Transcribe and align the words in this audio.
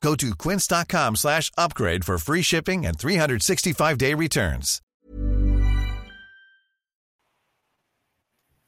Go 0.00 0.14
to 0.16 0.34
quince.com 0.34 1.16
slash 1.16 1.50
upgrade 1.58 2.04
for 2.04 2.18
free 2.18 2.42
shipping 2.42 2.86
and 2.86 2.96
365-day 2.96 4.14
returns. 4.14 4.80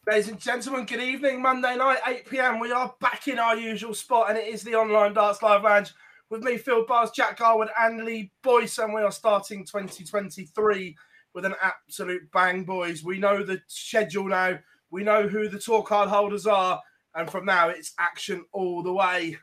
Ladies 0.06 0.28
and 0.28 0.40
gentlemen, 0.40 0.86
good 0.86 1.00
evening. 1.00 1.40
Monday 1.40 1.76
night, 1.76 1.98
8 2.04 2.28
pm. 2.28 2.58
We 2.58 2.72
are 2.72 2.92
back 3.00 3.28
in 3.28 3.38
our 3.38 3.56
usual 3.56 3.94
spot, 3.94 4.28
and 4.28 4.38
it 4.38 4.48
is 4.48 4.62
the 4.62 4.74
online 4.74 5.12
darts 5.12 5.40
live 5.40 5.62
lounge 5.62 5.92
with 6.30 6.42
me, 6.42 6.56
Phil 6.56 6.84
Bars, 6.84 7.10
Jack 7.12 7.38
Garwood, 7.38 7.68
and 7.78 8.04
Lee 8.04 8.32
Boyce. 8.42 8.78
And 8.78 8.92
we 8.92 9.02
are 9.02 9.12
starting 9.12 9.64
2023 9.64 10.96
with 11.32 11.44
an 11.44 11.54
absolute 11.62 12.22
bang, 12.32 12.64
boys. 12.64 13.04
We 13.04 13.18
know 13.18 13.44
the 13.44 13.60
schedule 13.68 14.26
now, 14.26 14.58
we 14.90 15.04
know 15.04 15.28
who 15.28 15.48
the 15.48 15.60
tour 15.60 15.84
card 15.84 16.08
holders 16.08 16.46
are, 16.46 16.80
and 17.14 17.30
from 17.30 17.44
now 17.44 17.68
it's 17.68 17.92
action 17.98 18.44
all 18.52 18.82
the 18.82 18.92
way. 18.92 19.36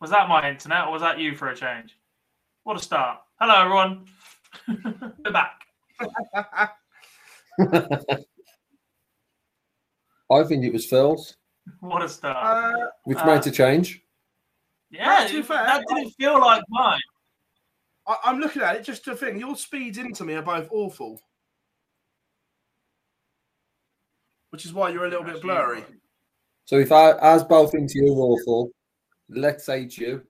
Was 0.00 0.10
that 0.10 0.28
my 0.28 0.48
internet 0.48 0.86
or 0.86 0.92
was 0.92 1.02
that 1.02 1.18
you 1.18 1.34
for 1.34 1.48
a 1.48 1.56
change? 1.56 1.96
What 2.64 2.76
a 2.76 2.80
start. 2.80 3.20
Hello, 3.40 3.62
everyone. 3.62 4.06
We're 5.24 5.32
back. 5.32 5.62
I 10.30 10.42
think 10.44 10.64
it 10.64 10.72
was 10.72 10.86
Phil's, 10.86 11.36
What 11.80 12.02
a 12.02 12.08
start. 12.08 12.36
Uh, 12.36 12.86
which 13.04 13.18
Uh, 13.18 13.26
made 13.26 13.46
a 13.46 13.50
change. 13.50 14.02
yeah, 14.90 15.26
to 15.26 15.32
be 15.36 15.42
fair, 15.42 15.64
that 15.64 15.84
didn't 15.88 16.10
feel 16.12 16.40
like 16.40 16.62
mine. 16.68 17.00
I, 18.06 18.16
I'm 18.24 18.38
looking 18.38 18.62
at 18.62 18.76
it, 18.76 18.82
just 18.84 19.04
to 19.04 19.16
think 19.16 19.38
Your 19.38 19.56
speeds 19.56 19.98
into 19.98 20.24
me 20.24 20.34
are 20.34 20.42
both 20.42 20.68
awful, 20.70 21.20
which 24.50 24.64
is 24.66 24.72
why 24.74 24.90
you're 24.90 25.06
a 25.06 25.08
little 25.10 25.24
bit 25.24 25.40
blurry. 25.40 25.84
So 26.66 26.78
if 26.78 26.90
I 26.92 27.12
as 27.18 27.44
both 27.44 27.74
into 27.74 27.94
you 28.04 28.12
awful, 28.14 28.70
let's 29.28 29.64
say 29.64 29.82
it's 29.84 29.98
you. 29.98 30.22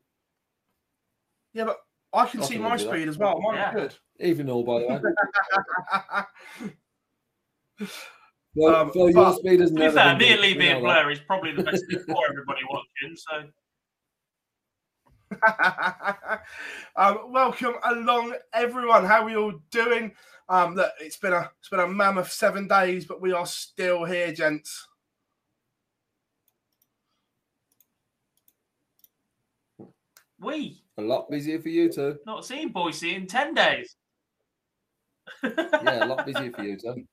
Yeah, 1.52 1.64
but 1.64 1.78
I 2.12 2.26
can 2.26 2.42
I 2.42 2.46
see 2.46 2.58
my 2.58 2.76
do 2.76 2.84
that. 2.84 2.90
speed 2.90 3.08
as 3.08 3.18
well. 3.18 3.40
Mine's 3.40 3.56
Yeah. 3.58 3.72
good. 3.72 3.94
Even 4.20 4.48
all 4.50 4.64
by 4.64 4.80
the 4.80 4.86
way. 4.88 5.00
Well, 8.58 8.74
Um, 8.74 8.90
Phil, 8.90 9.10
your 9.10 9.34
speed 9.34 9.60
is 9.60 9.68
To 9.70 9.74
be 9.76 9.80
never 9.82 9.96
fair, 9.96 10.16
been 10.16 10.18
me 10.18 10.24
good. 10.28 10.32
and 10.32 10.40
Lee 10.40 10.52
We 10.54 10.58
being 10.60 10.74
know 10.76 10.80
blurry 10.80 11.12
is 11.12 11.20
probably 11.20 11.52
the 11.52 11.62
best 11.62 11.84
thing 11.90 11.98
for 12.06 12.24
everybody 12.30 12.62
watching. 12.70 13.14
So 13.16 13.50
um, 16.96 17.32
welcome 17.32 17.74
along, 17.84 18.34
everyone. 18.54 19.04
How 19.04 19.20
are 19.22 19.24
we 19.26 19.36
all 19.36 19.52
doing? 19.70 20.12
Um, 20.48 20.74
look, 20.74 20.90
it's 21.00 21.18
been 21.18 21.34
a 21.34 21.50
it's 21.58 21.68
been 21.68 21.80
a 21.80 21.86
mammoth 21.88 22.32
seven 22.32 22.66
days, 22.66 23.04
but 23.04 23.20
we 23.20 23.32
are 23.32 23.44
still 23.44 24.04
here, 24.04 24.32
gents. 24.32 24.86
We. 30.40 30.82
A 30.98 31.02
lot 31.02 31.30
busier 31.30 31.60
for 31.60 31.68
you 31.68 31.90
too. 31.92 32.18
not 32.26 32.44
seen 32.44 32.70
Boyce 32.70 33.02
in 33.02 33.26
ten 33.26 33.54
days. 33.54 33.96
Yeah, 35.42 36.04
a 36.04 36.06
lot 36.06 36.26
busier 36.26 36.52
for 36.52 36.62
you 36.62 36.76
too. 36.76 37.04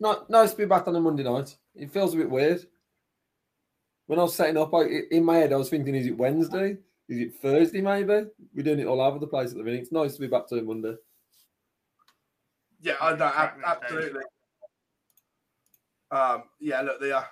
Not 0.00 0.28
nice 0.28 0.50
to 0.52 0.56
be 0.56 0.64
back 0.66 0.86
on 0.88 0.96
a 0.96 1.00
Monday 1.00 1.22
night. 1.22 1.56
It 1.74 1.90
feels 1.90 2.14
a 2.14 2.18
bit 2.18 2.30
weird. 2.30 2.66
When 4.06 4.18
I 4.18 4.22
was 4.22 4.34
setting 4.34 4.56
up, 4.56 4.72
I, 4.74 4.84
in 5.10 5.24
my 5.24 5.36
head, 5.36 5.52
I 5.52 5.56
was 5.56 5.68
thinking, 5.70 5.94
is 5.94 6.06
it 6.06 6.16
Wednesday? 6.16 6.76
Is 7.08 7.18
it 7.18 7.34
Thursday? 7.36 7.80
Maybe 7.80 8.26
we're 8.54 8.62
doing 8.62 8.80
it 8.80 8.86
all 8.86 9.00
over 9.00 9.18
the 9.18 9.26
place 9.26 9.50
at 9.50 9.56
the 9.56 9.64
minute. 9.64 9.80
It's 9.82 9.92
nice 9.92 10.14
to 10.14 10.20
be 10.20 10.26
back 10.26 10.46
to 10.48 10.62
Monday. 10.62 10.94
Yeah, 12.80 12.94
I 13.00 13.16
know, 13.16 13.24
ab- 13.24 13.58
Track 13.58 13.80
these 13.82 13.90
days. 13.90 13.98
absolutely. 13.98 14.22
Um, 16.10 16.42
yeah, 16.60 16.82
look, 16.82 17.00
the 17.00 17.16
uh, 17.16 17.24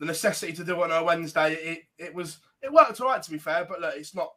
the 0.00 0.06
necessity 0.06 0.52
to 0.54 0.64
do 0.64 0.74
it 0.82 0.90
on 0.90 1.02
a 1.02 1.04
Wednesday, 1.04 1.54
it 1.54 1.80
it 1.98 2.14
was 2.14 2.38
it 2.62 2.72
worked 2.72 3.00
all 3.00 3.08
right 3.08 3.22
to 3.22 3.30
be 3.30 3.38
fair, 3.38 3.64
but 3.68 3.80
look, 3.80 3.94
it's 3.96 4.14
not 4.14 4.32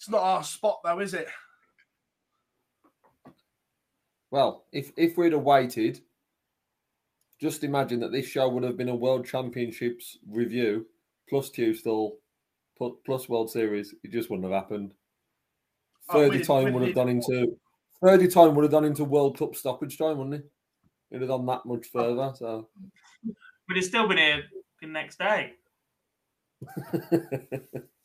it's 0.00 0.08
not 0.08 0.22
our 0.22 0.42
spot 0.42 0.80
though, 0.82 0.98
is 1.00 1.12
it? 1.12 1.28
Well, 4.30 4.64
if 4.72 4.92
if 4.96 5.18
we'd 5.18 5.32
have 5.32 5.42
waited, 5.42 6.00
just 7.38 7.64
imagine 7.64 8.00
that 8.00 8.10
this 8.10 8.26
show 8.26 8.48
would 8.48 8.62
have 8.62 8.78
been 8.78 8.88
a 8.88 8.94
World 8.96 9.26
Championships 9.26 10.16
review 10.26 10.86
plus 11.28 11.50
Tuesday 11.50 12.08
plus, 12.78 12.92
plus 13.04 13.28
World 13.28 13.50
Series. 13.50 13.94
It 14.02 14.10
just 14.10 14.30
wouldn't 14.30 14.50
have 14.50 14.58
happened. 14.62 14.94
Oh, 16.08 16.14
Thirty 16.14 16.36
we'd- 16.38 16.44
time 16.44 16.64
we'd 16.64 16.72
have 16.74 16.82
need- 16.82 16.94
done 16.94 17.08
into 17.10 17.58
thirty 18.02 18.26
time 18.28 18.54
would 18.54 18.62
have 18.62 18.72
done 18.72 18.86
into 18.86 19.04
World 19.04 19.36
Cup 19.38 19.54
stoppage 19.54 19.98
time, 19.98 20.16
wouldn't 20.16 20.36
it? 20.36 20.50
It'd 21.10 21.20
have 21.22 21.28
done 21.28 21.44
that 21.46 21.66
much 21.66 21.88
further. 21.88 22.32
So 22.36 22.70
But 23.68 23.76
it's 23.76 23.88
still 23.88 24.08
been 24.08 24.16
here 24.16 24.44
the 24.80 24.86
next 24.88 25.18
day. 25.18 25.52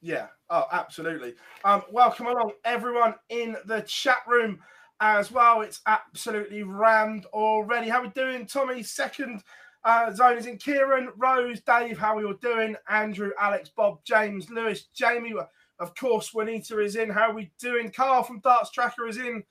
Yeah. 0.00 0.28
Oh, 0.48 0.64
absolutely. 0.72 1.34
Um, 1.64 1.82
welcome 1.92 2.26
along, 2.26 2.52
everyone 2.64 3.14
in 3.28 3.56
the 3.66 3.82
chat 3.82 4.18
room 4.26 4.60
as 5.00 5.30
well. 5.30 5.60
It's 5.60 5.80
absolutely 5.86 6.62
rammed 6.62 7.26
already. 7.26 7.88
How 7.88 8.02
we 8.02 8.08
doing, 8.08 8.46
Tommy? 8.46 8.82
Second 8.82 9.42
uh, 9.84 10.12
zone 10.12 10.38
is 10.38 10.46
in. 10.46 10.56
Kieran, 10.56 11.10
Rose, 11.16 11.60
Dave. 11.60 11.98
How 11.98 12.16
we 12.16 12.24
all 12.24 12.34
doing? 12.34 12.76
Andrew, 12.88 13.30
Alex, 13.38 13.70
Bob, 13.76 14.00
James, 14.04 14.48
Lewis, 14.50 14.88
Jamie. 14.94 15.34
Of 15.78 15.94
course, 15.94 16.32
Juanita 16.32 16.78
is 16.80 16.96
in. 16.96 17.10
How 17.10 17.30
are 17.30 17.34
we 17.34 17.52
doing? 17.58 17.90
Carl 17.90 18.22
from 18.22 18.40
Darts 18.40 18.70
Tracker 18.70 19.06
is 19.06 19.18
in. 19.18 19.42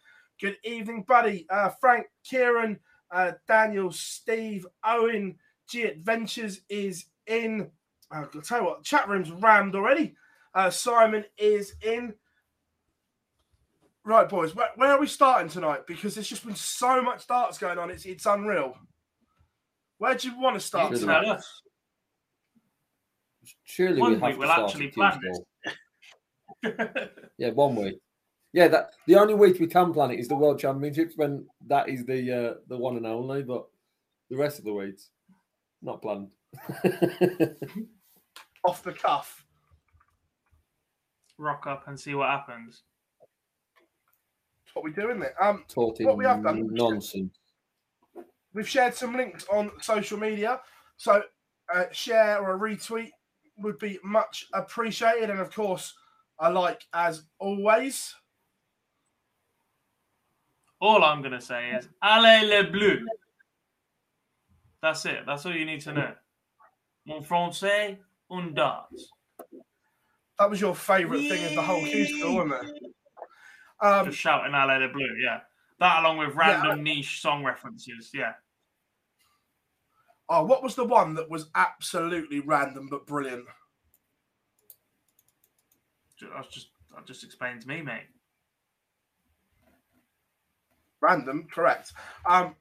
Good 0.42 0.58
evening, 0.64 1.06
buddy. 1.08 1.46
Uh, 1.50 1.70
Frank, 1.80 2.08
Kieran, 2.24 2.80
uh, 3.12 3.34
Daniel, 3.48 3.92
Steve, 3.92 4.66
Owen, 4.84 5.36
G 5.70 5.84
Adventures 5.84 6.62
is 6.70 7.06
in. 7.28 7.70
Uh, 8.12 8.26
I'll 8.34 8.42
tell 8.42 8.60
you 8.62 8.66
what, 8.66 8.84
chat 8.84 9.08
room's 9.08 9.32
rammed 9.32 9.76
already. 9.76 10.16
Uh, 10.54 10.70
Simon 10.70 11.26
is 11.38 11.74
in. 11.82 12.14
Right, 14.06 14.28
boys, 14.28 14.56
where, 14.56 14.70
where 14.76 14.92
are 14.92 15.00
we 15.00 15.08
starting 15.08 15.50
tonight? 15.50 15.86
Because 15.86 16.16
there's 16.16 16.28
just 16.28 16.46
been 16.46 16.56
so 16.56 17.02
much 17.02 17.28
darts 17.28 17.58
going 17.58 17.78
on. 17.78 17.92
It's 17.92 18.06
it's 18.06 18.26
unreal. 18.26 18.76
Where 20.00 20.16
do 20.16 20.30
you 20.30 20.40
want 20.40 20.56
to 20.56 20.60
start 20.60 20.94
You 20.94 21.00
tonight? 21.00 21.28
us. 21.28 21.62
surely 23.64 24.00
One 24.00 24.14
we 24.14 24.20
have 24.20 24.24
week 24.24 24.34
to 24.34 24.40
we'll 24.40 24.48
start 24.48 24.70
actually 24.70 24.88
plan 24.88 25.20
Tuesday. 25.22 25.44
Yeah, 27.38 27.52
one 27.52 27.76
week. 27.76 28.00
Yeah, 28.52 28.68
that 28.70 28.92
the 29.06 29.16
only 29.16 29.36
week 29.36 29.60
we 29.60 29.68
can 29.68 29.94
plan 29.94 30.12
it 30.12 30.20
is 30.20 30.28
the 30.28 30.36
World 30.36 30.60
Championships 30.60 31.14
when 31.16 31.46
that 31.68 31.88
is 31.88 32.06
the 32.06 32.32
uh, 32.32 32.54
the 32.68 32.78
one 32.78 32.98
and 32.98 33.06
only. 33.06 33.44
But 33.44 33.66
the 34.30 34.38
rest 34.38 34.58
of 34.60 34.66
the 34.66 34.74
weeks, 34.74 35.10
not 35.82 36.02
planned. 36.02 36.30
off 38.66 38.84
the 38.84 38.94
cuff. 38.94 39.46
Rock 41.40 41.66
up 41.68 41.88
and 41.88 42.00
see 42.00 42.14
what 42.14 42.30
happens. 42.30 42.84
That's 44.66 44.76
what 44.76 44.84
we 44.84 44.92
do, 44.92 45.10
isn't 45.10 45.24
it? 45.24 45.34
Um, 45.42 45.64
Talking 45.68 46.06
what 46.06 46.18
we 46.18 46.26
have 46.26 46.44
done, 46.44 46.68
nonsense. 46.72 47.34
we've 48.54 48.68
shared 48.68 48.94
some 48.94 49.16
links 49.16 49.46
on 49.52 49.72
social 49.82 50.20
media. 50.20 50.60
So 50.98 51.24
uh, 51.74 51.86
share 51.92 52.40
or 52.40 52.56
a 52.56 52.60
retweet 52.60 53.12
would 53.58 53.80
be 53.80 54.00
much 54.04 54.48
appreciated. 54.54 55.30
And 55.30 55.40
of 55.40 55.52
course, 55.54 55.94
I 56.38 56.50
like 56.50 56.86
as 56.94 57.24
always. 57.40 58.14
All 60.82 61.04
I'm 61.04 61.22
going 61.22 61.34
to 61.34 61.42
say 61.42 61.72
is 61.72 61.88
Allez 62.04 62.44
les 62.48 62.64
Bleus. 62.64 63.00
That's 64.82 65.06
it. 65.06 65.26
That's 65.26 65.46
all 65.46 65.56
you 65.56 65.66
need 65.66 65.82
to 65.82 65.94
know. 65.94 66.12
Mon 67.06 67.24
français, 67.24 67.98
un 68.30 68.54
dart. 68.54 68.86
That 70.40 70.50
was 70.50 70.62
your 70.62 70.76
favourite 70.76 71.28
thing 71.30 71.46
of 71.46 71.54
the 71.56 71.62
whole 71.62 71.86
Q 71.86 72.06
school, 72.08 72.36
wasn't 72.38 72.54
it? 72.70 72.84
Um, 73.82 74.06
Just 74.08 74.18
shouting 74.20 74.54
Allez 74.54 74.80
les 74.80 74.88
Blue," 74.92 75.16
yeah. 75.24 75.42
That 75.80 76.00
along 76.02 76.18
with 76.18 76.36
random 76.36 76.84
niche 76.84 77.22
song 77.22 77.44
references, 77.44 78.12
yeah. 78.14 78.34
oh, 80.30 80.46
what 80.46 80.64
was 80.64 80.76
the 80.76 80.86
one 80.86 81.16
that 81.16 81.30
was 81.30 81.50
absolutely 81.56 82.40
random 82.40 82.88
but 82.90 83.06
brilliant? 83.06 83.46
Ju- 86.18 86.30
That's 86.34 86.48
just 86.50 86.70
that 86.96 87.06
just 87.08 87.24
explains 87.24 87.66
me, 87.66 87.82
mate. 87.82 88.08
Random, 91.02 91.48
correct. 91.50 91.94
Um, 92.26 92.56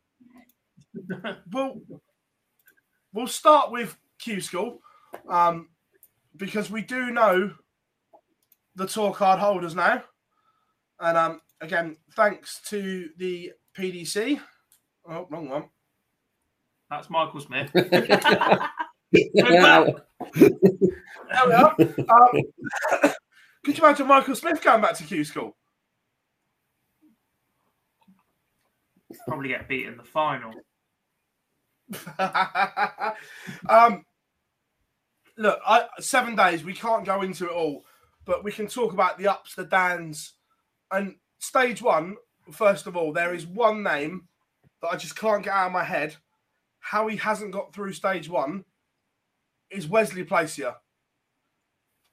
we'll 1.53 1.81
we'll 3.13 3.27
start 3.27 3.71
with 3.71 3.97
Q 4.19 4.41
School 4.41 4.81
um, 5.29 5.69
because 6.37 6.71
we 6.71 6.83
do 6.83 7.11
know 7.11 7.55
the 8.79 8.87
tour 8.87 9.13
card 9.13 9.41
holders 9.41 9.75
now, 9.75 10.03
and 11.01 11.19
um, 11.19 11.41
again, 11.61 11.97
thanks 12.15 12.61
to 12.69 13.09
the 13.19 13.51
PDC. 13.77 14.41
Oh, 15.09 15.27
wrong 15.31 15.49
one. 15.49 15.65
That's 16.89 17.11
Michael 17.11 17.41
Smith. 17.41 17.71
There 17.73 18.71
we 21.47 21.55
are. 21.55 21.75
Um, 21.79 21.81
could 23.65 23.77
you 23.77 23.85
imagine 23.85 24.07
Michael 24.07 24.37
Smith 24.37 24.63
going 24.63 24.81
back 24.81 24.95
to 24.95 25.05
Q 25.05 25.25
School? 25.25 25.57
Probably 29.27 29.49
get 29.49 29.69
beat 29.69 29.87
in 29.87 29.97
the 29.97 30.05
final. 30.05 30.53
um, 33.69 34.05
look, 35.37 35.59
I, 35.67 35.87
seven 36.01 36.37
days. 36.37 36.65
We 36.65 36.75
can't 36.75 37.05
go 37.05 37.23
into 37.23 37.47
it 37.47 37.53
all, 37.53 37.85
but 38.29 38.45
we 38.45 38.53
can 38.53 38.67
talk 38.69 38.93
about 38.93 39.17
the 39.17 39.27
ups, 39.27 39.55
the 39.55 39.65
downs, 39.65 40.35
and 40.93 41.17
stage 41.39 41.81
one. 41.81 42.15
First 42.53 42.87
of 42.87 42.95
all, 42.95 43.11
there 43.11 43.33
is 43.35 43.47
one 43.47 43.83
name 43.83 44.29
that 44.83 44.89
I 44.89 44.97
just 44.97 45.17
can't 45.17 45.43
get 45.43 45.55
out 45.55 45.69
of 45.69 45.73
my 45.73 45.83
head. 45.83 46.15
How 46.81 47.09
he 47.09 47.17
hasn't 47.17 47.53
got 47.53 47.73
through 47.73 47.95
stage 47.95 48.29
one 48.29 48.65
is 49.71 49.89
Wesley 49.89 50.25
Plaisier, 50.25 50.75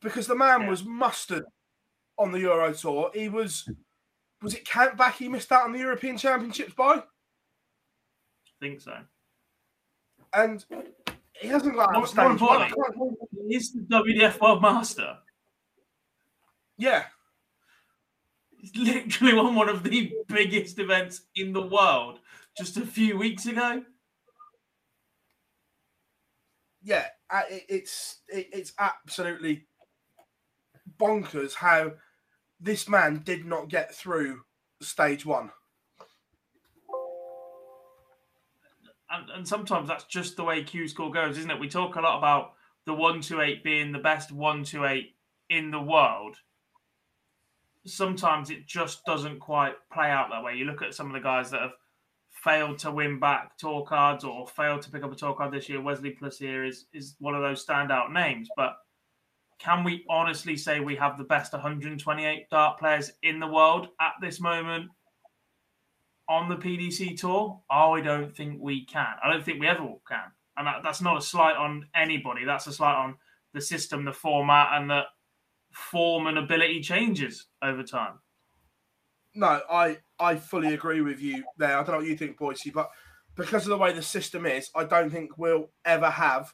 because 0.01 0.25
the 0.25 0.35
man 0.35 0.61
Yeah. 0.61 0.69
was 0.69 0.85
mustard 0.85 1.43
on 2.17 2.31
the 2.31 2.39
Euro 2.39 2.73
Tour. 2.73 3.11
He 3.13 3.27
was. 3.29 3.69
Was 4.41 4.53
it 4.53 4.65
count 4.65 4.97
back? 4.97 5.15
He 5.15 5.27
missed 5.27 5.51
out 5.51 5.63
on 5.63 5.71
the 5.73 5.79
European 5.79 6.17
Championships 6.17 6.73
by, 6.73 6.95
I 6.95 7.03
think 8.59 8.79
so. 8.81 8.97
and 10.33 10.63
he 11.33 11.47
hasn't 11.47 11.75
got 11.75 11.93
More, 11.93 12.03
of 12.03 12.15
more 12.15 12.35
stage 12.35 12.41
one. 12.41 12.61
Importantly, 12.61 13.17
he's 13.49 13.73
the 13.73 13.81
WDF 13.81 14.39
World 14.39 14.61
Master. 14.61 15.17
Yeah, 16.77 17.05
He's 18.57 18.75
literally 18.75 19.33
won 19.33 19.55
one 19.55 19.69
of 19.69 19.83
the 19.83 20.11
biggest 20.27 20.79
events 20.79 21.21
in 21.35 21.53
the 21.53 21.65
world 21.65 22.19
just 22.57 22.77
a 22.77 22.85
few 22.85 23.17
weeks 23.17 23.45
ago. 23.45 23.83
yeah, 26.81 27.07
uh, 27.31 27.41
it's 27.49 28.21
it's 28.27 28.73
absolutely 28.79 29.67
bonkers 30.99 31.55
how 31.55 31.93
this 32.59 32.87
man 32.87 33.21
did 33.25 33.45
not 33.45 33.69
get 33.69 33.93
through 33.93 34.41
stage 34.81 35.25
one. 35.25 35.51
and, 39.09 39.29
and 39.29 39.47
sometimes 39.47 39.87
that's 39.87 40.03
just 40.05 40.35
the 40.35 40.43
way 40.43 40.63
Q 40.63 40.87
School 40.87 41.11
goes, 41.11 41.37
isn't 41.37 41.51
it? 41.51 41.59
We 41.59 41.69
talk 41.69 41.95
a 41.95 42.01
lot 42.01 42.17
about 42.17 42.53
the 42.85 42.93
one 42.93 43.21
two 43.21 43.41
eight 43.41 43.63
being 43.63 43.91
the 43.91 43.99
best 43.99 44.31
one 44.31 44.63
two 44.63 44.85
eight 44.85 45.15
in 45.49 45.71
the 45.71 45.81
world. 45.81 46.37
Sometimes 47.85 48.49
it 48.49 48.65
just 48.65 49.05
doesn't 49.05 49.39
quite 49.39 49.75
play 49.91 50.09
out 50.09 50.29
that 50.31 50.43
way. 50.43 50.55
You 50.55 50.65
look 50.65 50.81
at 50.81 50.93
some 50.93 51.07
of 51.07 51.13
the 51.13 51.19
guys 51.19 51.51
that 51.51 51.61
have 51.61 51.73
failed 52.43 52.77
to 52.79 52.91
win 52.91 53.19
back 53.19 53.57
tour 53.57 53.85
cards 53.85 54.23
or 54.23 54.47
failed 54.47 54.81
to 54.83 54.91
pick 54.91 55.03
up 55.03 55.11
a 55.11 55.15
tour 55.15 55.33
card 55.33 55.53
this 55.53 55.69
year. 55.69 55.81
Wesley 55.81 56.11
Plaisier 56.11 56.65
is 56.65 56.85
is 56.93 57.15
one 57.19 57.35
of 57.35 57.41
those 57.41 57.65
standout 57.65 58.11
names, 58.11 58.49
but 58.57 58.75
can 59.59 59.83
we 59.83 60.03
honestly 60.09 60.57
say 60.57 60.79
we 60.79 60.95
have 60.95 61.17
the 61.17 61.23
best 61.23 61.53
128 61.53 62.49
dart 62.49 62.77
players 62.77 63.11
in 63.23 63.39
the 63.39 63.47
world 63.47 63.87
at 64.01 64.13
this 64.21 64.41
moment? 64.41 64.89
on 66.27 66.49
the 66.49 66.55
PDC 66.55 67.19
tour? 67.19 67.61
Oh, 67.69 67.93
I 67.93 68.01
don't 68.01 68.35
think 68.35 68.59
we 68.61 68.85
can. 68.85 69.15
I 69.23 69.31
don't 69.31 69.43
think 69.43 69.59
we 69.59 69.67
ever 69.67 69.87
can. 70.07 70.31
And 70.57 70.67
that, 70.67 70.81
that's 70.83 71.01
not 71.01 71.17
a 71.17 71.21
slight 71.21 71.55
on 71.55 71.85
anybody. 71.95 72.45
That's 72.45 72.67
a 72.67 72.73
slight 72.73 72.95
on 72.95 73.15
the 73.53 73.61
system, 73.61 74.05
the 74.05 74.13
format, 74.13 74.69
and 74.73 74.89
the 74.89 75.01
form 75.75 76.27
and 76.27 76.37
ability 76.37 76.81
changes 76.81 77.47
over 77.61 77.83
time. 77.83 78.19
No, 79.33 79.61
I 79.69 79.99
I 80.17 80.37
fully 80.37 80.73
agree 80.73 81.01
with 81.01 81.19
you 81.19 81.43
there. 81.57 81.77
I 81.77 81.83
don't 81.83 81.91
know 81.91 81.97
what 81.97 82.07
you 82.07 82.17
think, 82.17 82.37
Boyce, 82.37 82.69
but 82.73 82.89
because 83.35 83.63
of 83.63 83.69
the 83.69 83.77
way 83.77 83.91
the 83.91 84.01
system 84.01 84.45
is, 84.45 84.69
I 84.73 84.85
don't 84.85 85.09
think 85.09 85.37
we'll 85.37 85.71
ever 85.83 86.09
have 86.09 86.53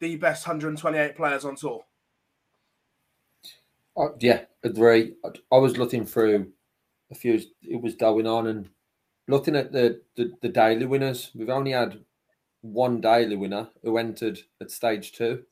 the 0.00 0.16
best 0.16 0.46
128 0.46 1.14
players 1.16 1.44
on 1.44 1.56
tour. 1.56 1.84
Uh, 3.96 4.08
yeah, 4.20 4.46
agree. 4.62 5.14
I- 5.24 5.54
I 5.54 5.58
was 5.58 5.76
looking 5.76 6.06
through 6.06 6.52
a 7.10 7.14
few. 7.14 7.40
It 7.62 7.80
was 7.82 7.94
going 7.94 8.26
on 8.26 8.46
and 8.46 8.70
looking 9.28 9.54
at 9.54 9.72
the, 9.72 10.02
the 10.16 10.32
the 10.40 10.48
daily 10.48 10.86
winners. 10.86 11.30
We've 11.34 11.50
only 11.50 11.72
had 11.72 12.04
one 12.62 13.02
daily 13.02 13.36
winner 13.36 13.70
who 13.82 13.98
entered 13.98 14.40
at 14.60 14.70
stage 14.70 15.12
two. 15.12 15.44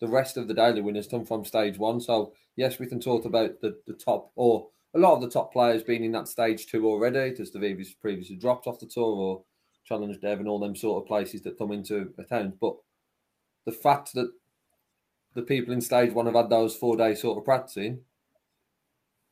The 0.00 0.08
rest 0.08 0.36
of 0.36 0.48
the 0.48 0.54
daily 0.54 0.80
winners 0.80 1.06
come 1.06 1.24
from 1.24 1.44
stage 1.44 1.78
one. 1.78 2.00
So 2.00 2.32
yes, 2.56 2.78
we 2.78 2.86
can 2.86 3.00
talk 3.00 3.24
about 3.24 3.60
the 3.60 3.78
the 3.86 3.94
top 3.94 4.32
or 4.34 4.68
a 4.94 4.98
lot 4.98 5.14
of 5.14 5.20
the 5.20 5.30
top 5.30 5.52
players 5.52 5.82
being 5.82 6.04
in 6.04 6.12
that 6.12 6.28
stage 6.28 6.66
two 6.66 6.86
already, 6.86 7.30
because 7.30 7.52
they've 7.52 7.94
previously 8.00 8.36
dropped 8.36 8.66
off 8.66 8.80
the 8.80 8.86
tour 8.86 9.04
or 9.04 9.42
challenged 9.84 10.22
Dev 10.22 10.40
and 10.40 10.48
all 10.48 10.58
them 10.58 10.74
sort 10.74 11.02
of 11.02 11.08
places 11.08 11.42
that 11.42 11.58
come 11.58 11.72
into 11.72 12.12
account. 12.18 12.58
But 12.60 12.76
the 13.66 13.72
fact 13.72 14.14
that 14.14 14.32
the 15.34 15.42
people 15.42 15.72
in 15.72 15.80
stage 15.80 16.12
one 16.12 16.26
have 16.26 16.34
had 16.34 16.50
those 16.50 16.74
four 16.76 16.96
days 16.96 17.20
sort 17.20 17.38
of 17.38 17.44
practicing. 17.44 18.00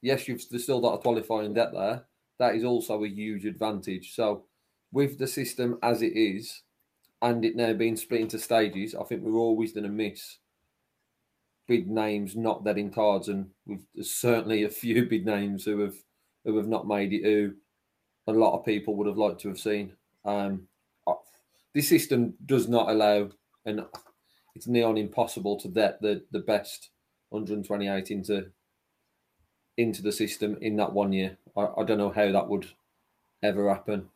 Yes, 0.00 0.28
you've 0.28 0.40
still 0.40 0.81
got 0.81 0.95
a 0.95 0.99
qualifying 0.99 1.54
debt 1.54 1.73
there. 1.73 2.04
That 2.38 2.54
is 2.54 2.62
also 2.62 3.02
a 3.02 3.09
huge 3.09 3.45
advantage. 3.45 4.14
So, 4.14 4.45
with 4.93 5.19
the 5.19 5.26
system 5.26 5.78
as 5.83 6.02
it 6.02 6.12
is, 6.14 6.62
and 7.21 7.45
it 7.45 7.57
now 7.57 7.73
being 7.73 7.97
split 7.97 8.21
into 8.21 8.38
stages, 8.38 8.95
I 8.95 9.02
think 9.02 9.23
we're 9.23 9.33
always 9.33 9.73
going 9.73 9.85
to 9.85 9.90
miss 9.90 10.38
big 11.69 11.89
names 11.89 12.35
not 12.35 12.65
that 12.65 12.79
cards, 12.91 13.29
and 13.29 13.51
we've 13.67 13.85
certainly 14.03 14.65
a 14.65 14.71
few 14.71 15.07
big 15.09 15.25
names 15.25 15.65
who 15.65 15.81
have 15.81 15.95
who 16.45 16.57
have 16.57 16.69
not 16.69 16.89
made 16.89 17.13
it. 17.13 17.23
Who 17.23 17.55
a 18.27 18.33
lot 18.33 18.59
of 18.59 18.65
people 18.65 18.97
would 18.97 19.07
have 19.07 19.17
liked 19.17 19.41
to 19.43 19.49
have 19.49 19.61
seen. 19.61 19.93
Um, 20.25 20.67
this 21.75 21.89
system 21.89 22.35
does 22.45 22.69
not 22.69 22.89
allow, 22.89 23.31
and 23.65 23.85
it's 24.55 24.67
near 24.67 24.87
on 24.87 24.99
impossible 24.99 25.59
to 25.61 25.69
get 25.69 26.01
the 26.03 26.25
the 26.33 26.41
best 26.41 26.91
128 27.29 28.11
into 28.11 28.51
into 29.77 30.03
the 30.03 30.11
system 30.11 30.59
in 30.61 30.77
that 30.77 30.93
one 30.93 31.13
year. 31.13 31.39
I, 31.57 31.69
I 31.79 31.85
don't 31.85 31.99
know 31.99 32.11
how 32.11 32.33
that 32.33 32.49
would 32.49 32.67
ever 33.43 33.69
happen. 33.69 34.09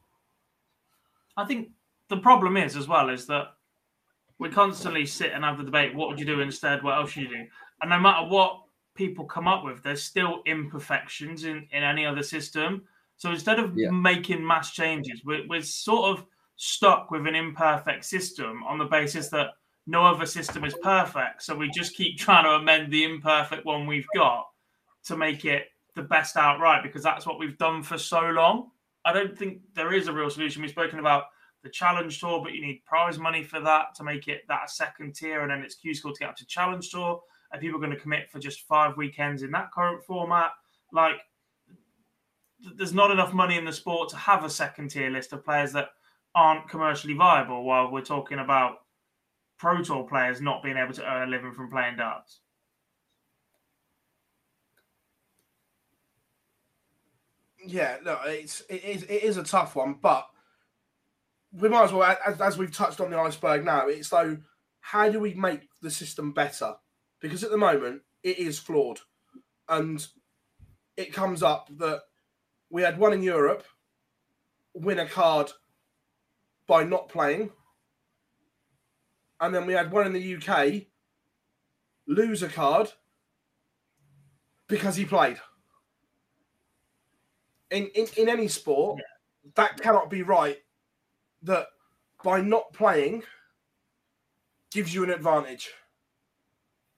I 1.36 1.44
think 1.44 1.70
the 2.08 2.16
problem 2.16 2.56
is 2.56 2.76
as 2.76 2.88
well 2.88 3.08
is 3.08 3.26
that 3.26 3.54
we 4.42 4.48
constantly 4.48 5.06
sit 5.06 5.32
and 5.32 5.44
have 5.44 5.56
the 5.56 5.64
debate: 5.64 5.94
what 5.94 6.08
would 6.08 6.18
you 6.18 6.26
do 6.26 6.40
instead? 6.40 6.82
What 6.82 6.96
else 6.96 7.10
should 7.10 7.22
you 7.22 7.28
do? 7.28 7.46
And 7.80 7.90
no 7.90 7.98
matter 7.98 8.26
what 8.26 8.62
people 8.94 9.24
come 9.24 9.48
up 9.48 9.64
with, 9.64 9.82
there's 9.82 10.02
still 10.02 10.42
imperfections 10.46 11.44
in 11.44 11.68
in 11.72 11.82
any 11.82 12.04
other 12.04 12.22
system. 12.22 12.82
So 13.16 13.30
instead 13.30 13.58
of 13.60 13.76
Yeah. 13.78 13.90
making 13.90 14.44
mass 14.44 14.72
changes, 14.72 15.24
we're, 15.24 15.46
we're 15.46 15.62
sort 15.62 16.10
of 16.18 16.26
stuck 16.56 17.10
with 17.12 17.26
an 17.26 17.36
imperfect 17.36 18.04
system 18.04 18.64
on 18.64 18.78
the 18.78 18.84
basis 18.84 19.28
that 19.28 19.50
no 19.86 20.04
other 20.04 20.26
system 20.26 20.64
is 20.64 20.74
perfect. 20.82 21.42
So 21.42 21.54
we 21.54 21.70
just 21.70 21.94
keep 21.96 22.18
trying 22.26 22.44
to 22.44 22.50
amend 22.50 22.92
the 22.92 23.04
imperfect 23.04 23.64
one 23.64 23.86
we've 23.86 24.06
got 24.14 24.46
to 25.04 25.16
make 25.16 25.44
it 25.44 25.68
the 25.94 26.02
best 26.02 26.36
outright 26.36 26.82
because 26.82 27.02
that's 27.02 27.26
what 27.26 27.38
we've 27.38 27.58
done 27.58 27.82
for 27.82 27.98
so 27.98 28.20
long. 28.30 28.70
I 29.04 29.12
don't 29.12 29.36
think 29.36 29.60
there 29.74 29.92
is 29.92 30.08
a 30.08 30.12
real 30.12 30.30
solution. 30.30 30.62
We've 30.62 30.70
spoken 30.70 30.98
about 30.98 31.24
the 31.62 31.70
Challenge 31.70 32.18
Tour, 32.18 32.40
but 32.42 32.52
you 32.52 32.60
need 32.60 32.84
prize 32.84 33.18
money 33.18 33.42
for 33.44 33.60
that 33.60 33.94
to 33.96 34.04
make 34.04 34.28
it 34.28 34.42
that 34.48 34.70
second 34.70 35.14
tier, 35.14 35.42
and 35.42 35.50
then 35.50 35.60
it's 35.62 35.76
Q 35.76 35.94
School 35.94 36.12
to 36.12 36.18
get 36.18 36.30
up 36.30 36.36
to 36.36 36.46
Challenge 36.46 36.88
Tour. 36.90 37.20
Are 37.52 37.58
people 37.58 37.78
going 37.78 37.90
to 37.90 37.98
commit 37.98 38.30
for 38.30 38.38
just 38.38 38.62
five 38.62 38.96
weekends 38.96 39.42
in 39.42 39.50
that 39.52 39.70
current 39.72 40.02
format? 40.04 40.52
Like, 40.92 41.16
there's 42.76 42.94
not 42.94 43.10
enough 43.10 43.32
money 43.32 43.56
in 43.56 43.64
the 43.64 43.72
sport 43.72 44.08
to 44.10 44.16
have 44.16 44.44
a 44.44 44.50
second 44.50 44.90
tier 44.90 45.10
list 45.10 45.32
of 45.32 45.44
players 45.44 45.72
that 45.72 45.88
aren't 46.34 46.68
commercially 46.68 47.14
viable 47.14 47.64
while 47.64 47.90
we're 47.90 48.00
talking 48.00 48.38
about 48.38 48.78
pro 49.58 49.82
tour 49.82 50.04
players 50.04 50.40
not 50.40 50.62
being 50.62 50.76
able 50.76 50.94
to 50.94 51.04
earn 51.04 51.28
a 51.28 51.30
living 51.30 51.52
from 51.52 51.70
playing 51.70 51.96
darts. 51.96 52.40
Yeah, 57.64 57.98
no, 58.04 58.18
it's 58.24 58.62
it 58.68 58.82
is 58.82 59.02
it 59.04 59.22
is 59.22 59.36
a 59.36 59.44
tough 59.44 59.76
one, 59.76 59.96
but 60.00 60.26
we 61.52 61.68
might 61.68 61.84
as 61.84 61.92
well, 61.92 62.16
as, 62.26 62.40
as 62.40 62.58
we've 62.58 62.74
touched 62.74 63.00
on 63.00 63.10
the 63.10 63.18
iceberg 63.18 63.64
now, 63.64 63.88
it's 63.88 64.08
though, 64.08 64.38
how 64.80 65.08
do 65.10 65.20
we 65.20 65.34
make 65.34 65.68
the 65.80 65.90
system 65.90 66.32
better? 66.32 66.74
Because 67.20 67.44
at 67.44 67.50
the 67.50 67.58
moment 67.58 68.02
it 68.22 68.38
is 68.38 68.58
flawed, 68.58 69.00
and 69.68 70.06
it 70.96 71.12
comes 71.12 71.42
up 71.42 71.68
that 71.78 72.00
we 72.70 72.82
had 72.82 72.98
one 72.98 73.12
in 73.12 73.22
Europe 73.22 73.64
win 74.74 74.98
a 74.98 75.06
card 75.06 75.50
by 76.66 76.84
not 76.84 77.08
playing, 77.08 77.50
and 79.40 79.54
then 79.54 79.66
we 79.66 79.74
had 79.74 79.92
one 79.92 80.06
in 80.06 80.12
the 80.12 80.36
UK 80.36 80.86
lose 82.06 82.42
a 82.42 82.48
card 82.48 82.90
because 84.68 84.96
he 84.96 85.04
played. 85.04 85.38
In 87.70 87.88
in, 87.94 88.06
in 88.16 88.28
any 88.28 88.48
sport, 88.48 88.98
yeah. 88.98 89.50
that 89.56 89.80
cannot 89.80 90.08
be 90.10 90.22
right. 90.22 90.58
That 91.42 91.66
by 92.22 92.40
not 92.40 92.72
playing 92.72 93.24
gives 94.72 94.94
you 94.94 95.04
an 95.04 95.10
advantage. 95.10 95.70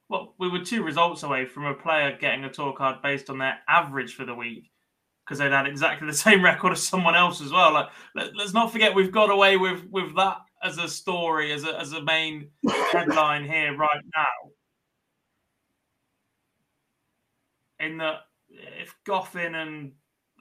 Well, 0.09 0.35
we 0.39 0.49
were 0.49 0.65
two 0.65 0.83
results 0.83 1.23
away 1.23 1.47
from 1.47 1.65
a 1.65 1.75
player 1.75 2.17
getting 2.21 2.45
a 2.45 2.53
tour 2.53 2.73
card 2.73 3.03
based 3.03 3.31
on 3.31 3.39
their 3.39 3.59
average 3.69 4.15
for 4.15 4.25
the 4.25 4.35
week 4.35 4.71
because 5.25 5.39
they'd 5.39 5.53
had 5.53 5.67
exactly 5.67 6.07
the 6.07 6.13
same 6.15 6.45
record 6.45 6.73
as 6.73 6.87
someone 6.87 7.15
else 7.15 7.41
as 7.41 7.53
well. 7.53 7.73
Like, 7.73 7.89
let, 8.15 8.29
us 8.39 8.53
not 8.53 8.73
forget 8.73 8.95
we've 8.95 9.13
got 9.13 9.31
away 9.31 9.57
with 9.57 9.85
with 9.91 10.15
that 10.17 10.39
as 10.63 10.79
a 10.79 10.89
story, 10.89 11.53
as 11.53 11.65
a 11.65 11.79
as 11.81 11.93
a 11.93 12.03
main 12.03 12.51
headline 12.93 13.45
here 13.45 13.77
right 13.77 14.05
now. 14.15 14.51
In 17.81 17.99
that, 17.99 18.21
if 18.49 18.95
Goffin 19.07 19.55
and 19.55 19.93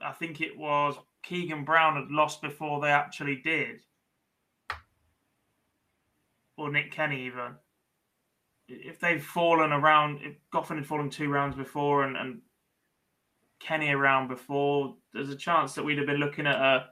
I 0.02 0.12
think 0.12 0.40
it 0.40 0.56
was 0.56 0.96
Keegan 1.22 1.64
Brown 1.64 1.96
had 1.96 2.10
lost 2.10 2.42
before 2.42 2.80
they 2.80 2.90
actually 2.90 3.40
did, 3.44 3.80
or 6.56 6.70
Nick 6.70 6.92
Kenny 6.92 7.26
even. 7.26 7.54
If 8.68 8.98
they've 8.98 9.22
fallen 9.22 9.72
around, 9.72 10.20
if 10.22 10.34
Goffin 10.52 10.76
had 10.76 10.86
fallen 10.86 11.10
two 11.10 11.28
rounds 11.28 11.54
before 11.54 12.04
and, 12.04 12.16
and 12.16 12.40
Kenny 13.60 13.90
around 13.90 14.28
before, 14.28 14.96
there's 15.12 15.30
a 15.30 15.36
chance 15.36 15.74
that 15.74 15.84
we'd 15.84 15.98
have 15.98 16.06
been 16.06 16.16
looking 16.16 16.46
at 16.46 16.56
a 16.56 16.86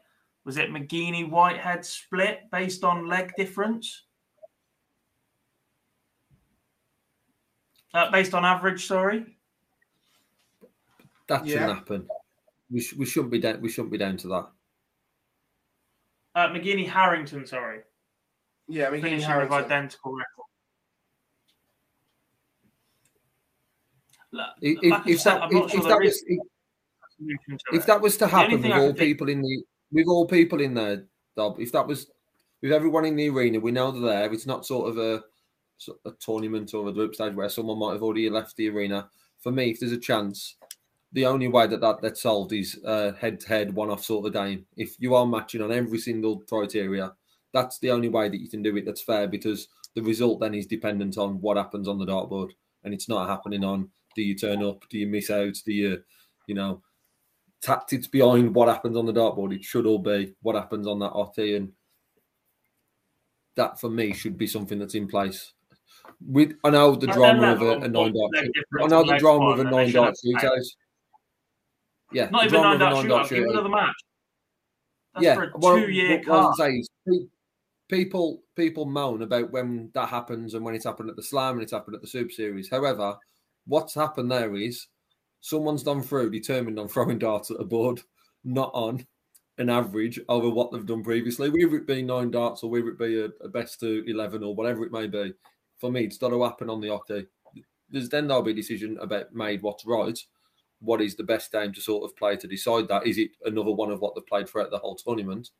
was 0.44 0.56
it 0.56 0.70
McGeeney 0.70 1.28
Whitehead 1.28 1.84
split 1.84 2.50
based 2.50 2.82
on 2.82 3.06
leg 3.06 3.32
difference? 3.36 4.02
Uh, 7.94 8.10
based 8.10 8.34
on 8.34 8.44
average, 8.44 8.86
sorry. 8.86 9.36
That 11.28 11.46
shouldn't 11.46 11.68
yeah. 11.68 11.74
happen. 11.74 12.08
We, 12.70 12.80
sh- 12.80 12.94
we 12.94 13.06
shouldn't 13.06 13.30
be 13.30 13.38
down. 13.38 13.60
We 13.60 13.68
shouldn't 13.68 13.92
be 13.92 13.98
down 13.98 14.16
to 14.18 14.28
that. 14.28 14.46
Uh, 16.34 16.48
McGeeney 16.48 16.88
Harrington, 16.88 17.46
sorry. 17.46 17.80
Yeah, 18.68 18.86
McGeeney 18.86 19.02
Finishing 19.02 19.28
Harrington. 19.28 19.56
with 19.56 19.64
identical 19.66 20.12
record. 20.12 20.46
If, 24.62 24.78
if, 24.82 25.06
if, 25.06 25.24
that, 25.24 25.48
if, 25.50 25.74
if 25.74 25.84
that 25.84 25.98
was 26.00 26.24
if 27.72 27.86
that 27.86 28.00
was 28.00 28.16
to 28.16 28.26
happen 28.26 28.62
with 28.62 28.72
all 28.72 28.94
people 28.94 29.26
think... 29.26 29.36
in 29.36 29.42
the 29.42 29.62
with 29.92 30.06
all 30.08 30.26
people 30.26 30.60
in 30.60 30.74
there, 30.74 31.04
Dob, 31.36 31.60
if 31.60 31.70
that 31.72 31.86
was 31.86 32.10
with 32.62 32.72
everyone 32.72 33.04
in 33.04 33.16
the 33.16 33.28
arena, 33.28 33.60
we 33.60 33.72
know 33.72 33.90
they're 33.90 34.00
there. 34.00 34.32
It's 34.32 34.46
not 34.46 34.64
sort 34.64 34.88
of 34.88 34.98
a 34.98 35.22
a 36.06 36.12
tournament 36.20 36.72
or 36.74 36.88
a 36.88 36.92
group 36.92 37.14
stage 37.14 37.34
where 37.34 37.48
someone 37.48 37.78
might 37.78 37.92
have 37.92 38.02
already 38.02 38.30
left 38.30 38.56
the 38.56 38.70
arena. 38.70 39.08
For 39.40 39.50
me, 39.52 39.70
if 39.70 39.80
there's 39.80 39.92
a 39.92 39.98
chance, 39.98 40.56
the 41.12 41.26
only 41.26 41.48
way 41.48 41.66
that, 41.66 41.80
that 41.80 42.00
that's 42.00 42.22
solved 42.22 42.52
is 42.52 42.78
uh, 42.86 43.12
head 43.12 43.40
to 43.40 43.48
head, 43.48 43.74
one 43.74 43.90
off 43.90 44.04
sort 44.04 44.26
of 44.26 44.32
game. 44.32 44.64
If 44.76 44.94
you 44.98 45.14
are 45.14 45.26
matching 45.26 45.60
on 45.60 45.72
every 45.72 45.98
single 45.98 46.38
criteria, 46.40 47.12
that's 47.52 47.78
the 47.78 47.90
only 47.90 48.08
way 48.08 48.28
that 48.28 48.40
you 48.40 48.48
can 48.48 48.62
do 48.62 48.76
it 48.76 48.84
that's 48.84 49.02
fair 49.02 49.26
because 49.26 49.68
the 49.94 50.02
result 50.02 50.40
then 50.40 50.54
is 50.54 50.66
dependent 50.66 51.18
on 51.18 51.40
what 51.40 51.56
happens 51.56 51.88
on 51.88 51.98
the 51.98 52.06
dartboard. 52.06 52.50
And 52.84 52.92
it's 52.94 53.08
not 53.08 53.28
happening 53.28 53.64
on 53.64 53.90
do 54.14 54.22
you 54.22 54.34
turn 54.34 54.62
up, 54.62 54.84
do 54.90 54.98
you 54.98 55.06
miss 55.06 55.30
out, 55.30 55.54
do 55.64 55.72
you, 55.72 56.02
you 56.46 56.54
know, 56.54 56.82
tactics 57.62 58.08
behind 58.08 58.54
what 58.54 58.68
happens 58.68 58.96
on 58.96 59.06
the 59.06 59.12
dartboard. 59.12 59.54
It 59.54 59.64
should 59.64 59.86
all 59.86 59.98
be 59.98 60.34
what 60.42 60.56
happens 60.56 60.86
on 60.86 60.98
that 60.98 61.12
OT, 61.12 61.54
and 61.56 61.72
that 63.56 63.80
for 63.80 63.88
me 63.88 64.12
should 64.12 64.36
be 64.36 64.46
something 64.46 64.78
that's 64.78 64.94
in 64.94 65.06
place. 65.06 65.52
With 66.20 66.56
I 66.64 66.70
know 66.70 66.96
the 66.96 67.06
drama 67.06 67.52
of 67.52 67.62
a, 67.62 67.70
a 67.78 67.88
nine 67.88 68.12
dart. 68.12 68.46
I 68.82 68.86
know 68.88 69.04
the 69.04 69.16
drama 69.18 69.50
of 69.50 69.60
a 69.60 69.64
nine 69.64 69.92
dart 69.92 70.16
shootout. 70.24 70.66
Yeah, 72.12 72.28
not 72.30 72.46
even 72.46 72.60
nine 72.60 72.78
dart 72.78 73.06
shootout. 73.06 73.28
Give 73.28 73.44
another 73.44 73.68
match. 73.68 73.94
That's 75.14 75.24
yeah, 75.24 75.34
for 75.34 75.44
a 75.44 75.52
well, 75.56 75.76
two-year 75.76 76.22
what 76.26 76.58
people 77.92 78.42
people 78.56 78.86
moan 78.86 79.20
about 79.20 79.52
when 79.52 79.90
that 79.92 80.08
happens 80.08 80.54
and 80.54 80.64
when 80.64 80.74
it's 80.74 80.86
happened 80.86 81.10
at 81.10 81.16
the 81.16 81.22
Slam 81.22 81.54
and 81.54 81.62
it's 81.62 81.72
happened 81.72 81.94
at 81.94 82.00
the 82.00 82.08
Super 82.08 82.30
Series. 82.30 82.70
However, 82.70 83.16
what's 83.66 83.94
happened 83.94 84.32
there 84.32 84.56
is 84.56 84.86
someone's 85.40 85.82
done 85.82 86.02
through 86.02 86.30
determined 86.30 86.78
on 86.78 86.88
throwing 86.88 87.18
darts 87.18 87.50
at 87.50 87.60
a 87.60 87.64
board, 87.64 88.00
not 88.44 88.70
on 88.72 89.06
an 89.58 89.68
average 89.68 90.18
over 90.30 90.48
what 90.48 90.72
they've 90.72 90.86
done 90.86 91.04
previously, 91.04 91.50
whether 91.50 91.76
it 91.76 91.86
be 91.86 92.02
nine 92.02 92.30
darts 92.30 92.62
or 92.62 92.70
whether 92.70 92.88
it 92.88 92.98
be 92.98 93.20
a, 93.20 93.28
a 93.44 93.48
best 93.48 93.78
to 93.80 94.02
11 94.06 94.42
or 94.42 94.54
whatever 94.54 94.84
it 94.86 94.92
may 94.92 95.06
be. 95.06 95.34
For 95.78 95.92
me, 95.92 96.04
it's 96.04 96.16
got 96.16 96.30
to 96.30 96.42
happen 96.42 96.70
on 96.70 96.80
the 96.80 96.88
oche. 96.88 97.26
There's 97.90 98.08
then 98.08 98.26
there'll 98.26 98.42
be 98.42 98.52
a 98.52 98.54
decision 98.54 98.96
about 99.02 99.34
made 99.34 99.60
what's 99.60 99.84
right. 99.84 100.18
What 100.80 101.02
is 101.02 101.14
the 101.14 101.24
best 101.24 101.52
game 101.52 101.74
to 101.74 101.80
sort 101.80 102.04
of 102.04 102.16
play 102.16 102.36
to 102.36 102.48
decide 102.48 102.88
that? 102.88 103.06
Is 103.06 103.18
it 103.18 103.32
another 103.44 103.70
one 103.70 103.90
of 103.90 104.00
what 104.00 104.14
they've 104.14 104.26
played 104.26 104.48
throughout 104.48 104.70
the 104.70 104.78
whole 104.78 104.96
tournament? 104.96 105.50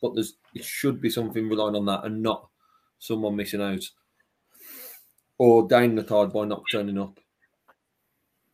But 0.00 0.14
there's 0.14 0.34
it 0.54 0.64
should 0.64 1.00
be 1.00 1.10
something 1.10 1.48
relying 1.48 1.76
on 1.76 1.86
that 1.86 2.04
and 2.04 2.22
not 2.22 2.48
someone 2.98 3.36
missing 3.36 3.62
out 3.62 3.84
or 5.38 5.68
down 5.68 5.94
the 5.94 6.04
card 6.04 6.32
by 6.32 6.44
not 6.44 6.62
turning 6.70 6.98
up. 6.98 7.18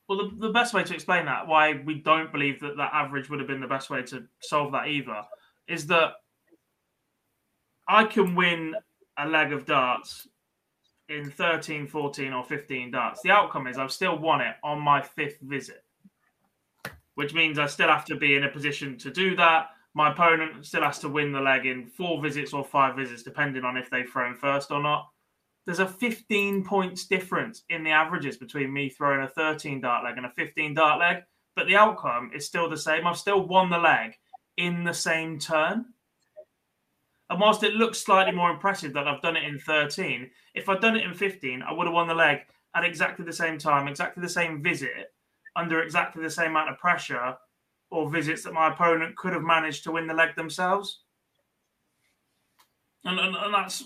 Well, 0.09 0.19
the, 0.19 0.47
the 0.49 0.53
best 0.53 0.75
way 0.75 0.85
to 0.85 0.95
explain 0.95 1.25
that, 1.27 1.47
why 1.47 1.81
we 1.85 1.95
don't 1.95 2.31
believe 2.31 2.61
that 2.61 2.77
that 2.77 2.91
average 2.93 3.31
would 3.31 3.39
have 3.39 3.49
been 3.49 3.61
the 3.61 3.67
best 3.67 3.89
way 3.89 4.03
to 4.03 4.25
solve 4.41 4.73
that 4.73 4.89
either, 4.89 5.23
is 5.67 5.87
that 5.87 6.13
I 7.89 8.05
can 8.05 8.35
win 8.35 8.75
a 9.19 9.27
leg 9.27 9.53
of 9.53 9.65
darts 9.65 10.29
in 11.09 11.31
13, 11.31 11.87
14, 11.87 12.33
or 12.33 12.45
15 12.45 12.91
darts. 12.91 13.23
The 13.23 13.31
outcome 13.31 13.67
is 13.67 13.79
I've 13.79 13.93
still 13.93 14.19
won 14.19 14.41
it 14.41 14.57
on 14.63 14.81
my 14.81 15.01
fifth 15.01 15.41
visit, 15.41 15.85
which 17.15 17.33
means 17.33 17.59
I 17.59 17.67
still 17.67 17.89
have 17.89 18.05
to 18.07 18.17
be 18.17 18.35
in 18.35 18.45
a 18.45 18.51
position 18.51 18.99
to 18.99 19.11
do 19.11 19.37
that. 19.37 19.69
My 19.95 20.13
opponent 20.13 20.67
still 20.67 20.83
has 20.83 20.99
to 21.01 21.09
win 21.09 21.33
the 21.33 21.41
leg 21.41 21.67
in 21.67 21.87
four 21.87 22.21
visits 22.21 22.53
or 22.53 22.65
five 22.65 22.97
visits, 22.97 23.23
depending 23.23 23.65
on 23.65 23.77
if 23.77 23.91
they've 23.91 24.09
thrown 24.09 24.35
first 24.35 24.71
or 24.71 24.83
not 24.83 25.11
there's 25.67 25.79
a 25.79 25.89
15 25.89 26.65
points 26.65 27.07
difference 27.07 27.63
in 27.69 27.85
the 27.85 27.91
averages 27.91 28.37
between 28.37 28.73
me 28.73 28.91
throwing 28.91 29.25
a 29.25 29.29
13 29.29 29.81
dart 29.81 30.05
leg 30.05 30.17
and 30.17 30.27
a 30.27 30.31
15 30.31 30.75
dart 30.75 31.01
leg, 31.01 31.23
but 31.57 31.67
the 31.67 31.77
outcome 31.77 32.31
is 32.35 32.47
still 32.47 32.69
the 32.69 32.77
same. 32.77 33.07
I've 33.07 33.17
still 33.17 33.47
won 33.47 33.71
the 33.71 33.79
leg 33.79 34.15
in 34.57 34.85
the 34.85 34.95
same 34.95 35.39
turn. 35.39 35.87
And 37.31 37.41
whilst 37.41 37.63
it 37.63 37.75
looks 37.75 37.99
slightly 37.99 38.33
more 38.33 38.51
impressive 38.51 38.93
that 38.93 39.09
I've 39.09 39.23
done 39.23 39.37
it 39.37 39.45
in 39.45 39.59
13, 39.59 40.31
if 40.55 40.69
I'd 40.69 40.81
done 40.81 40.97
it 40.97 41.05
in 41.05 41.15
15, 41.15 41.63
I 41.63 41.73
would 41.73 41.87
have 41.87 41.95
won 41.95 42.09
the 42.09 42.15
leg 42.15 42.41
at 42.77 42.85
exactly 42.85 43.25
the 43.25 43.33
same 43.33 43.57
time, 43.57 43.89
exactly 43.89 44.21
the 44.21 44.29
same 44.29 44.63
visit, 44.63 45.15
under 45.57 45.83
exactly 45.83 46.23
the 46.23 46.31
same 46.31 46.51
amount 46.51 46.71
of 46.71 46.79
pressure, 46.79 47.37
or 47.95 48.11
visits 48.11 48.43
that 48.43 48.53
my 48.53 48.73
opponent 48.73 49.17
could 49.17 49.33
have 49.33 49.43
managed 49.43 49.85
to 49.85 49.93
win 49.93 50.09
the 50.09 50.15
leg 50.15 50.35
themselves. 50.35 51.01
And, 53.05 53.21
and, 53.21 53.37
and 53.37 53.55
that's 53.55 53.85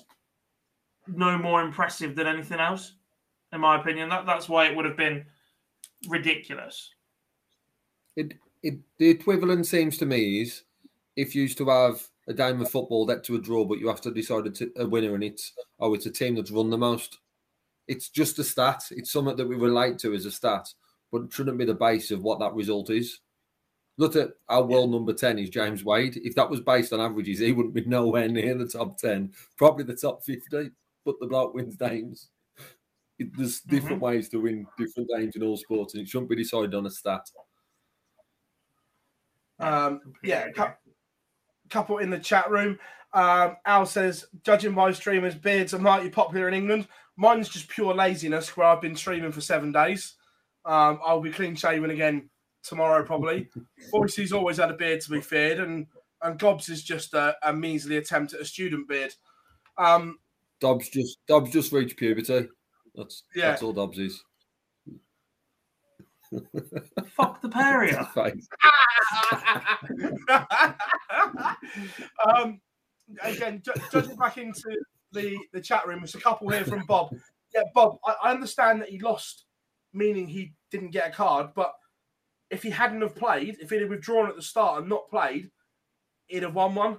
no 1.07 1.37
more 1.37 1.63
impressive 1.63 2.17
than 2.17 2.27
anything 2.27 2.59
else, 2.59 2.95
in 3.53 3.61
my 3.61 3.79
opinion. 3.79 4.09
That 4.09 4.25
that's 4.25 4.49
why 4.49 4.67
it 4.67 4.77
would 4.77 4.87
have 4.87 4.97
been 4.97 5.27
ridiculous. 6.09 6.95
It 8.17 8.35
it 8.63 8.79
the 8.99 9.11
equivalent 9.11 9.67
seems 9.67 9.99
to 9.99 10.07
me 10.07 10.41
is 10.43 10.63
if 11.17 11.35
you 11.35 11.43
used 11.43 11.59
to 11.59 11.69
have 11.69 12.01
a 12.29 12.35
game 12.35 12.61
of 12.61 12.71
football 12.71 13.05
that 13.07 13.25
to 13.25 13.37
a 13.37 13.41
draw, 13.41 13.65
but 13.65 13.79
you 13.79 13.89
have 13.89 14.01
to 14.03 14.11
decide 14.11 14.47
a, 14.47 14.83
a 14.83 14.87
winner, 14.87 15.15
and 15.15 15.25
it's 15.25 15.53
oh, 15.81 15.95
it's 15.95 16.07
a 16.07 16.11
team 16.11 16.37
that's 16.37 16.51
run 16.51 16.71
the 16.71 16.79
most. 16.79 17.19
It's 17.89 18.09
just 18.09 18.39
a 18.39 18.45
stat. 18.45 18.85
It's 18.91 19.13
something 19.13 19.37
that 19.37 19.49
we 19.49 19.57
relate 19.57 19.99
to 20.01 20.15
as 20.15 20.25
a 20.25 20.31
stat, 20.31 20.69
but 21.13 21.23
it 21.23 21.33
shouldn't 21.33 21.59
be 21.59 21.65
the 21.65 21.75
base 21.75 22.11
of 22.11 22.23
what 22.23 22.39
that 22.39 22.55
result 22.55 22.91
is. 22.91 23.21
Look 23.99 24.15
at 24.15 24.31
our 24.49 24.63
world 24.63 24.93
number 24.93 25.13
10 25.13 25.41
is 25.41 25.51
James 25.51 25.85
Wade. 25.85 26.21
If 26.23 26.37
that 26.37 26.49
was 26.49 26.61
based 26.61 26.93
on 26.93 27.01
averages, 27.01 27.41
he 27.41 27.51
wouldn't 27.51 27.75
be 27.75 27.85
nowhere 27.85 28.29
near 28.29 28.55
the 28.55 28.69
top 28.69 28.97
10, 28.97 29.33
probably 29.57 29.83
the 29.85 29.97
top 29.97 30.25
50, 30.25 30.71
but 31.05 31.17
the 31.21 31.27
bloke 31.27 31.53
wins 31.53 31.75
games. 31.75 32.29
It, 33.19 33.37
there's 33.37 33.61
different 33.61 33.97
mm-hmm. 33.97 34.05
ways 34.05 34.29
to 34.29 34.41
win 34.41 34.67
different 34.79 35.11
games 35.15 35.35
in 35.35 35.43
all 35.43 35.57
sports, 35.57 35.95
and 35.95 36.03
it 36.03 36.09
shouldn't 36.09 36.31
be 36.31 36.37
decided 36.37 36.77
on 36.77 36.87
a 36.87 36.91
stat. 36.91 37.29
Um, 39.59 40.01
yeah, 40.23 40.47
couple 41.69 41.99
in 41.99 42.11
the 42.11 42.21
chat 42.21 42.49
room. 42.49 42.79
Um, 43.13 43.57
Al 43.67 43.85
says, 43.85 44.27
judging 44.45 44.75
by 44.75 44.93
streamers, 44.93 45.35
beards 45.35 45.75
are 45.75 45.81
mighty 45.81 46.09
popular 46.09 46.47
in 46.47 46.55
England. 46.55 46.87
Mine's 47.17 47.49
just 47.49 47.69
pure 47.69 47.93
laziness 47.93 48.57
where 48.57 48.69
I've 48.69 48.81
been 48.81 48.95
streaming 48.95 49.33
for 49.33 49.41
seven 49.41 49.73
days. 49.73 50.15
Um, 50.65 51.01
I'll 51.05 51.21
be 51.21 51.33
clean 51.33 51.57
shaven 51.57 51.91
again 51.91 52.31
tomorrow, 52.69 53.05
probably. 53.05 53.49
Boyce's 53.91 54.33
always 54.33 54.59
had 54.59 54.71
a 54.71 54.75
beard 54.75 55.01
to 55.03 55.11
be 55.11 55.21
feared, 55.21 55.61
and 55.61 55.87
and 56.23 56.39
Gobbs 56.39 56.69
is 56.69 56.83
just 56.83 57.15
a, 57.15 57.37
a 57.43 57.53
measly 57.53 57.97
attempt 57.97 58.35
at 58.35 58.41
a 58.41 58.45
student 58.45 58.89
beard. 58.89 59.15
Um, 59.77 60.19
Dobbs 60.61 60.89
just 60.89 61.19
Dobbs 61.27 61.53
just 61.53 61.73
reached 61.73 61.97
puberty. 61.97 62.49
That's 62.95 63.25
yeah. 63.35 63.51
that's 63.51 63.63
all 63.63 63.73
Dobbs 63.73 63.99
is. 63.99 64.23
Fuck 67.17 67.41
the 67.41 67.49
pair 67.49 67.85
um, 72.37 72.61
again, 73.23 73.63
judging 73.91 74.17
back 74.17 74.37
into 74.37 74.77
the, 75.13 75.39
the 75.53 75.61
chat 75.61 75.87
room, 75.87 76.01
there's 76.01 76.15
a 76.15 76.21
couple 76.21 76.49
here 76.51 76.65
from 76.65 76.85
Bob. 76.87 77.15
Yeah, 77.55 77.63
Bob, 77.75 77.99
I, 78.07 78.15
I 78.25 78.31
understand 78.31 78.83
that 78.83 78.91
he 78.91 78.99
lost, 78.99 79.45
meaning 79.93 80.29
he 80.29 80.53
didn't 80.71 80.91
get 80.91 81.09
a 81.09 81.13
card, 81.13 81.51
but 81.55 81.73
if 82.51 82.63
he 82.63 82.71
hadn't 82.71 83.03
have 83.03 83.17
played, 83.17 83.59
if 83.61 83.71
he'd 83.71 83.83
have 83.83 83.91
withdrawn 83.91 84.29
at 84.29 84.37
the 84.37 84.43
start 84.43 84.81
and 84.81 84.89
not 84.89 85.11
played, 85.11 85.51
he'd 86.27 86.43
have 86.43 86.55
won 86.55 86.75
one. 86.75 86.99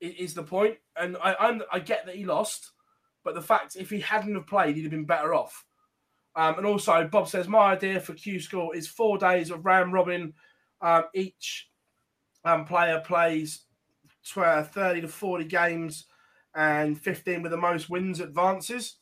Is 0.00 0.34
the 0.34 0.42
point? 0.42 0.78
And 0.96 1.16
I, 1.22 1.32
I, 1.34 1.60
I 1.74 1.78
get 1.78 2.06
that 2.06 2.16
he 2.16 2.24
lost, 2.24 2.72
but 3.22 3.34
the 3.34 3.42
fact 3.42 3.76
if 3.76 3.88
he 3.88 4.00
hadn't 4.00 4.34
have 4.34 4.48
played, 4.48 4.74
he'd 4.74 4.82
have 4.82 4.90
been 4.90 5.04
better 5.04 5.32
off. 5.32 5.64
Um, 6.34 6.56
and 6.58 6.66
also, 6.66 7.06
Bob 7.06 7.28
says 7.28 7.46
my 7.46 7.72
idea 7.72 8.00
for 8.00 8.14
Q 8.14 8.40
School 8.40 8.72
is 8.72 8.88
four 8.88 9.18
days 9.18 9.50
of 9.50 9.64
round 9.64 9.92
robin. 9.92 10.32
Um, 10.80 11.04
each 11.14 11.68
um, 12.44 12.64
player 12.64 13.00
plays 13.04 13.66
12, 14.28 14.70
30 14.70 15.00
to 15.02 15.08
40 15.08 15.44
games, 15.44 16.06
and 16.54 17.00
15 17.00 17.42
with 17.42 17.52
the 17.52 17.56
most 17.56 17.88
wins 17.90 18.20
advances. 18.20 18.96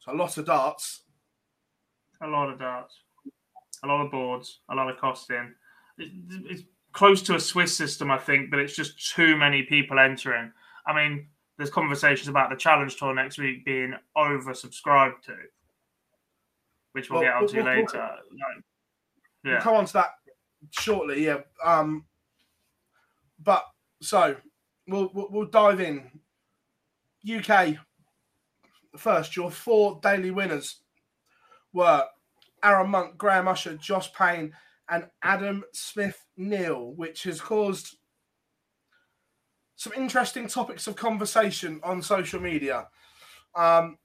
So 0.00 0.12
a 0.12 0.14
lot 0.14 0.36
of 0.36 0.46
darts. 0.46 1.02
A 2.20 2.26
lot 2.26 2.50
of 2.50 2.58
darts. 2.58 3.01
A 3.84 3.86
lot 3.86 4.04
of 4.04 4.10
boards. 4.10 4.60
A 4.70 4.74
lot 4.74 4.88
of 4.88 4.98
costing. 4.98 5.54
It's 5.98 6.62
close 6.92 7.22
to 7.22 7.34
a 7.34 7.40
Swiss 7.40 7.76
system, 7.76 8.10
I 8.10 8.18
think, 8.18 8.50
but 8.50 8.58
it's 8.58 8.76
just 8.76 9.14
too 9.14 9.36
many 9.36 9.62
people 9.62 9.98
entering. 9.98 10.52
I 10.86 10.94
mean, 10.94 11.26
there's 11.56 11.70
conversations 11.70 12.28
about 12.28 12.50
the 12.50 12.56
challenge 12.56 12.96
tour 12.96 13.14
next 13.14 13.38
week 13.38 13.64
being 13.64 13.94
oversubscribed 14.16 15.22
to 15.26 15.36
which 16.92 17.10
we'll, 17.10 17.20
well 17.20 17.30
get 17.30 17.36
onto 17.36 17.56
we'll, 17.56 17.64
later. 17.64 18.10
We'll, 18.30 18.38
yeah. 19.44 19.52
We'll 19.52 19.60
come 19.60 19.76
on 19.76 19.86
to 19.86 19.92
that 19.94 20.10
shortly. 20.70 21.24
Yeah. 21.24 21.38
Um, 21.64 22.04
but 23.42 23.64
so 24.00 24.36
we'll, 24.86 25.10
we'll, 25.12 25.28
we'll 25.30 25.46
dive 25.46 25.80
in. 25.80 26.10
UK 27.24 27.76
first. 28.96 29.36
Your 29.36 29.50
four 29.50 30.00
daily 30.02 30.30
winners 30.30 30.80
were 31.72 32.04
Aaron 32.62 32.90
Monk, 32.90 33.18
Graham 33.18 33.48
Usher, 33.48 33.76
Josh 33.76 34.12
Payne, 34.12 34.52
and 34.88 35.06
Adam 35.22 35.64
Smith 35.72 36.26
Neale, 36.36 36.92
which 36.94 37.24
has 37.24 37.40
caused 37.40 37.96
some 39.76 39.92
interesting 39.94 40.46
topics 40.46 40.86
of 40.86 40.96
conversation 40.96 41.80
on 41.82 42.02
social 42.02 42.40
media. 42.40 42.88
Um, 43.54 43.98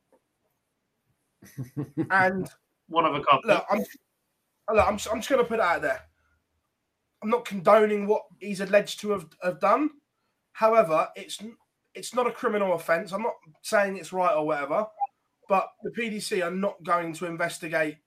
and 2.11 2.49
one 2.87 3.05
of 3.05 3.15
a 3.15 3.21
couple. 3.23 3.41
Look, 3.45 3.65
I'm, 3.69 3.79
look, 3.79 4.87
I'm, 4.87 4.93
I'm 4.93 4.97
just 4.97 5.29
going 5.29 5.41
to 5.41 5.47
put 5.47 5.59
it 5.59 5.61
out 5.61 5.81
there. 5.81 6.01
I'm 7.21 7.29
not 7.29 7.45
condoning 7.45 8.07
what 8.07 8.23
he's 8.39 8.61
alleged 8.61 8.99
to 9.01 9.11
have, 9.11 9.27
have 9.43 9.59
done. 9.59 9.89
However, 10.53 11.07
it's 11.15 11.39
it's 11.93 12.13
not 12.13 12.27
a 12.27 12.31
criminal 12.31 12.73
offence. 12.73 13.11
I'm 13.11 13.23
not 13.23 13.33
saying 13.63 13.97
it's 13.97 14.13
right 14.13 14.35
or 14.35 14.45
whatever, 14.45 14.85
but 15.49 15.69
the 15.83 15.89
PDC 15.91 16.45
are 16.45 16.51
not 16.51 16.81
going 16.83 17.13
to 17.13 17.25
investigate 17.25 17.93
it 17.93 17.99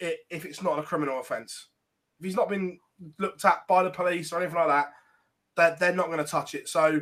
if 0.00 0.44
it's 0.44 0.62
not 0.62 0.78
a 0.78 0.82
criminal 0.82 1.20
offence. 1.20 1.68
If 2.18 2.26
he's 2.26 2.36
not 2.36 2.48
been 2.48 2.78
looked 3.18 3.44
at 3.44 3.66
by 3.68 3.82
the 3.82 3.90
police 3.90 4.32
or 4.32 4.40
anything 4.40 4.58
like 4.58 4.68
that, 4.68 4.92
that 5.56 5.78
they're, 5.78 5.90
they're 5.90 5.96
not 5.96 6.06
going 6.06 6.18
to 6.18 6.24
touch 6.24 6.54
it. 6.54 6.68
So 6.68 7.00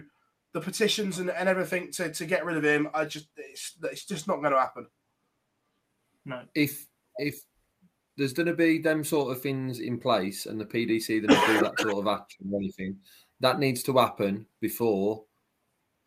the 0.52 0.60
petitions 0.60 1.18
and, 1.18 1.30
and 1.30 1.48
everything 1.48 1.90
to, 1.92 2.10
to 2.12 2.26
get 2.26 2.44
rid 2.44 2.56
of 2.56 2.64
him, 2.64 2.88
I 2.94 3.04
just 3.04 3.28
it's, 3.36 3.74
it's 3.82 4.04
just 4.04 4.28
not 4.28 4.40
going 4.40 4.52
to 4.52 4.60
happen. 4.60 4.86
No. 6.24 6.42
If 6.54 6.86
if 7.16 7.40
there's 8.16 8.32
going 8.32 8.46
to 8.46 8.54
be 8.54 8.78
them 8.78 9.04
sort 9.04 9.34
of 9.34 9.42
things 9.42 9.80
in 9.80 9.98
place, 9.98 10.46
and 10.46 10.60
the 10.60 10.64
PDC 10.64 11.26
going 11.26 11.40
to 11.40 11.46
do 11.46 11.60
that 11.62 11.80
sort 11.80 11.98
of 11.98 12.06
action 12.06 12.50
or 12.52 12.58
anything, 12.58 12.96
that 13.40 13.58
needs 13.58 13.82
to 13.84 13.96
happen 13.96 14.46
before 14.60 15.24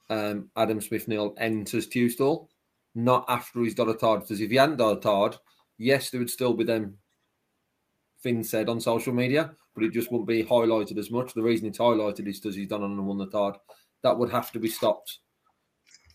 um, 0.09 0.49
Adam 0.55 0.79
Smith 0.81 1.07
Neale 1.07 1.33
enters 1.37 1.87
Q 1.87 2.09
School, 2.09 2.49
not 2.93 3.25
after 3.27 3.61
he's 3.61 3.73
got 3.73 3.89
a 3.89 3.95
card. 3.95 4.21
Because 4.21 4.41
if 4.41 4.51
he 4.51 4.57
hadn't 4.57 4.77
got 4.77 4.97
a 4.97 5.01
card, 5.01 5.35
yes, 5.77 6.09
there 6.09 6.19
would 6.19 6.29
still 6.29 6.53
be 6.53 6.63
them 6.63 6.97
things 8.23 8.49
said 8.49 8.69
on 8.69 8.79
social 8.79 9.13
media, 9.13 9.51
but 9.75 9.83
it 9.83 9.93
just 9.93 10.11
wouldn't 10.11 10.27
be 10.27 10.43
highlighted 10.43 10.97
as 10.97 11.11
much. 11.11 11.33
The 11.33 11.43
reason 11.43 11.67
it's 11.67 11.77
highlighted 11.77 12.27
is 12.27 12.39
because 12.39 12.55
he's 12.55 12.67
done 12.67 12.83
on 12.83 12.91
and 12.91 13.05
won 13.05 13.17
the 13.17 13.27
card. 13.27 13.55
That 14.03 14.17
would 14.17 14.31
have 14.31 14.51
to 14.53 14.59
be 14.59 14.69
stopped 14.69 15.19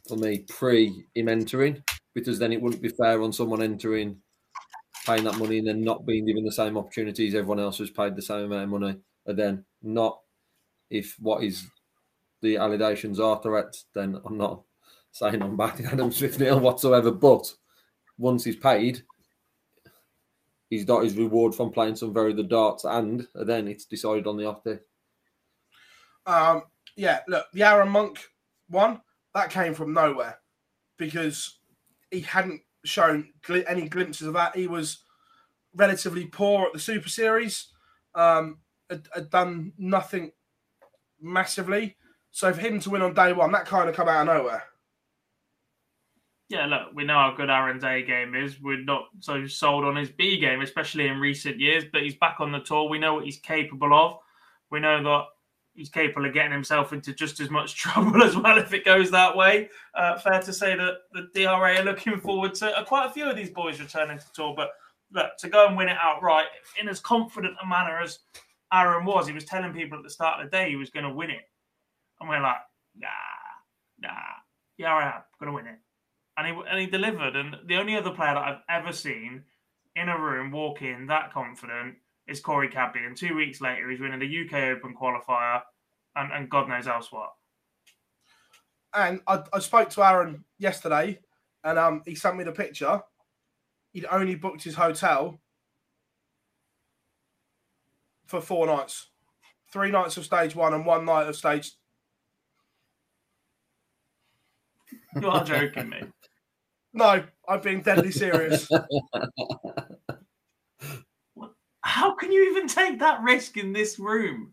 for 0.08 0.16
me 0.16 0.44
pre 0.48 1.04
him 1.14 1.28
entering 1.28 1.82
because 2.14 2.38
then 2.38 2.52
it 2.52 2.60
wouldn't 2.60 2.82
be 2.82 2.88
fair 2.88 3.22
on 3.22 3.32
someone 3.32 3.62
entering, 3.62 4.16
paying 5.06 5.24
that 5.24 5.38
money, 5.38 5.58
and 5.58 5.68
then 5.68 5.84
not 5.84 6.06
being 6.06 6.26
given 6.26 6.44
the 6.44 6.52
same 6.52 6.76
opportunities 6.76 7.34
everyone 7.34 7.60
else 7.60 7.78
who's 7.78 7.90
paid 7.90 8.16
the 8.16 8.22
same 8.22 8.44
amount 8.44 8.64
of 8.64 8.80
money. 8.80 8.96
And 9.26 9.38
then 9.38 9.64
not 9.82 10.20
if 10.90 11.16
what 11.20 11.44
is 11.44 11.66
the 12.42 12.56
allegations 12.56 13.20
are 13.20 13.38
correct, 13.38 13.84
then 13.94 14.20
I'm 14.24 14.36
not 14.36 14.62
saying 15.12 15.42
I'm 15.42 15.56
backing 15.56 15.86
Adam 15.86 16.10
Smith 16.10 16.38
Neale 16.38 16.60
whatsoever. 16.60 17.10
But 17.10 17.52
once 18.18 18.44
he's 18.44 18.56
paid, 18.56 19.02
he's 20.70 20.84
got 20.84 21.04
his 21.04 21.16
reward 21.16 21.54
from 21.54 21.70
playing 21.70 21.96
some 21.96 22.14
very 22.14 22.32
good 22.32 22.48
darts, 22.48 22.84
and 22.84 23.26
then 23.34 23.68
it's 23.68 23.84
decided 23.84 24.26
on 24.26 24.36
the 24.36 24.46
off 24.46 24.64
day. 24.64 24.78
Um, 26.24 26.62
yeah, 26.96 27.20
look, 27.28 27.46
the 27.52 27.64
Aaron 27.64 27.88
Monk 27.88 28.30
one 28.68 29.00
that 29.34 29.50
came 29.50 29.74
from 29.74 29.92
nowhere 29.92 30.38
because 30.96 31.58
he 32.10 32.20
hadn't 32.20 32.62
shown 32.84 33.32
gl- 33.42 33.64
any 33.68 33.88
glimpses 33.88 34.26
of 34.26 34.34
that. 34.34 34.56
He 34.56 34.66
was 34.66 35.02
relatively 35.74 36.26
poor 36.26 36.66
at 36.66 36.72
the 36.72 36.78
Super 36.78 37.08
Series, 37.08 37.68
um, 38.14 38.58
had, 38.88 39.08
had, 39.14 39.30
done 39.30 39.72
nothing 39.78 40.32
massively. 41.20 41.96
So 42.30 42.52
for 42.52 42.60
him 42.60 42.80
to 42.80 42.90
win 42.90 43.02
on 43.02 43.14
day 43.14 43.32
one, 43.32 43.52
that 43.52 43.66
kind 43.66 43.88
of 43.88 43.94
come 43.94 44.08
out 44.08 44.28
of 44.28 44.34
nowhere. 44.34 44.64
Yeah, 46.50 46.66
look, 46.66 46.88
we 46.92 47.04
know 47.04 47.14
how 47.14 47.32
good 47.36 47.48
Aaron's 47.48 47.84
A 47.84 48.02
game 48.02 48.34
is. 48.34 48.60
We're 48.60 48.82
not 48.82 49.04
so 49.20 49.46
sold 49.46 49.84
on 49.84 49.94
his 49.94 50.10
B 50.10 50.36
game, 50.36 50.62
especially 50.62 51.06
in 51.06 51.20
recent 51.20 51.60
years, 51.60 51.84
but 51.92 52.02
he's 52.02 52.16
back 52.16 52.40
on 52.40 52.50
the 52.50 52.58
tour. 52.58 52.88
We 52.88 52.98
know 52.98 53.14
what 53.14 53.24
he's 53.24 53.38
capable 53.38 53.94
of. 53.94 54.18
We 54.68 54.80
know 54.80 55.00
that 55.00 55.26
he's 55.74 55.88
capable 55.88 56.26
of 56.26 56.34
getting 56.34 56.50
himself 56.50 56.92
into 56.92 57.14
just 57.14 57.38
as 57.38 57.50
much 57.50 57.76
trouble 57.76 58.20
as 58.24 58.36
well 58.36 58.58
if 58.58 58.72
it 58.72 58.84
goes 58.84 59.12
that 59.12 59.36
way. 59.36 59.68
Uh, 59.94 60.18
fair 60.18 60.42
to 60.42 60.52
say 60.52 60.74
that 60.74 60.94
the 61.12 61.28
DRA 61.32 61.78
are 61.78 61.84
looking 61.84 62.20
forward 62.20 62.56
to 62.56 62.76
uh, 62.76 62.82
quite 62.82 63.06
a 63.06 63.12
few 63.12 63.30
of 63.30 63.36
these 63.36 63.50
boys 63.50 63.78
returning 63.78 64.18
to 64.18 64.32
tour, 64.34 64.52
but 64.56 64.70
look, 65.12 65.36
to 65.38 65.48
go 65.48 65.68
and 65.68 65.76
win 65.76 65.88
it 65.88 65.98
outright 66.02 66.46
in 66.80 66.88
as 66.88 66.98
confident 66.98 67.54
a 67.62 67.66
manner 67.66 68.00
as 68.00 68.18
Aaron 68.72 69.04
was, 69.04 69.28
he 69.28 69.32
was 69.32 69.44
telling 69.44 69.72
people 69.72 69.98
at 69.98 70.02
the 70.02 70.10
start 70.10 70.40
of 70.40 70.50
the 70.50 70.56
day 70.56 70.68
he 70.68 70.74
was 70.74 70.90
going 70.90 71.06
to 71.06 71.14
win 71.14 71.30
it. 71.30 71.48
And 72.18 72.28
we're 72.28 72.42
like, 72.42 72.56
nah, 72.96 73.08
nah, 74.00 74.10
yeah, 74.78 74.92
I 74.92 75.04
am 75.04 75.22
going 75.38 75.52
to 75.52 75.54
win 75.54 75.66
it. 75.68 75.78
And 76.40 76.46
he, 76.46 76.62
and 76.70 76.80
he 76.80 76.86
delivered. 76.86 77.36
And 77.36 77.56
the 77.66 77.76
only 77.76 77.96
other 77.96 78.10
player 78.10 78.32
that 78.32 78.42
I've 78.42 78.62
ever 78.68 78.92
seen 78.92 79.42
in 79.94 80.08
a 80.08 80.18
room 80.18 80.50
walk 80.50 80.80
in 80.80 81.06
that 81.06 81.32
confident– 81.32 81.96
is 82.30 82.40
Corey 82.40 82.68
Cadby. 82.68 83.00
And 83.00 83.16
two 83.16 83.34
weeks 83.34 83.60
later, 83.60 83.90
he's 83.90 84.00
winning 84.00 84.20
the 84.20 84.44
UK 84.46 84.76
Open 84.76 84.94
qualifier 84.94 85.62
and, 86.16 86.32
and 86.32 86.48
God 86.48 86.68
knows 86.68 86.86
else 86.86 87.10
what. 87.10 87.32
And 88.94 89.20
I, 89.26 89.42
I 89.52 89.58
spoke 89.58 89.90
to 89.90 90.04
Aaron 90.04 90.44
yesterday 90.58 91.18
and 91.64 91.78
um, 91.78 92.02
he 92.06 92.14
sent 92.14 92.36
me 92.36 92.44
the 92.44 92.52
picture. 92.52 93.02
He'd 93.92 94.06
only 94.10 94.36
booked 94.36 94.62
his 94.62 94.76
hotel 94.76 95.40
for 98.26 98.40
four 98.40 98.66
nights 98.66 99.08
three 99.72 99.90
nights 99.92 100.16
of 100.16 100.24
stage 100.24 100.56
one 100.56 100.74
and 100.74 100.84
one 100.84 101.04
night 101.04 101.28
of 101.28 101.36
stage. 101.36 101.72
You 105.14 105.28
are 105.28 105.44
joking 105.44 105.88
me. 105.88 106.02
No, 106.92 107.22
I'm 107.48 107.60
being 107.60 107.82
deadly 107.82 108.10
serious. 108.10 108.68
How 111.82 112.14
can 112.14 112.30
you 112.32 112.50
even 112.50 112.68
take 112.68 112.98
that 112.98 113.22
risk 113.22 113.56
in 113.56 113.72
this 113.72 113.98
room? 113.98 114.52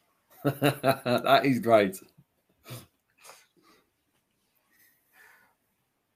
that 0.44 1.42
is 1.44 1.58
great. 1.58 1.98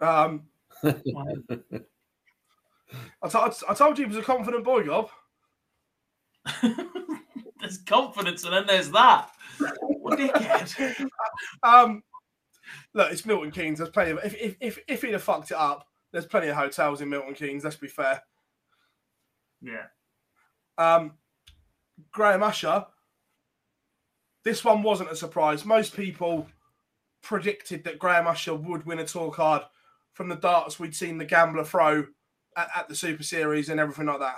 Um, 0.01 0.45
I, 0.83 0.93
t- 3.29 3.67
I 3.69 3.75
told 3.75 3.99
you 3.99 4.07
he 4.07 4.09
was 4.09 4.17
a 4.17 4.23
confident 4.23 4.65
boy, 4.65 4.85
Gob. 4.85 5.11
there's 7.61 7.79
confidence, 7.87 8.45
and 8.45 8.55
then 8.55 8.67
there's 8.67 8.91
that. 8.93 9.31
What 9.81 10.19
dickhead. 10.19 11.07
um, 11.63 12.03
look, 12.95 13.13
it's 13.13 13.27
Milton 13.27 13.51
Keynes. 13.51 13.79
There's 13.79 13.91
plenty 13.91 14.13
of 14.13 14.19
if, 14.25 14.35
if 14.35 14.57
if 14.61 14.79
if 14.89 15.03
he'd 15.03 15.13
have 15.13 15.23
fucked 15.23 15.51
it 15.51 15.57
up, 15.57 15.87
there's 16.13 16.27
plenty 16.27 16.49
of 16.49 16.57
hotels 16.57 17.01
in 17.01 17.09
Milton 17.09 17.35
Keynes. 17.35 17.65
Let's 17.65 17.77
be 17.77 17.89
fair. 17.89 18.23
Yeah. 19.61 19.87
Um, 20.79 21.15
Graham 22.13 22.43
Usher. 22.43 22.87
This 24.43 24.65
one 24.65 24.83
wasn't 24.83 25.11
a 25.11 25.17
surprise. 25.17 25.67
Most 25.67 25.95
people 25.95 26.47
predicted 27.23 27.85
that 27.85 27.99
Graham 27.99 28.27
Usher 28.27 28.55
would 28.55 28.87
win 28.87 28.99
a 28.99 29.05
tour 29.05 29.31
card 29.31 29.63
from 30.15 30.29
the 30.29 30.37
darts 30.37 30.79
we'd 30.79 30.97
seen 30.97 31.19
the 31.19 31.27
gambler 31.27 31.65
throw 31.65 32.07
at, 32.57 32.69
at 32.75 32.89
the 32.89 32.95
Super 32.95 33.23
Series 33.23 33.69
and 33.69 33.79
everything 33.79 34.07
like 34.07 34.21
that. 34.21 34.37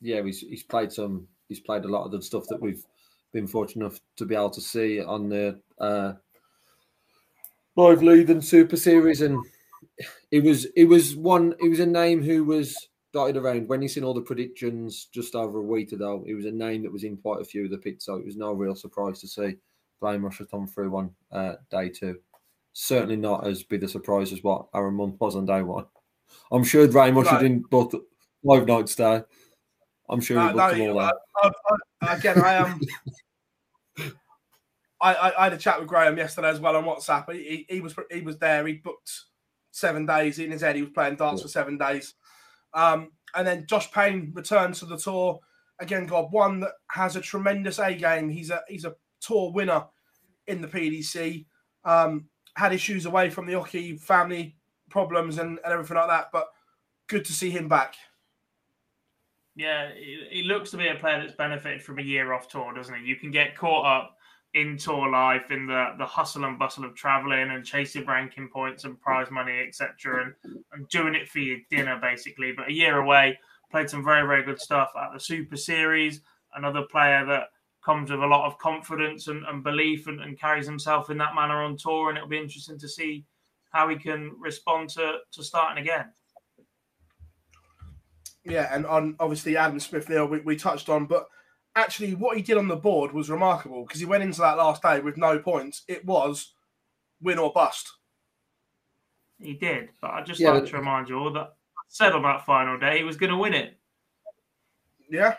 Yeah, 0.00 0.22
he's, 0.22 0.40
he's 0.40 0.64
played 0.64 0.92
some. 0.92 1.28
He's 1.48 1.60
played 1.60 1.84
a 1.84 1.88
lot 1.88 2.04
of 2.04 2.12
the 2.12 2.22
stuff 2.22 2.44
that 2.48 2.60
we've 2.60 2.84
been 3.32 3.46
fortunate 3.46 3.84
enough 3.86 4.00
to 4.16 4.24
be 4.24 4.34
able 4.34 4.50
to 4.50 4.60
see 4.60 5.00
on 5.00 5.28
the 5.28 5.60
uh, 5.78 6.14
live 7.76 8.02
lead 8.02 8.30
and 8.30 8.44
Super 8.44 8.76
Series, 8.76 9.20
and 9.20 9.44
it 10.30 10.42
was 10.42 10.66
it 10.76 10.84
was 10.84 11.16
one. 11.16 11.54
It 11.60 11.68
was 11.68 11.80
a 11.80 11.86
name 11.86 12.22
who 12.22 12.44
was 12.44 12.76
dotted 13.12 13.36
around 13.36 13.68
when 13.68 13.82
you 13.82 13.88
seen 13.88 14.04
all 14.04 14.14
the 14.14 14.22
predictions 14.22 15.06
just 15.12 15.34
over 15.34 15.58
a 15.58 15.62
week 15.62 15.92
ago. 15.92 16.24
It 16.26 16.34
was 16.34 16.46
a 16.46 16.50
name 16.50 16.82
that 16.82 16.92
was 16.92 17.04
in 17.04 17.16
quite 17.16 17.40
a 17.40 17.44
few 17.44 17.64
of 17.64 17.70
the 17.70 17.78
pits, 17.78 18.06
so 18.06 18.16
it 18.16 18.24
was 18.24 18.36
no 18.36 18.52
real 18.52 18.74
surprise 18.74 19.20
to 19.20 19.28
see 19.28 19.56
Graham 20.00 20.24
Usher 20.24 20.44
come 20.44 20.66
through 20.66 20.96
on 20.96 21.10
uh, 21.30 21.54
day 21.70 21.88
two. 21.88 22.18
Certainly 22.72 23.16
not 23.16 23.46
as 23.46 23.62
big 23.62 23.84
a 23.84 23.88
surprise 23.88 24.32
as 24.32 24.42
what 24.42 24.66
Aaron 24.74 24.94
Monk 24.94 25.20
was 25.20 25.36
on 25.36 25.46
day 25.46 25.62
one. 25.62 25.84
I'm 26.50 26.64
sure 26.64 26.86
Graham 26.86 27.18
Usher 27.18 27.38
didn't 27.38 27.68
book 27.68 27.92
five 28.46 28.66
nights 28.66 28.92
stay. 28.92 29.22
I'm 30.08 30.20
sure 30.20 30.40
he 30.40 30.52
booked 30.52 30.76
no, 30.76 30.86
them 30.86 30.96
all 30.96 31.10
I, 32.02 32.16
again, 32.16 32.42
I 32.42 32.54
am. 32.54 32.80
I, 35.02 35.40
I, 35.40 35.44
had 35.44 35.52
a 35.52 35.58
chat 35.58 35.80
with 35.80 35.88
Graham 35.88 36.16
yesterday 36.16 36.48
as 36.48 36.60
well 36.60 36.76
on 36.76 36.84
WhatsApp. 36.84 37.32
He, 37.32 37.66
he, 37.68 37.74
he 37.74 37.80
was 37.80 37.94
he 38.10 38.20
was 38.20 38.38
there. 38.38 38.66
He 38.66 38.74
booked 38.74 39.10
seven 39.72 40.06
days 40.06 40.38
in 40.38 40.50
his 40.50 40.62
head. 40.62 40.76
He 40.76 40.82
was 40.82 40.92
playing 40.92 41.16
darts 41.16 41.40
yeah. 41.40 41.42
for 41.42 41.48
seven 41.48 41.76
days. 41.76 42.14
Um, 42.72 43.10
and 43.34 43.46
then 43.46 43.66
Josh 43.66 43.90
Payne 43.90 44.32
returned 44.34 44.74
to 44.76 44.86
the 44.86 44.96
tour 44.96 45.40
again. 45.80 46.06
Got 46.06 46.32
one 46.32 46.60
that 46.60 46.72
has 46.88 47.16
a 47.16 47.20
tremendous 47.20 47.80
A 47.80 47.94
game. 47.94 48.28
He's 48.28 48.50
a 48.50 48.62
he's 48.68 48.84
a 48.84 48.94
tour 49.20 49.52
winner 49.52 49.84
in 50.46 50.60
the 50.60 50.68
PDC. 50.68 51.46
Um, 51.84 52.28
had 52.54 52.72
issues 52.72 53.06
away 53.06 53.28
from 53.28 53.46
the 53.46 53.54
oche 53.54 53.98
family 54.00 54.56
problems 54.88 55.38
and, 55.38 55.58
and 55.64 55.72
everything 55.72 55.96
like 55.96 56.08
that, 56.08 56.28
but 56.32 56.48
good 57.08 57.24
to 57.24 57.32
see 57.32 57.50
him 57.50 57.66
back. 57.66 57.94
Yeah, 59.56 59.90
he 60.30 60.42
looks 60.44 60.70
to 60.70 60.76
be 60.76 60.88
a 60.88 60.94
player 60.94 61.20
that's 61.20 61.34
benefited 61.34 61.82
from 61.82 61.98
a 61.98 62.02
year 62.02 62.32
off 62.32 62.48
tour, 62.48 62.72
doesn't 62.74 62.94
he? 62.94 63.04
You 63.04 63.16
can 63.16 63.30
get 63.30 63.56
caught 63.56 63.84
up 63.84 64.16
in 64.54 64.76
tour 64.76 65.08
life, 65.10 65.50
in 65.50 65.66
the, 65.66 65.94
the 65.98 66.04
hustle 66.04 66.44
and 66.44 66.58
bustle 66.58 66.84
of 66.84 66.94
traveling 66.94 67.50
and 67.50 67.64
chasing 67.64 68.04
ranking 68.04 68.48
points 68.48 68.84
and 68.84 69.00
prize 69.00 69.30
money, 69.30 69.64
etc., 69.66 70.34
and, 70.44 70.56
and 70.72 70.88
doing 70.88 71.14
it 71.14 71.28
for 71.28 71.38
your 71.38 71.58
dinner, 71.70 71.98
basically. 72.00 72.52
But 72.52 72.68
a 72.68 72.72
year 72.72 72.98
away, 72.98 73.38
played 73.70 73.88
some 73.88 74.04
very, 74.04 74.26
very 74.26 74.42
good 74.42 74.60
stuff 74.60 74.92
at 75.00 75.12
the 75.12 75.20
Super 75.20 75.56
Series. 75.56 76.20
Another 76.54 76.82
player 76.82 77.24
that 77.24 77.44
comes 77.82 78.10
with 78.10 78.20
a 78.20 78.26
lot 78.26 78.46
of 78.46 78.58
confidence 78.58 79.28
and, 79.28 79.44
and 79.46 79.64
belief 79.64 80.06
and, 80.06 80.20
and, 80.20 80.38
carries 80.38 80.66
himself 80.66 81.10
in 81.10 81.18
that 81.18 81.34
manner 81.34 81.62
on 81.62 81.76
tour. 81.76 82.10
And 82.10 82.18
it'll 82.18 82.28
be 82.28 82.38
interesting 82.38 82.78
to 82.78 82.88
see 82.88 83.24
how 83.70 83.88
he 83.88 83.96
can 83.96 84.32
respond 84.38 84.90
to, 84.90 85.16
to 85.32 85.42
starting 85.42 85.82
again. 85.82 86.12
Yeah, 88.44 88.68
and 88.72 88.86
on 88.86 89.16
obviously 89.18 89.56
Adam 89.56 89.80
Smith 89.80 90.08
Neale 90.08 90.26
we, 90.26 90.40
we 90.40 90.56
touched 90.56 90.88
on, 90.88 91.06
but 91.06 91.28
actually 91.74 92.14
what 92.14 92.36
he 92.36 92.42
did 92.42 92.58
on 92.58 92.68
the 92.68 92.76
board 92.76 93.12
was 93.12 93.30
remarkable 93.30 93.84
because 93.84 94.00
he 94.00 94.06
went 94.06 94.22
into 94.22 94.40
that 94.40 94.58
last 94.58 94.82
day 94.82 95.00
with 95.00 95.16
no 95.16 95.38
points. 95.38 95.82
It 95.88 96.04
was 96.04 96.52
win 97.20 97.38
or 97.38 97.52
bust. 97.52 97.92
He 99.38 99.54
did, 99.54 99.90
but 100.00 100.10
I 100.10 100.22
just 100.22 100.40
yeah, 100.40 100.50
like 100.50 100.64
but... 100.64 100.70
to 100.70 100.78
remind 100.78 101.08
you 101.08 101.18
all 101.18 101.32
that 101.32 101.40
I 101.40 101.82
said 101.88 102.12
on 102.12 102.22
that 102.22 102.46
final 102.46 102.78
day 102.78 102.98
he 102.98 103.04
was 103.04 103.16
going 103.16 103.30
to 103.30 103.38
win 103.38 103.54
it. 103.54 103.76
Yeah, 105.10 105.34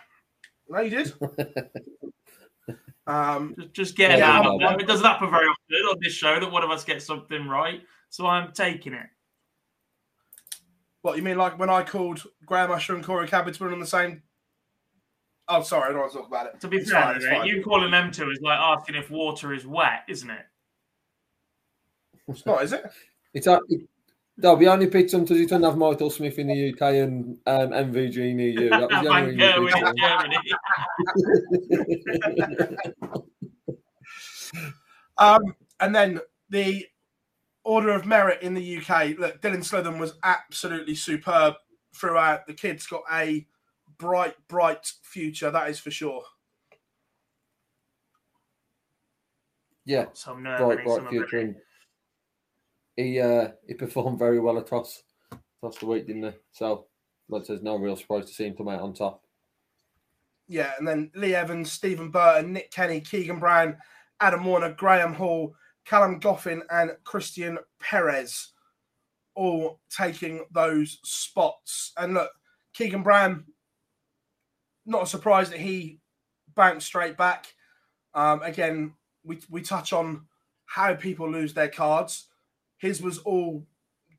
no, 0.70 0.84
he 0.84 0.90
did. 0.90 1.14
um, 3.08 3.56
just, 3.58 3.74
just 3.74 3.96
get 3.96 4.18
yeah, 4.18 4.40
it 4.40 4.64
out. 4.64 4.82
It 4.82 4.88
doesn't 4.88 5.06
happen 5.06 5.30
very 5.30 5.48
often 5.48 5.76
on 5.90 5.98
this 6.02 6.14
show 6.14 6.40
that 6.40 6.52
one 6.52 6.64
of 6.64 6.70
us 6.70 6.84
gets 6.84 7.06
something 7.06 7.48
right, 7.48 7.82
so 8.10 8.28
I'm 8.28 8.52
taking 8.52 8.94
it. 8.94 9.08
What 11.02 11.18
you 11.18 11.24
mean, 11.24 11.38
like 11.38 11.58
when 11.60 11.70
I 11.70 11.84
called 11.84 12.24
Graham 12.46 12.72
Usher 12.72 12.96
and 12.96 13.04
Corey 13.04 13.28
Cadby 13.28 13.54
were 13.60 13.74
on 13.74 13.80
the 13.80 13.86
same 13.86 14.22
Oh, 15.50 15.62
sorry, 15.62 15.90
I 15.90 15.92
don't 15.92 16.00
want 16.00 16.12
to 16.14 16.18
talk 16.20 16.28
about 16.28 16.48
it. 16.48 16.60
To 16.62 16.68
be 16.68 16.78
it's 16.78 16.92
fair, 16.92 17.20
fine, 17.20 17.48
you 17.48 17.62
calling 17.64 17.92
them 17.92 18.12
two 18.12 18.30
is 18.30 18.40
like 18.42 18.60
asking 18.60 18.96
if 18.96 19.12
water 19.12 19.54
is 19.54 19.68
wet, 19.68 20.04
isn't 20.08 20.30
it? 20.30 20.46
It's 22.28 22.46
not, 22.46 22.64
is 22.64 22.72
it? 22.72 22.86
It's 23.34 23.48
a, 23.48 23.60
it, 23.68 23.82
no, 24.38 24.54
we 24.56 24.68
only 24.68 24.88
picked 24.88 25.12
them 25.12 25.22
because 25.22 25.38
he 25.38 25.46
didn't 25.46 25.64
have 25.64 25.78
Michael 25.78 26.10
Smith 26.10 26.40
in 26.40 26.48
the 26.48 26.72
UK 26.72 26.82
and 26.82 27.38
um, 27.46 27.70
MVG 27.70 28.34
near 28.34 28.50
you. 28.50 28.70
That 28.70 28.90
was 28.90 29.04
the 29.04 29.10
only 29.10 29.36
reason. 32.56 33.14
um, 35.18 35.56
and 35.80 35.96
then 35.96 36.20
the 36.50 36.86
order 37.64 37.90
of 37.90 38.06
merit 38.06 38.42
in 38.42 38.54
the 38.54 38.78
UK. 38.78 39.18
Look, 39.20 39.42
Dylan 39.42 39.64
Slevin 39.64 40.00
was 40.00 40.16
absolutely 40.24 40.96
superb 40.96 41.56
throughout. 41.96 42.48
The 42.48 42.54
kids 42.54 42.88
got 42.88 43.04
a 43.12 43.46
bright, 44.04 44.36
bright 44.50 44.92
future. 45.02 45.50
That 45.50 45.70
is 45.70 45.80
for 45.80 45.92
sure. 45.92 46.24
Yeah, 49.86 50.08
some 50.14 50.44
bright, 50.44 50.84
bright 50.84 51.10
future. 51.10 51.40
And 51.40 51.56
he 52.98 53.20
uh, 53.20 53.50
he 53.66 53.74
performed 53.74 54.20
very 54.20 54.40
well 54.40 54.58
across 54.58 55.04
across 55.32 55.78
the 55.80 55.86
week, 55.86 56.08
didn't 56.08 56.24
he? 56.24 56.38
So, 56.52 56.88
like, 57.30 57.46
there's 57.46 57.62
no 57.62 57.78
real 57.78 57.96
surprise 57.96 58.26
to 58.26 58.34
see 58.34 58.46
him 58.46 58.56
come 58.56 58.68
out 58.68 58.82
on 58.82 58.94
top. 58.94 59.24
Yeah, 60.48 60.74
and 60.78 60.86
then 60.86 61.10
Lee 61.16 61.36
Evans, 61.36 61.72
Stephen 61.72 62.12
Burton, 62.12 62.52
Nick 62.52 62.72
Kenny, 62.72 63.00
Keegan 63.00 63.40
Brown, 63.40 63.78
Adam 64.20 64.44
Warner, 64.44 64.74
Graham 64.74 65.14
Hall, 65.14 65.56
Callum 65.86 66.20
Goffin, 66.20 66.62
and 66.70 66.92
Christian 67.06 67.58
Perez 67.80 68.50
all 69.36 69.80
taking 69.90 70.46
those 70.52 71.00
spots. 71.04 71.94
And 71.98 72.14
look, 72.14 72.32
Keegan 72.74 73.04
Brown 73.04 73.46
not 74.86 75.04
a 75.04 75.08
surprise 75.08 75.50
that 75.50 75.60
he 75.60 76.00
bounced 76.56 76.88
straight 76.88 77.18
back. 77.18 77.54
Um, 78.14 78.42
again, 78.42 78.94
we, 79.24 79.40
we 79.50 79.62
touch 79.62 79.94
on 79.94 80.26
how 80.66 80.94
people 80.96 81.30
lose 81.30 81.54
their 81.54 81.70
cards. 81.70 82.28
His 82.78 83.02
was 83.02 83.20
all 83.20 83.66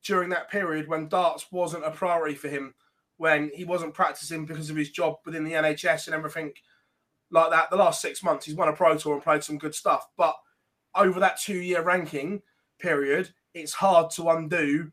during 0.05 0.31
that 0.31 0.50
period 0.50 0.88
when 0.88 1.09
darts 1.09 1.50
wasn't 1.50 1.85
a 1.85 1.90
priority 1.90 2.35
for 2.35 2.48
him, 2.48 2.74
when 3.16 3.50
he 3.55 3.64
wasn't 3.64 3.94
practicing 3.94 4.44
because 4.44 4.70
of 4.70 4.77
his 4.77 4.90
job 4.90 5.16
within 5.24 5.44
the 5.44 5.53
NHS 5.53 6.07
and 6.07 6.14
everything 6.14 6.53
like 7.31 7.50
that. 7.50 7.70
The 7.70 7.77
last 7.77 8.00
six 8.00 8.22
months, 8.22 8.46
he's 8.46 8.55
won 8.55 8.68
a 8.68 8.72
pro 8.72 8.96
tour 8.96 9.14
and 9.14 9.22
played 9.22 9.44
some 9.44 9.59
good 9.59 9.74
stuff. 9.74 10.07
But 10.16 10.37
over 10.94 11.20
that 11.20 11.40
two 11.40 11.59
year 11.59 11.83
ranking 11.83 12.42
period, 12.79 13.31
it's 13.55 13.74
hard 13.74 14.11
to 14.12 14.29
undo 14.29 14.92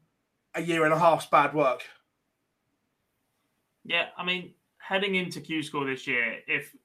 a 0.55 0.61
year 0.61 0.83
and 0.83 0.93
a 0.93 0.99
half's 0.99 1.25
bad 1.25 1.53
work. 1.53 1.83
Yeah, 3.83 4.07
I 4.17 4.23
mean, 4.23 4.53
heading 4.87 5.15
into 5.15 5.41
Q 5.41 5.63
School 5.63 5.85
this 5.85 6.07
year, 6.07 6.39
if 6.47 6.75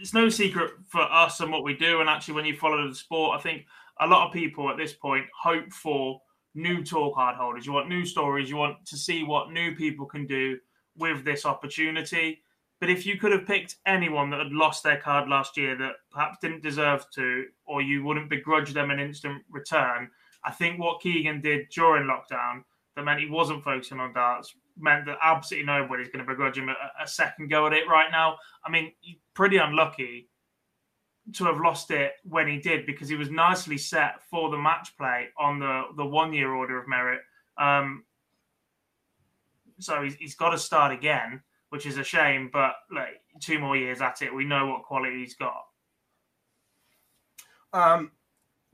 it's 0.00 0.14
no 0.14 0.28
secret 0.28 0.72
for 0.88 1.02
us 1.02 1.40
and 1.40 1.50
what 1.50 1.64
we 1.64 1.76
do, 1.76 2.00
and 2.00 2.08
actually 2.08 2.34
when 2.34 2.44
you 2.44 2.56
follow 2.56 2.88
the 2.88 2.94
sport, 2.94 3.38
I 3.38 3.42
think 3.42 3.66
a 4.00 4.06
lot 4.06 4.26
of 4.26 4.32
people 4.32 4.70
at 4.70 4.76
this 4.76 4.92
point 4.92 5.26
hope 5.38 5.72
for 5.72 6.20
new 6.54 6.82
tour 6.82 7.12
card 7.14 7.36
holders. 7.36 7.66
You 7.66 7.72
want 7.72 7.88
new 7.88 8.04
stories. 8.04 8.50
You 8.50 8.56
want 8.56 8.84
to 8.86 8.96
see 8.96 9.24
what 9.24 9.52
new 9.52 9.74
people 9.74 10.06
can 10.06 10.26
do 10.26 10.58
with 10.96 11.24
this 11.24 11.46
opportunity. 11.46 12.42
But 12.80 12.90
if 12.90 13.06
you 13.06 13.16
could 13.16 13.32
have 13.32 13.46
picked 13.46 13.76
anyone 13.86 14.28
that 14.30 14.40
had 14.40 14.52
lost 14.52 14.82
their 14.82 15.00
card 15.00 15.28
last 15.28 15.56
year 15.56 15.76
that 15.78 15.92
perhaps 16.10 16.38
didn't 16.42 16.62
deserve 16.62 17.06
to, 17.14 17.44
or 17.64 17.80
you 17.80 18.04
wouldn't 18.04 18.28
begrudge 18.28 18.72
them 18.72 18.90
an 18.90 18.98
instant 18.98 19.42
return, 19.50 20.10
I 20.44 20.50
think 20.50 20.80
what 20.80 21.00
Keegan 21.00 21.40
did 21.40 21.68
during 21.70 22.08
lockdown 22.08 22.64
that 22.96 23.04
meant 23.04 23.20
he 23.20 23.30
wasn't 23.30 23.62
focusing 23.62 24.00
on 24.00 24.12
darts 24.12 24.54
meant 24.78 25.06
that 25.06 25.18
absolutely 25.22 25.66
nobody's 25.66 26.08
going 26.08 26.24
to 26.24 26.30
begrudge 26.30 26.58
him 26.58 26.68
a, 26.68 26.74
a, 27.02 27.06
second 27.06 27.48
go 27.50 27.66
at 27.66 27.72
it 27.72 27.88
right 27.88 28.10
now. 28.10 28.36
I 28.64 28.70
mean, 28.70 28.92
pretty 29.34 29.56
unlucky 29.58 30.28
to 31.34 31.44
have 31.44 31.60
lost 31.60 31.90
it 31.90 32.12
when 32.24 32.48
he 32.48 32.58
did 32.58 32.84
because 32.86 33.08
he 33.08 33.14
was 33.14 33.30
nicely 33.30 33.78
set 33.78 34.22
for 34.28 34.50
the 34.50 34.58
match 34.58 34.96
play 34.96 35.28
on 35.38 35.58
the 35.58 35.84
the 35.96 36.04
one 36.04 36.32
year 36.32 36.52
order 36.52 36.78
of 36.80 36.88
merit. 36.88 37.20
Um, 37.58 38.04
So 39.78 40.02
he's, 40.02 40.14
he's 40.14 40.34
got 40.34 40.50
to 40.50 40.58
start 40.58 40.92
again, 40.92 41.42
which 41.70 41.86
is 41.86 41.98
a 41.98 42.04
shame. 42.04 42.50
But 42.52 42.74
like 42.90 43.20
two 43.40 43.58
more 43.58 43.76
years 43.76 44.00
at 44.00 44.22
it, 44.22 44.34
we 44.34 44.44
know 44.44 44.66
what 44.66 44.84
quality 44.84 45.20
he's 45.20 45.34
got. 45.34 45.64
Um, 47.72 48.12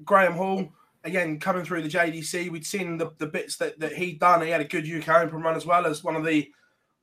Graham 0.05 0.35
Hall, 0.35 0.73
again, 1.09 1.41
coming 1.41 1.65
through 1.65 1.83
the 1.83 1.89
JDC, 1.89 2.51
we'd 2.51 2.67
seen 2.67 2.97
the, 2.97 3.11
the 3.19 3.27
bits 3.27 3.57
that, 3.57 3.79
that 3.81 3.95
he'd 3.95 4.21
done. 4.21 4.43
He 4.43 4.51
had 4.51 4.61
a 4.61 4.65
good 4.65 4.89
UK 4.89 5.09
Open 5.09 5.43
run 5.43 5.57
as 5.57 5.67
well 5.67 5.87
as 5.87 6.05
one 6.05 6.17
of 6.17 6.25
the 6.25 6.51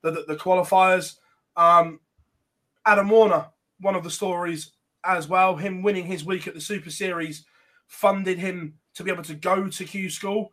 the, 0.04 0.12
the, 0.12 0.24
the 0.28 0.36
qualifiers. 0.36 1.16
Um, 1.56 2.00
Adam 2.86 3.10
Warner, 3.10 3.48
one 3.80 3.96
of 3.96 4.04
the 4.04 4.12
stories 4.12 4.72
as 5.04 5.28
well, 5.28 5.56
him 5.56 5.82
winning 5.82 6.06
his 6.06 6.24
week 6.24 6.48
at 6.48 6.54
the 6.54 6.62
Super 6.62 6.90
Series 6.90 7.46
funded 7.88 8.38
him 8.38 8.76
to 8.96 9.04
be 9.04 9.12
able 9.12 9.24
to 9.24 9.36
go 9.36 9.68
to 9.68 9.84
Q 9.84 10.10
School. 10.10 10.52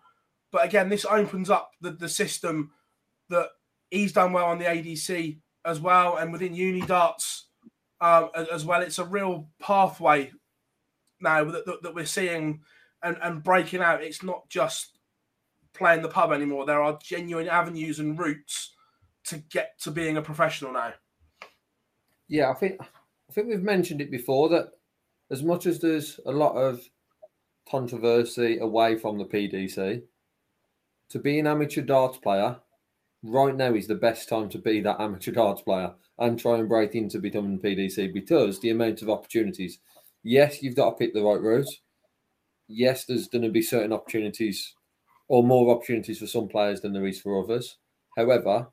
But 0.50 0.64
again, 0.64 0.88
this 0.88 1.04
opens 1.04 1.50
up 1.50 1.70
the, 1.80 1.90
the 1.92 2.08
system 2.08 2.70
that 3.28 3.48
he's 3.90 4.12
done 4.12 4.32
well 4.32 4.46
on 4.46 4.58
the 4.58 4.64
ADC 4.64 5.38
as 5.64 5.80
well, 5.80 6.16
and 6.16 6.32
within 6.32 6.54
uni 6.54 6.80
darts 6.80 7.48
um, 8.00 8.30
as 8.50 8.64
well. 8.64 8.82
It's 8.82 8.98
a 8.98 9.04
real 9.04 9.48
pathway 9.60 10.32
now 11.20 11.44
that, 11.44 11.66
that, 11.66 11.82
that 11.82 11.94
we're 11.94 12.04
seeing 12.04 12.60
and, 13.02 13.16
and 13.22 13.42
breaking 13.42 13.80
out. 13.80 14.02
It's 14.02 14.22
not 14.22 14.48
just 14.48 14.98
playing 15.74 16.02
the 16.02 16.08
pub 16.08 16.32
anymore. 16.32 16.66
There 16.66 16.82
are 16.82 16.98
genuine 17.02 17.48
avenues 17.48 17.98
and 17.98 18.18
routes 18.18 18.74
to 19.24 19.38
get 19.38 19.78
to 19.80 19.90
being 19.90 20.16
a 20.16 20.22
professional 20.22 20.72
now. 20.72 20.92
Yeah, 22.28 22.50
I 22.50 22.54
think 22.54 22.80
I 22.80 23.32
think 23.32 23.48
we've 23.48 23.62
mentioned 23.62 24.00
it 24.00 24.10
before 24.10 24.48
that 24.50 24.70
as 25.30 25.42
much 25.42 25.66
as 25.66 25.80
there's 25.80 26.20
a 26.26 26.32
lot 26.32 26.54
of 26.54 26.82
controversy 27.68 28.58
away 28.58 28.96
from 28.96 29.18
the 29.18 29.24
PDC, 29.24 30.02
to 31.08 31.18
be 31.18 31.38
an 31.38 31.46
amateur 31.46 31.82
darts 31.82 32.18
player 32.18 32.56
right 33.22 33.54
now 33.54 33.72
is 33.74 33.86
the 33.86 33.94
best 33.94 34.28
time 34.28 34.48
to 34.50 34.58
be 34.58 34.80
that 34.80 35.00
amateur 35.00 35.30
darts 35.30 35.62
player 35.62 35.92
and 36.18 36.38
try 36.38 36.58
and 36.58 36.68
break 36.68 36.94
into 36.94 37.18
becoming 37.18 37.58
PDC 37.58 38.12
because 38.12 38.60
the 38.60 38.70
amount 38.70 39.02
of 39.02 39.10
opportunities. 39.10 39.78
Yes, 40.22 40.62
you've 40.62 40.76
got 40.76 40.90
to 40.90 40.96
pick 40.96 41.14
the 41.14 41.22
right 41.22 41.40
route. 41.40 41.68
Yes, 42.72 43.04
there's 43.04 43.28
going 43.28 43.42
to 43.42 43.50
be 43.50 43.62
certain 43.62 43.92
opportunities 43.92 44.74
or 45.28 45.42
more 45.42 45.74
opportunities 45.74 46.18
for 46.18 46.26
some 46.26 46.48
players 46.48 46.80
than 46.80 46.92
there 46.92 47.06
is 47.06 47.20
for 47.20 47.42
others. 47.42 47.78
However, 48.16 48.68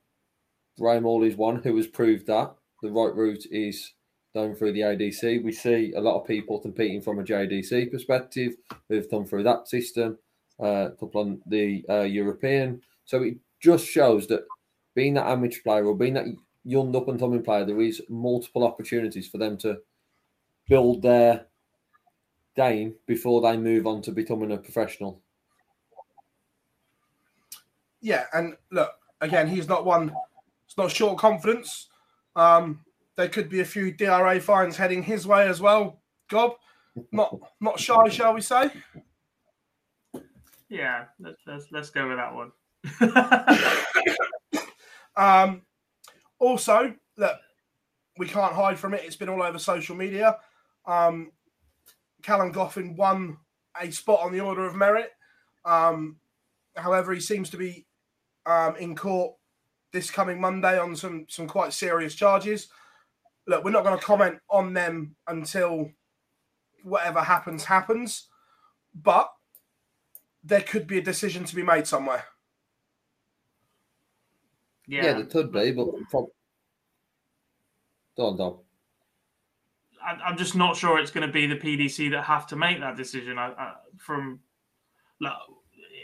Graham 0.77 1.03
Hall 1.03 1.23
is 1.23 1.35
one 1.35 1.57
who 1.57 1.75
has 1.77 1.87
proved 1.87 2.27
that 2.27 2.55
the 2.81 2.91
right 2.91 3.13
route 3.13 3.45
is 3.51 3.93
going 4.33 4.55
through 4.55 4.73
the 4.73 4.81
ADC. 4.81 5.43
We 5.43 5.51
see 5.51 5.93
a 5.93 6.01
lot 6.01 6.19
of 6.19 6.27
people 6.27 6.59
competing 6.59 7.01
from 7.01 7.19
a 7.19 7.23
JDC 7.23 7.91
perspective 7.91 8.53
who've 8.87 9.09
come 9.09 9.25
through 9.25 9.43
that 9.43 9.67
system, 9.67 10.17
uh, 10.59 10.89
couple 10.99 11.21
on 11.21 11.41
the 11.47 11.83
uh, 11.89 12.01
European. 12.01 12.81
So 13.05 13.23
it 13.23 13.37
just 13.59 13.85
shows 13.85 14.27
that 14.27 14.45
being 14.95 15.15
that 15.15 15.27
amateur 15.27 15.61
player 15.61 15.85
or 15.85 15.95
being 15.95 16.13
that 16.13 16.27
young 16.63 16.95
up 16.95 17.07
and 17.07 17.19
coming 17.19 17.43
player, 17.43 17.65
there 17.65 17.81
is 17.81 18.01
multiple 18.09 18.63
opportunities 18.63 19.27
for 19.27 19.37
them 19.37 19.57
to 19.57 19.79
build 20.67 21.01
their 21.01 21.47
game 22.59 22.93
before 23.07 23.39
they 23.39 23.55
move 23.55 23.87
on 23.87 24.01
to 24.01 24.11
becoming 24.11 24.51
a 24.51 24.57
professional. 24.57 25.21
Yeah, 28.01 28.25
and 28.33 28.57
look 28.69 28.91
again, 29.21 29.47
he's 29.47 29.69
not 29.69 29.85
one. 29.85 30.13
It's 30.65 30.77
not 30.77 30.91
short 30.91 31.17
confidence. 31.17 31.87
Um, 32.35 32.81
there 33.15 33.29
could 33.29 33.49
be 33.49 33.61
a 33.61 33.65
few 33.65 33.93
DRA 33.93 34.41
fines 34.41 34.75
heading 34.75 35.03
his 35.03 35.25
way 35.25 35.47
as 35.47 35.61
well. 35.61 36.01
Gob, 36.29 36.55
not 37.13 37.33
not 37.61 37.79
shy, 37.79 38.09
shall 38.09 38.33
we 38.33 38.41
say? 38.41 38.69
Yeah, 40.67 41.05
let's 41.17 41.39
let's, 41.47 41.65
let's 41.71 41.89
go 41.91 42.09
with 42.09 42.17
that 42.17 42.35
one. 42.35 42.51
um, 45.15 45.61
also, 46.39 46.93
look, 47.17 47.37
we 48.17 48.27
can't 48.27 48.53
hide 48.53 48.77
from 48.77 48.93
it. 48.93 49.03
It's 49.05 49.15
been 49.15 49.29
all 49.29 49.43
over 49.43 49.57
social 49.57 49.95
media. 49.95 50.37
Um, 50.85 51.31
Callum 52.21 52.53
Goffin 52.53 52.95
won 52.95 53.37
a 53.79 53.91
spot 53.91 54.21
on 54.21 54.31
the 54.31 54.41
Order 54.41 54.65
of 54.65 54.75
Merit. 54.75 55.11
Um, 55.65 56.17
however, 56.75 57.13
he 57.13 57.19
seems 57.19 57.49
to 57.51 57.57
be 57.57 57.85
um, 58.45 58.75
in 58.77 58.95
court 58.95 59.35
this 59.91 60.11
coming 60.11 60.39
Monday 60.39 60.77
on 60.77 60.95
some 60.95 61.25
some 61.29 61.47
quite 61.47 61.73
serious 61.73 62.13
charges 62.15 62.69
look, 63.49 63.63
we're 63.63 63.71
not 63.71 63.83
going 63.83 63.97
to 63.97 64.05
comment 64.05 64.37
on 64.49 64.73
them 64.73 65.15
until 65.27 65.91
whatever 66.83 67.21
happens 67.21 67.65
happens, 67.65 68.27
but 68.93 69.29
there 70.43 70.61
could 70.61 70.87
be 70.87 70.99
a 70.99 71.01
decision 71.01 71.43
to 71.43 71.55
be 71.55 71.63
made 71.63 71.87
somewhere. 71.87 72.23
Yeah, 74.87 75.05
yeah 75.05 75.13
there 75.13 75.25
could 75.25 75.51
be, 75.51 75.71
but 75.71 75.87
from... 76.09 76.27
Don 78.15 78.37
Dom. 78.37 78.59
I'm 80.05 80.37
just 80.37 80.55
not 80.55 80.75
sure 80.75 80.99
it's 80.99 81.11
going 81.11 81.27
to 81.27 81.33
be 81.33 81.45
the 81.45 81.55
PDC 81.55 82.11
that 82.11 82.23
have 82.23 82.47
to 82.47 82.55
make 82.55 82.79
that 82.79 82.95
decision. 82.95 83.37
I, 83.37 83.51
I, 83.51 83.73
from 83.97 84.39
look, 85.19 85.33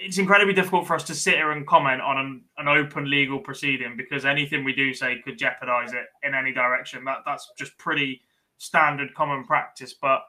it's 0.01 0.17
incredibly 0.17 0.53
difficult 0.53 0.85
for 0.85 0.95
us 0.95 1.03
to 1.05 1.15
sit 1.15 1.35
here 1.35 1.51
and 1.51 1.65
comment 1.65 2.01
on 2.01 2.17
an, 2.17 2.43
an, 2.57 2.67
open 2.67 3.09
legal 3.09 3.39
proceeding 3.39 3.95
because 3.95 4.25
anything 4.25 4.63
we 4.63 4.73
do 4.73 4.93
say 4.93 5.21
could 5.23 5.37
jeopardize 5.37 5.93
it 5.93 6.05
in 6.23 6.33
any 6.33 6.51
direction. 6.51 7.05
That 7.05 7.19
that's 7.25 7.51
just 7.57 7.77
pretty 7.77 8.21
standard 8.57 9.13
common 9.13 9.45
practice. 9.45 9.93
But 9.93 10.21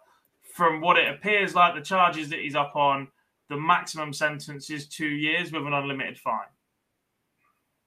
from 0.55 0.81
what 0.81 0.97
it 0.97 1.09
appears 1.09 1.55
like, 1.55 1.75
the 1.75 1.81
charges 1.81 2.29
that 2.31 2.41
he's 2.41 2.55
up 2.55 2.77
on, 2.77 3.09
the 3.49 3.57
maximum 3.57 4.13
sentence 4.13 4.71
is 4.71 4.89
two 4.89 5.09
years 5.09 5.53
with 5.53 5.67
an 5.67 5.73
unlimited 5.73 6.19
fine. 6.19 6.47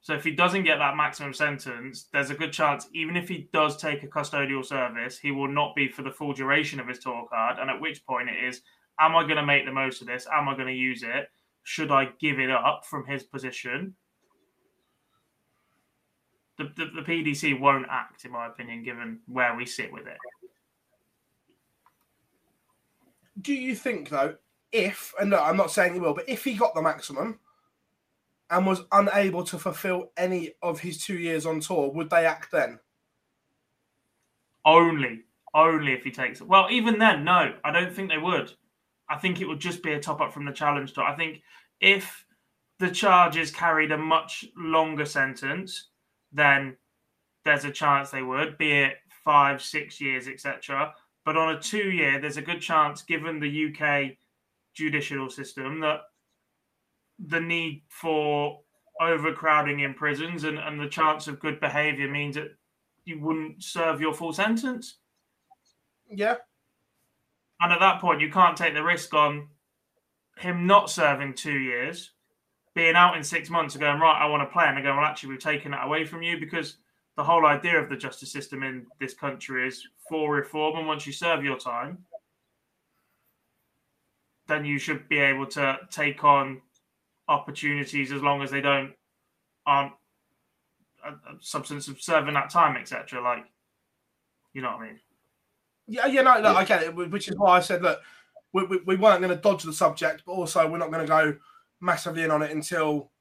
So 0.02 0.14
if 0.14 0.24
he 0.24 0.32
doesn't 0.32 0.64
get 0.64 0.78
that 0.78 0.96
maximum 0.96 1.34
sentence, 1.34 2.08
there's 2.14 2.30
a 2.30 2.36
good 2.36 2.54
chance, 2.54 2.88
even 2.94 3.18
if 3.18 3.28
he 3.28 3.50
does 3.52 3.78
take 3.78 4.02
a 4.04 4.08
custodial 4.08 4.66
service, 4.66 5.20
he 5.20 5.32
will 5.32 5.50
not 5.50 5.76
be 5.76 5.90
for 5.90 6.04
the 6.04 6.12
full 6.12 6.34
duration 6.34 6.80
of 6.80 6.88
his 6.88 7.00
tour 7.00 7.28
card. 7.30 7.58
And 7.60 7.70
at 7.70 7.82
which 7.82 8.06
point 8.06 8.30
it 8.30 8.44
is, 8.44 8.62
am 9.00 9.16
I 9.16 9.24
going 9.24 9.36
to 9.36 9.46
make 9.46 9.66
the 9.66 9.74
most 9.74 10.02
of 10.02 10.08
this? 10.08 10.26
Am 10.32 10.48
I 10.48 10.56
going 10.56 10.68
to 10.68 10.74
use 10.74 11.04
it? 11.04 11.30
should 11.70 11.92
I 11.92 12.10
give 12.20 12.40
it 12.40 12.50
up 12.50 12.84
from 12.84 13.06
his 13.06 13.22
position? 13.22 13.94
The, 16.58 16.64
the, 16.76 16.86
the 16.96 17.02
PDC 17.02 17.60
won't 17.60 17.86
act, 17.92 18.26
in 18.26 18.32
my 18.32 18.48
opinion, 18.48 18.84
given 18.84 19.20
where 19.28 19.56
we 19.56 19.68
sit 19.68 19.94
with 19.94 20.08
it. 20.08 20.18
Do 23.40 23.54
you 23.54 23.76
think, 23.76 24.10
though, 24.10 24.36
if, 24.72 25.14
and 25.20 25.30
no, 25.30 25.38
I'm 25.38 25.58
not 25.58 25.70
saying 25.70 25.94
he 25.94 26.00
will, 26.00 26.16
but 26.16 26.28
if 26.28 26.44
he 26.44 26.56
got 26.56 26.74
the 26.74 26.82
maximum 26.82 27.40
and 28.50 28.66
was 28.66 28.82
unable 28.92 29.44
to 29.44 29.60
fulfill 29.60 30.12
any 30.18 30.54
of 30.62 30.80
his 30.80 31.04
two 31.04 31.18
years 31.18 31.46
on 31.46 31.60
tour, 31.60 31.92
would 31.92 32.10
they 32.10 32.26
act 32.26 32.52
then? 32.52 32.80
Only, 34.66 35.22
only 35.54 35.94
if 35.94 36.04
he 36.04 36.12
takes 36.12 36.42
it. 36.42 36.48
Well, 36.48 36.68
even 36.72 37.00
then, 37.00 37.24
no, 37.24 37.54
I 37.64 37.72
don't 37.72 37.94
think 37.94 38.10
they 38.10 38.18
would. 38.18 38.52
I 39.10 39.18
think 39.18 39.42
it 39.42 39.48
would 39.48 39.60
just 39.60 39.84
be 39.84 39.94
a 39.94 40.00
top 40.00 40.22
up 40.22 40.34
from 40.34 40.46
the 40.46 40.52
challenge 40.52 40.94
tour. 40.94 41.04
I 41.04 41.16
think 41.16 41.42
if 41.80 42.26
the 42.80 42.90
charges 42.90 43.52
carried 43.52 43.92
a 43.92 43.98
much 43.98 44.46
longer 44.56 45.06
sentence, 45.06 45.90
then 46.32 46.78
there's 47.46 47.66
a 47.66 47.72
chance 47.72 48.10
they 48.10 48.22
would, 48.22 48.58
be 48.58 48.72
it 48.72 48.98
five, 49.24 49.62
six 49.62 50.00
years, 50.00 50.28
etc. 50.28 50.94
But 51.26 51.38
on 51.38 51.56
a 51.56 51.62
two 51.62 51.92
year, 51.92 52.20
there's 52.20 52.38
a 52.38 52.42
good 52.42 52.62
chance, 52.62 53.02
given 53.02 53.40
the 53.40 53.68
UK 53.68 54.18
judicial 54.74 55.30
system, 55.30 55.80
that 55.82 56.02
the 57.28 57.40
need 57.40 57.84
for 57.90 58.60
overcrowding 59.02 59.82
in 59.82 59.94
prisons 59.94 60.44
and, 60.44 60.58
and 60.58 60.80
the 60.80 60.88
chance 60.88 61.28
of 61.28 61.40
good 61.40 61.60
behavior 61.60 62.10
means 62.10 62.36
that 62.36 62.56
you 63.06 63.20
wouldn't 63.20 63.64
serve 63.64 64.02
your 64.02 64.14
full 64.14 64.34
sentence. 64.34 64.98
Yeah, 66.10 66.36
and 67.62 67.74
at 67.74 67.80
that 67.80 68.00
point, 68.00 68.22
you 68.22 68.32
can't 68.32 68.56
take 68.56 68.74
the 68.74 68.84
risk 68.84 69.14
on 69.14 69.48
him 70.38 70.66
not 70.66 70.90
serving 70.90 71.34
two 71.34 71.58
years, 71.58 72.12
being 72.74 72.96
out 72.96 73.18
in 73.18 73.24
six 73.24 73.50
months 73.50 73.76
and 73.76 73.82
going, 73.82 74.00
right, 74.00 74.22
I 74.22 74.28
want 74.28 74.42
to 74.42 74.54
play. 74.54 74.66
And 74.66 74.78
they 74.78 74.82
go, 74.82 74.96
well, 74.96 75.06
actually, 75.06 75.30
we've 75.30 75.40
taken 75.40 75.72
that 75.72 75.86
away 75.86 76.06
from 76.06 76.22
you 76.22 76.40
because 76.40 76.78
the 77.18 77.24
whole 77.24 77.46
idea 77.46 77.78
of 77.78 77.90
the 77.90 77.98
justice 77.98 78.32
system 78.32 78.64
in 78.64 78.86
this 79.00 79.14
country 79.14 79.68
is 79.68 79.86
for 80.08 80.34
reform. 80.34 80.78
And 80.78 80.88
once 80.88 81.06
you 81.06 81.12
serve 81.12 81.44
your 81.44 81.58
time, 81.58 81.98
then 84.48 84.64
you 84.64 84.80
should 84.80 85.10
be 85.10 85.20
able 85.20 85.46
to 85.48 85.78
take 85.92 86.24
on 86.24 86.62
opportunities 87.30 88.12
as 88.12 88.22
long 88.22 88.42
as 88.42 88.52
they 88.52 88.60
don't 88.60 88.92
aren't 89.66 89.94
uh, 91.06 91.10
uh, 91.10 91.12
a, 91.32 91.36
a 91.36 91.38
substance 91.40 91.88
of 91.88 92.02
serving 92.02 92.34
that 92.34 92.50
time, 92.50 92.76
etc. 92.76 93.22
Like, 93.22 93.46
you 94.54 94.62
know 94.62 94.72
what 94.72 94.82
I 94.82 94.88
mean? 94.88 95.00
Yeah, 95.88 96.08
yeah, 96.08 96.22
no, 96.24 96.42
no, 96.42 96.52
yeah. 96.52 96.58
I 96.58 96.66
get 96.66 96.84
it. 96.84 96.96
Which 96.96 97.30
is 97.30 97.38
why 97.38 97.58
I 97.58 97.60
said, 97.62 97.82
look, 97.82 98.00
we, 98.52 98.66
we, 98.66 98.78
we 98.86 98.96
weren't 98.96 99.22
going 99.22 99.34
to 99.36 99.42
dodge 99.42 99.64
the 99.64 99.72
subject, 99.72 100.24
but 100.26 100.34
also 100.34 100.68
we're 100.68 100.78
not 100.78 100.92
going 100.92 101.06
to 101.06 101.08
go 101.08 101.36
massively 101.80 102.24
in 102.24 102.32
on 102.32 102.42
it 102.42 102.52
until 102.52 103.12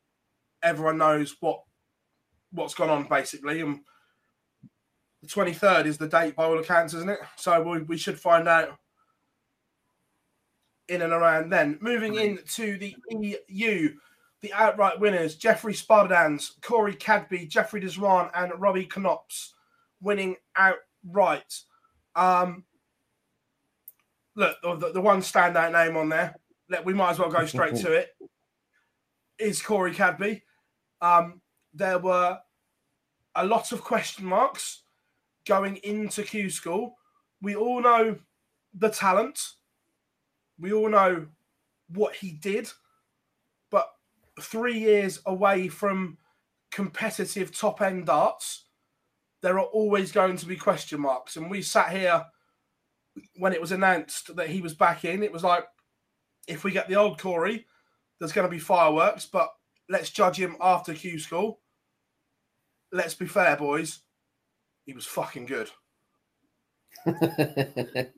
everyone 0.63 0.99
knows 0.99 1.37
what 1.41 1.63
what's 2.53 2.75
gone 2.75 2.91
on, 2.91 3.07
basically. 3.09 3.61
And 3.61 3.81
the 5.23 5.29
twenty 5.29 5.53
third 5.53 5.87
is 5.87 5.99
the 5.99 6.09
date 6.09 6.35
by 6.35 6.45
all 6.45 6.59
accounts, 6.59 6.95
isn't 6.95 7.11
it? 7.11 7.21
So 7.37 7.63
we, 7.63 7.83
we 7.83 7.99
should 7.99 8.19
find 8.19 8.49
out 8.49 8.79
in 10.89 11.03
and 11.03 11.13
around 11.13 11.51
then. 11.51 11.79
Moving 11.81 12.15
into 12.17 12.79
the 12.79 12.97
EU, 13.09 13.95
the 14.41 14.53
outright 14.53 15.01
winners 15.01 15.37
Jeffrey 15.37 15.75
Sparidaans, 15.75 16.61
Corey 16.63 16.95
Cadby, 16.95 17.47
Jeffrey 17.47 17.81
de 17.81 17.89
Zwaan, 17.89 18.31
and 18.35 18.53
Robbie 18.59 18.89
Knops 18.97 19.55
winning 20.01 20.37
outright. 20.57 21.61
Um, 22.15 22.65
look, 24.37 24.57
the, 24.63 24.93
the 24.93 25.01
one 25.01 25.21
standout 25.21 25.73
name 25.73 25.97
on 25.97 26.09
there, 26.09 26.37
let, 26.69 26.85
we 26.85 26.95
might 26.95 27.11
as 27.11 27.19
well 27.19 27.31
go 27.31 27.47
straight 27.47 27.77
to 27.77 27.93
it, 27.93 28.11
is 29.39 29.63
Corey 29.63 29.93
Cadby. 29.93 30.43
Um, 31.01 31.41
there 31.75 31.99
were 31.99 32.39
a 33.35 33.47
lot 33.47 33.73
of 33.73 33.83
question 33.83 34.25
marks 34.25 34.83
going 35.47 35.77
into 35.77 36.23
Q 36.23 36.51
School. 36.51 36.97
We 37.41 37.55
all 37.55 37.81
know 37.81 38.17
the 38.75 38.89
talent, 38.89 39.41
we 40.59 40.73
all 40.73 40.89
know 40.89 41.27
what 41.89 42.15
he 42.15 42.33
did, 42.33 42.69
but 43.71 43.89
three 44.41 44.79
years 44.79 45.21
away 45.27 45.69
from 45.69 46.19
competitive 46.71 47.57
top 47.57 47.81
end 47.81 48.07
darts, 48.07 48.65
there 49.41 49.59
are 49.59 49.67
always 49.67 50.13
going 50.13 50.37
to 50.37 50.47
be 50.47 50.57
question 50.57 51.01
marks. 51.01 51.37
And 51.37 51.51
we 51.51 51.63
sat 51.63 51.91
here 51.91 52.25
when 53.37 53.53
it 53.53 53.61
was 53.61 53.73
announced 53.73 54.35
that 54.37 54.49
he 54.49 54.61
was 54.61 54.75
back 54.75 55.05
in, 55.05 55.23
it 55.23 55.33
was 55.33 55.45
like, 55.45 55.65
if 56.47 56.65
we 56.65 56.73
get 56.73 56.89
the 56.89 56.97
old 56.97 57.21
Corey, 57.21 57.67
there's 58.19 58.33
going 58.33 58.47
to 58.47 58.51
be 58.51 58.59
fireworks, 58.59 59.27
but 59.27 59.51
let's 59.89 60.11
judge 60.11 60.39
him 60.39 60.57
after 60.61 60.95
Q 60.95 61.19
School. 61.19 61.61
Let's 62.91 63.15
be 63.15 63.27
fair, 63.27 63.57
boys. 63.57 64.01
He 64.87 64.93
was 64.93 65.07
fucking 65.07 65.47
good. 65.47 65.71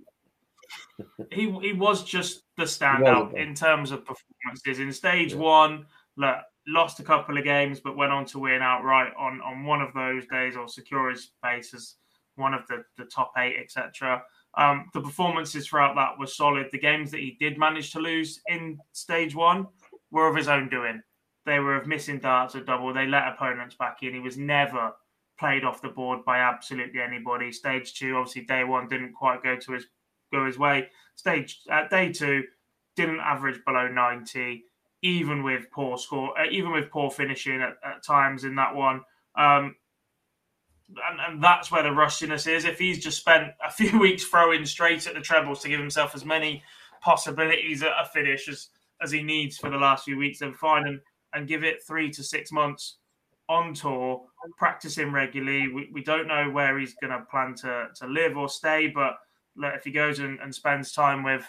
he 1.31 1.51
he 1.61 1.73
was 1.73 2.05
just 2.05 2.43
the 2.57 2.65
standout 2.65 3.35
in 3.35 3.55
terms 3.55 3.91
of 3.91 4.05
performances. 4.05 4.81
In 4.81 4.93
stage 4.93 5.33
yeah. 5.33 5.39
one, 5.39 5.87
look, 6.17 6.37
lost 6.67 7.01
a 7.01 7.05
couple 7.05 7.39
of 7.39 7.45
games, 7.45 7.81
but 7.81 7.97
went 7.97 8.13
on 8.13 8.25
to 8.27 8.39
win 8.39 8.63
outright 8.63 9.13
on 9.19 9.41
on 9.41 9.65
one 9.65 9.81
of 9.81 9.93
those 9.95 10.27
days 10.27 10.57
or 10.57 10.69
secure 10.69 11.11
his 11.11 11.25
space 11.25 11.75
as 11.75 11.97
one 12.37 12.55
of 12.55 12.67
the, 12.69 12.83
the 12.97 13.05
top 13.05 13.33
eight, 13.39 13.57
etc. 13.61 14.23
Um, 14.57 14.89
the 14.95 15.01
performances 15.01 15.67
throughout 15.67 15.95
that 15.97 16.19
were 16.19 16.27
solid. 16.27 16.69
The 16.73 16.79
games 16.79 17.11
that 17.11 17.21
he 17.21 17.37
did 17.39 17.59
manage 17.59 17.93
to 17.93 18.01
lose 18.01 18.41
in 18.49 18.79
stage 18.93 19.35
one 19.35 19.67
were 20.11 20.29
of 20.29 20.37
his 20.37 20.49
own 20.49 20.69
doing. 20.69 21.03
They 21.47 21.61
were 21.61 21.77
of 21.77 21.87
missing 21.87 22.19
darts 22.19 22.55
or 22.55 22.61
double. 22.61 22.93
They 22.93 23.07
let 23.07 23.29
opponents 23.29 23.77
back 23.77 23.99
in. 24.03 24.15
He 24.15 24.21
was 24.21 24.37
never 24.37 24.93
played 25.39 25.65
off 25.65 25.83
the 25.83 25.89
board 25.89 26.25
by 26.25 26.39
absolutely 26.39 27.01
anybody. 27.01 27.53
Stage 27.53 27.95
two, 27.95 28.17
obviously, 28.17 28.43
day 28.43 28.65
one 28.65 28.89
didn't 28.89 29.15
quite 29.15 29.43
go 29.43 29.57
to 29.57 29.73
his 29.73 29.87
go 30.33 30.47
his 30.47 30.59
way. 30.59 30.89
Stage 31.15 31.61
uh, 31.71 31.89
day 31.89 32.13
two, 32.13 32.45
didn't 32.97 33.21
average 33.21 33.61
below 33.65 33.89
ninety, 33.89 34.65
even 35.03 35.43
with 35.43 35.71
poor 35.71 35.99
score, 35.99 36.39
uh, 36.39 36.47
even 36.51 36.73
with 36.73 36.91
poor 36.91 37.11
finishing 37.11 37.61
at, 37.61 37.77
at 37.85 38.05
times 38.05 38.45
in 38.45 38.57
that 38.57 38.75
one. 38.75 39.03
Um, 39.37 39.77
and, 41.09 41.21
and, 41.21 41.43
that's 41.43 41.71
where 41.71 41.85
the 41.85 41.93
rustiness 41.93 42.47
is. 42.47 42.65
If 42.65 42.79
he's 42.79 43.03
just 43.03 43.19
spent 43.19 43.53
a 43.65 43.71
few 43.73 43.99
weeks 43.99 44.25
throwing 44.25 44.65
straight 44.67 45.07
at 45.07 45.15
the 45.15 45.21
trebles 45.21 45.63
to 45.63 45.69
give 45.69 45.81
himself 45.81 46.15
as 46.15 46.25
many 46.25 46.63
possibilities 47.01 47.83
at 47.83 47.93
a 48.01 48.07
finish 48.07 48.49
as, 48.49 48.69
as 49.01 49.11
he 49.11 49.23
needs 49.23 49.57
for 49.57 49.71
the 49.71 49.77
last 49.77 50.05
few 50.05 50.19
weeks, 50.19 50.41
then 50.41 50.53
fine 50.53 50.87
and, 50.87 51.01
and 51.33 51.49
give 51.49 51.65
it 51.65 51.83
three 51.87 52.11
to 52.11 52.23
six 52.23 52.51
months 52.51 52.97
on 53.49 53.75
tour, 53.75 54.23
practicing 54.59 55.13
regularly. 55.13 55.69
We, 55.73 55.91
we 55.93 56.05
don't 56.05 56.29
know 56.29 56.51
where 56.51 56.79
he's 56.79 56.95
going 56.95 57.13
to 57.13 57.25
plan 57.31 57.55
to, 57.57 57.89
to 57.97 58.07
live 58.07 58.37
or 58.37 58.49
stay, 58.49 58.89
but 58.89 59.15
if 59.57 59.85
he 59.85 59.91
goes 59.91 60.19
and, 60.19 60.39
and 60.41 60.55
spends 60.55 60.93
time 60.93 61.23
with 61.23 61.45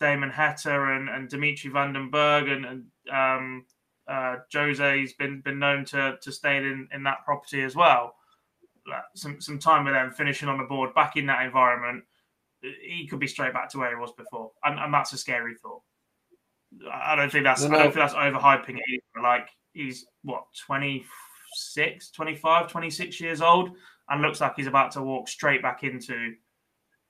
Damon 0.00 0.30
Heta 0.30 0.96
and, 0.96 1.08
and 1.08 1.28
Dimitri 1.28 1.70
Van 1.70 1.92
den 1.92 2.10
Bergh 2.10 2.50
and, 2.50 2.64
and 2.64 2.84
um, 3.12 3.64
uh, 4.08 4.36
Jose's 4.52 5.12
been 5.14 5.40
been 5.40 5.58
known 5.58 5.84
to 5.86 6.16
to 6.20 6.32
stay 6.32 6.56
in, 6.56 6.88
in 6.92 7.02
that 7.04 7.24
property 7.24 7.62
as 7.62 7.76
well. 7.76 8.16
Some 9.14 9.40
some 9.40 9.58
time 9.58 9.84
with 9.84 9.94
them, 9.94 10.10
finishing 10.10 10.48
on 10.48 10.58
the 10.58 10.64
board, 10.64 10.94
back 10.94 11.16
in 11.16 11.26
that 11.26 11.44
environment, 11.44 12.04
he 12.60 13.06
could 13.06 13.20
be 13.20 13.28
straight 13.28 13.52
back 13.52 13.70
to 13.70 13.78
where 13.78 13.90
he 13.90 13.96
was 13.96 14.12
before, 14.12 14.50
and, 14.64 14.78
and 14.78 14.92
that's 14.92 15.12
a 15.12 15.18
scary 15.18 15.54
thought. 15.54 15.82
I 16.92 17.14
don't 17.14 17.30
think 17.30 17.44
that's 17.44 17.62
no, 17.62 17.68
no. 17.68 17.78
I 17.78 17.82
don't 17.84 17.92
think 17.92 18.04
that's 18.04 18.14
overhyping 18.14 18.78
it 18.78 18.82
either. 18.88 19.22
Like 19.22 19.48
he's 19.72 20.06
what 20.24 20.44
26, 20.66 22.10
25, 22.10 22.68
26 22.68 23.20
years 23.20 23.40
old, 23.40 23.70
and 24.08 24.20
looks 24.20 24.40
like 24.40 24.56
he's 24.56 24.66
about 24.66 24.90
to 24.92 25.02
walk 25.02 25.28
straight 25.28 25.62
back 25.62 25.84
into 25.84 26.34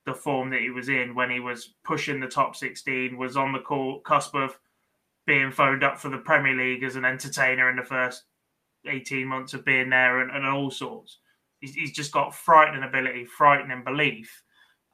the 0.05 0.13
form 0.13 0.49
that 0.49 0.61
he 0.61 0.69
was 0.69 0.89
in 0.89 1.15
when 1.15 1.29
he 1.29 1.39
was 1.39 1.75
pushing 1.83 2.19
the 2.19 2.27
top 2.27 2.55
16, 2.55 3.17
was 3.17 3.37
on 3.37 3.53
the 3.53 3.59
call, 3.59 3.99
cusp 4.01 4.35
of 4.35 4.57
being 5.25 5.51
phoned 5.51 5.83
up 5.83 5.97
for 5.97 6.09
the 6.09 6.17
Premier 6.17 6.55
League 6.55 6.83
as 6.83 6.95
an 6.95 7.05
entertainer 7.05 7.69
in 7.69 7.77
the 7.77 7.83
first 7.83 8.23
18 8.85 9.25
months 9.27 9.53
of 9.53 9.63
being 9.63 9.89
there 9.89 10.19
and, 10.19 10.31
and 10.31 10.45
all 10.45 10.69
sorts. 10.69 11.19
He's, 11.59 11.73
he's, 11.73 11.91
just 11.93 12.11
got 12.11 12.35
frightening 12.35 12.83
ability, 12.83 13.23
frightening 13.23 13.85
belief, 13.85 14.43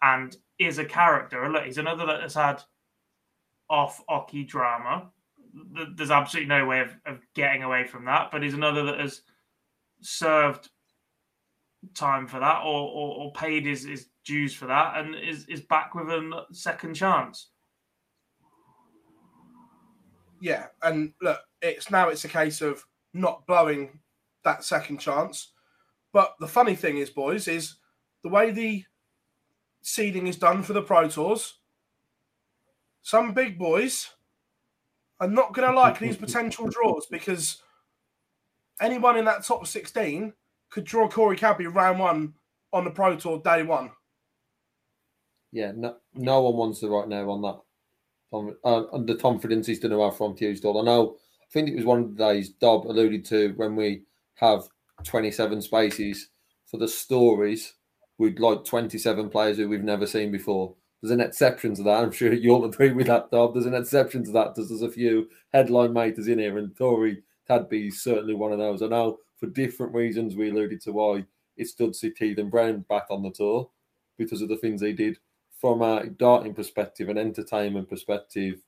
and 0.03 0.35
is 0.59 0.77
a 0.77 0.85
character. 0.85 1.49
Look, 1.49 1.65
he's 1.65 1.79
another 1.79 2.05
that 2.05 2.21
has 2.21 2.35
had 2.35 2.61
off 3.69 4.03
oche 4.07 4.47
drama. 4.47 5.09
There's 5.95 6.11
absolutely 6.11 6.49
no 6.49 6.67
way 6.67 6.81
of, 6.81 6.95
of 7.07 7.25
getting 7.33 7.63
away 7.63 7.87
from 7.87 8.05
that, 8.05 8.29
but 8.31 8.43
he's 8.43 8.53
another 8.53 8.85
that 8.85 8.99
has 8.99 9.21
served 10.01 10.69
time 11.95 12.27
for 12.27 12.39
that 12.39 12.59
or, 12.59 12.89
or, 12.89 13.15
or 13.15 13.31
paid 13.33 13.65
his, 13.65 13.85
his 13.85 14.07
dues 14.29 14.53
for 14.53 14.67
that 14.67 14.97
and 14.97 15.15
is, 15.15 15.45
is 15.47 15.61
back 15.61 15.95
with 15.95 16.07
a 16.07 16.45
second 16.51 16.93
chance. 16.93 17.47
Yeah, 20.39 20.67
and 20.83 21.13
look, 21.19 21.39
it's 21.63 21.89
now 21.89 22.09
it's 22.09 22.25
a 22.25 22.29
case 22.29 22.61
of 22.61 22.85
not 23.11 23.45
blowing 23.47 23.99
that 24.43 24.63
second 24.63 24.99
chance. 24.99 25.51
But 26.13 26.35
the 26.39 26.47
funny 26.47 26.75
thing 26.75 26.97
is, 26.99 27.09
boys, 27.09 27.47
is 27.47 27.75
the 28.23 28.29
way 28.29 28.51
the 28.51 28.85
seeding 29.81 30.27
is 30.27 30.37
done 30.37 30.61
for 30.61 30.73
the 30.73 30.83
Pro 30.83 31.09
Tours. 31.09 31.55
Some 33.01 33.33
big 33.33 33.57
boys 33.57 34.11
are 35.19 35.27
not 35.27 35.53
going 35.55 35.67
to 35.67 35.75
like 35.75 35.97
these 35.97 36.17
potential 36.25 36.67
draws 36.67 37.07
because 37.07 37.63
anyone 38.79 39.17
in 39.17 39.25
that 39.25 39.43
top 39.43 39.65
16 39.65 40.33
could 40.69 40.83
draw 40.83 41.09
Corey 41.09 41.35
Cadby 41.35 41.65
round 41.65 41.99
one 41.99 42.35
on 42.71 42.85
the 42.85 42.91
Pro 42.91 43.15
Tour 43.15 43.41
day 43.43 43.63
one. 43.63 43.89
Yeah, 45.51 45.71
no, 45.75 45.95
no 46.13 46.41
one 46.41 46.55
wants 46.55 46.79
to 46.79 46.89
right 46.89 47.07
now 47.07 47.29
on 47.29 47.41
that. 47.41 47.59
Tom, 48.31 48.55
uh, 48.63 48.97
the 48.99 49.15
confidence 49.15 49.65
he's 49.67 49.79
going 49.79 49.91
to 49.91 50.15
from 50.15 50.35
Tuesday. 50.35 50.69
I 50.69 50.81
know, 50.83 51.17
I 51.41 51.45
think 51.51 51.69
it 51.69 51.75
was 51.75 51.85
one 51.85 51.99
of 51.99 52.15
the 52.15 52.23
days 52.23 52.49
Dob 52.49 52.85
alluded 52.85 53.25
to 53.25 53.53
when 53.55 53.75
we 53.75 54.03
have 54.35 54.67
27 55.03 55.61
spaces 55.61 56.29
for 56.67 56.77
the 56.77 56.87
stories 56.87 57.73
with 58.19 58.37
like 58.39 58.63
27 58.65 59.29
players 59.29 59.57
who 59.57 59.67
we've 59.67 59.83
never 59.83 60.05
seen 60.05 60.31
before. 60.31 60.75
There's 61.01 61.11
an 61.11 61.21
exception 61.21 61.73
to 61.75 61.83
that. 61.83 62.03
I'm 62.03 62.11
sure 62.11 62.33
you'll 62.33 62.65
agree 62.65 62.91
with 62.91 63.07
that, 63.07 63.31
Dob. 63.31 63.53
There's 63.53 63.65
an 63.65 63.73
exception 63.73 64.23
to 64.25 64.31
that. 64.33 64.55
There's, 64.55 64.69
there's 64.69 64.81
a 64.81 64.91
few 64.91 65.29
headline 65.53 65.93
makers 65.93 66.27
in 66.27 66.39
here, 66.39 66.57
and 66.57 66.77
Corey 66.77 67.23
Cadby 67.47 67.87
is 67.87 68.03
certainly 68.03 68.35
one 68.35 68.51
of 68.51 68.59
those. 68.59 68.81
I 68.81 68.87
know 68.87 69.19
for 69.37 69.47
different 69.47 69.93
reasons 69.93 70.35
we 70.35 70.51
alluded 70.51 70.81
to 70.81 70.91
why 70.91 71.25
it 71.57 71.67
stood 71.67 71.95
City 71.95 72.35
and 72.37 72.51
Brown 72.51 72.85
back 72.89 73.05
on 73.09 73.23
the 73.23 73.31
tour 73.31 73.69
because 74.17 74.41
of 74.41 74.49
the 74.49 74.57
things 74.57 74.81
they 74.81 74.93
did 74.93 75.17
from 75.59 75.81
a 75.81 76.07
darting 76.07 76.53
perspective, 76.53 77.09
an 77.09 77.17
entertainment 77.17 77.89
perspective, 77.89 78.61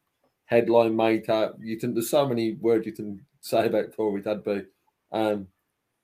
headline 0.45 0.95
maker. 0.95 1.54
You 1.60 1.77
can 1.77 1.93
there's 1.93 2.10
so 2.10 2.27
many 2.27 2.54
words 2.54 2.86
you 2.86 2.91
can 2.91 3.25
say 3.39 3.65
about 3.65 3.95
Corey 3.95 4.21
Cadby. 4.21 4.65
Um, 5.12 5.47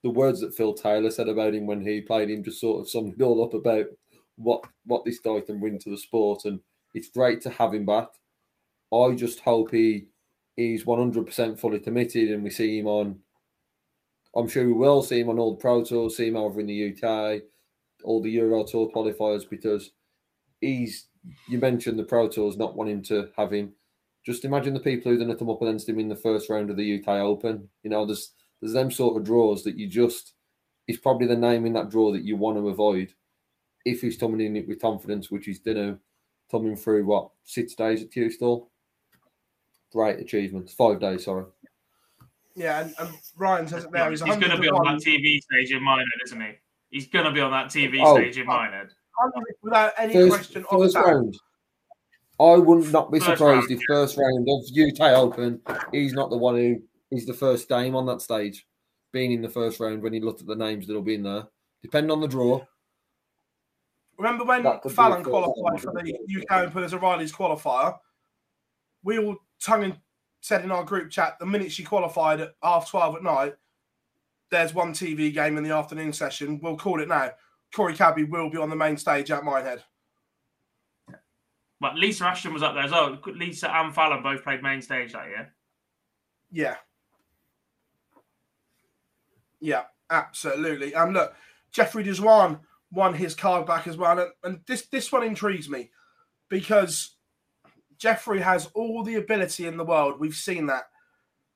the 0.03 0.09
words 0.09 0.39
that 0.41 0.55
Phil 0.55 0.73
Taylor 0.73 1.11
said 1.11 1.27
about 1.27 1.53
him 1.53 1.65
when 1.65 1.81
he 1.81 2.01
played 2.01 2.29
him 2.29 2.43
just 2.43 2.61
sort 2.61 2.81
of 2.81 2.89
summed 2.89 3.15
it 3.19 3.23
all 3.23 3.43
up 3.43 3.53
about 3.53 3.85
what 4.37 4.63
what 4.85 5.03
this 5.03 5.19
guy 5.19 5.41
can 5.41 5.59
bring 5.59 5.77
to 5.79 5.89
the 5.89 5.97
sport, 5.97 6.45
and 6.45 6.59
it's 6.93 7.09
great 7.09 7.41
to 7.41 7.49
have 7.49 7.73
him 7.73 7.85
back. 7.85 8.07
I 8.93 9.13
just 9.15 9.41
hope 9.41 9.71
he 9.71 10.07
is 10.55 10.85
100% 10.85 11.59
fully 11.59 11.79
committed, 11.79 12.31
and 12.31 12.43
we 12.43 12.49
see 12.49 12.79
him 12.79 12.87
on. 12.87 13.19
I'm 14.35 14.47
sure 14.47 14.65
we 14.65 14.73
will 14.73 15.01
see 15.01 15.19
him 15.19 15.29
on 15.29 15.39
all 15.39 15.51
the 15.51 15.57
Pro 15.57 15.83
Tours, 15.83 16.15
see 16.15 16.27
him 16.27 16.37
over 16.37 16.59
in 16.59 16.67
the 16.67 16.93
UK, 16.93 17.41
all 18.03 18.21
the 18.21 18.29
Euro 18.31 18.63
Tour 18.63 18.89
qualifiers, 18.93 19.49
because 19.49 19.91
he's 20.61 21.07
you 21.47 21.59
mentioned 21.59 21.99
the 21.99 22.03
Pro 22.03 22.27
Tours 22.27 22.57
not 22.57 22.75
wanting 22.75 23.01
to 23.03 23.29
have 23.37 23.51
him. 23.51 23.73
Just 24.25 24.45
imagine 24.45 24.73
the 24.73 24.79
people 24.79 25.09
who 25.09 25.15
are 25.15 25.23
going 25.23 25.29
to 25.29 25.35
come 25.35 25.49
up 25.49 25.61
against 25.61 25.87
him 25.87 25.99
in 25.99 26.09
the 26.09 26.15
first 26.15 26.49
round 26.49 26.69
of 26.69 26.77
the 26.77 26.99
UK 26.99 27.07
Open. 27.07 27.69
You 27.83 27.89
know, 27.89 28.05
there's 28.05 28.31
there's 28.61 28.73
them 28.73 28.91
sort 28.91 29.17
of 29.17 29.23
draws 29.23 29.63
that 29.63 29.77
you 29.77 29.87
just 29.87 30.33
he's 30.85 30.97
probably 30.97 31.27
the 31.27 31.35
name 31.35 31.65
in 31.65 31.73
that 31.73 31.89
draw 31.89 32.11
that 32.11 32.23
you 32.23 32.35
want 32.35 32.57
to 32.57 32.69
avoid 32.69 33.13
if 33.85 34.01
he's 34.01 34.17
coming 34.17 34.41
in 34.41 34.55
it 34.55 34.67
with 34.67 34.81
confidence, 34.81 35.31
which 35.31 35.45
he's 35.45 35.59
done 35.59 35.99
coming 36.51 36.75
through 36.75 37.05
what 37.05 37.29
six 37.43 37.75
days 37.75 38.03
at 38.03 38.11
Q 38.11 38.67
Great 39.93 40.19
achievement. 40.19 40.69
Five 40.69 40.99
days, 40.99 41.25
sorry. 41.25 41.45
Yeah, 42.55 42.81
and, 42.81 42.93
and 42.99 43.09
Ryan 43.37 43.67
says 43.67 43.85
it 43.85 43.91
there. 43.91 44.09
He's, 44.09 44.21
he's 44.21 44.35
going 44.35 44.51
to 44.51 44.59
be 44.59 44.67
on 44.67 44.83
that 44.83 45.01
TV 45.01 45.39
stage 45.41 45.71
in 45.71 45.81
Minehead, 45.81 46.07
isn't 46.25 46.41
he? 46.41 46.51
He's 46.89 47.07
going 47.07 47.25
to 47.25 47.31
be 47.31 47.39
on 47.39 47.51
that 47.51 47.67
TV 47.67 48.01
oh, 48.01 48.15
stage 48.15 48.37
in 48.37 48.47
Minehead 48.47 48.89
without 49.61 49.93
any 49.97 50.13
first, 50.13 50.29
question 50.29 50.65
of 50.69 50.81
first 50.81 50.95
round. 50.95 51.37
I 52.39 52.55
would 52.57 52.91
not 52.91 53.11
be 53.11 53.19
surprised 53.19 53.71
if 53.71 53.81
first 53.87 54.17
round 54.17 54.47
of 54.47 54.63
UK 54.75 55.13
Open, 55.13 55.59
he's 55.91 56.13
not 56.13 56.29
the 56.29 56.37
one 56.37 56.55
who 56.55 56.81
is 57.11 57.25
the 57.25 57.33
first 57.33 57.67
game 57.67 57.95
on 57.95 58.05
that 58.05 58.21
stage, 58.21 58.67
being 59.11 59.31
in 59.31 59.41
the 59.41 59.49
first 59.49 59.79
round 59.79 60.03
when 60.03 60.13
he 60.13 60.19
looked 60.19 60.41
at 60.41 60.47
the 60.47 60.55
names 60.55 60.85
that'll 60.85 61.01
be 61.01 61.15
in 61.15 61.23
there. 61.23 61.47
Depending 61.81 62.11
on 62.11 62.21
the 62.21 62.27
draw. 62.27 62.63
Remember 64.17 64.43
when 64.43 64.63
That 64.63 64.89
Fallon 64.91 65.23
qualified 65.23 65.79
for 65.79 65.93
the 65.93 66.13
UK 66.13 66.67
Open 66.67 66.83
as 66.83 66.93
a 66.93 66.99
Riley's 66.99 67.31
qualifier? 67.31 67.97
We 69.03 69.19
all 69.19 69.37
tongue 69.61 69.83
and 69.83 69.99
said 70.41 70.63
in 70.63 70.71
our 70.71 70.83
group 70.83 71.11
chat 71.11 71.37
the 71.39 71.45
minute 71.45 71.71
she 71.71 71.83
qualified 71.83 72.41
at 72.41 72.55
half 72.63 72.89
12 72.89 73.17
at 73.17 73.23
night, 73.23 73.55
there's 74.49 74.73
one 74.73 74.93
TV 74.93 75.33
game 75.33 75.57
in 75.57 75.63
the 75.63 75.75
afternoon 75.75 76.13
session. 76.13 76.59
We'll 76.61 76.77
call 76.77 77.01
it 77.01 77.07
now. 77.07 77.31
Corey 77.73 77.95
Cadby 77.95 78.23
will 78.23 78.49
be 78.49 78.57
on 78.57 78.69
the 78.69 78.75
main 78.75 78.97
stage 78.97 79.31
at 79.31 79.43
Minehead. 79.43 79.83
But 81.79 81.95
Lisa 81.95 82.25
Ashton 82.25 82.53
was 82.53 82.63
up 82.63 82.73
there 82.73 82.83
as 82.83 82.91
well. 82.91 83.19
Lisa 83.27 83.73
and 83.73 83.93
Fallon 83.93 84.23
both 84.23 84.43
played 84.43 84.63
main 84.63 84.81
stage 84.81 85.13
that 85.13 85.27
year. 85.27 85.53
Yeah. 86.51 86.75
Yeah, 89.59 89.83
absolutely. 90.09 90.93
And 90.93 91.13
look, 91.13 91.35
Jeffrey 91.71 92.03
de 92.03 92.11
Zwaan 92.11 92.59
won 92.91 93.13
his 93.13 93.35
card 93.35 93.67
back 93.67 93.87
as 93.87 93.97
well. 93.97 94.19
And, 94.19 94.31
and 94.43 94.59
this, 94.65 94.87
this 94.87 95.11
one 95.11 95.23
intrigues 95.23 95.69
me 95.69 95.91
because 96.49 97.15
Jeffrey 97.97 98.39
has 98.41 98.69
all 98.73 99.03
the 99.03 99.15
ability 99.15 99.67
in 99.67 99.77
the 99.77 99.85
world. 99.85 100.19
We've 100.19 100.35
seen 100.35 100.67
that. 100.67 100.83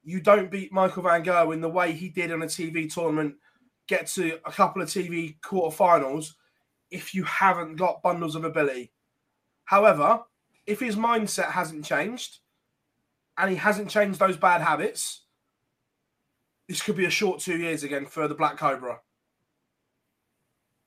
You 0.03 0.19
don't 0.19 0.51
beat 0.51 0.73
Michael 0.73 1.03
van 1.03 1.23
Gerwen 1.23 1.53
in 1.53 1.61
the 1.61 1.69
way 1.69 1.93
he 1.93 2.09
did 2.09 2.31
in 2.31 2.41
a 2.41 2.47
TV 2.47 2.91
tournament, 2.91 3.35
get 3.91 4.07
to 4.07 4.39
a 4.45 4.51
couple 4.51 4.81
of 4.81 4.87
TV 4.87 5.35
quarterfinals 5.41 6.35
if 6.89 7.13
you 7.13 7.23
haven't 7.25 7.75
got 7.75 8.01
bundles 8.01 8.35
of 8.35 8.45
ability. 8.45 8.93
However, 9.65 10.23
if 10.65 10.79
his 10.79 10.95
mindset 10.95 11.51
hasn't 11.51 11.83
changed 11.83 12.39
and 13.37 13.49
he 13.49 13.57
hasn't 13.57 13.89
changed 13.89 14.17
those 14.17 14.37
bad 14.37 14.61
habits, 14.61 15.23
this 16.69 16.81
could 16.81 16.95
be 16.95 17.05
a 17.05 17.09
short 17.09 17.41
two 17.41 17.57
years 17.57 17.83
again 17.83 18.05
for 18.05 18.29
the 18.29 18.35
Black 18.35 18.57
Cobra. 18.57 19.01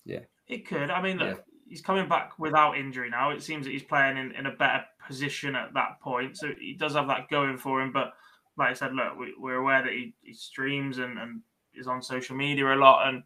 Yeah. 0.07 0.21
It 0.47 0.67
could. 0.67 0.91
I 0.91 1.03
mean, 1.03 1.19
look, 1.19 1.37
Yeah. 1.37 1.43
he's 1.69 1.83
coming 1.83 2.09
back 2.09 2.39
without 2.39 2.79
injury 2.79 3.11
now. 3.11 3.31
It 3.31 3.43
seems 3.43 3.67
that 3.67 3.73
he's 3.73 3.83
playing 3.83 4.17
in, 4.17 4.33
in 4.33 4.47
a 4.47 4.51
better 4.53 4.85
position 5.07 5.55
at 5.57 5.75
that 5.75 6.01
point. 6.01 6.39
So 6.39 6.53
he 6.59 6.73
does 6.73 6.95
have 6.95 7.09
that 7.09 7.29
going 7.29 7.59
for 7.59 7.83
him. 7.83 7.93
But 7.93 8.15
like 8.57 8.71
I 8.71 8.75
said, 8.75 8.95
look, 8.95 9.19
we, 9.19 9.35
we're 9.39 9.57
aware 9.57 9.83
that 9.83 9.93
he, 9.93 10.15
he 10.23 10.33
streams 10.33 10.99
and, 10.99 11.19
and 11.19 11.43
is 11.79 11.87
on 11.87 12.03
social 12.03 12.37
media 12.37 12.75
a 12.75 12.77
lot 12.77 13.09
and 13.09 13.23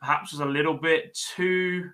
perhaps 0.00 0.32
was 0.32 0.40
a 0.40 0.46
little 0.46 0.74
bit 0.74 1.16
too 1.34 1.90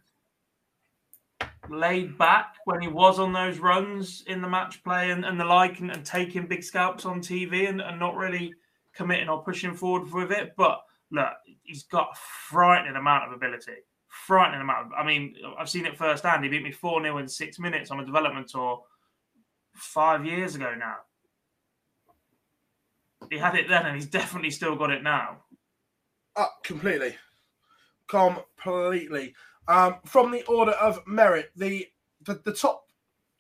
laid 1.71 2.17
back 2.17 2.55
when 2.65 2.81
he 2.81 2.89
was 2.89 3.19
on 3.19 3.33
those 3.33 3.59
runs 3.59 4.25
in 4.27 4.41
the 4.41 4.49
match 4.49 4.83
play 4.83 5.11
and, 5.11 5.25
and 5.25 5.39
the 5.39 5.45
like 5.45 5.81
and, 5.81 5.91
and 5.91 6.05
taking 6.05 6.47
big 6.47 6.63
scalps 6.63 7.05
on 7.05 7.21
TV 7.21 7.69
and, 7.69 7.81
and 7.81 7.99
not 7.99 8.17
really 8.17 8.55
committing 8.95 9.29
or 9.29 9.43
pushing 9.43 9.75
forward 9.75 10.11
with 10.13 10.33
it. 10.33 10.55
But 10.57 10.81
look, 11.11 11.33
he's 11.63 11.85
got 11.85 12.09
a 12.13 12.19
frightening 12.51 12.97
amount 12.97 13.29
of 13.29 13.33
ability. 13.35 13.77
Frightening 14.09 14.61
amount. 14.61 14.87
Of, 14.87 14.93
I 14.99 15.05
mean, 15.05 15.35
I've 15.59 15.69
seen 15.69 15.87
it 15.87 15.97
firsthand. 15.97 16.43
He 16.45 16.51
beat 16.51 16.63
me 16.63 16.73
4 16.73 17.03
0 17.03 17.19
in 17.19 17.29
six 17.29 17.59
minutes 17.59 17.91
on 17.91 18.01
a 18.01 18.07
development 18.07 18.49
tour 18.49 18.83
five 19.75 20.25
years 20.25 20.55
ago 20.55 20.75
now. 20.77 20.97
He 23.31 23.37
had 23.37 23.55
it 23.55 23.69
then 23.69 23.85
and 23.85 23.95
he's 23.95 24.07
definitely 24.07 24.51
still 24.51 24.77
got 24.77 24.91
it 24.91 25.03
now. 25.03 25.39
Uh, 26.39 26.47
completely. 26.63 27.17
Completely. 28.07 29.35
Um, 29.67 29.97
from 30.07 30.31
the 30.31 30.45
order 30.45 30.71
of 30.73 31.05
merit, 31.05 31.51
the, 31.57 31.89
the 32.23 32.41
the 32.45 32.53
top 32.53 32.85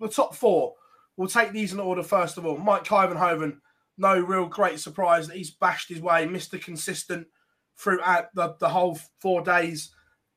the 0.01 0.09
top 0.09 0.35
four. 0.35 0.75
We'll 1.17 1.29
take 1.29 1.53
these 1.53 1.73
in 1.73 1.81
order 1.81 2.03
first 2.03 2.39
of 2.39 2.45
all. 2.45 2.59
Mike 2.59 2.85
Kyvenhoven, 2.85 3.59
no 3.97 4.21
real 4.21 4.47
great 4.47 4.81
surprise 4.81 5.29
that 5.29 5.37
he's 5.37 5.51
bashed 5.51 5.89
his 5.89 6.01
way, 6.01 6.27
Mr. 6.27 6.61
Consistent 6.61 7.29
throughout 7.77 8.35
the, 8.35 8.57
the 8.59 8.69
whole 8.69 8.99
four 9.21 9.43
days 9.43 9.91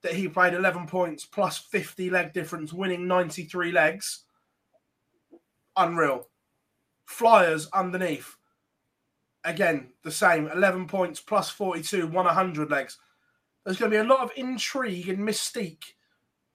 that 0.04 0.14
he 0.14 0.28
played 0.28 0.54
11 0.54 0.88
points 0.88 1.26
plus 1.26 1.58
50 1.58 2.10
leg 2.10 2.34
difference, 2.34 2.74
winning 2.74 3.08
93 3.08 3.72
legs. 3.72 4.26
Unreal. 5.76 6.28
Flyers 7.06 7.68
underneath. 7.74 8.38
Again, 9.44 9.88
the 10.04 10.12
same 10.12 10.48
11 10.48 10.88
points 10.88 11.20
plus 11.20 11.50
42, 11.50 12.08
100 12.08 12.70
legs. 12.70 12.98
There's 13.64 13.78
going 13.78 13.92
to 13.92 13.98
be 13.98 14.02
a 14.02 14.10
lot 14.10 14.22
of 14.22 14.32
intrigue 14.36 15.10
and 15.10 15.20
mystique 15.20 15.94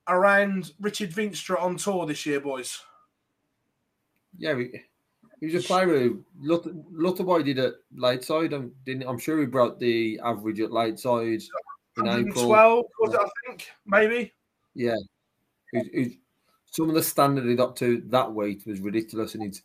around 0.08 0.72
Richard 0.80 1.10
Veenstra 1.10 1.60
on 1.60 1.76
tour 1.76 2.06
this 2.06 2.26
year, 2.26 2.40
boys. 2.40 2.80
Yeah, 4.38 4.56
he, 5.40 5.46
was 5.46 5.64
a 5.64 5.66
player 5.66 5.86
who 5.86 6.24
looked, 6.40 6.68
looked 6.92 7.20
at 7.20 7.26
what 7.26 7.44
he 7.44 7.54
did 7.54 7.64
at 7.64 7.74
Lakeside. 7.96 8.52
I'm, 8.52 8.72
didn't, 8.84 9.08
I'm 9.08 9.18
sure 9.18 9.40
he 9.40 9.46
brought 9.46 9.80
the 9.80 10.20
average 10.22 10.60
at 10.60 10.72
Lakeside 10.72 11.42
in 11.96 12.06
April. 12.06 12.48
112, 12.48 12.84
was 13.00 13.14
it, 13.14 13.20
I 13.20 13.28
think? 13.46 13.70
Maybe? 13.86 14.32
Yeah. 14.74 14.96
Some 16.70 16.88
of 16.90 16.94
the 16.94 17.02
standard 17.02 17.46
he 17.46 17.56
got 17.56 17.76
to 17.76 18.02
that 18.08 18.30
weight 18.30 18.66
was 18.66 18.80
ridiculous, 18.80 19.34
and 19.34 19.42
he's 19.42 19.62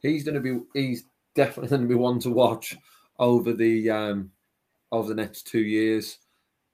he's 0.00 0.24
going 0.24 0.34
to 0.34 0.40
be 0.40 0.60
he's 0.74 1.04
definitely 1.34 1.68
going 1.68 1.82
to 1.82 1.88
be 1.88 1.94
one 1.94 2.18
to 2.20 2.30
watch 2.30 2.76
over 3.18 3.52
the 3.52 3.90
um 3.90 4.30
over 4.90 5.08
the 5.08 5.14
next 5.14 5.46
two 5.46 5.60
years. 5.60 6.18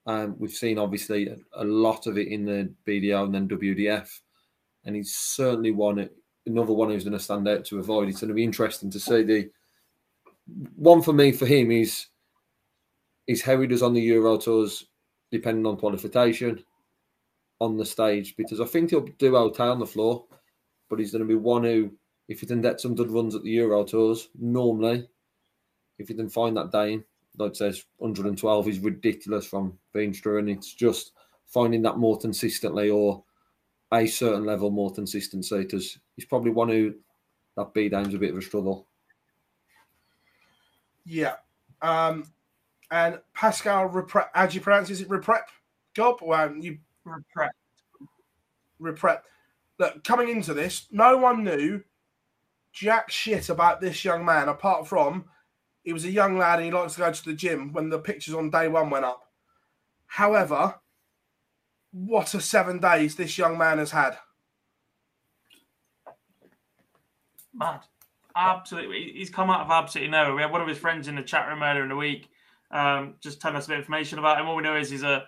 Um, 0.05 0.35
we've 0.39 0.51
seen 0.51 0.79
obviously 0.79 1.27
a, 1.27 1.37
a 1.53 1.63
lot 1.63 2.07
of 2.07 2.17
it 2.17 2.29
in 2.29 2.45
the 2.45 2.73
BDO 2.87 3.25
and 3.25 3.35
then 3.35 3.47
WDF, 3.47 4.09
and 4.85 4.95
he's 4.95 5.13
certainly 5.15 5.71
one 5.71 6.09
another 6.45 6.73
one 6.73 6.89
who's 6.89 7.03
going 7.03 7.17
to 7.17 7.23
stand 7.23 7.47
out 7.47 7.65
to 7.65 7.79
avoid. 7.79 8.09
It's 8.09 8.21
going 8.21 8.29
to 8.29 8.33
be 8.33 8.43
interesting 8.43 8.89
to 8.91 8.99
see 8.99 9.23
the 9.23 9.49
one 10.75 11.01
for 11.01 11.13
me 11.13 11.31
for 11.31 11.45
him 11.45 11.71
is 11.71 12.07
is 13.27 13.43
how 13.43 13.61
he 13.61 13.67
does 13.67 13.83
on 13.83 13.93
the 13.93 14.01
Euro 14.01 14.37
tours, 14.37 14.85
depending 15.31 15.65
on 15.67 15.77
qualification 15.77 16.63
on 17.59 17.77
the 17.77 17.85
stage 17.85 18.35
because 18.37 18.59
I 18.59 18.65
think 18.65 18.89
he'll 18.89 19.07
do 19.19 19.35
okay 19.35 19.65
on 19.65 19.79
the 19.79 19.85
floor, 19.85 20.25
but 20.89 20.99
he's 20.99 21.11
going 21.11 21.21
to 21.21 21.27
be 21.27 21.35
one 21.35 21.63
who, 21.63 21.91
if 22.29 22.39
he 22.39 22.45
can 22.45 22.61
get 22.61 22.79
some 22.79 22.95
good 22.95 23.11
runs 23.11 23.35
at 23.35 23.43
the 23.43 23.49
Euro 23.49 23.83
tours, 23.83 24.29
normally, 24.39 25.09
if 25.97 26.07
he 26.07 26.13
can 26.13 26.29
find 26.29 26.55
that 26.55 26.71
day, 26.71 27.01
like 27.37 27.55
says, 27.55 27.83
112 27.97 28.67
is 28.67 28.79
ridiculous 28.79 29.47
from 29.47 29.77
Veenstra, 29.93 30.37
and 30.37 30.47
it's 30.47 30.73
just 30.73 31.11
finding 31.47 31.81
that 31.81 31.97
more 31.97 32.19
consistently 32.19 32.91
or 32.91 33.23
a 33.91 34.05
certain 34.05 34.45
level 34.45 34.69
more 34.69 34.93
consistency 34.93 35.57
because 35.57 35.97
he's 36.15 36.25
probably 36.25 36.51
one 36.51 36.69
who 36.69 36.93
that 37.57 37.73
B 37.73 37.89
down's 37.89 38.13
a 38.13 38.19
bit 38.19 38.31
of 38.31 38.37
a 38.37 38.41
struggle. 38.41 38.87
Yeah. 41.03 41.35
Um, 41.81 42.25
and 42.91 43.19
Pascal 43.33 43.89
Reprep, 43.89 44.27
how 44.33 44.45
do 44.45 44.53
you 44.53 44.61
pronounce 44.61 44.91
it? 44.91 44.93
Is 44.93 45.01
it 45.01 45.09
Reprep? 45.09 45.41
Gob? 45.95 46.19
Well, 46.21 46.55
you 46.55 46.77
Reprep. 47.07 47.49
Reprep. 48.79 49.21
Look, 49.79 50.03
coming 50.03 50.29
into 50.29 50.53
this, 50.53 50.87
no 50.91 51.17
one 51.17 51.43
knew 51.43 51.81
jack 52.73 53.09
shit 53.09 53.49
about 53.49 53.81
this 53.81 54.03
young 54.05 54.23
man 54.23 54.47
apart 54.47 54.87
from 54.87 55.25
he 55.83 55.93
was 55.93 56.05
a 56.05 56.11
young 56.11 56.37
lad 56.37 56.59
and 56.59 56.65
he 56.65 56.71
likes 56.71 56.93
to 56.93 56.99
go 56.99 57.11
to 57.11 57.25
the 57.25 57.33
gym 57.33 57.73
when 57.73 57.89
the 57.89 57.99
pictures 57.99 58.33
on 58.33 58.49
day 58.49 58.67
one 58.67 58.89
went 58.89 59.05
up. 59.05 59.23
However, 60.05 60.75
what 61.91 62.33
a 62.33 62.41
seven 62.41 62.79
days 62.79 63.15
this 63.15 63.37
young 63.37 63.57
man 63.57 63.77
has 63.77 63.91
had. 63.91 64.17
Mad. 67.53 67.81
Absolutely. 68.35 69.13
He's 69.15 69.29
come 69.29 69.49
out 69.49 69.61
of 69.61 69.71
absolutely 69.71 70.11
nowhere. 70.11 70.35
We 70.35 70.41
had 70.41 70.51
one 70.51 70.61
of 70.61 70.67
his 70.67 70.77
friends 70.77 71.07
in 71.07 71.15
the 71.15 71.23
chat 71.23 71.47
room 71.47 71.63
earlier 71.63 71.83
in 71.83 71.89
the 71.89 71.95
week 71.95 72.29
um, 72.71 73.15
just 73.21 73.41
telling 73.41 73.57
us 73.57 73.65
a 73.65 73.69
bit 73.69 73.75
of 73.75 73.81
information 73.81 74.19
about 74.19 74.39
him. 74.39 74.47
All 74.47 74.55
we 74.55 74.63
know 74.63 74.75
is 74.75 74.89
he's 74.89 75.03
a 75.03 75.25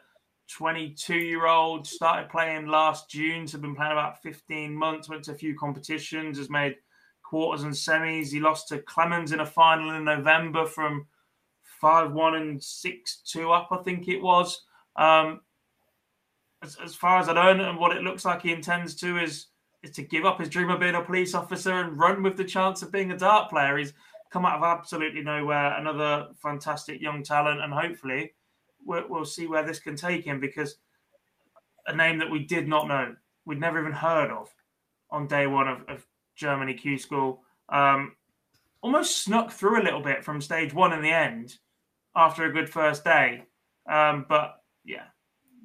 22 0.49 1.15
year 1.15 1.47
old, 1.47 1.87
started 1.87 2.29
playing 2.29 2.67
last 2.67 3.09
June, 3.09 3.47
so 3.47 3.57
been 3.57 3.75
playing 3.75 3.93
about 3.93 4.21
15 4.21 4.75
months, 4.75 5.09
went 5.09 5.23
to 5.23 5.31
a 5.31 5.35
few 5.35 5.55
competitions, 5.55 6.37
has 6.37 6.49
made 6.49 6.75
quarters 7.31 7.63
and 7.63 7.71
semis. 7.71 8.29
He 8.29 8.41
lost 8.41 8.67
to 8.67 8.79
Clemens 8.79 9.31
in 9.31 9.39
a 9.39 9.45
final 9.45 9.95
in 9.95 10.03
November 10.03 10.65
from 10.65 11.07
5 11.79 12.11
1 12.11 12.35
and 12.35 12.61
6 12.61 13.21
2 13.25 13.51
up, 13.53 13.69
I 13.71 13.77
think 13.77 14.09
it 14.09 14.21
was. 14.21 14.63
Um, 14.97 15.39
as, 16.61 16.77
as 16.83 16.93
far 16.93 17.19
as 17.19 17.29
I 17.29 17.33
know, 17.33 17.69
and 17.69 17.79
what 17.79 17.95
it 17.95 18.03
looks 18.03 18.25
like 18.25 18.41
he 18.41 18.51
intends 18.51 18.95
to 18.95 19.17
is 19.17 19.47
is 19.81 19.91
to 19.91 20.03
give 20.03 20.25
up 20.25 20.39
his 20.39 20.49
dream 20.49 20.69
of 20.69 20.81
being 20.81 20.95
a 20.95 21.01
police 21.01 21.33
officer 21.33 21.71
and 21.71 21.97
run 21.97 22.21
with 22.21 22.35
the 22.35 22.43
chance 22.43 22.81
of 22.81 22.91
being 22.91 23.11
a 23.11 23.17
dart 23.17 23.49
player. 23.49 23.77
He's 23.77 23.93
come 24.29 24.45
out 24.45 24.57
of 24.57 24.63
absolutely 24.63 25.21
nowhere, 25.21 25.77
another 25.77 26.27
fantastic 26.35 27.01
young 27.01 27.23
talent, 27.23 27.61
and 27.61 27.73
hopefully 27.73 28.33
we'll, 28.85 29.05
we'll 29.07 29.25
see 29.25 29.47
where 29.47 29.63
this 29.63 29.79
can 29.79 29.95
take 29.95 30.25
him 30.25 30.41
because 30.41 30.75
a 31.87 31.95
name 31.95 32.19
that 32.19 32.29
we 32.29 32.43
did 32.43 32.67
not 32.67 32.89
know, 32.89 33.15
we'd 33.45 33.59
never 33.59 33.79
even 33.79 33.93
heard 33.93 34.29
of 34.29 34.49
on 35.09 35.27
day 35.27 35.47
one 35.47 35.69
of, 35.69 35.79
of 35.87 36.05
Germany 36.41 36.73
Q 36.73 36.97
School, 36.97 37.43
um, 37.69 38.15
almost 38.81 39.23
snuck 39.23 39.51
through 39.51 39.79
a 39.79 39.85
little 39.85 40.01
bit 40.01 40.23
from 40.23 40.41
stage 40.41 40.73
one 40.73 40.91
in 40.91 41.03
the 41.03 41.11
end 41.11 41.57
after 42.15 42.45
a 42.45 42.51
good 42.51 42.67
first 42.67 43.03
day. 43.03 43.43
Um, 43.89 44.25
but 44.27 44.55
yeah, 44.83 45.05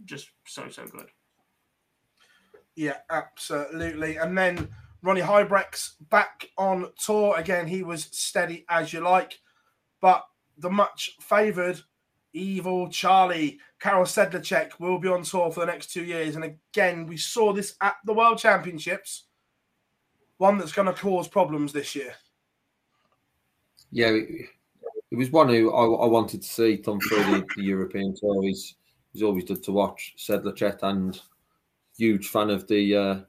just 0.05 0.29
so, 0.47 0.69
so 0.69 0.87
good. 0.87 1.09
Yeah, 2.75 2.99
absolutely. 3.11 4.17
And 4.17 4.37
then 4.37 4.69
Ronny 5.03 5.23
Huybrechts 5.23 5.93
back 6.11 6.49
on 6.59 6.93
tour. 7.03 7.37
Again, 7.39 7.67
he 7.67 7.83
was 7.83 8.09
steady 8.13 8.67
as 8.69 8.93
you 8.93 9.01
like. 9.01 9.41
But 10.03 10.25
the 10.59 10.69
much 10.71 11.17
favoured 11.21 11.81
evil 12.35 12.91
Charlie, 12.91 13.59
Karel 13.81 14.05
Sedlacek, 14.05 14.79
will 14.79 14.99
be 14.99 15.09
on 15.09 15.23
tour 15.23 15.51
for 15.51 15.61
the 15.61 15.67
next 15.73 15.91
two 15.91 16.05
years. 16.05 16.37
And 16.37 16.45
again, 16.45 17.07
we 17.07 17.17
saw 17.17 17.55
this 17.55 17.77
at 17.81 17.97
the 18.05 18.13
World 18.13 18.39
Championships, 18.39 19.26
one 20.39 20.59
that's 20.59 20.73
going 20.73 20.87
to 20.87 20.93
cause 20.93 21.29
problems 21.29 21.73
this 21.73 21.95
year. 21.95 22.15
Yeah, 23.91 24.11
it, 24.11 24.49
was 25.17 25.31
one 25.31 25.49
who 25.49 25.73
I, 25.73 26.05
I, 26.05 26.07
wanted 26.07 26.43
to 26.43 26.49
see 26.49 26.77
come 26.79 27.01
through 27.01 27.25
the, 27.25 27.47
the 27.57 27.63
European 27.63 28.15
tour. 28.15 28.43
He's, 28.43 28.75
he's 29.13 29.23
always 29.23 29.45
good 29.45 29.63
to 29.63 29.73
watch, 29.73 30.15
Sedlacek, 30.19 30.83
and 30.83 31.19
huge 31.97 32.29
fan 32.29 32.51
of 32.51 32.67
the 32.67 32.97
uh, 32.97 33.21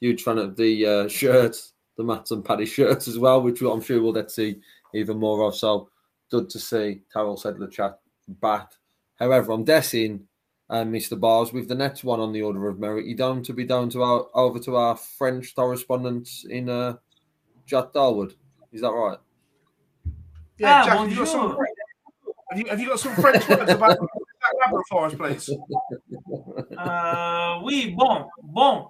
huge 0.00 0.22
fan 0.22 0.38
of 0.38 0.56
the 0.56 0.86
uh, 0.86 1.08
shirts, 1.08 1.72
the 1.96 2.04
Mats 2.04 2.30
and 2.30 2.44
Paddy 2.44 2.66
shirts 2.66 3.08
as 3.08 3.18
well, 3.18 3.40
which 3.40 3.62
I'm 3.62 3.80
sure 3.80 4.02
we'll 4.02 4.12
get 4.12 4.28
to 4.28 4.34
see 4.34 4.60
even 4.92 5.18
more 5.18 5.46
of. 5.46 5.54
So 5.54 5.88
good 6.30 6.50
to 6.50 6.58
see 6.58 7.02
Karel 7.12 7.36
Sedlacek 7.36 7.94
back. 8.28 8.72
However, 9.16 9.52
I'm 9.52 9.64
guessing, 9.64 10.26
uh, 10.70 10.82
Mr. 10.82 11.18
Bars, 11.18 11.52
with 11.52 11.68
the 11.68 11.74
next 11.74 12.04
one 12.04 12.20
on 12.20 12.32
the 12.32 12.42
order 12.42 12.68
of 12.68 12.78
merit, 12.78 13.06
you 13.06 13.14
down 13.14 13.42
to 13.42 13.52
be 13.52 13.64
down 13.64 13.90
to 13.90 14.02
our 14.02 14.26
over 14.34 14.58
to 14.60 14.76
our 14.76 14.96
French 14.96 15.54
correspondent 15.54 16.28
in 16.48 16.68
uh, 16.68 16.96
Jack 17.66 17.92
Darwood. 17.92 18.34
Is 18.72 18.80
that 18.80 18.90
right? 18.90 19.18
Yeah, 20.58 20.82
ah, 20.82 20.84
Jack, 20.86 20.98
have 20.98 21.10
you, 21.10 21.16
got 21.16 21.28
some, 21.28 21.58
have, 22.50 22.58
you, 22.58 22.66
have 22.66 22.80
you 22.80 22.88
got 22.88 23.00
some 23.00 23.14
French 23.16 23.48
words 23.48 23.72
about 23.72 23.98
that 23.98 24.84
for 24.88 25.06
us, 25.06 25.14
please? 25.14 25.50
Uh, 26.76 27.60
oui, 27.62 27.94
bon, 27.96 28.28
bon. 28.42 28.88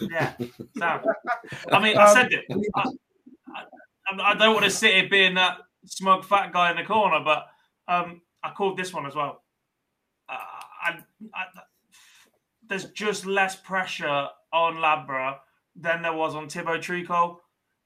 Yeah, 0.00 0.34
I 1.70 1.80
mean, 1.80 1.96
I 1.96 2.12
said 2.12 2.32
it. 2.32 2.44
I, 2.74 2.82
I, 3.54 4.32
I 4.32 4.34
don't 4.34 4.54
want 4.54 4.64
to 4.64 4.70
sit 4.70 4.94
here 4.94 5.08
being 5.08 5.34
that 5.34 5.58
smug 5.86 6.24
fat 6.24 6.52
guy 6.52 6.70
in 6.70 6.76
the 6.76 6.84
corner, 6.84 7.20
but 7.24 7.46
um, 7.86 8.20
I 8.42 8.50
called 8.50 8.76
this 8.76 8.92
one 8.92 9.06
as 9.06 9.14
well. 9.14 9.43
I, 10.84 10.98
I, 11.34 11.44
there's 12.68 12.86
just 12.86 13.26
less 13.26 13.56
pressure 13.56 14.28
on 14.52 14.76
Labre 14.76 15.36
than 15.76 16.02
there 16.02 16.12
was 16.12 16.34
on 16.34 16.48
Thibault 16.48 16.78
Tricole. 16.78 17.36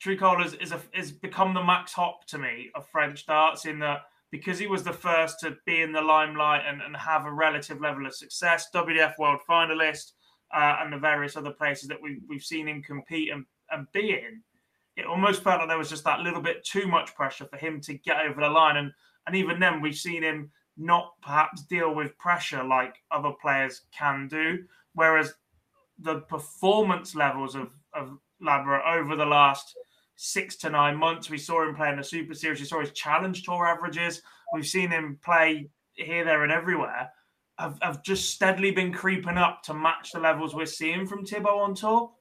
Tricole 0.04 0.44
is 0.44 0.54
is, 0.54 0.72
a, 0.72 0.80
is 0.94 1.12
become 1.12 1.54
the 1.54 1.62
Max 1.62 1.92
Hopp 1.92 2.26
to 2.26 2.38
me 2.38 2.70
of 2.74 2.86
French 2.88 3.26
darts 3.26 3.64
in 3.64 3.78
that 3.80 4.02
because 4.30 4.58
he 4.58 4.66
was 4.66 4.82
the 4.82 4.92
first 4.92 5.40
to 5.40 5.56
be 5.64 5.80
in 5.80 5.92
the 5.92 6.02
limelight 6.02 6.62
and, 6.68 6.82
and 6.82 6.94
have 6.96 7.24
a 7.24 7.32
relative 7.32 7.80
level 7.80 8.06
of 8.06 8.14
success, 8.14 8.68
WDF 8.74 9.18
World 9.18 9.40
Finalist, 9.48 10.12
uh, 10.54 10.76
and 10.80 10.92
the 10.92 10.98
various 10.98 11.34
other 11.36 11.50
places 11.50 11.88
that 11.88 12.00
we, 12.00 12.20
we've 12.28 12.42
seen 12.42 12.68
him 12.68 12.82
compete 12.82 13.30
and, 13.32 13.46
and 13.70 13.86
be 13.92 14.10
in 14.10 14.42
it 14.98 15.06
almost 15.06 15.44
felt 15.44 15.60
like 15.60 15.68
there 15.68 15.78
was 15.78 15.88
just 15.88 16.04
that 16.04 16.20
little 16.20 16.42
bit 16.42 16.64
too 16.64 16.88
much 16.88 17.14
pressure 17.14 17.46
for 17.46 17.56
him 17.56 17.80
to 17.82 17.94
get 17.94 18.26
over 18.26 18.40
the 18.40 18.48
line. 18.48 18.76
And 18.76 18.92
and 19.26 19.36
even 19.36 19.60
then, 19.60 19.80
we've 19.80 19.94
seen 19.94 20.22
him 20.22 20.50
not 20.78 21.14
perhaps 21.22 21.62
deal 21.62 21.94
with 21.94 22.16
pressure 22.18 22.62
like 22.62 22.96
other 23.10 23.32
players 23.40 23.82
can 23.96 24.28
do. 24.28 24.64
Whereas 24.94 25.34
the 25.98 26.20
performance 26.20 27.14
levels 27.14 27.54
of 27.54 27.70
of 27.94 28.18
Ladborough 28.40 28.84
over 28.86 29.16
the 29.16 29.26
last 29.26 29.76
six 30.16 30.56
to 30.56 30.70
nine 30.70 30.96
months, 30.96 31.30
we 31.30 31.38
saw 31.38 31.66
him 31.66 31.74
play 31.74 31.90
in 31.90 31.96
the 31.96 32.04
Super 32.04 32.34
Series. 32.34 32.60
We 32.60 32.66
saw 32.66 32.80
his 32.80 32.92
Challenge 32.92 33.42
Tour 33.42 33.66
averages. 33.66 34.22
We've 34.52 34.66
seen 34.66 34.90
him 34.90 35.18
play 35.22 35.70
here, 35.94 36.24
there, 36.24 36.44
and 36.44 36.52
everywhere. 36.52 37.10
Have, 37.58 37.78
have 37.82 38.04
just 38.04 38.30
steadily 38.30 38.70
been 38.70 38.92
creeping 38.92 39.36
up 39.36 39.62
to 39.64 39.74
match 39.74 40.12
the 40.12 40.20
levels 40.20 40.54
we're 40.54 40.66
seeing 40.66 41.06
from 41.06 41.24
Thibault 41.24 41.58
on 41.58 41.74
tour 41.74 42.12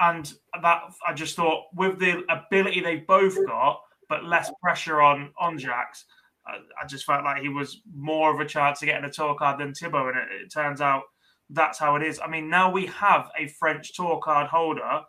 and 0.00 0.32
that 0.62 0.82
I 1.06 1.12
just 1.12 1.36
thought 1.36 1.64
with 1.74 1.98
the 1.98 2.22
ability 2.28 2.80
they 2.80 2.96
both 2.96 3.36
got, 3.46 3.80
but 4.08 4.24
less 4.24 4.50
pressure 4.62 5.00
on 5.00 5.32
on 5.38 5.58
Jax, 5.58 6.04
I, 6.48 6.56
I 6.82 6.86
just 6.86 7.04
felt 7.04 7.24
like 7.24 7.42
he 7.42 7.48
was 7.48 7.82
more 7.94 8.32
of 8.32 8.40
a 8.40 8.46
chance 8.46 8.80
to 8.80 8.86
get 8.86 8.98
in 8.98 9.04
a 9.04 9.12
tour 9.12 9.34
card 9.34 9.60
than 9.60 9.74
Thibault, 9.74 10.08
and 10.08 10.16
it, 10.16 10.42
it 10.44 10.52
turns 10.52 10.80
out 10.80 11.02
that's 11.50 11.78
how 11.78 11.96
it 11.96 12.02
is. 12.02 12.20
I 12.20 12.28
mean, 12.28 12.48
now 12.48 12.70
we 12.70 12.86
have 12.86 13.30
a 13.38 13.48
French 13.48 13.94
tour 13.94 14.20
card 14.22 14.48
holder. 14.48 15.02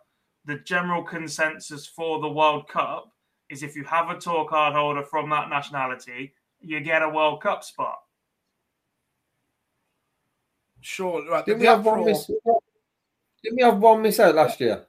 The 0.44 0.58
general 0.60 1.02
consensus 1.02 1.86
for 1.86 2.20
the 2.20 2.28
World 2.28 2.68
Cup 2.68 3.12
is 3.50 3.62
if 3.62 3.76
you 3.76 3.84
have 3.84 4.10
a 4.10 4.18
tour 4.18 4.46
card 4.48 4.74
holder 4.74 5.02
from 5.02 5.28
that 5.30 5.50
nationality, 5.50 6.34
you 6.60 6.80
get 6.80 7.02
a 7.02 7.08
World 7.08 7.42
Cup 7.42 7.64
spot. 7.64 7.98
Sure. 10.80 11.28
Right. 11.28 11.44
Did 11.44 11.58
we 11.58 11.66
have 11.66 11.84
one 11.84 12.04
miss? 12.04 12.26
Didn't 12.26 13.56
we 13.56 13.62
have 13.62 13.78
one 13.78 14.02
miss 14.02 14.20
out 14.20 14.34
last 14.34 14.60
year? 14.60 14.86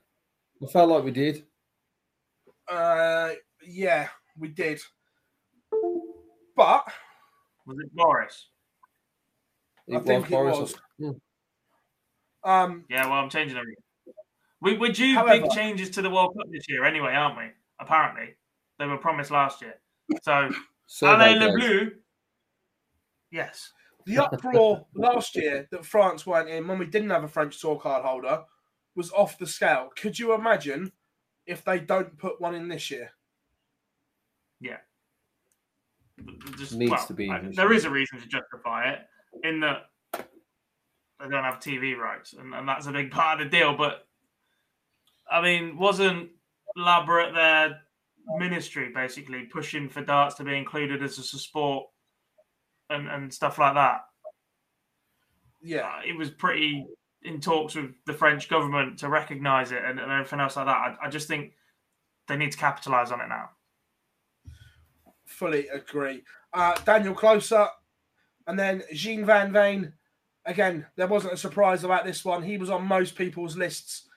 I 0.63 0.67
felt 0.67 0.89
like 0.89 1.03
we 1.03 1.11
did. 1.11 1.43
Uh, 2.67 3.31
yeah, 3.67 4.07
we 4.37 4.47
did. 4.49 4.79
But 6.62 6.93
was 7.66 7.78
it 7.80 7.95
Boris? 7.95 8.47
It 9.88 9.95
I 9.95 9.97
was 9.97 10.05
think 10.05 10.30
Boris. 10.30 10.57
it 10.57 10.62
was. 10.99 11.16
Um, 12.43 12.86
yeah, 12.88 13.05
well, 13.05 13.20
I'm 13.20 13.30
changing 13.30 13.57
everything. 13.57 13.84
We, 14.62 14.78
we're 14.78 14.91
due 14.91 15.16
however, 15.16 15.41
big 15.41 15.51
changes 15.51 15.89
to 15.91 16.03
the 16.03 16.09
World 16.09 16.36
Cup 16.38 16.47
this 16.51 16.66
year, 16.70 16.86
anyway, 16.86 17.14
aren't 17.14 17.38
we? 17.38 17.45
Apparently, 17.80 18.36
they 18.78 18.86
were 18.86 18.97
promised 18.97 19.32
last 19.32 19.62
year. 19.62 19.76
So, 20.22 20.51
Alain 21.01 21.39
Le 21.39 21.51
Bleu, 21.57 21.91
yes, 23.32 23.72
the 24.05 24.20
uproar 24.20 24.86
last 24.93 25.36
year 25.36 25.68
that 25.72 25.84
France 25.84 26.28
weren't 26.28 26.49
in 26.49 26.68
when 26.68 26.78
we 26.78 26.86
didn't 26.86 27.09
have 27.09 27.24
a 27.24 27.28
French 27.28 27.59
tour 27.59 27.80
card 27.80 28.05
holder 28.05 28.43
was 28.95 29.12
off 29.14 29.39
the 29.39 29.47
scale. 29.47 29.89
Could 29.95 30.20
you 30.20 30.36
imagine 30.36 30.91
if 31.47 31.64
they 31.64 31.80
don't 31.80 32.18
put 32.20 32.39
one 32.39 32.53
in 32.53 32.68
this 32.68 32.91
year? 32.91 33.12
Yeah. 34.59 34.78
Just, 36.57 36.74
Needs 36.74 36.91
well, 36.91 37.07
to 37.07 37.13
be. 37.13 37.32
there 37.55 37.74
is 37.74 37.86
a 37.86 37.89
reason 37.89 38.19
to 38.19 38.28
justify 38.28 38.91
it 38.91 38.99
in 39.43 39.59
that 39.61 39.88
they 40.13 41.30
don't 41.30 41.43
have 41.43 41.59
TV 41.59 41.97
rights, 41.97 42.34
and, 42.34 42.53
and 42.53 42.67
that's 42.67 42.88
a 42.88 42.91
big 42.91 43.11
part 43.11 43.41
of 43.41 43.49
the 43.51 43.57
deal. 43.57 43.76
But 43.76 44.07
I 45.30 45.41
mean, 45.41 45.78
wasn't 45.78 46.30
at 46.78 47.34
their 47.34 47.82
ministry 48.38 48.91
basically 48.93 49.43
pushing 49.43 49.89
for 49.89 50.03
darts 50.03 50.36
to 50.36 50.43
be 50.43 50.55
included 50.55 51.03
as 51.03 51.17
a 51.17 51.24
sport 51.24 51.88
and, 52.89 53.07
and 53.07 53.34
stuff 53.34 53.57
like 53.57 53.76
that. 53.76 54.01
Yeah, 55.61 55.86
uh, 55.86 56.01
it 56.05 56.17
was 56.17 56.30
pretty 56.30 56.86
in 57.24 57.39
talks 57.39 57.76
with 57.76 57.91
the 58.05 58.13
French 58.13 58.49
government 58.49 58.97
to 58.99 59.09
recognise 59.09 59.72
it 59.72 59.84
and, 59.86 59.99
and, 59.99 60.11
everything 60.11 60.39
else 60.39 60.55
like 60.55 60.65
that. 60.65 60.76
I, 60.76 60.95
I 61.03 61.09
just 61.09 61.28
think 61.28 61.53
they 62.28 62.36
need 62.36 62.51
to 62.51 62.57
capitalise 62.57 63.11
on 63.11 63.22
it 63.22 63.28
now. 63.28 63.49
Fully 65.32 65.67
agree. 65.69 66.23
Uh, 66.53 66.75
Daniel 66.86 67.15
Klose 67.15 67.67
and 68.47 68.59
then 68.59 68.84
Gian 68.93 69.25
van 69.25 69.51
Veen. 69.51 69.93
Again, 70.45 70.86
there 70.95 71.07
wasn't 71.07 71.34
a 71.34 71.38
surprise 71.38 71.84
about 71.84 72.05
this 72.05 72.25
one. 72.25 72.43
He 72.43 72.57
was 72.57 72.69
on 72.69 72.86
most 72.86 73.15
people's 73.15 73.55
lists. 73.55 74.07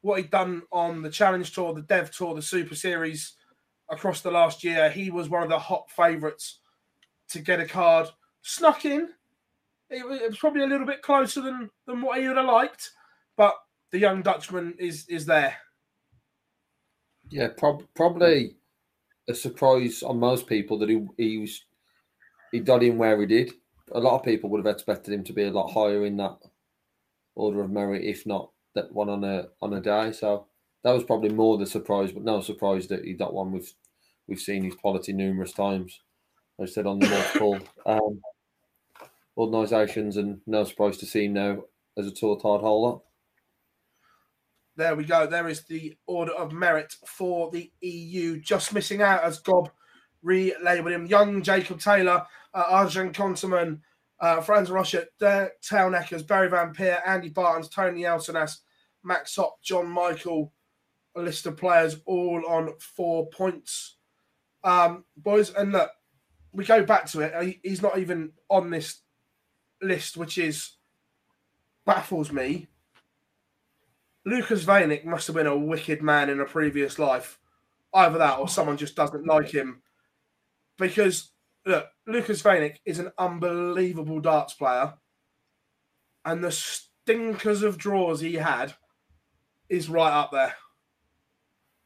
What 0.00 0.20
he'd 0.20 0.30
done 0.30 0.62
on 0.72 1.02
the 1.02 1.10
Challenge 1.10 1.52
Tour, 1.52 1.74
the 1.74 1.82
Dev 1.82 2.10
Tour, 2.10 2.34
the 2.34 2.42
Super 2.42 2.74
Series 2.74 3.34
across 3.90 4.20
the 4.20 4.30
last 4.30 4.64
year, 4.64 4.90
he 4.90 5.10
was 5.10 5.28
one 5.28 5.42
of 5.42 5.48
the 5.48 5.58
hot 5.58 5.90
favourites 5.90 6.60
to 7.30 7.40
get 7.40 7.60
a 7.60 7.66
card. 7.66 8.08
Snuck 8.42 8.84
in. 8.84 9.10
It 9.90 10.06
was, 10.06 10.36
probably 10.38 10.62
a 10.62 10.66
little 10.66 10.86
bit 10.86 11.02
closer 11.02 11.40
than, 11.40 11.70
than 11.86 12.02
what 12.02 12.20
he 12.20 12.28
would 12.28 12.36
have 12.36 12.46
liked, 12.46 12.90
but 13.36 13.54
the 13.90 13.98
young 13.98 14.20
Dutchman 14.22 14.74
is 14.78 15.06
is 15.08 15.24
there. 15.24 15.56
Yeah, 17.30 17.48
prob- 17.56 17.86
probably 17.94 18.57
a 19.28 19.34
surprise 19.34 20.02
on 20.02 20.18
most 20.18 20.46
people 20.46 20.78
that 20.78 20.88
he 20.88 21.06
he 21.16 21.38
was 21.38 21.64
he 22.52 22.60
got 22.60 22.82
in 22.82 22.98
where 22.98 23.20
he 23.20 23.26
did. 23.26 23.52
A 23.92 24.00
lot 24.00 24.16
of 24.16 24.24
people 24.24 24.50
would 24.50 24.64
have 24.64 24.74
expected 24.74 25.12
him 25.14 25.24
to 25.24 25.32
be 25.32 25.44
a 25.44 25.50
lot 25.50 25.72
higher 25.72 26.04
in 26.04 26.16
that 26.16 26.38
order 27.34 27.62
of 27.62 27.70
merit, 27.70 28.04
if 28.04 28.26
not 28.26 28.50
that 28.74 28.92
one 28.92 29.08
on 29.08 29.24
a 29.24 29.48
on 29.60 29.74
a 29.74 29.80
day. 29.80 30.12
So 30.12 30.46
that 30.84 30.92
was 30.92 31.04
probably 31.04 31.30
more 31.30 31.58
the 31.58 31.66
surprise, 31.66 32.12
but 32.12 32.24
no 32.24 32.40
surprise 32.40 32.86
that 32.88 33.04
he 33.04 33.14
got 33.14 33.34
one. 33.34 33.52
We've 33.52 33.72
we've 34.26 34.40
seen 34.40 34.64
his 34.64 34.74
quality 34.74 35.12
numerous 35.12 35.52
times. 35.52 36.00
I 36.60 36.66
said 36.66 36.86
on 36.86 36.98
the 36.98 37.08
multiple 37.08 37.58
um, 37.86 38.20
organisations, 39.36 40.16
and 40.16 40.40
no 40.46 40.64
surprise 40.64 40.98
to 40.98 41.06
see 41.06 41.26
him 41.26 41.34
now 41.34 41.64
as 41.96 42.06
a 42.06 42.10
tour 42.10 42.36
card 42.36 42.60
holder. 42.60 43.00
There 44.78 44.94
we 44.94 45.02
go. 45.02 45.26
There 45.26 45.48
is 45.48 45.64
the 45.64 45.96
order 46.06 46.30
of 46.34 46.52
merit 46.52 46.94
for 47.04 47.50
the 47.50 47.68
EU. 47.80 48.40
Just 48.40 48.72
missing 48.72 49.02
out 49.02 49.24
as 49.24 49.40
Gob 49.40 49.70
relabeled 50.24 50.92
him. 50.92 51.06
Young 51.06 51.42
Jacob 51.42 51.80
Taylor, 51.80 52.24
uh, 52.54 52.64
Arjen 52.68 53.12
Konterman, 53.12 53.80
uh, 54.20 54.40
Frans 54.40 54.70
Roscher, 54.70 55.06
Dirk 55.18 55.60
Towneckers, 55.68 56.24
Barry 56.24 56.48
Van 56.48 56.72
Peer, 56.72 57.02
Andy 57.04 57.28
Bartons, 57.28 57.68
Tony 57.68 58.02
Elsonas, 58.02 58.58
Max 59.02 59.34
Hopp, 59.34 59.60
John 59.64 59.88
Michael. 59.88 60.52
A 61.16 61.22
list 61.22 61.46
of 61.46 61.56
players 61.56 61.96
all 62.06 62.44
on 62.46 62.72
four 62.78 63.28
points. 63.30 63.96
Um, 64.62 65.04
boys, 65.16 65.52
and 65.54 65.72
look, 65.72 65.90
we 66.52 66.64
go 66.64 66.84
back 66.84 67.06
to 67.06 67.20
it. 67.22 67.58
He's 67.64 67.82
not 67.82 67.98
even 67.98 68.30
on 68.48 68.70
this 68.70 69.00
list, 69.82 70.16
which 70.16 70.38
is 70.38 70.76
baffles 71.84 72.30
me. 72.30 72.68
Lukas 74.24 74.64
Wenig 74.64 75.04
must 75.04 75.26
have 75.26 75.36
been 75.36 75.46
a 75.46 75.56
wicked 75.56 76.02
man 76.02 76.28
in 76.28 76.40
a 76.40 76.44
previous 76.44 76.98
life. 76.98 77.38
Either 77.94 78.18
that 78.18 78.38
or 78.38 78.48
someone 78.48 78.76
just 78.76 78.96
doesn't 78.96 79.26
like 79.26 79.48
him 79.48 79.82
because 80.78 81.30
look, 81.66 81.86
Lukas 82.06 82.42
Wenig 82.42 82.76
is 82.84 82.98
an 82.98 83.12
unbelievable 83.18 84.20
darts 84.20 84.54
player, 84.54 84.94
and 86.24 86.42
the 86.42 86.52
stinkers 86.52 87.62
of 87.62 87.78
draws 87.78 88.20
he 88.20 88.34
had 88.34 88.74
is 89.68 89.90
right 89.90 90.12
up 90.12 90.30
there. 90.32 90.54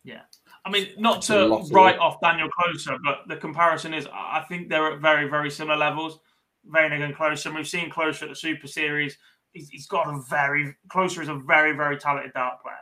Yeah. 0.04 0.22
I 0.64 0.70
mean, 0.70 0.88
not 0.96 1.22
to 1.22 1.64
write 1.72 1.98
off 1.98 2.20
Daniel 2.20 2.48
Klose, 2.48 2.86
but 3.04 3.22
the 3.26 3.36
comparison 3.36 3.92
is 3.92 4.06
I 4.12 4.44
think 4.48 4.68
they're 4.68 4.92
at 4.92 5.00
very, 5.00 5.28
very 5.28 5.50
similar 5.50 5.76
levels. 5.76 6.20
Wenig 6.64 7.02
and 7.02 7.14
Klose. 7.14 7.46
And 7.46 7.54
we've 7.56 7.66
seen 7.66 7.90
Klose 7.90 8.22
at 8.22 8.28
the 8.28 8.36
Super 8.36 8.68
Series. 8.68 9.18
He's, 9.52 9.68
he's 9.68 9.86
got 9.86 10.08
a 10.08 10.20
very 10.28 10.74
Klose 10.88 11.20
is 11.20 11.28
a 11.28 11.34
very, 11.34 11.76
very 11.76 11.98
talented 11.98 12.32
dart 12.32 12.62
player. 12.62 12.76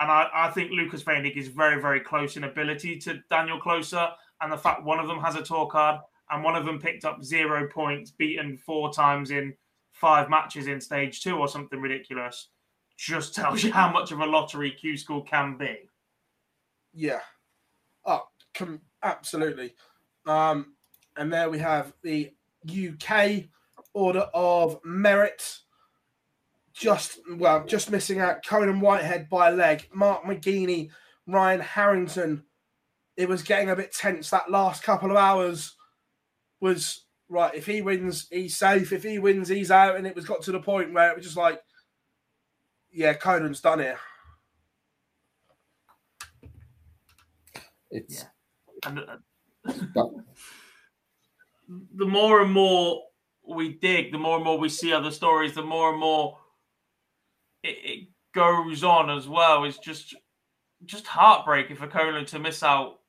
And 0.00 0.10
I, 0.10 0.28
I 0.32 0.50
think 0.50 0.70
Lukas 0.70 1.02
Wenig 1.02 1.36
is 1.36 1.48
very, 1.48 1.80
very 1.80 2.00
close 2.00 2.36
in 2.36 2.44
ability 2.44 2.98
to 3.00 3.20
Daniel 3.28 3.60
Klose. 3.60 4.12
And 4.40 4.50
the 4.50 4.56
fact 4.56 4.84
one 4.84 4.98
of 4.98 5.08
them 5.08 5.20
has 5.20 5.34
a 5.34 5.42
tour 5.42 5.66
card 5.66 6.00
and 6.30 6.42
one 6.44 6.56
of 6.56 6.64
them 6.64 6.80
picked 6.80 7.04
up 7.04 7.22
zero 7.22 7.68
points, 7.68 8.10
beaten 8.10 8.56
four 8.56 8.92
times 8.92 9.30
in 9.30 9.54
five 9.92 10.30
matches 10.30 10.66
in 10.66 10.80
stage 10.80 11.22
two 11.22 11.36
or 11.36 11.48
something 11.48 11.80
ridiculous, 11.80 12.48
just 12.96 13.34
tells 13.36 13.62
you 13.62 13.72
how 13.72 13.90
much 13.90 14.12
of 14.12 14.20
a 14.20 14.26
lottery 14.26 14.70
Q 14.70 14.96
School 14.96 15.22
can 15.22 15.56
be. 15.58 15.76
Yeah. 16.94 17.20
Oh, 18.04 18.22
com- 18.54 18.80
absolutely. 19.02 19.74
Um, 20.26 20.74
and 21.16 21.32
there 21.32 21.50
we 21.50 21.58
have 21.58 21.92
the 22.02 22.32
UK 22.66 23.44
Order 23.92 24.28
of 24.32 24.78
Merit. 24.84 25.58
Just 26.80 27.18
well, 27.36 27.62
just 27.66 27.90
missing 27.90 28.20
out 28.20 28.42
Conan 28.42 28.80
Whitehead 28.80 29.28
by 29.28 29.50
a 29.50 29.52
leg. 29.52 29.86
Mark 29.92 30.24
McGeaney, 30.24 30.88
Ryan 31.26 31.60
Harrington. 31.60 32.44
It 33.18 33.28
was 33.28 33.42
getting 33.42 33.68
a 33.68 33.76
bit 33.76 33.92
tense. 33.92 34.30
That 34.30 34.50
last 34.50 34.82
couple 34.82 35.10
of 35.10 35.18
hours 35.18 35.76
was 36.58 37.04
right. 37.28 37.54
If 37.54 37.66
he 37.66 37.82
wins, 37.82 38.28
he's 38.30 38.56
safe. 38.56 38.94
If 38.94 39.02
he 39.02 39.18
wins, 39.18 39.48
he's 39.48 39.70
out. 39.70 39.96
And 39.96 40.06
it 40.06 40.16
was 40.16 40.24
got 40.24 40.40
to 40.44 40.52
the 40.52 40.60
point 40.60 40.94
where 40.94 41.10
it 41.10 41.16
was 41.16 41.26
just 41.26 41.36
like, 41.36 41.60
yeah, 42.90 43.12
Conan's 43.12 43.60
done 43.60 43.80
it. 43.80 43.96
It's 47.90 48.24
yeah. 48.84 48.88
and, 48.88 49.00
uh, 49.00 50.06
the 51.94 52.06
more 52.06 52.40
and 52.40 52.52
more 52.52 53.02
we 53.46 53.74
dig, 53.74 54.12
the 54.12 54.18
more 54.18 54.36
and 54.36 54.44
more 54.46 54.58
we 54.58 54.70
see 54.70 54.94
other 54.94 55.10
stories, 55.10 55.54
the 55.54 55.62
more 55.62 55.90
and 55.90 56.00
more 56.00 56.38
it, 57.62 57.78
it 57.84 58.08
goes 58.34 58.84
on 58.84 59.10
as 59.10 59.28
well. 59.28 59.64
It's 59.64 59.78
just 59.78 60.14
just 60.86 61.06
heartbreaking 61.06 61.76
for 61.76 61.86
Conan 61.86 62.24
to 62.26 62.38
miss 62.38 62.62
out 62.62 63.00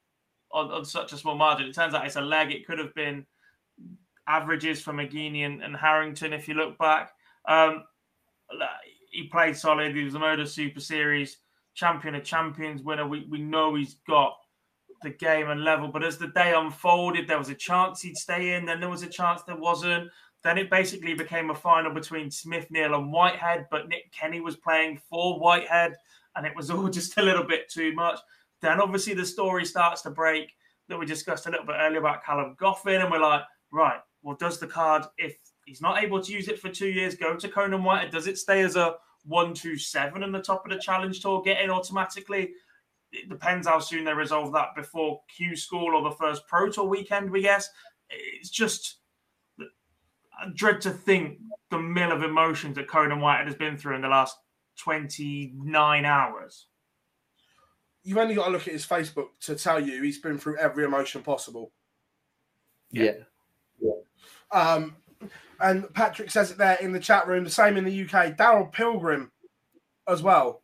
on, 0.52 0.72
on, 0.72 0.84
such 0.84 1.14
a 1.14 1.18
small 1.18 1.36
margin. 1.36 1.68
It 1.68 1.74
turns 1.74 1.94
out 1.94 2.06
it's 2.06 2.18
a 2.18 2.22
leg. 2.22 2.52
It 2.52 2.68
could 2.68 2.80
have 2.80 2.94
been 2.94 3.26
averages 4.28 4.82
for 4.82 4.92
McGeaney 4.92 5.46
and, 5.46 5.64
and 5.64 5.76
Harrington 5.76 6.34
if 6.34 6.48
you 6.48 6.54
look 6.54 6.78
back. 6.78 7.12
Um, 7.48 7.86
he 9.10 9.28
played 9.28 9.56
solid. 9.56 9.96
He 9.96 10.04
was 10.04 10.14
the 10.14 10.20
Modus 10.20 10.54
Super 10.54 10.82
Series 10.82 11.38
champion 11.74 12.16
of 12.16 12.24
champions 12.24 12.84
winner. 12.84 13.08
We, 13.08 13.26
we 13.30 13.42
know 13.42 13.76
he's 13.76 13.96
got 14.08 14.36
the 15.02 15.10
game 15.10 15.50
and 15.50 15.64
level. 15.64 15.88
But 15.88 16.04
as 16.04 16.18
the 16.18 16.28
day 16.28 16.54
unfolded, 16.56 17.28
there 17.28 17.38
was 17.38 17.50
a 17.50 17.56
chance 17.56 18.02
he'd 18.02 18.18
stay 18.18 18.54
in, 18.54 18.66
then 18.66 18.80
there 18.80 18.90
was 18.90 19.04
a 19.04 19.08
chance 19.08 19.42
there 19.44 19.56
wasn't. 19.56 20.10
Then 20.44 20.58
it 20.58 20.70
basically 20.70 21.14
became 21.14 21.50
a 21.50 21.56
final 21.56 21.94
between 21.94 22.32
Smith, 22.32 22.70
Neale, 22.72 22.96
and 22.96 23.12
Whitehead, 23.12 23.68
but 23.70 23.88
Nick 23.88 24.12
Kenny 24.12 24.42
was 24.42 24.56
playing 24.56 25.00
for 25.10 25.40
Whitehead, 25.40 25.96
and 26.36 26.46
it 26.46 26.56
was 26.56 26.72
all 26.72 26.90
just 26.90 27.18
a 27.18 27.22
little 27.22 27.44
bit 27.44 27.70
too 27.70 27.94
much. 27.94 28.20
Then 28.62 28.82
obviously 28.82 29.14
the 29.14 29.26
story 29.26 29.66
starts 29.66 30.02
to 30.04 30.10
break 30.10 30.52
that 30.88 30.98
we 30.98 31.06
discussed 31.06 31.48
a 31.48 31.52
little 31.52 31.66
bit 31.66 31.78
earlier 31.80 32.00
about 32.00 32.24
Callum 32.24 32.56
Goffin, 32.60 33.02
and 33.02 33.12
we're 33.12 33.20
like, 33.20 33.44
right, 33.72 34.00
well, 34.24 34.36
does 34.36 34.60
the 34.60 34.68
card, 34.68 35.04
if 35.18 35.38
he's 35.66 35.82
not 35.82 36.04
able 36.04 36.22
to 36.22 36.32
use 36.32 36.48
it 36.48 36.60
for 36.60 36.70
two 36.70 36.90
years, 36.90 37.16
go 37.16 37.36
to 37.36 37.48
Conan 37.48 37.84
Whitehead? 37.84 38.12
Does 38.12 38.28
it 38.28 38.38
stay 38.38 38.62
as 38.62 38.76
a 38.76 38.96
one, 39.24 39.54
two, 39.54 39.78
seven 39.78 40.24
in 40.24 40.32
the 40.32 40.42
top 40.42 40.66
of 40.66 40.72
the 40.72 40.80
challenge 40.80 41.22
tour, 41.22 41.42
get 41.44 41.62
in 41.62 41.70
automatically? 41.70 42.52
it 43.12 43.30
depends 43.30 43.68
how 43.68 43.80
soon 43.80 44.06
they 44.06 44.14
resolve 44.14 44.54
that 44.54 44.76
before 44.76 45.22
Q 45.36 45.56
School 45.56 45.96
or 45.96 46.04
the 46.04 46.16
first 46.16 46.48
Pro 46.48 46.70
Tour 46.70 46.86
weekend, 46.86 47.30
we 47.30 47.42
guess. 47.42 47.70
It's 48.10 48.50
just 48.50 48.98
I 50.42 50.50
dread 50.54 50.82
to 50.82 50.92
think 50.92 51.40
the 51.70 51.80
mill 51.80 52.12
of 52.12 52.24
emotions 52.24 52.76
that 52.76 52.88
Conan 52.88 53.22
Whitehead 53.22 53.48
has 53.48 53.56
been 53.56 53.78
through 53.78 53.96
in 53.96 54.02
the 54.02 54.08
last 54.08 54.38
29 54.80 56.06
hours. 56.06 56.68
You've 58.04 58.18
only 58.18 58.36
got 58.36 58.46
to 58.46 58.52
look 58.52 58.68
at 58.68 58.74
his 58.74 58.86
Facebook 58.86 59.28
to 59.42 59.56
tell 59.56 59.80
you 59.80 60.02
he's 60.02 60.20
been 60.20 60.38
through 60.38 60.58
every 60.58 60.84
emotion 60.84 61.22
possible. 61.22 61.72
Yeah. 62.90 63.14
Yeah. 63.80 63.92
Um, 64.52 64.96
and 65.60 65.94
Patrick 65.94 66.32
says 66.32 66.52
it 66.52 66.58
there 66.58 66.78
in 66.82 66.92
the 66.92 67.00
chat 67.00 67.28
room, 67.28 67.44
the 67.44 67.50
same 67.50 67.78
in 67.78 67.86
the 67.86 68.04
UK. 68.04 68.36
Daryl 68.36 68.72
Pilgrim 68.72 69.32
as 70.08 70.24
well 70.24 70.62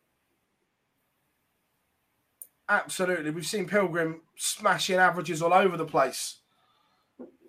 Absolutely. 2.68 3.30
We've 3.30 3.46
seen 3.46 3.66
Pilgrim 3.66 4.20
smashing 4.36 4.96
averages 4.96 5.40
all 5.40 5.54
over 5.54 5.76
the 5.76 5.86
place. 5.86 6.40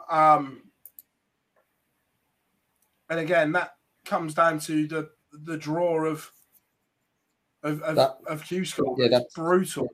Um, 0.09 0.68
and 3.10 3.20
again, 3.20 3.51
that 3.53 3.72
comes 4.05 4.34
down 4.34 4.60
to 4.60 4.88
the 4.88 5.10
the 5.32 5.57
draw 5.57 6.05
of 6.05 6.32
of 7.64 7.82
of, 7.82 7.95
that, 7.95 8.18
of 8.28 8.43
Q 8.43 8.66
School. 8.66 8.95
Yeah, 8.97 9.10
that's 9.10 9.34
brutal. 9.34 9.88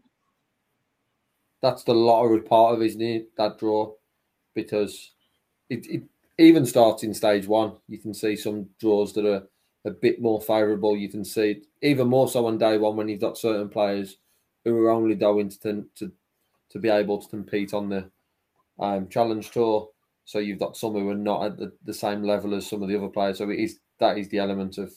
That's 1.61 1.83
the 1.83 1.95
lottery 1.95 2.41
part 2.41 2.75
of 2.75 2.81
his 2.81 2.95
need 2.95 3.25
that 3.37 3.57
draw, 3.57 3.93
because 4.53 5.13
it, 5.69 5.87
it 5.87 6.03
even 6.37 6.65
starts 6.65 7.03
in 7.03 7.13
stage 7.13 7.47
one. 7.47 7.73
You 7.87 7.97
can 7.97 8.13
see 8.13 8.35
some 8.35 8.69
draws 8.79 9.13
that 9.13 9.25
are 9.25 9.47
a 9.85 9.91
bit 9.91 10.21
more 10.21 10.39
favourable. 10.41 10.95
You 10.95 11.09
can 11.09 11.25
see 11.25 11.63
even 11.81 12.07
more 12.07 12.27
so 12.27 12.45
on 12.45 12.57
day 12.57 12.77
one 12.77 12.95
when 12.95 13.07
you've 13.07 13.21
got 13.21 13.37
certain 13.37 13.69
players 13.69 14.17
who 14.63 14.77
are 14.83 14.91
only 14.91 15.15
going 15.15 15.49
to 15.49 15.85
to, 15.95 16.11
to 16.69 16.79
be 16.79 16.89
able 16.89 17.19
to 17.21 17.29
compete 17.29 17.73
on 17.73 17.89
the 17.89 18.11
um, 18.79 19.07
challenge 19.07 19.51
tour. 19.51 19.89
So 20.25 20.39
you've 20.39 20.59
got 20.59 20.75
some 20.75 20.93
who 20.93 21.09
are 21.09 21.15
not 21.15 21.45
at 21.45 21.57
the, 21.57 21.71
the 21.85 21.93
same 21.93 22.23
level 22.23 22.55
as 22.55 22.67
some 22.67 22.81
of 22.81 22.89
the 22.89 22.97
other 22.97 23.07
players. 23.07 23.37
So 23.37 23.49
it 23.49 23.59
is 23.59 23.79
that 23.99 24.17
is 24.17 24.27
the 24.29 24.39
element 24.39 24.77
of 24.77 24.91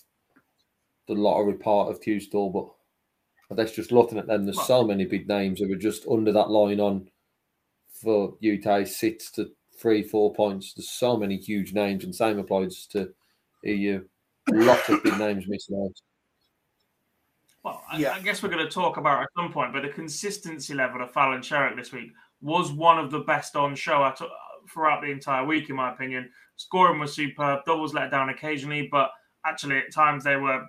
the 1.07 1.15
lottery 1.15 1.55
part 1.55 1.91
of 1.91 2.01
Q 2.01 2.19
School, 2.19 2.51
but 3.49 3.57
that's 3.57 3.75
just 3.75 3.93
looking 3.93 4.19
at 4.19 4.27
them. 4.27 4.45
There's 4.45 4.67
so 4.67 4.85
many 4.85 5.05
big 5.05 5.29
names 5.29 5.61
who 5.61 5.73
are 5.73 5.77
just 5.77 6.07
under 6.09 6.33
that 6.33 6.51
line 6.51 6.81
on 6.81 7.09
for 7.91 8.37
Utah 8.41 8.85
six 8.85 9.31
to 9.33 9.51
three, 9.79 10.03
four 10.03 10.35
points. 10.35 10.75
There's 10.75 10.91
so 10.91 11.17
many 11.17 11.37
huge 11.37 11.73
names, 11.73 12.05
and 12.05 12.15
same 12.15 12.39
applies 12.39 12.87
to 12.93 13.13
EU. 13.65 14.05
Lots 14.51 14.89
of 14.89 15.03
big 15.03 15.19
names 15.19 15.47
missing 15.47 15.83
out. 15.85 16.01
Well, 17.65 17.83
yeah. 17.99 18.13
I, 18.13 18.17
I, 18.17 18.21
guess 18.21 18.43
we're 18.43 18.49
going 18.51 18.65
to 18.65 18.71
talk 18.71 18.97
about 18.97 19.23
at 19.23 19.29
some 19.37 19.53
point, 19.53 19.73
but 19.73 19.83
the 19.83 19.89
consistency 19.89 20.75
level 20.75 21.03
of 21.03 21.13
Fallon 21.13 21.41
Sherrock 21.41 21.77
this 21.77 21.93
week 21.93 22.13
was 22.41 22.73
one 22.73 22.99
of 22.99 23.11
the 23.11 23.21
best 23.21 23.57
on 23.57 23.75
show 23.75 24.05
at, 24.05 24.21
throughout 24.73 25.03
the 25.03 25.11
entire 25.11 25.45
week, 25.45 25.69
in 25.71 25.77
my 25.77 25.93
opinion. 25.93 26.31
Scoring 26.57 26.99
was 27.01 27.15
superb, 27.15 27.65
doubles 27.65 27.95
let 27.95 28.11
down 28.11 28.29
occasionally, 28.29 28.89
but 28.91 29.11
actually 29.47 29.79
at 29.79 29.93
times 29.93 30.25
they 30.25 30.37
were 30.37 30.65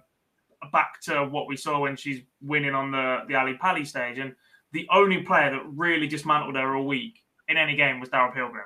back 0.71 0.99
to 1.01 1.25
what 1.25 1.47
we 1.47 1.55
saw 1.55 1.79
when 1.79 1.95
she's 1.95 2.21
winning 2.41 2.75
on 2.75 2.91
the, 2.91 3.19
the 3.27 3.35
Ali 3.35 3.55
Pali 3.55 3.85
stage. 3.85 4.17
And 4.17 4.35
the 4.71 4.87
only 4.91 5.23
player 5.23 5.51
that 5.51 5.63
really 5.65 6.07
dismantled 6.07 6.55
her 6.55 6.75
all 6.75 6.85
week 6.85 7.19
in 7.47 7.57
any 7.57 7.75
game 7.75 7.99
was 7.99 8.09
Daryl 8.09 8.33
Pilgrim. 8.33 8.65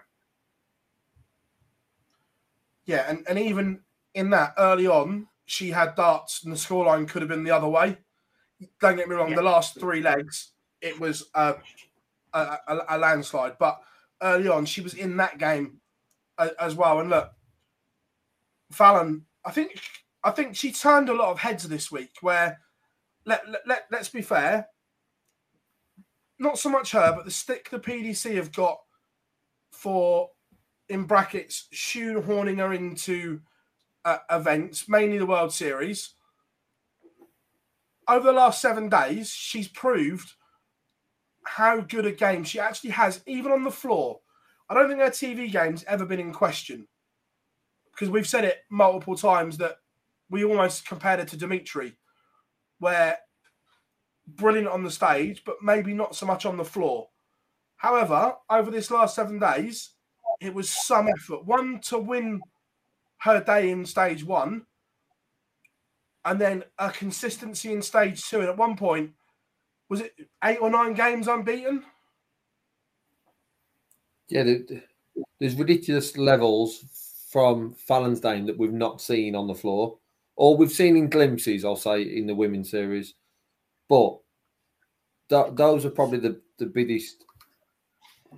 Yeah, 2.85 3.05
and, 3.07 3.25
and 3.29 3.39
even 3.39 3.79
in 4.13 4.29
that 4.31 4.53
early 4.57 4.87
on, 4.87 5.27
she 5.45 5.69
had 5.71 5.95
darts 5.95 6.43
and 6.43 6.51
the 6.51 6.57
scoreline 6.57 7.07
could 7.07 7.21
have 7.21 7.29
been 7.29 7.43
the 7.43 7.51
other 7.51 7.67
way 7.67 7.97
don't 8.79 8.95
get 8.95 9.07
me 9.07 9.15
wrong, 9.15 9.29
yeah. 9.29 9.35
the 9.35 9.41
last 9.41 9.79
three 9.79 10.01
legs, 10.01 10.51
it 10.81 10.99
was 10.99 11.29
a, 11.35 11.55
a, 12.33 12.57
a, 12.89 12.97
landslide. 12.97 13.57
But 13.59 13.79
early 14.21 14.47
on, 14.47 14.65
she 14.65 14.81
was 14.81 14.93
in 14.93 15.17
that 15.17 15.37
game 15.37 15.81
as 16.59 16.75
well. 16.75 16.99
And 16.99 17.09
look, 17.09 17.31
Fallon, 18.71 19.25
I 19.45 19.51
think 19.51 19.79
I 20.23 20.31
think 20.31 20.55
she 20.55 20.71
turned 20.71 21.09
a 21.09 21.13
lot 21.13 21.31
of 21.31 21.39
heads 21.39 21.67
this 21.67 21.91
week. 21.91 22.17
Where 22.21 22.59
let, 23.25 23.47
let, 23.49 23.61
let 23.67 23.85
let's 23.91 24.09
be 24.09 24.21
fair, 24.21 24.67
not 26.39 26.57
so 26.57 26.69
much 26.69 26.91
her, 26.91 27.13
but 27.15 27.25
the 27.25 27.31
stick 27.31 27.69
the 27.69 27.79
PDC 27.79 28.35
have 28.35 28.51
got 28.51 28.79
for 29.71 30.29
in 30.89 31.03
brackets 31.03 31.67
shoehorning 31.73 32.57
her 32.57 32.73
into 32.73 33.41
uh, 34.05 34.17
events, 34.29 34.87
mainly 34.89 35.17
the 35.17 35.25
World 35.25 35.53
Series 35.53 36.15
over 38.07 38.25
the 38.25 38.33
last 38.33 38.61
seven 38.61 38.89
days, 38.89 39.29
she's 39.29 39.67
proved 39.67 40.33
how 41.45 41.81
good 41.81 42.05
a 42.05 42.11
game 42.11 42.43
she 42.43 42.59
actually 42.59 42.91
has, 42.91 43.21
even 43.25 43.51
on 43.51 43.63
the 43.63 43.71
floor. 43.71 44.19
I 44.69 44.73
don't 44.73 44.87
think 44.87 45.01
her 45.01 45.09
TV 45.09 45.51
game's 45.51 45.83
ever 45.85 46.05
been 46.05 46.19
in 46.19 46.33
question 46.33 46.87
because 47.91 48.09
we've 48.09 48.27
said 48.27 48.43
it 48.43 48.63
multiple 48.69 49.15
times 49.15 49.57
that 49.57 49.77
we 50.29 50.43
almost 50.43 50.87
compared 50.87 51.19
it 51.19 51.27
to 51.29 51.37
Dimitri, 51.37 51.95
where 52.79 53.17
brilliant 54.27 54.67
on 54.67 54.83
the 54.83 54.91
stage, 54.91 55.43
but 55.45 55.57
maybe 55.61 55.93
not 55.93 56.15
so 56.15 56.25
much 56.25 56.45
on 56.45 56.57
the 56.57 56.65
floor. 56.65 57.09
However, 57.77 58.35
over 58.49 58.71
this 58.71 58.89
last 58.89 59.15
seven 59.15 59.39
days, 59.39 59.91
it 60.39 60.53
was 60.53 60.69
some 60.69 61.07
effort. 61.07 61.45
One 61.45 61.79
to 61.81 61.99
win 61.99 62.41
her 63.19 63.43
day 63.43 63.69
in 63.69 63.85
stage 63.85 64.23
one, 64.23 64.65
and 66.25 66.39
then 66.39 66.63
a 66.79 66.89
consistency 66.89 67.71
in 67.71 67.81
stage 67.81 68.23
two. 68.23 68.39
And 68.39 68.49
at 68.49 68.57
one 68.57 68.75
point, 68.75 69.11
was 69.93 70.01
it 70.01 70.27
eight 70.43 70.57
or 70.59 70.71
nine 70.71 70.95
games 70.95 71.27
unbeaten? 71.27 71.83
Yeah, 74.27 74.55
there's 75.39 75.53
ridiculous 75.53 76.17
levels 76.17 77.27
from 77.29 77.75
Fallon's 77.75 78.19
game 78.19 78.47
that 78.47 78.57
we've 78.57 78.73
not 78.73 79.01
seen 79.01 79.35
on 79.35 79.45
the 79.45 79.53
floor, 79.53 79.99
or 80.35 80.57
we've 80.57 80.71
seen 80.71 80.97
in 80.97 81.11
glimpses. 81.11 81.63
I'll 81.63 81.75
say 81.75 82.01
in 82.01 82.25
the 82.25 82.33
women's 82.33 82.71
series, 82.71 83.13
but 83.87 84.17
th- 85.29 85.53
those 85.53 85.85
are 85.85 85.91
probably 85.91 86.17
the 86.17 86.41
the 86.57 86.65
biggest 86.65 87.25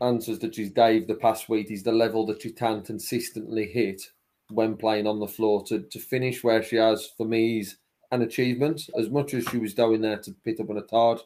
answers 0.01 0.39
that 0.39 0.56
she's 0.56 0.72
gave 0.72 1.08
the 1.08 1.16
past 1.16 1.47
week. 1.47 1.72
Is 1.72 1.84
the 1.84 1.93
level 1.93 2.26
that 2.26 2.41
she 2.41 2.51
can 2.51 2.82
consistently 2.82 3.66
hit 3.66 4.01
when 4.49 4.76
playing 4.76 5.08
on 5.08 5.22
the 5.22 5.28
floor 5.28 5.64
to 5.68 5.84
to 5.84 5.99
finish 5.99 6.43
where 6.43 6.62
she 6.62 6.76
has 6.76 7.12
for 7.16 7.26
me 7.26 7.62
is 7.62 7.78
an 8.12 8.24
achievement. 8.24 8.89
As 8.99 9.10
much 9.10 9.34
as 9.34 9.45
she 9.45 9.58
was 9.58 9.74
going 9.74 10.01
there 10.01 10.20
to 10.20 10.36
pick 10.43 10.60
up 10.60 10.70
an 10.70 10.80
atard, 10.80 11.22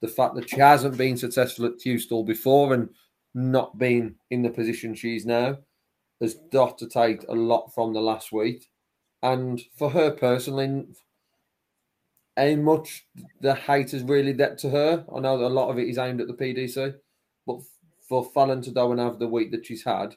the 0.00 0.08
fact 0.08 0.34
that 0.34 0.50
she 0.50 0.60
hasn't 0.60 0.96
been 0.96 1.16
successful 1.16 1.66
at 1.66 1.78
Tewkesbury 1.78 2.24
before 2.26 2.74
and 2.74 2.88
not 3.34 3.78
been 3.78 4.16
in 4.30 4.42
the 4.42 4.50
position 4.50 4.94
she's 4.94 5.26
now 5.26 5.58
has 6.20 6.36
got 6.52 6.78
to 6.78 6.88
take 6.88 7.22
a 7.28 7.34
lot 7.34 7.72
from 7.74 7.92
the 7.92 8.00
last 8.00 8.32
week. 8.32 8.68
And 9.22 9.60
for 9.76 9.90
her 9.90 10.10
personally, 10.10 10.86
how 12.36 12.54
much 12.56 13.06
the 13.40 13.54
hate 13.54 13.92
has 13.92 14.02
really 14.02 14.32
get 14.32 14.58
to 14.58 14.70
her. 14.70 15.04
I 15.14 15.20
know 15.20 15.38
that 15.38 15.46
a 15.46 15.48
lot 15.48 15.70
of 15.70 15.78
it 15.78 15.88
is 15.88 15.98
aimed 15.98 16.20
at 16.20 16.28
the 16.28 16.34
PDC, 16.34 16.94
but 17.46 17.60
for 18.08 18.24
Fallon 18.24 18.62
to 18.62 18.70
go 18.70 18.90
and 18.90 19.00
have 19.00 19.18
the 19.18 19.28
week 19.28 19.50
that 19.52 19.66
she's 19.66 19.84
had, 19.84 20.14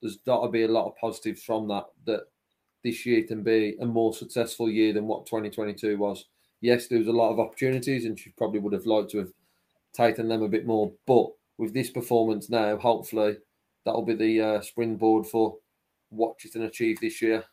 there's 0.00 0.16
got 0.18 0.42
to 0.42 0.48
be 0.48 0.62
a 0.62 0.68
lot 0.68 0.86
of 0.86 0.96
positives 0.96 1.42
from 1.42 1.68
that. 1.68 1.86
That 2.06 2.22
this 2.84 3.04
year 3.04 3.22
can 3.24 3.42
be 3.42 3.76
a 3.80 3.86
more 3.86 4.14
successful 4.14 4.70
year 4.70 4.92
than 4.92 5.06
what 5.06 5.26
2022 5.26 5.98
was. 5.98 6.26
Yes, 6.60 6.88
there 6.88 6.98
was 6.98 7.08
a 7.08 7.12
lot 7.12 7.30
of 7.30 7.38
opportunities, 7.38 8.04
and 8.04 8.18
she 8.18 8.30
probably 8.30 8.60
would 8.60 8.72
have 8.72 8.86
liked 8.86 9.10
to 9.10 9.18
have 9.18 9.32
taken 9.92 10.28
them 10.28 10.42
a 10.42 10.48
bit 10.48 10.66
more. 10.66 10.92
But 11.06 11.28
with 11.56 11.74
this 11.74 11.90
performance 11.90 12.50
now, 12.50 12.76
hopefully 12.76 13.38
that'll 13.84 14.04
be 14.04 14.14
the 14.14 14.40
uh, 14.40 14.60
springboard 14.60 15.26
for 15.26 15.58
what 16.10 16.36
she 16.38 16.48
can 16.48 16.62
achieve 16.62 16.98
this 17.00 17.20
year 17.22 17.44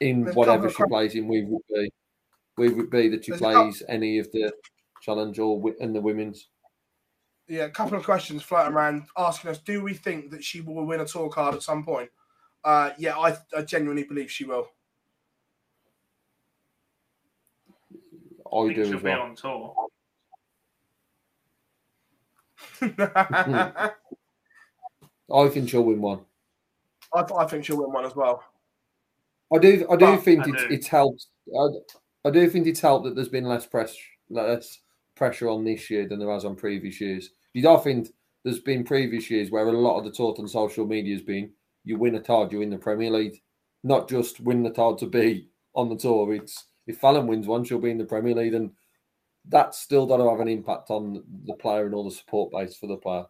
in 0.00 0.24
There's 0.24 0.36
whatever 0.36 0.70
she 0.70 0.82
plays 0.84 1.14
in. 1.14 1.28
We 1.28 1.44
would 1.44 1.62
be, 1.68 1.92
we 2.56 2.68
would 2.68 2.90
be 2.90 3.08
that 3.08 3.24
she 3.24 3.32
There's 3.32 3.40
plays 3.40 3.82
any 3.88 4.18
of 4.18 4.30
the 4.32 4.52
challenge 5.02 5.38
or 5.38 5.62
in 5.80 5.92
the 5.92 6.00
women's. 6.00 6.48
Yeah, 7.48 7.64
a 7.64 7.70
couple 7.70 7.96
of 7.96 8.04
questions 8.04 8.42
floating 8.42 8.74
around 8.74 9.06
asking 9.16 9.50
us: 9.50 9.58
Do 9.58 9.82
we 9.82 9.94
think 9.94 10.30
that 10.32 10.44
she 10.44 10.60
will 10.60 10.84
win 10.84 11.00
a 11.00 11.06
tour 11.06 11.28
card 11.28 11.54
at 11.54 11.62
some 11.62 11.84
point? 11.84 12.10
Uh, 12.64 12.90
yeah, 12.98 13.16
I, 13.16 13.36
I 13.56 13.62
genuinely 13.62 14.02
believe 14.02 14.30
she 14.30 14.44
will. 14.44 14.68
I, 18.56 18.70
I 18.70 18.72
do 18.72 18.84
she'll 18.84 18.96
as 18.96 19.02
well. 19.02 19.20
on 19.22 19.34
tour. 19.34 19.74
I 25.32 25.48
think 25.48 25.68
she'll 25.68 25.82
win 25.82 26.00
one. 26.00 26.20
I, 27.14 27.24
I 27.38 27.46
think 27.46 27.64
she'll 27.64 27.78
win 27.78 27.92
one 27.92 28.04
as 28.04 28.14
well. 28.14 28.42
I 29.52 29.58
do. 29.58 29.86
I 29.90 29.96
do 29.96 30.06
but, 30.06 30.22
think 30.22 30.46
I 30.46 30.50
it's, 30.50 30.62
do. 30.62 30.68
it's 30.70 30.86
helped. 30.88 31.26
I, 31.58 32.28
I 32.28 32.30
do 32.30 32.48
think 32.48 32.66
it's 32.66 32.80
helped 32.80 33.04
that 33.04 33.14
there's 33.14 33.28
been 33.28 33.44
less 33.44 33.66
press, 33.66 33.96
less 34.30 34.80
pressure 35.14 35.48
on 35.48 35.64
this 35.64 35.88
year 35.90 36.08
than 36.08 36.18
there 36.18 36.30
has 36.30 36.44
on 36.44 36.56
previous 36.56 37.00
years. 37.00 37.30
You 37.52 37.62
don't 37.62 37.82
think 37.82 38.08
there's 38.44 38.60
been 38.60 38.84
previous 38.84 39.30
years 39.30 39.50
where 39.50 39.66
a 39.66 39.72
lot 39.72 39.98
of 39.98 40.04
the 40.04 40.10
talk 40.10 40.38
on 40.38 40.48
social 40.48 40.86
media 40.86 41.14
has 41.14 41.22
been 41.22 41.50
you 41.84 41.98
win 41.98 42.16
a 42.16 42.20
tard, 42.20 42.52
you 42.52 42.58
win 42.58 42.70
the 42.70 42.78
Premier 42.78 43.10
League, 43.10 43.40
not 43.84 44.08
just 44.08 44.40
win 44.40 44.62
the 44.62 44.70
tard 44.70 44.98
to 44.98 45.06
be 45.06 45.48
on 45.74 45.88
the 45.88 45.96
tour. 45.96 46.34
It's 46.34 46.66
if 46.86 46.98
Fallon 46.98 47.26
wins 47.26 47.46
one, 47.46 47.64
she'll 47.64 47.78
be 47.78 47.90
in 47.90 47.98
the 47.98 48.04
Premier 48.04 48.34
League, 48.34 48.54
and 48.54 48.72
that's 49.48 49.78
still 49.78 50.06
to 50.06 50.30
have 50.30 50.40
an 50.40 50.48
impact 50.48 50.90
on 50.90 51.22
the 51.44 51.54
player 51.54 51.86
and 51.86 51.94
all 51.94 52.04
the 52.04 52.10
support 52.10 52.52
base 52.52 52.76
for 52.76 52.86
the 52.86 52.96
player. 52.96 53.24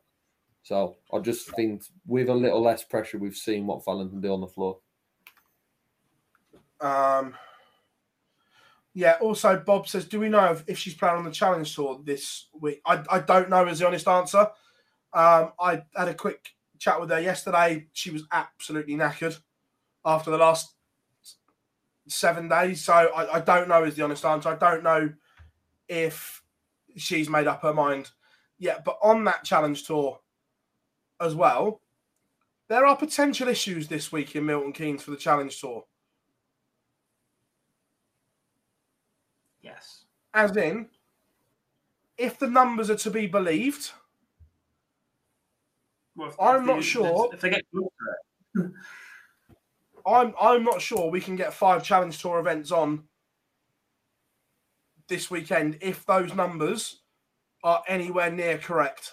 So 0.62 0.96
I 1.12 1.20
just 1.20 1.54
think 1.54 1.82
with 2.06 2.28
a 2.28 2.34
little 2.34 2.60
less 2.60 2.82
pressure, 2.82 3.18
we've 3.18 3.36
seen 3.36 3.66
what 3.66 3.84
Fallon 3.84 4.10
can 4.10 4.20
do 4.20 4.32
on 4.32 4.40
the 4.40 4.46
floor. 4.48 4.78
Um, 6.80 7.34
yeah. 8.94 9.16
Also, 9.20 9.58
Bob 9.58 9.88
says, 9.88 10.06
"Do 10.06 10.20
we 10.20 10.28
know 10.28 10.46
if, 10.46 10.64
if 10.66 10.78
she's 10.78 10.94
playing 10.94 11.16
on 11.16 11.24
the 11.24 11.30
Challenge 11.30 11.72
Tour 11.74 12.00
this 12.02 12.48
week?" 12.58 12.80
I, 12.84 13.04
I 13.10 13.20
don't 13.20 13.50
know. 13.50 13.66
Is 13.66 13.78
the 13.78 13.86
honest 13.86 14.08
answer. 14.08 14.50
Um, 15.12 15.52
I 15.60 15.82
had 15.94 16.08
a 16.08 16.14
quick 16.14 16.48
chat 16.78 17.00
with 17.00 17.10
her 17.10 17.20
yesterday. 17.20 17.86
She 17.92 18.10
was 18.10 18.24
absolutely 18.32 18.96
knackered 18.96 19.38
after 20.04 20.30
the 20.30 20.38
last 20.38 20.75
seven 22.08 22.48
days. 22.48 22.84
So 22.84 22.92
I, 22.92 23.36
I 23.36 23.40
don't 23.40 23.68
know. 23.68 23.84
Is 23.84 23.94
the 23.96 24.04
honest 24.04 24.24
answer. 24.24 24.48
I 24.48 24.56
don't 24.56 24.82
know 24.82 25.12
if 25.88 26.42
she's 26.96 27.28
made 27.28 27.46
up 27.46 27.62
her 27.62 27.74
mind 27.74 28.10
yet. 28.58 28.84
But 28.84 28.98
on 29.02 29.24
that 29.24 29.44
Challenge 29.44 29.82
Tour 29.84 30.20
as 31.20 31.34
well, 31.34 31.80
there 32.68 32.86
are 32.86 32.96
potential 32.96 33.48
issues 33.48 33.88
this 33.88 34.10
week 34.10 34.34
in 34.34 34.46
Milton 34.46 34.72
Keynes 34.72 35.02
for 35.02 35.10
the 35.10 35.16
Challenge 35.16 35.58
Tour. 35.60 35.84
Yes. 39.60 40.04
As 40.32 40.56
in, 40.56 40.88
if 42.18 42.38
the 42.38 42.48
numbers 42.48 42.90
are 42.90 42.96
to 42.96 43.10
be 43.10 43.26
believed, 43.26 43.90
well, 46.16 46.34
I'm 46.40 46.66
not 46.66 46.82
sure. 46.82 47.30
If 47.32 47.40
they 47.40 47.50
get 47.50 47.64
I'm 50.06 50.34
I'm 50.40 50.62
not 50.62 50.80
sure 50.80 51.10
we 51.10 51.20
can 51.20 51.36
get 51.36 51.52
five 51.52 51.82
Challenge 51.82 52.16
Tour 52.16 52.38
events 52.38 52.70
on 52.70 53.04
this 55.08 55.30
weekend 55.30 55.78
if 55.80 56.04
those 56.06 56.34
numbers 56.34 57.02
are 57.64 57.82
anywhere 57.88 58.30
near 58.30 58.58
correct. 58.58 59.12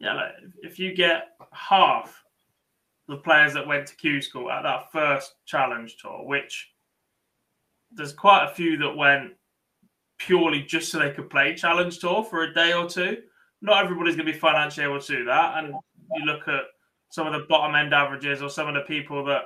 Yeah, 0.00 0.14
like 0.14 0.32
if 0.62 0.78
you 0.78 0.94
get 0.94 1.28
half 1.52 2.22
the 3.08 3.16
players 3.16 3.54
that 3.54 3.66
went 3.66 3.86
to 3.88 3.96
Q 3.96 4.20
School 4.20 4.50
at 4.50 4.62
that 4.62 4.92
first 4.92 5.34
Challenge 5.46 5.96
Tour, 6.00 6.24
which 6.26 6.72
there's 7.92 8.12
quite 8.12 8.44
a 8.44 8.54
few 8.54 8.76
that 8.78 8.96
went 8.96 9.32
purely 10.18 10.62
just 10.62 10.90
so 10.90 10.98
they 10.98 11.12
could 11.12 11.30
play 11.30 11.54
Challenge 11.54 11.98
Tour 11.98 12.24
for 12.24 12.42
a 12.42 12.54
day 12.54 12.72
or 12.72 12.88
two. 12.88 13.18
Not 13.62 13.84
everybody's 13.84 14.16
going 14.16 14.26
to 14.26 14.32
be 14.32 14.38
financially 14.38 14.86
able 14.86 15.00
to 15.00 15.16
do 15.16 15.24
that. 15.24 15.58
And 15.58 15.74
you 16.14 16.24
look 16.24 16.46
at 16.48 16.62
some 17.16 17.26
of 17.26 17.32
the 17.32 17.46
bottom 17.48 17.74
end 17.74 17.94
averages 17.94 18.42
or 18.42 18.50
some 18.50 18.68
of 18.68 18.74
the 18.74 18.82
people 18.82 19.24
that 19.24 19.44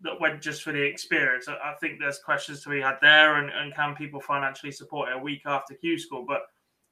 that 0.00 0.20
went 0.20 0.40
just 0.40 0.62
for 0.62 0.70
the 0.70 0.80
experience. 0.80 1.48
I 1.48 1.74
think 1.80 1.98
there's 1.98 2.20
questions 2.20 2.62
to 2.62 2.70
be 2.70 2.80
had 2.80 2.98
there, 3.02 3.38
and, 3.38 3.50
and 3.50 3.74
can 3.74 3.96
people 3.96 4.20
financially 4.20 4.70
support 4.70 5.08
it 5.08 5.16
a 5.16 5.18
week 5.18 5.42
after 5.44 5.74
Q 5.74 5.98
School? 5.98 6.24
But 6.24 6.42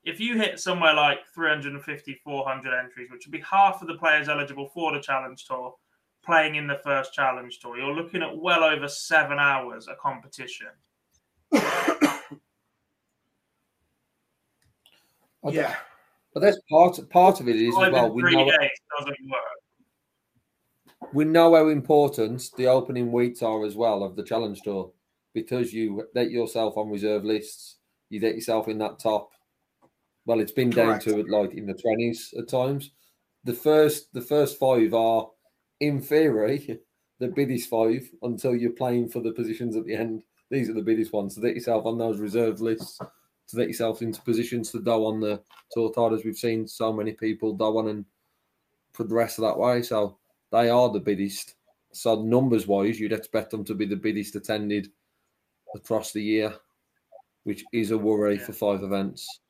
if 0.03 0.19
you 0.19 0.37
hit 0.37 0.59
somewhere 0.59 0.93
like 0.93 1.19
350, 1.33 2.21
400 2.25 2.77
entries, 2.77 3.13
which 3.13 3.27
would 3.27 3.33
be 3.33 3.45
half 3.49 3.81
of 3.81 3.87
the 3.87 3.95
players 3.95 4.29
eligible 4.29 4.67
for 4.75 4.93
the 4.93 4.99
Challenge 4.99 5.45
Tour, 5.45 5.73
playing 6.25 6.57
in 6.57 6.67
the 6.67 6.81
first 6.83 7.13
challenge 7.13 7.61
tour. 7.61 7.79
You're 7.79 7.95
looking 7.95 8.25
at 8.25 8.37
well 8.37 8.65
over 8.65 8.89
seven 8.89 9.39
hours 9.39 9.87
of 9.87 9.99
competition. 9.99 10.67
yeah, 15.49 15.77
but 16.35 16.41
that's 16.41 16.59
part 16.69 16.99
part 17.11 17.39
of 17.39 17.49
it 17.49 17.55
is 17.55 17.69
as 17.69 17.93
well. 17.93 18.13
We 18.13 18.23
know, 18.23 18.51
we 21.13 21.25
know 21.25 21.55
how 21.55 21.69
important 21.69 22.51
the 22.57 22.67
opening 22.67 23.13
weeks 23.13 23.43
are 23.43 23.65
as 23.65 23.75
well 23.75 24.03
of 24.03 24.17
the 24.17 24.23
challenge 24.23 24.63
tour 24.63 24.91
because 25.35 25.73
you 25.73 26.07
get 26.15 26.31
yourself 26.31 26.77
on 26.77 26.91
reserve 26.91 27.25
lists, 27.25 27.77
you 28.09 28.21
get 28.21 28.35
yourself 28.35 28.69
in 28.69 28.79
that 28.79 28.99
top. 28.99 29.31
Well, 30.25 30.41
it's 30.41 30.53
been 30.53 30.73
Correct. 30.73 31.05
down 31.05 31.15
to 31.15 31.31
like 31.31 31.55
in 31.55 31.67
the 31.67 31.75
twenties 31.75 32.33
at 32.39 32.49
times. 32.49 32.91
The 33.45 33.53
first 33.53 34.13
the 34.13 34.21
first 34.21 34.59
five 34.59 34.95
are 34.95 35.29
in 35.81 36.01
theory, 36.01 36.81
the 37.19 37.29
biggest 37.29 37.69
five 37.69 38.09
until 38.23 38.55
you're 38.55 38.71
playing 38.73 39.09
for 39.09 39.21
the 39.21 39.33
positions 39.33 39.77
at 39.77 39.85
the 39.85 39.95
end. 39.95 40.23
These 40.51 40.69
are 40.69 40.75
the 40.75 40.83
biggest 40.83 41.13
ones. 41.13 41.35
To 41.35 41.41
get 41.41 41.55
yourself 41.55 41.87
on 41.87 41.99
those 41.99 42.19
reserve 42.19 42.61
lists, 42.61 42.99
to 43.49 43.57
get 43.57 43.69
yourself 43.69 44.03
into 44.03 44.23
positions 44.23 44.71
to 44.73 44.79
go 44.81 45.07
on 45.07 45.21
the 45.21 45.41
tour 45.73 45.93
as 46.15 46.25
we've 46.25 46.37
seen 46.37 46.67
so 46.67 46.93
many 46.93 47.13
people 47.13 47.53
go 47.53 47.79
on 47.79 47.89
and 47.89 48.05
progress 48.93 49.37
that 49.37 49.59
way. 49.59 49.83
So 49.83 50.19
they 50.53 50.69
are 50.69 50.91
the 50.91 51.01
biggest. 51.01 51.55
So 51.93 52.23
numbers 52.23 52.67
wise, 52.67 53.01
you'd 53.01 53.13
expect 53.13 53.51
them 53.51 53.65
to 53.65 53.75
be 53.75 53.87
the 53.87 53.97
biggest 53.97 54.37
attended 54.37 54.91
across 55.75 56.13
the 56.13 56.23
year, 56.23 56.55
which 57.45 57.65
is 57.73 57.91
a 57.91 57.99
worry 57.99 58.37
yeah. 58.37 58.45
for 58.45 58.53
five 58.53 58.83
events 58.83 59.41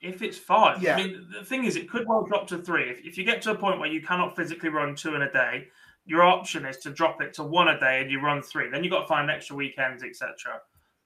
if 0.00 0.22
it's 0.22 0.38
five. 0.38 0.82
Yeah. 0.82 0.94
I 0.94 0.96
mean, 0.96 1.26
the 1.36 1.44
thing 1.44 1.64
is, 1.64 1.76
it 1.76 1.88
could 1.88 2.06
well 2.06 2.24
drop 2.24 2.46
to 2.48 2.58
three. 2.58 2.90
If, 2.90 3.04
if 3.04 3.18
you 3.18 3.24
get 3.24 3.42
to 3.42 3.52
a 3.52 3.54
point 3.54 3.80
where 3.80 3.90
you 3.90 4.00
cannot 4.00 4.36
physically 4.36 4.68
run 4.68 4.94
two 4.94 5.14
in 5.14 5.22
a 5.22 5.32
day, 5.32 5.68
your 6.06 6.22
option 6.22 6.64
is 6.64 6.78
to 6.78 6.90
drop 6.90 7.20
it 7.20 7.34
to 7.34 7.42
one 7.42 7.68
a 7.68 7.78
day 7.78 8.00
and 8.00 8.10
you 8.10 8.20
run 8.20 8.42
three. 8.42 8.70
Then 8.70 8.84
you've 8.84 8.92
got 8.92 9.02
to 9.02 9.06
find 9.06 9.30
extra 9.30 9.56
weekends, 9.56 10.02
etc. 10.02 10.60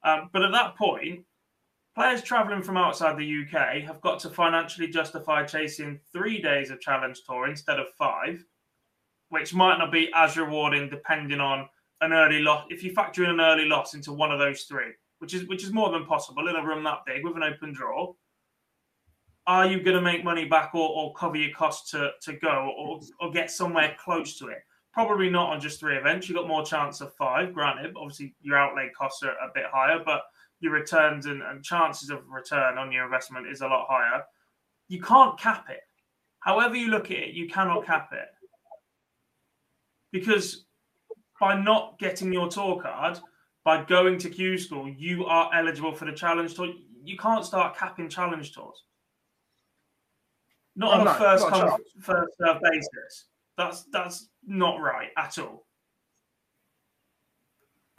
Um, 0.05 0.30
but 0.32 0.43
at 0.43 0.53
that 0.53 0.76
point, 0.76 1.24
Players 1.95 2.22
travelling 2.22 2.62
from 2.62 2.78
outside 2.78 3.18
the 3.18 3.45
UK 3.45 3.82
have 3.82 4.01
got 4.01 4.18
to 4.20 4.30
financially 4.30 4.88
justify 4.88 5.45
chasing 5.45 6.01
three 6.11 6.40
days 6.40 6.70
of 6.70 6.80
Challenge 6.80 7.20
Tour 7.26 7.49
instead 7.49 7.78
of 7.78 7.93
five, 7.99 8.43
which 9.28 9.53
might 9.53 9.76
not 9.76 9.93
be 9.93 10.11
as 10.14 10.38
rewarding 10.38 10.88
depending 10.88 11.40
on 11.40 11.68
an 12.01 12.14
early 12.14 12.40
loss. 12.40 12.64
If 12.70 12.82
you 12.82 12.93
factor 12.93 13.24
in 13.24 13.30
an 13.30 13.40
early 13.40 13.66
loss 13.66 13.93
into 13.93 14.12
one 14.12 14.32
of 14.32 14.38
those 14.38 14.62
three, 14.62 14.93
which 15.18 15.34
is 15.34 15.47
which 15.49 15.64
is 15.64 15.72
more 15.72 15.90
than 15.90 16.07
possible 16.07 16.49
in 16.49 16.57
a 16.57 16.64
room 16.64 16.82
that 16.84 17.05
big 17.05 17.24
with 17.24 17.36
an 17.36 17.43
open 17.43 17.74
draw, 17.74 18.14
are 19.47 19.66
you 19.66 19.82
going 19.82 19.97
to 19.97 20.03
make 20.03 20.24
money 20.24 20.47
back 20.47 20.74
or, 20.74 20.88
or 20.88 21.12
cover 21.12 21.36
your 21.36 21.55
costs 21.55 21.90
to, 21.90 22.12
to 22.22 22.32
go 22.38 22.72
or, 22.78 23.01
or 23.20 23.30
get 23.30 23.51
somewhere 23.51 23.95
close 24.03 24.38
to 24.38 24.49
it? 24.49 24.64
Probably 24.95 25.28
not 25.28 25.51
on 25.51 25.61
just 25.61 25.78
three 25.78 25.97
events. 25.97 26.26
You've 26.26 26.38
got 26.38 26.49
more 26.49 26.64
chance 26.64 27.03
of 27.03 27.14
five, 27.16 27.53
granted. 27.53 27.95
Obviously, 27.97 28.34
your 28.40 28.57
outlay 28.57 28.90
costs 28.97 29.22
are 29.22 29.32
a 29.32 29.51
bit 29.55 29.64
higher, 29.70 30.01
but 30.03 30.22
your 30.62 30.72
returns 30.72 31.26
and, 31.26 31.42
and 31.42 31.64
chances 31.64 32.08
of 32.08 32.20
return 32.28 32.78
on 32.78 32.92
your 32.92 33.04
investment 33.04 33.48
is 33.48 33.60
a 33.60 33.66
lot 33.66 33.86
higher. 33.90 34.22
You 34.88 35.02
can't 35.02 35.38
cap 35.38 35.66
it. 35.68 35.80
However, 36.40 36.76
you 36.76 36.88
look 36.88 37.10
at 37.10 37.18
it, 37.18 37.34
you 37.34 37.48
cannot 37.48 37.84
cap 37.84 38.10
it. 38.12 38.28
Because 40.12 40.66
by 41.40 41.60
not 41.60 41.98
getting 41.98 42.32
your 42.32 42.48
tour 42.48 42.80
card, 42.80 43.18
by 43.64 43.84
going 43.84 44.18
to 44.18 44.30
Q 44.30 44.56
school, 44.56 44.88
you 44.88 45.24
are 45.24 45.50
eligible 45.54 45.94
for 45.94 46.04
the 46.04 46.12
challenge 46.12 46.54
tour. 46.54 46.72
You 47.04 47.16
can't 47.16 47.44
start 47.44 47.76
capping 47.76 48.08
challenge 48.08 48.52
tours. 48.52 48.84
Not 50.76 50.94
Oh, 50.94 50.98
on 51.00 51.04
no, 51.04 51.10
a 51.10 51.14
first 51.14 51.46
come, 51.48 51.76
first 52.00 52.32
serve 52.38 52.60
basis. 52.62 53.26
That's 53.58 53.84
that's 53.92 54.28
not 54.46 54.80
right 54.80 55.10
at 55.16 55.38
all. 55.38 55.66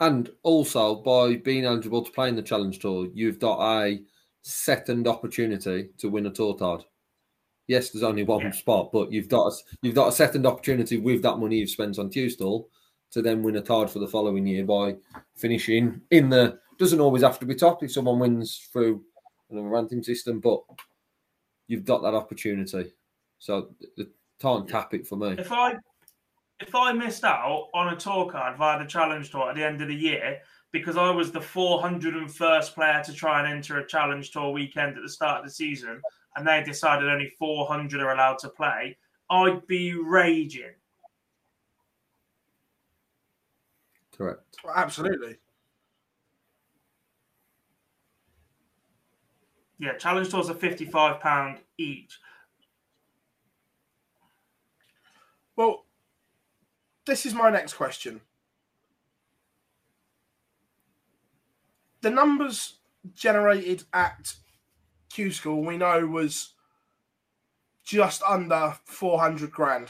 And 0.04 0.28
also, 0.42 0.96
by 0.96 1.36
being 1.36 1.64
eligible 1.64 2.02
to 2.02 2.12
play 2.12 2.28
in 2.28 2.36
the 2.36 2.42
Challenge 2.42 2.78
Tour, 2.78 3.08
you've 3.14 3.38
got 3.38 3.58
a 3.82 4.02
second 4.42 5.08
opportunity 5.08 5.88
to 5.96 6.10
win 6.10 6.26
a 6.26 6.30
tour 6.30 6.54
card. 6.54 6.84
Yes, 7.68 7.88
there's 7.88 8.02
only 8.02 8.22
one 8.22 8.42
Yeah. 8.42 8.50
spot, 8.50 8.92
but 8.92 9.10
you've 9.10 9.30
got 9.30 9.50
a, 9.50 9.56
you've 9.80 9.94
got 9.94 10.08
a 10.08 10.12
second 10.12 10.46
opportunity 10.46 10.98
with 10.98 11.22
that 11.22 11.38
money 11.38 11.56
you've 11.56 11.70
spent 11.70 11.98
on 11.98 12.10
Q 12.10 12.28
School 12.28 12.68
to 13.12 13.22
then 13.22 13.42
win 13.42 13.56
a 13.56 13.62
card 13.62 13.88
for 13.88 13.98
the 13.98 14.06
following 14.06 14.46
year 14.46 14.66
by 14.66 14.94
finishing 15.36 16.02
in 16.10 16.28
the. 16.28 16.58
Doesn't 16.76 17.00
always 17.00 17.22
have 17.22 17.38
to 17.38 17.46
be 17.46 17.54
top 17.54 17.82
if 17.82 17.92
someone 17.92 18.18
wins 18.18 18.68
through 18.70 19.02
a 19.50 19.58
ranking 19.58 20.02
system, 20.02 20.38
but 20.38 20.60
you've 21.66 21.86
got 21.86 22.02
that 22.02 22.12
opportunity. 22.12 22.92
So 23.38 23.70
the 23.96 24.10
can't 24.38 24.68
cap 24.68 24.92
it 24.92 25.06
for 25.06 25.16
me. 25.16 25.36
If 25.38 25.50
I 25.50 25.76
if 26.66 26.74
I 26.74 26.92
missed 26.92 27.24
out 27.24 27.68
on 27.74 27.92
a 27.92 27.96
tour 27.96 28.30
card 28.30 28.56
via 28.56 28.78
the 28.78 28.86
challenge 28.86 29.30
tour 29.30 29.50
at 29.50 29.56
the 29.56 29.64
end 29.64 29.82
of 29.82 29.88
the 29.88 29.94
year 29.94 30.38
because 30.72 30.96
I 30.96 31.10
was 31.10 31.30
the 31.30 31.40
401st 31.40 32.74
player 32.74 33.02
to 33.04 33.12
try 33.12 33.40
and 33.40 33.52
enter 33.52 33.78
a 33.78 33.86
challenge 33.86 34.30
tour 34.30 34.50
weekend 34.50 34.96
at 34.96 35.02
the 35.02 35.08
start 35.08 35.40
of 35.40 35.44
the 35.44 35.50
season 35.50 36.00
and 36.36 36.46
they 36.46 36.62
decided 36.62 37.08
only 37.08 37.32
400 37.38 38.00
are 38.00 38.12
allowed 38.12 38.38
to 38.38 38.48
play, 38.48 38.96
I'd 39.30 39.66
be 39.66 39.94
raging. 39.94 40.74
Correct. 44.16 44.56
Well, 44.64 44.74
Absolutely. 44.74 45.36
Yeah, 49.78 49.96
challenge 49.96 50.30
tours 50.30 50.48
are 50.48 50.54
55 50.54 51.20
pound 51.20 51.58
each. 51.76 52.18
Well, 55.56 55.83
this 57.06 57.26
is 57.26 57.34
my 57.34 57.50
next 57.50 57.74
question. 57.74 58.20
The 62.00 62.10
numbers 62.10 62.78
generated 63.14 63.84
at 63.92 64.34
Q 65.10 65.32
School 65.32 65.64
we 65.64 65.76
know 65.76 66.06
was 66.06 66.54
just 67.84 68.22
under 68.22 68.76
400 68.84 69.50
grand. 69.50 69.88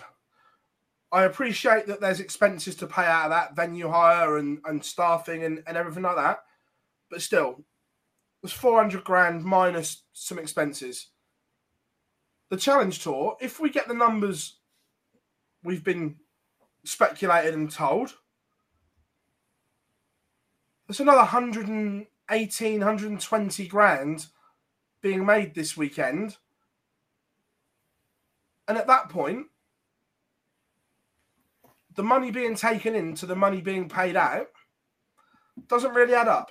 I 1.13 1.25
appreciate 1.25 1.87
that 1.87 2.01
there's 2.01 2.19
expenses 2.19 2.75
to 2.77 2.89
pay 2.89 3.05
out 3.05 3.27
of 3.27 3.31
that, 3.31 3.55
venue 3.55 3.89
hire 3.89 4.37
and, 4.37 4.59
and 4.65 4.85
staffing 4.85 5.45
and, 5.45 5.63
and 5.67 5.77
everything 5.77 6.03
like 6.03 6.17
that. 6.17 6.41
But 7.09 7.23
still, 7.23 7.51
it 7.59 8.43
was 8.43 8.53
400 8.53 9.05
grand 9.05 9.45
minus 9.45 10.03
some 10.13 10.41
expenses. 10.41 11.09
The 12.51 12.57
challenge 12.57 12.99
tour, 12.99 13.37
if 13.41 13.61
we 13.61 13.71
get 13.71 13.87
the 13.87 13.95
numbers 13.95 14.57
we've 15.65 15.83
been 15.83 16.17
speculated 16.85 17.55
and 17.55 17.71
told. 17.71 18.15
There's 20.87 21.01
another 21.01 21.19
118, 21.19 22.79
120 22.79 23.67
grand 23.67 24.27
being 25.01 25.25
made 25.25 25.55
this 25.55 25.77
weekend. 25.77 26.37
And 28.69 28.79
at 28.79 28.87
that 28.87 29.09
point, 29.09 29.47
the 31.95 32.03
money 32.03 32.31
being 32.31 32.55
taken 32.55 32.95
in 32.95 33.15
to 33.17 33.27
the 33.27 33.37
money 33.37 33.61
being 33.61 33.89
paid 33.89 34.17
out 34.17 34.49
doesn't 35.69 35.95
really 35.95 36.15
add 36.15 36.29
up. 36.29 36.51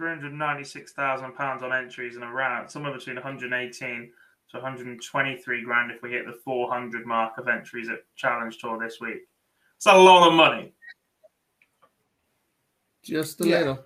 £396,000 0.00 1.62
on 1.62 1.72
entries 1.72 2.14
and 2.14 2.24
around 2.24 2.68
somewhere 2.68 2.92
between 2.92 3.16
118 3.16 4.10
to 4.50 4.56
123 4.56 5.62
grand 5.62 5.90
if 5.90 6.02
we 6.02 6.12
hit 6.12 6.24
the 6.24 6.38
400 6.42 7.04
mark 7.04 7.36
of 7.36 7.48
entries 7.48 7.90
at 7.90 7.98
Challenge 8.16 8.56
Tour 8.56 8.78
this 8.78 8.98
week. 8.98 9.28
It's 9.76 9.86
a 9.86 9.94
lot 9.94 10.26
of 10.26 10.34
money. 10.34 10.72
Just 13.02 13.42
a 13.42 13.46
yeah. 13.46 13.58
little. 13.58 13.84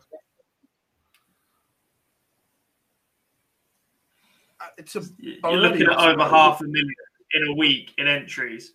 Uh, 4.60 4.66
it's 4.78 4.94
a 4.94 5.02
You're 5.18 5.56
looking 5.56 5.82
at 5.82 5.98
over 5.98 6.22
half 6.22 6.60
a 6.60 6.64
million 6.64 6.94
in 7.34 7.48
a 7.48 7.54
week 7.54 7.92
in 7.98 8.06
entries. 8.06 8.74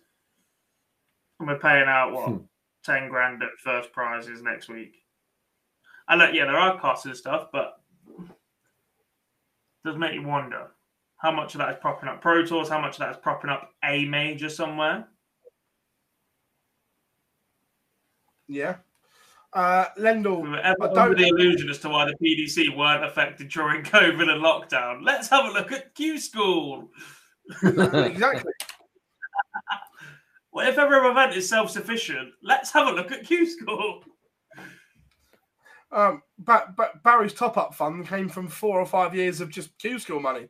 And 1.40 1.48
we're 1.48 1.58
paying 1.58 1.88
out 1.88 2.12
what? 2.12 2.28
Hmm. 2.28 2.36
10 2.84 3.08
grand 3.08 3.42
at 3.42 3.50
first 3.58 3.92
prizes 3.92 4.42
next 4.42 4.68
week. 4.68 5.02
And 6.08 6.20
know, 6.20 6.30
yeah, 6.30 6.46
there 6.46 6.56
are 6.56 6.80
costs 6.80 7.04
and 7.04 7.16
stuff, 7.16 7.48
but 7.52 7.80
it 8.18 8.24
does 9.84 9.96
make 9.96 10.14
you 10.14 10.22
wonder 10.22 10.68
how 11.18 11.30
much 11.32 11.54
of 11.54 11.58
that 11.58 11.70
is 11.70 11.76
propping 11.80 12.08
up 12.08 12.20
Pro 12.20 12.44
Tours, 12.44 12.68
how 12.68 12.80
much 12.80 12.94
of 12.94 13.00
that 13.00 13.10
is 13.10 13.16
propping 13.16 13.50
up 13.50 13.70
a 13.84 14.04
major 14.06 14.48
somewhere. 14.48 15.06
yeah. 18.48 18.76
Uh, 19.52 19.86
Lendl, 19.98 20.42
We 20.42 20.58
I 20.58 20.74
don't- 20.74 21.16
the 21.16 21.26
illusion 21.28 21.68
as 21.70 21.78
to 21.80 21.88
why 21.88 22.04
the 22.04 22.14
PDC 22.22 22.76
weren't 22.76 23.04
affected 23.04 23.48
during 23.48 23.82
COVID 23.84 24.30
and 24.30 24.42
lockdown. 24.42 25.02
Let's 25.02 25.28
have 25.28 25.46
a 25.46 25.50
look 25.50 25.72
at 25.72 25.94
Q 25.94 26.18
School. 26.18 26.90
exactly. 27.62 28.52
Well, 30.52 30.68
if 30.68 30.76
every 30.78 30.98
event 30.98 31.34
is 31.34 31.48
self-sufficient, 31.48 32.30
let's 32.42 32.70
have 32.72 32.88
a 32.88 32.92
look 32.92 33.10
at 33.10 33.24
Q 33.24 33.46
School. 33.46 34.02
Um, 35.90 36.22
but 36.38 36.76
but 36.76 37.02
Barry's 37.02 37.32
top 37.32 37.56
up 37.56 37.74
fund 37.74 38.06
came 38.06 38.28
from 38.28 38.48
four 38.48 38.78
or 38.78 38.86
five 38.86 39.14
years 39.14 39.40
of 39.40 39.48
just 39.50 39.76
Q 39.78 39.98
school 39.98 40.20
money. 40.20 40.48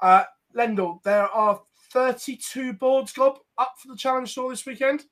Uh, 0.00 0.24
Lendl, 0.56 1.02
there 1.02 1.28
are 1.28 1.60
32 1.92 2.72
boards 2.74 3.12
gob 3.12 3.38
up 3.58 3.74
for 3.78 3.88
the 3.88 3.96
challenge 3.96 4.34
tour 4.34 4.50
this 4.50 4.66
weekend. 4.66 5.04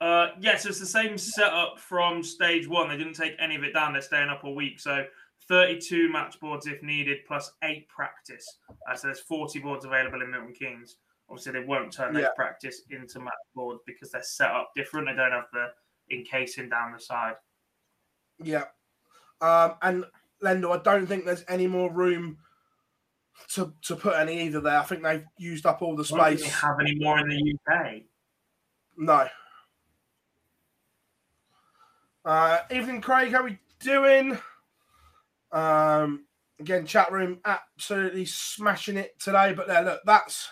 Uh, 0.00 0.28
yes, 0.40 0.66
it's 0.66 0.80
the 0.80 0.86
same 0.86 1.16
setup 1.16 1.78
from 1.78 2.22
stage 2.22 2.66
one. 2.66 2.88
They 2.88 2.96
didn't 2.96 3.14
take 3.14 3.34
any 3.38 3.54
of 3.54 3.62
it 3.62 3.72
down. 3.72 3.92
They're 3.92 4.02
staying 4.02 4.30
up 4.30 4.42
a 4.44 4.50
week. 4.50 4.80
So 4.80 5.04
32 5.48 6.10
match 6.10 6.40
boards 6.40 6.66
if 6.66 6.82
needed, 6.82 7.18
plus 7.26 7.52
eight 7.62 7.88
practice. 7.88 8.44
Uh, 8.90 8.96
so 8.96 9.08
there's 9.08 9.20
40 9.20 9.60
boards 9.60 9.84
available 9.84 10.22
in 10.22 10.30
Milton 10.30 10.54
Keynes. 10.54 10.96
Obviously, 11.28 11.52
they 11.52 11.64
won't 11.64 11.92
turn 11.92 12.12
those 12.12 12.22
Yeah. 12.24 12.28
practice 12.34 12.82
into 12.90 13.20
match 13.20 13.32
boards 13.54 13.80
because 13.86 14.10
they're 14.10 14.22
set 14.24 14.50
up 14.50 14.72
different. 14.74 15.06
They 15.06 15.14
don't 15.14 15.30
have 15.30 15.46
the 15.52 15.68
encasing 16.10 16.68
down 16.68 16.92
the 16.92 17.00
side. 17.00 17.36
Yeah. 18.42 18.64
Um, 19.40 19.74
and 19.82 20.04
Lendl, 20.42 20.76
I 20.78 20.82
don't 20.82 21.06
think 21.06 21.24
there's 21.24 21.44
any 21.48 21.68
more 21.68 21.92
room 21.92 22.38
to, 23.50 23.72
to 23.82 23.96
put 23.96 24.14
any 24.16 24.42
either 24.42 24.60
there. 24.60 24.78
I 24.78 24.82
think 24.82 25.02
they've 25.02 25.24
used 25.36 25.66
up 25.66 25.82
all 25.82 25.96
the 25.96 26.04
space. 26.04 26.42
they 26.42 26.48
have 26.48 26.80
any 26.80 26.94
more 26.96 27.18
in 27.18 27.28
the 27.28 27.54
UK. 27.72 28.02
No. 28.96 29.26
Uh, 32.24 32.58
evening, 32.70 33.00
Craig. 33.00 33.32
How 33.32 33.44
we 33.44 33.58
doing? 33.80 34.38
Um, 35.50 36.24
again, 36.60 36.86
chat 36.86 37.10
room 37.12 37.40
absolutely 37.44 38.24
smashing 38.24 38.96
it 38.96 39.18
today. 39.18 39.52
But 39.54 39.66
there, 39.66 39.82
look, 39.82 40.00
that's 40.06 40.48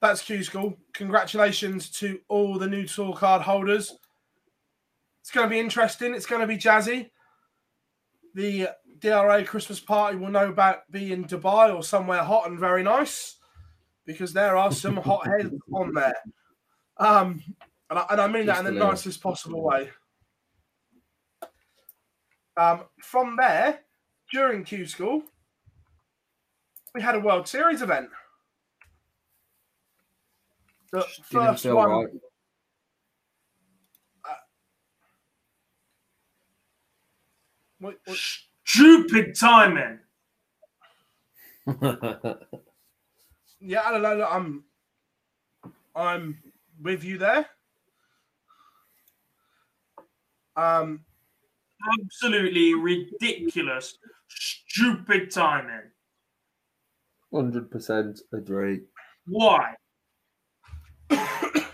that's 0.00 0.22
Q 0.22 0.42
School. 0.44 0.76
Congratulations 0.94 1.90
to 1.90 2.20
all 2.28 2.58
the 2.58 2.66
new 2.66 2.86
tour 2.86 3.14
card 3.14 3.42
holders. 3.42 3.96
It's 5.20 5.30
going 5.30 5.46
to 5.46 5.50
be 5.50 5.60
interesting. 5.60 6.14
It's 6.14 6.26
going 6.26 6.40
to 6.40 6.46
be 6.46 6.56
jazzy. 6.56 7.10
The 8.34 8.68
DRA 9.00 9.44
Christmas 9.44 9.80
party 9.80 10.16
will 10.16 10.30
no 10.30 10.52
doubt 10.52 10.90
be 10.90 11.12
in 11.12 11.24
Dubai 11.24 11.74
or 11.74 11.82
somewhere 11.82 12.22
hot 12.22 12.48
and 12.48 12.58
very 12.58 12.82
nice 12.82 13.36
because 14.04 14.32
there 14.32 14.56
are 14.56 14.72
some 14.72 14.96
hot 15.08 15.26
heads 15.26 15.54
on 15.72 15.92
there. 15.94 16.14
Um, 16.96 17.42
and 17.90 17.98
I, 17.98 18.06
and 18.10 18.20
I 18.20 18.26
mean 18.26 18.46
that 18.46 18.58
in 18.58 18.64
the 18.64 18.70
nicest 18.90 19.22
possible 19.22 19.62
way. 19.62 19.90
Um, 22.56 22.84
from 23.00 23.36
there, 23.36 23.80
during 24.32 24.64
Q 24.64 24.84
School, 24.86 25.22
we 26.94 27.00
had 27.00 27.14
a 27.14 27.20
World 27.20 27.46
Series 27.46 27.82
event. 27.82 28.08
The 30.90 31.02
first 31.22 31.64
one. 31.66 31.88
right. 31.90 32.06
What- 37.78 38.00
what- 38.04 38.18
Stupid 38.68 39.34
timing. 39.34 39.98
yeah, 43.60 43.80
I 43.82 43.90
don't 43.92 44.02
know. 44.02 44.28
I'm, 44.30 44.64
I'm 45.96 46.36
with 46.82 47.02
you 47.02 47.16
there. 47.16 47.46
Um, 50.54 51.00
Absolutely 52.04 52.74
ridiculous. 52.74 53.96
Stupid 54.28 55.30
timing. 55.30 55.90
Hundred 57.32 57.70
percent 57.70 58.20
agree. 58.34 58.80
Why? 59.26 59.72
I 61.10 61.70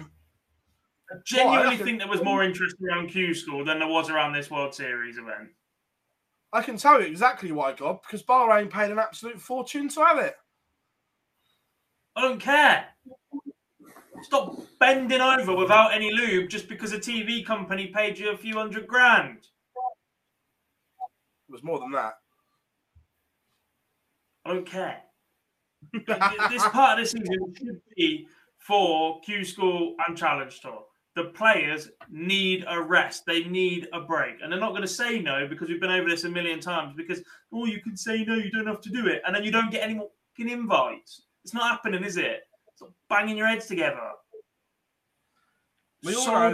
genuinely 1.25 1.71
reckon- 1.71 1.87
think 1.87 1.99
there 1.99 2.09
was 2.09 2.23
more 2.23 2.45
interest 2.45 2.77
around 2.89 3.09
Q 3.09 3.35
School 3.35 3.65
than 3.65 3.81
there 3.81 3.89
was 3.89 4.11
around 4.11 4.33
this 4.33 4.49
World 4.49 4.77
Series 4.77 5.19
event. 5.19 5.49
I 6.55 6.63
can 6.63 6.77
tell 6.77 7.01
you 7.01 7.09
exactly 7.09 7.51
why, 7.51 7.73
God, 7.73 7.99
because 8.03 8.23
Bahrain 8.23 8.71
paid 8.71 8.93
an 8.93 9.01
absolute 9.01 9.41
fortune 9.41 9.89
to 9.89 10.05
have 10.05 10.19
it. 10.19 10.37
I 12.15 12.23
don't 12.23 12.41
care. 12.41 12.87
Stop 14.23 14.57
bending 14.79 15.21
over 15.21 15.53
without 15.57 15.93
any 15.93 16.13
lube 16.13 16.49
just 16.49 16.69
because 16.69 16.93
a 16.93 16.99
TV 16.99 17.45
company 17.45 17.89
paid 17.89 18.21
you 18.21 18.31
a 18.31 18.37
few 18.37 18.57
hundred 18.57 18.87
grand. 18.87 19.39
It 21.49 21.53
was 21.53 21.65
more 21.65 21.81
than 21.81 21.91
that. 21.91 22.15
I 24.45 24.55
don't 24.55 24.67
care. 24.67 25.01
this 25.93 26.69
part 26.69 27.01
of 27.01 27.05
the 27.05 27.07
season 27.07 27.55
should 27.59 27.81
be 27.97 28.29
for 28.59 29.21
Q 29.23 29.45
School 29.45 29.97
and 30.07 30.17
Challenge 30.17 30.61
Tour. 30.61 30.85
The 31.17 31.25
players 31.27 31.91
need 32.11 32.65
a 32.69 32.81
rest. 32.81 33.25
They 33.27 33.45
need 33.45 33.89
a 33.93 34.01
break. 34.01 34.37
And 34.43 34.51
they're 34.53 34.59
not 34.61 34.71
going 34.71 34.83
to 34.83 34.89
say 34.89 35.21
no 35.21 35.47
because 35.47 35.69
we've 35.69 35.81
been 35.81 35.91
over 35.91 36.09
this 36.09 36.25
a 36.25 36.29
million 36.29 36.59
times 36.59 36.95
because, 36.97 37.23
oh, 37.53 37.67
you 37.67 37.81
can 37.81 37.97
say 37.97 38.25
no, 38.25 38.35
you 38.35 38.51
don't 38.51 38.67
have 38.67 38.81
to 38.81 38.91
do 38.91 39.07
it. 39.07 39.23
And 39.25 39.35
then 39.35 39.45
you 39.45 39.53
don't 39.53 39.71
get 39.71 39.85
any 39.85 39.95
more 39.95 40.11
fucking 40.37 40.51
invites. 40.53 41.23
It's 41.45 41.55
not 41.55 41.71
happening, 41.71 42.03
is 42.03 42.17
it? 42.17 42.41
Stop 42.75 42.93
banging 43.09 43.37
your 43.37 43.47
heads 43.47 43.67
together. 43.67 44.01
We 46.03 46.15
all 46.17 46.25
So- 46.25 46.33
know 46.33 46.54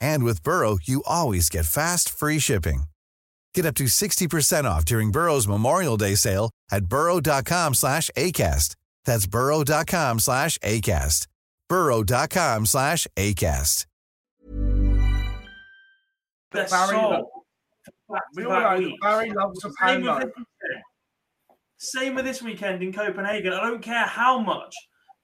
And 0.00 0.24
with 0.24 0.42
Burrow, 0.42 0.78
you 0.82 1.02
always 1.06 1.48
get 1.48 1.64
fast, 1.66 2.08
free 2.10 2.38
shipping. 2.38 2.84
Get 3.54 3.64
up 3.66 3.74
to 3.76 3.84
60% 3.84 4.64
off 4.64 4.84
during 4.84 5.10
Burrow's 5.10 5.48
Memorial 5.48 5.96
Day 5.96 6.14
sale 6.14 6.50
at 6.70 6.86
burrow.com 6.86 7.74
slash 7.74 8.10
ACAST. 8.16 8.74
That's 9.04 9.26
burrow.com 9.26 10.18
slash 10.20 10.58
ACAST. 10.58 11.26
burrow.com 11.68 12.66
slash 12.66 13.06
ACAST. 13.16 13.86
Their 16.52 16.66
Barry 16.66 16.68
soul. 16.68 17.10
loves- 17.10 17.24
Back 18.10 18.22
we 18.36 18.44
all 18.44 18.50
know 18.52 18.80
that. 18.80 18.92
Barry 19.02 19.30
loves 19.32 19.62
a 19.66 19.70
Same 19.86 20.02
with, 20.02 20.20
this. 20.22 20.32
Same 21.76 22.14
with 22.14 22.24
this 22.24 22.40
weekend 22.42 22.82
in 22.82 22.90
Copenhagen. 22.92 23.52
I 23.52 23.60
don't 23.60 23.82
care 23.82 24.06
how 24.06 24.38
much 24.38 24.74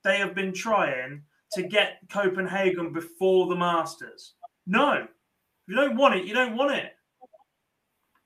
they 0.03 0.19
have 0.19 0.35
been 0.35 0.53
trying 0.53 1.23
to 1.55 1.63
get 1.63 1.99
Copenhagen 2.11 2.93
before 2.93 3.47
the 3.47 3.57
Masters. 3.57 4.34
No, 4.67 5.07
you 5.67 5.75
don't 5.75 5.97
want 5.97 6.15
it, 6.15 6.25
you 6.25 6.35
don't 6.35 6.57
want 6.57 6.75
it. 6.75 6.93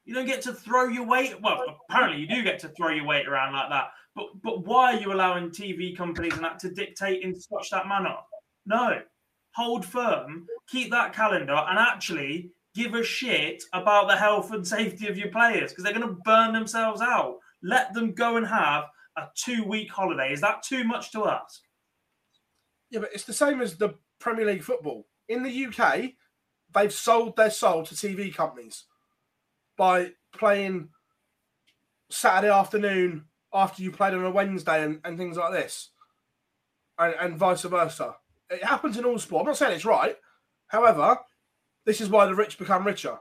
You 0.05 0.14
don't 0.14 0.26
get 0.26 0.41
to 0.43 0.55
throw 0.55 0.89
your 0.89 1.07
weight. 1.07 1.41
Well, 1.43 1.62
apparently 1.89 2.20
you 2.22 2.26
do 2.26 2.43
get 2.43 2.59
to 2.61 2.68
throw 2.70 2.91
your 2.91 3.05
weight 3.05 3.28
around 3.28 3.53
like 3.53 3.68
that. 3.68 3.89
But 4.14 4.26
but 4.43 4.64
why 4.64 4.95
are 4.95 5.01
you 5.01 5.12
allowing 5.12 5.51
TV 5.51 5.97
companies 5.97 6.32
and 6.32 6.45
that 6.45 6.59
to 6.61 6.70
dictate 6.70 7.22
in 7.22 7.39
such 7.39 7.70
that 7.70 7.86
manner? 7.86 8.16
No, 8.64 9.01
hold 9.55 9.84
firm, 9.84 10.47
keep 10.68 10.91
that 10.91 11.12
calendar, 11.12 11.64
and 11.68 11.78
actually 11.78 12.51
give 12.74 12.95
a 12.95 13.03
shit 13.03 13.62
about 13.72 14.09
the 14.09 14.16
health 14.16 14.53
and 14.53 14.66
safety 14.66 15.09
of 15.09 15.18
your 15.18 15.28
players 15.28 15.72
because 15.72 15.84
they're 15.84 15.93
going 15.93 16.09
to 16.09 16.20
burn 16.24 16.53
themselves 16.53 17.01
out. 17.01 17.39
Let 17.62 17.93
them 17.93 18.12
go 18.12 18.36
and 18.36 18.47
have 18.47 18.84
a 19.16 19.24
two-week 19.34 19.91
holiday. 19.91 20.32
Is 20.32 20.41
that 20.43 20.62
too 20.62 20.84
much 20.84 21.11
to 21.12 21.26
ask? 21.26 21.61
Yeah, 22.91 23.01
but 23.01 23.11
it's 23.12 23.24
the 23.24 23.32
same 23.32 23.61
as 23.61 23.76
the 23.76 23.95
Premier 24.20 24.47
League 24.47 24.62
football. 24.62 25.07
In 25.28 25.43
the 25.43 25.66
UK, 25.66 26.12
they've 26.75 26.93
sold 26.93 27.37
their 27.37 27.51
soul 27.51 27.85
to 27.85 27.95
TV 27.95 28.35
companies 28.35 28.85
by 29.77 30.12
playing 30.33 30.89
Saturday 32.11 32.53
afternoon 32.53 33.25
after 33.53 33.83
you 33.83 33.91
played 33.91 34.14
on 34.14 34.25
a 34.25 34.31
Wednesday 34.31 34.83
and, 34.83 35.01
and 35.05 35.16
things 35.16 35.37
like 35.37 35.53
this, 35.53 35.91
and, 36.99 37.14
and 37.21 37.39
vice 37.39 37.62
versa. 37.62 38.16
It 38.51 38.64
happens 38.64 38.97
in 38.97 39.05
all 39.05 39.19
sport. 39.19 39.43
I'm 39.43 39.47
not 39.49 39.57
saying 39.57 39.75
it's 39.75 39.85
right. 39.85 40.16
However, 40.69 41.19
this 41.85 42.01
is 42.01 42.09
why 42.09 42.27
the 42.27 42.35
rich 42.35 42.59
become 42.59 42.87
richer. 42.87 43.19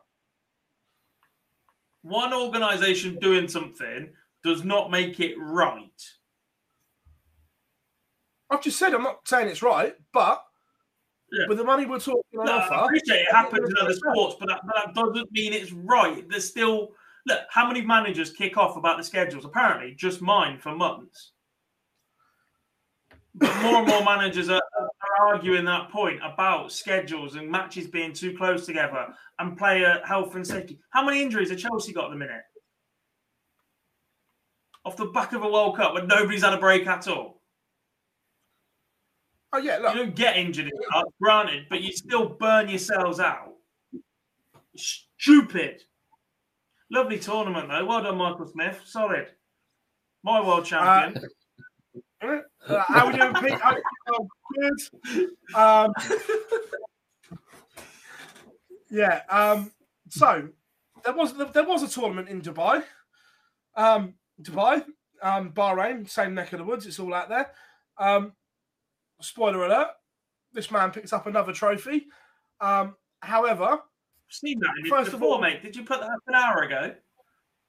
One 2.02 2.34
organisation 2.34 3.20
doing 3.20 3.48
something 3.48 4.10
does 4.43 4.64
not 4.64 4.91
make 4.91 5.20
it 5.20 5.36
right. 5.38 5.82
I've 8.50 8.64
just 8.64 8.80
said 8.80 8.93
I'm 8.93 9.04
not 9.04 9.28
saying 9.28 9.50
it's 9.50 9.62
right, 9.62 9.95
but 10.14 10.41
Yeah. 11.32 11.45
with 11.49 11.57
the 11.57 11.63
money 11.63 11.86
we're 11.86 11.99
talking 11.99 12.23
No, 12.34 12.43
offer, 12.43 12.73
I 12.73 12.86
appreciate 12.86 13.21
it 13.21 13.32
happens 13.32 13.69
in 13.69 13.75
other 13.82 13.93
sports, 14.13 14.38
but 14.39 14.47
that, 14.47 14.61
but 14.65 14.75
that 14.75 14.95
doesn't 14.95 15.32
mean 15.32 15.51
it's 15.53 15.71
right. 15.73 16.25
There's 16.30 16.47
still 16.47 16.91
look 17.25 17.41
how 17.49 17.67
many 17.67 17.82
managers 17.82 18.32
kick 18.32 18.57
off 18.57 18.78
about 18.78 18.97
the 18.97 19.03
schedules. 19.03 19.45
Apparently, 19.45 19.93
just 19.95 20.21
mine 20.21 20.57
for 20.57 20.73
months. 20.73 21.34
But 23.36 23.55
more 23.61 23.78
and 23.78 23.88
more 23.88 24.03
managers 24.05 24.49
are, 24.49 24.61
are 24.80 25.28
arguing 25.28 25.65
that 25.65 25.89
point 25.89 26.19
about 26.23 26.71
schedules 26.71 27.36
and 27.36 27.49
matches 27.49 27.88
being 27.88 28.13
too 28.13 28.36
close 28.36 28.65
together 28.65 29.07
and 29.39 29.57
player 29.57 30.01
health 30.05 30.36
and 30.36 30.45
safety. 30.45 30.80
How 30.89 31.05
many 31.05 31.21
injuries 31.21 31.49
have 31.49 31.59
Chelsea 31.59 31.93
got 31.93 32.05
at 32.05 32.11
the 32.11 32.17
minute? 32.17 32.41
Off 34.86 34.97
the 34.97 35.05
back 35.05 35.34
of 35.34 35.43
a 35.43 35.49
World 35.49 35.75
Cup 35.75 35.93
when 35.93 36.07
nobody's 36.07 36.43
had 36.43 36.53
a 36.53 36.57
break 36.57 36.88
at 36.88 37.07
all. 37.07 37.37
Oh 39.54 39.60
yeah, 39.60 39.78
look, 39.78 39.95
You 39.95 40.04
don't 40.04 40.16
get 40.16 40.38
injured 40.38 40.68
in 40.68 41.04
granted, 41.22 41.68
but 41.70 41.82
you 41.82 41.91
still 41.91 42.30
burn 42.30 42.70
yourselves 42.70 43.20
out. 43.20 43.54
Stupid. 44.76 45.82
Lovely 46.91 47.20
tournament 47.20 47.70
though. 47.70 47.86
Well 47.86 48.04
done, 48.04 48.18
Michael 48.18 48.48
Smith. 48.48 48.82
Solid. 48.86 49.28
My 50.24 50.45
world 50.45 50.66
champion. 50.66 51.24
Uh, 52.22 52.39
how 52.88 53.08
we 53.08 53.18
doing, 53.18 53.34
Pete? 53.36 53.60
Oh, 54.10 54.28
good. 54.56 55.30
Um, 55.56 55.93
yeah. 58.89 59.22
Um, 59.30 59.72
so 60.10 60.50
there 61.04 61.14
was 61.14 61.34
there 61.54 61.64
was 61.64 61.84
a 61.84 61.88
tournament 61.88 62.30
in 62.30 62.41
Dubai. 62.41 62.84
Um, 63.76 64.16
Dubai, 64.41 64.84
um, 65.22 65.52
Bahrain, 65.52 66.10
same 66.10 66.34
neck 66.34 66.54
of 66.54 66.60
the 66.60 66.66
woods. 66.66 66.86
It's 66.86 67.00
all 67.00 67.14
out 67.14 67.30
there. 67.30 67.52
Um, 67.98 68.34
spoiler 69.22 69.65
alert: 69.65 69.88
this 70.53 70.72
man 70.72 70.91
picks 70.91 71.13
up 71.13 71.28
another 71.28 71.53
trophy. 71.53 72.07
Um, 72.61 72.95
however, 73.22 73.80
Seen 74.30 74.59
that 74.59 74.74
in 74.80 74.86
it 74.88 74.89
First 74.89 75.13
of 75.13 75.24
all- 75.24 75.39
mate. 75.39 75.61
Did 75.61 75.76
you 75.76 75.84
put 75.84 76.01
that 76.01 76.09
up 76.09 76.20
an 76.28 76.36
hour 76.36 76.63
ago? 76.63 76.93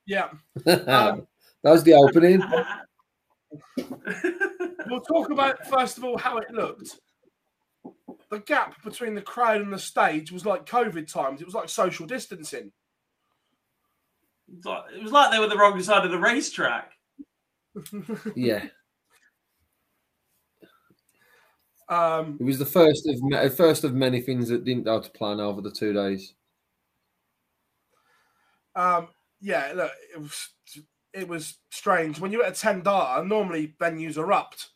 yeah, 0.06 0.30
that 0.64 0.88
um, 0.88 1.26
was 1.62 1.82
the 1.84 1.94
opening. 1.94 2.42
we'll 4.88 5.00
talk 5.00 5.30
about 5.30 5.66
first 5.68 5.98
of 5.98 6.04
all 6.04 6.18
how 6.18 6.38
it 6.38 6.50
looked. 6.50 6.98
the 8.30 8.40
gap 8.40 8.82
between 8.82 9.14
the 9.14 9.22
crowd 9.22 9.60
and 9.60 9.72
the 9.72 9.78
stage 9.78 10.32
was 10.32 10.44
like 10.44 10.66
COVID 10.66 11.10
times. 11.10 11.40
It 11.40 11.46
was 11.46 11.54
like 11.54 11.68
social 11.68 12.06
distancing. 12.06 12.72
It 14.64 15.02
was 15.02 15.12
like 15.12 15.30
they 15.30 15.38
were 15.38 15.46
the 15.46 15.56
wrong 15.58 15.80
side 15.82 16.04
of 16.04 16.10
the 16.10 16.18
racetrack. 16.18 16.92
Yeah. 18.34 18.64
Um, 21.88 22.36
It 22.38 22.44
was 22.44 22.58
the 22.58 22.66
first 22.66 23.08
of 23.08 23.56
first 23.56 23.84
of 23.84 23.94
many 23.94 24.20
things 24.20 24.48
that 24.48 24.64
didn't 24.64 24.84
go 24.84 25.00
to 25.00 25.10
plan 25.10 25.40
over 25.40 25.60
the 25.60 25.70
two 25.70 25.92
days. 25.92 26.34
um, 28.74 29.08
yeah, 29.40 29.72
look, 29.74 29.92
it 30.14 30.20
was 30.20 30.50
it 31.12 31.26
was 31.26 31.58
strange 31.70 32.20
when 32.20 32.30
you 32.32 32.42
at 32.42 32.52
a 32.52 32.60
ten 32.60 32.82
darter. 32.82 33.24
Normally 33.24 33.74
venues 33.80 34.18
erupt. 34.18 34.68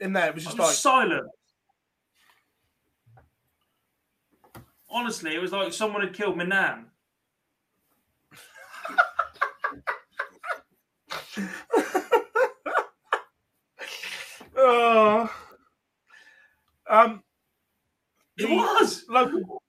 In 0.00 0.12
there, 0.12 0.28
it 0.28 0.34
was 0.34 0.46
I 0.46 0.50
just 0.50 0.58
like 0.58 0.74
silent. 0.74 1.26
Honestly, 4.88 5.34
it 5.34 5.42
was 5.42 5.52
like 5.52 5.72
someone 5.72 6.02
had 6.02 6.14
killed 6.14 6.36
my 6.36 6.44
nan. 6.44 6.86
Oh. 14.66 15.30
Um, 16.88 17.22
It 18.38 18.48
was. 18.48 19.04
local 19.08 19.62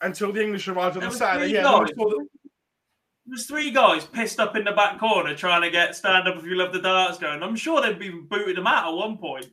until 0.00 0.32
the 0.32 0.42
English 0.42 0.68
arrived 0.68 0.96
on 0.96 1.00
There 1.00 1.08
the 1.08 1.12
was 1.12 1.18
Saturday. 1.18 1.52
Yeah, 1.52 1.62
guys. 1.62 1.88
the- 1.96 2.28
There's 3.26 3.46
three 3.46 3.70
guys 3.70 4.04
pissed 4.04 4.38
up 4.38 4.54
in 4.54 4.64
the 4.64 4.72
back 4.72 4.98
corner 5.00 5.34
trying 5.34 5.62
to 5.62 5.70
get 5.70 5.96
stand 5.96 6.28
up 6.28 6.36
if 6.36 6.44
you 6.44 6.56
love 6.56 6.72
the 6.74 6.80
darts 6.80 7.18
going. 7.18 7.42
I'm 7.42 7.56
sure 7.56 7.80
they'd 7.80 7.98
be 7.98 8.10
booted 8.10 8.56
them 8.56 8.66
out 8.66 8.88
at 8.88 8.94
one 8.96 9.16
point. 9.18 9.46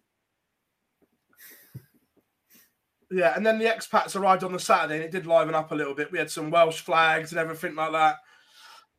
yeah, 3.10 3.34
and 3.36 3.46
then 3.46 3.60
the 3.60 3.66
expats 3.66 4.16
arrived 4.20 4.44
on 4.44 4.52
the 4.54 4.60
Saturday, 4.60 4.96
and 4.96 5.04
it 5.04 5.12
did 5.12 5.26
liven 5.26 5.56
up 5.56 5.72
a 5.72 5.76
little 5.76 5.94
bit. 5.96 6.12
We 6.12 6.18
had 6.20 6.30
some 6.32 6.50
Welsh 6.52 6.82
flags 6.82 7.32
and 7.32 7.40
everything 7.40 7.76
like 7.76 7.92
that. 7.94 8.18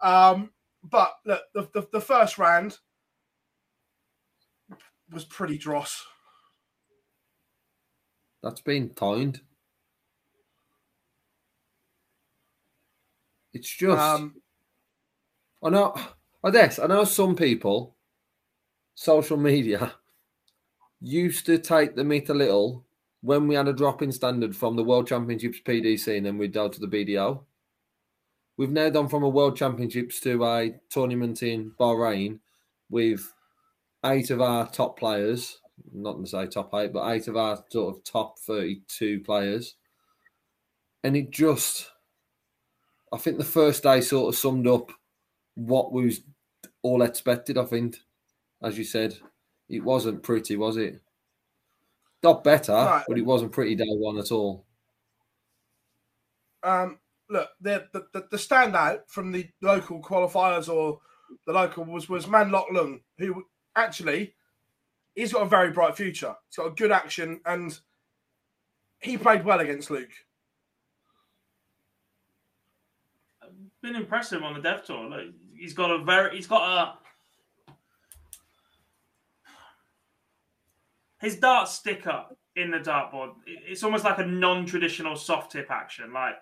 Um, 0.01 0.51
but 0.83 1.13
look, 1.25 1.43
the, 1.55 1.69
the 1.75 1.87
the 1.93 2.01
first 2.01 2.39
round 2.39 2.79
was 5.11 5.25
pretty 5.25 5.59
dross. 5.59 6.05
That's 8.43 8.61
been 8.61 8.91
timed. 8.95 9.41
It's 13.53 13.69
just 13.69 14.01
Um, 14.01 14.35
I 15.63 15.71
know 15.71 15.95
I 16.43 16.51
guess 16.51 16.79
I 16.79 16.87
know 16.87 17.05
some 17.05 17.37
people 17.37 17.97
social 18.95 19.37
media 19.37 19.95
used 21.01 21.47
to 21.47 21.59
take 21.59 21.95
the 21.95 22.05
meat 22.05 22.29
a 22.29 22.35
little 22.35 22.85
when 23.21 23.47
we 23.47 23.55
had 23.55 23.69
a 23.69 23.73
drop 23.73 24.03
in 24.03 24.11
standard 24.11 24.57
from 24.57 24.75
the 24.77 24.85
World 24.85 25.07
Championships 25.07 25.61
PDC 25.65 26.17
and 26.17 26.27
then 26.27 26.39
we'd 26.39 26.53
go 26.53 26.69
to 26.69 26.81
the 26.81 26.87
BDO. 26.89 27.45
We've 28.57 28.71
now 28.71 28.91
gone 28.91 29.09
from 29.09 29.23
a 29.23 29.29
World 29.29 29.57
Championships 29.57 30.21
to 30.21 30.45
a 30.45 30.79
tournament 30.91 31.43
in 31.43 31.73
Bahrain 31.73 32.41
with 32.91 33.33
eight 34.05 34.31
of 34.31 34.41
our 34.41 34.69
top 34.71 34.99
players, 34.99 35.61
not 35.93 36.19
to 36.21 36.27
say 36.27 36.47
top 36.47 36.75
eight, 36.75 36.93
but 36.93 37.09
eight 37.11 37.29
of 37.29 37.37
our 37.37 37.65
sort 37.71 37.97
of 37.97 38.05
top 38.05 38.39
32 38.39 39.21
players. 39.21 39.77
And 41.03 41.17
it 41.17 41.31
just, 41.31 41.91
I 43.13 43.17
think 43.19 43.39
the 43.39 43.45
first 43.45 43.83
day 43.83 44.01
sort 44.01 44.33
of 44.35 44.39
summed 44.39 44.67
up 44.67 44.93
what 45.55 45.93
was 45.93 46.21
all 46.83 47.03
expected, 47.03 47.59
I 47.59 47.65
think. 47.65 47.99
As 48.63 48.79
you 48.79 48.85
said, 48.85 49.19
it 49.69 49.81
wasn't 49.83 50.23
pretty, 50.23 50.57
was 50.57 50.77
it? 50.77 51.01
Got 52.23 52.45
better, 52.45 52.73
Right. 52.73 53.05
but 53.09 53.19
it 53.19 53.25
wasn't 53.27 53.53
pretty 53.53 53.75
day 53.75 53.85
one 53.89 54.19
at 54.19 54.31
all. 54.31 54.65
um, 56.63 56.99
look, 57.33 57.49
the, 57.61 57.87
the 57.93 58.27
the 58.31 58.37
standout 58.37 59.01
from 59.09 59.33
the 59.33 59.49
local 59.61 60.01
qualifiers 60.01 60.73
or 60.73 61.01
the 61.47 61.53
local 61.53 61.85
was 61.85 62.09
was 62.09 62.29
Man 62.29 62.51
Lok 62.51 62.69
Leung, 62.69 63.01
who 63.19 63.45
actually 63.75 64.35
he's 65.15 65.33
got 65.33 65.43
a 65.43 65.49
very 65.49 65.71
bright 65.71 65.97
future. 65.97 66.35
He's 66.49 66.57
got 66.57 66.67
a 66.67 66.75
good 66.75 66.93
action, 66.93 67.41
and 67.45 67.79
he 69.01 69.17
played 69.17 69.45
well 69.45 69.61
against 69.61 69.91
Luke. 69.91 70.13
Been 73.83 73.97
impressive 73.97 74.43
on 74.45 74.55
the 74.55 74.61
dev 74.61 74.85
tour. 74.85 75.09
Like, 75.09 75.33
he's 75.57 75.75
got 75.75 75.91
a 75.91 76.05
very, 76.05 76.37
he's 76.37 76.47
got 76.47 76.63
a. 76.63 77.75
His 81.21 81.37
dart 81.37 81.69
sticker 81.69 82.25
in 82.57 82.71
the 82.71 82.79
dartboard. 82.79 83.31
It's 83.47 83.83
almost 83.83 84.05
like 84.05 84.19
a 84.19 84.27
non-traditional 84.27 85.17
soft 85.17 85.53
tip 85.53 85.71
action. 85.71 86.13
Like 86.13 86.35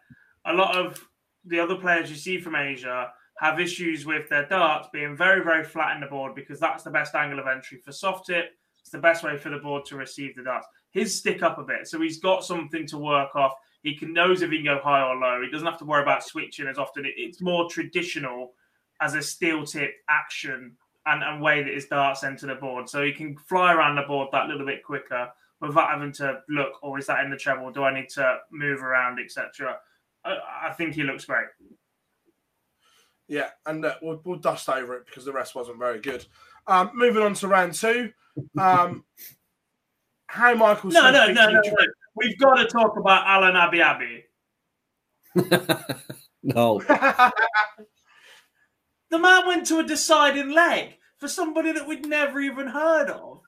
a 0.46 0.52
lot 0.52 0.76
of 0.76 1.02
the 1.44 1.60
other 1.60 1.76
players 1.76 2.10
you 2.10 2.16
see 2.16 2.40
from 2.40 2.56
Asia 2.56 3.12
have 3.40 3.58
issues 3.58 4.04
with 4.04 4.28
their 4.28 4.46
darts 4.46 4.88
being 4.92 5.16
very, 5.16 5.42
very 5.42 5.64
flat 5.64 5.94
in 5.94 6.00
the 6.00 6.06
board 6.06 6.34
because 6.34 6.60
that's 6.60 6.82
the 6.82 6.90
best 6.90 7.14
angle 7.14 7.38
of 7.38 7.46
entry 7.46 7.78
for 7.78 7.92
soft 7.92 8.26
tip. 8.26 8.50
It's 8.80 8.90
the 8.90 8.98
best 8.98 9.24
way 9.24 9.36
for 9.36 9.48
the 9.50 9.58
board 9.58 9.84
to 9.86 9.96
receive 9.96 10.36
the 10.36 10.42
darts. 10.42 10.66
His 10.90 11.16
stick 11.16 11.42
up 11.42 11.58
a 11.58 11.62
bit, 11.62 11.86
so 11.86 12.00
he's 12.00 12.18
got 12.18 12.44
something 12.44 12.86
to 12.86 12.98
work 12.98 13.34
off. 13.36 13.54
He 13.82 13.96
can 13.96 14.12
knows 14.12 14.42
if 14.42 14.50
he 14.50 14.58
can 14.58 14.66
go 14.66 14.80
high 14.82 15.02
or 15.02 15.16
low. 15.16 15.40
He 15.42 15.50
doesn't 15.50 15.66
have 15.66 15.78
to 15.78 15.84
worry 15.86 16.02
about 16.02 16.22
switching 16.24 16.66
as 16.66 16.78
often. 16.78 17.04
It's 17.06 17.40
more 17.40 17.68
traditional 17.70 18.52
as 19.00 19.14
a 19.14 19.22
steel 19.22 19.64
tip 19.64 19.94
action 20.08 20.76
and, 21.06 21.22
and 21.22 21.40
way 21.40 21.62
that 21.62 21.72
his 21.72 21.86
darts 21.86 22.24
enter 22.24 22.46
the 22.46 22.56
board. 22.56 22.88
So 22.88 23.02
he 23.02 23.12
can 23.12 23.36
fly 23.36 23.72
around 23.72 23.96
the 23.96 24.02
board 24.02 24.28
that 24.32 24.48
little 24.48 24.66
bit 24.66 24.84
quicker 24.84 25.30
without 25.60 25.90
having 25.90 26.12
to 26.12 26.40
look, 26.48 26.72
or 26.82 26.98
is 26.98 27.06
that 27.06 27.24
in 27.24 27.30
the 27.30 27.36
treble? 27.36 27.70
Do 27.70 27.84
I 27.84 27.94
need 27.94 28.08
to 28.10 28.38
move 28.50 28.82
around, 28.82 29.18
etc. 29.18 29.78
I, 30.24 30.68
I 30.68 30.72
think 30.72 30.94
he 30.94 31.02
looks 31.02 31.24
great. 31.24 31.46
Yeah, 33.28 33.50
and 33.66 33.84
uh, 33.84 33.94
we'll, 34.02 34.20
we'll 34.24 34.38
dust 34.38 34.68
over 34.68 34.96
it 34.96 35.06
because 35.06 35.24
the 35.24 35.32
rest 35.32 35.54
wasn't 35.54 35.78
very 35.78 36.00
good. 36.00 36.26
Um, 36.66 36.90
moving 36.94 37.22
on 37.22 37.34
to 37.34 37.48
round 37.48 37.74
two. 37.74 38.10
Um, 38.58 39.04
how 40.26 40.54
Michael 40.54 40.90
No, 40.90 41.10
no, 41.10 41.26
no, 41.32 41.50
no, 41.50 41.60
no. 41.60 41.72
We've 42.16 42.38
got 42.38 42.54
to 42.56 42.66
talk 42.66 42.96
about 42.96 43.26
Alan 43.26 43.56
Abi 43.56 43.82
Abi. 43.82 44.24
no, 46.42 46.80
The 49.10 49.18
man 49.18 49.46
went 49.46 49.66
to 49.66 49.80
a 49.80 49.84
deciding 49.84 50.50
leg 50.50 50.96
for 51.18 51.28
somebody 51.28 51.72
that 51.72 51.86
we'd 51.86 52.06
never 52.06 52.40
even 52.40 52.68
heard 52.68 53.10
of. 53.10 53.40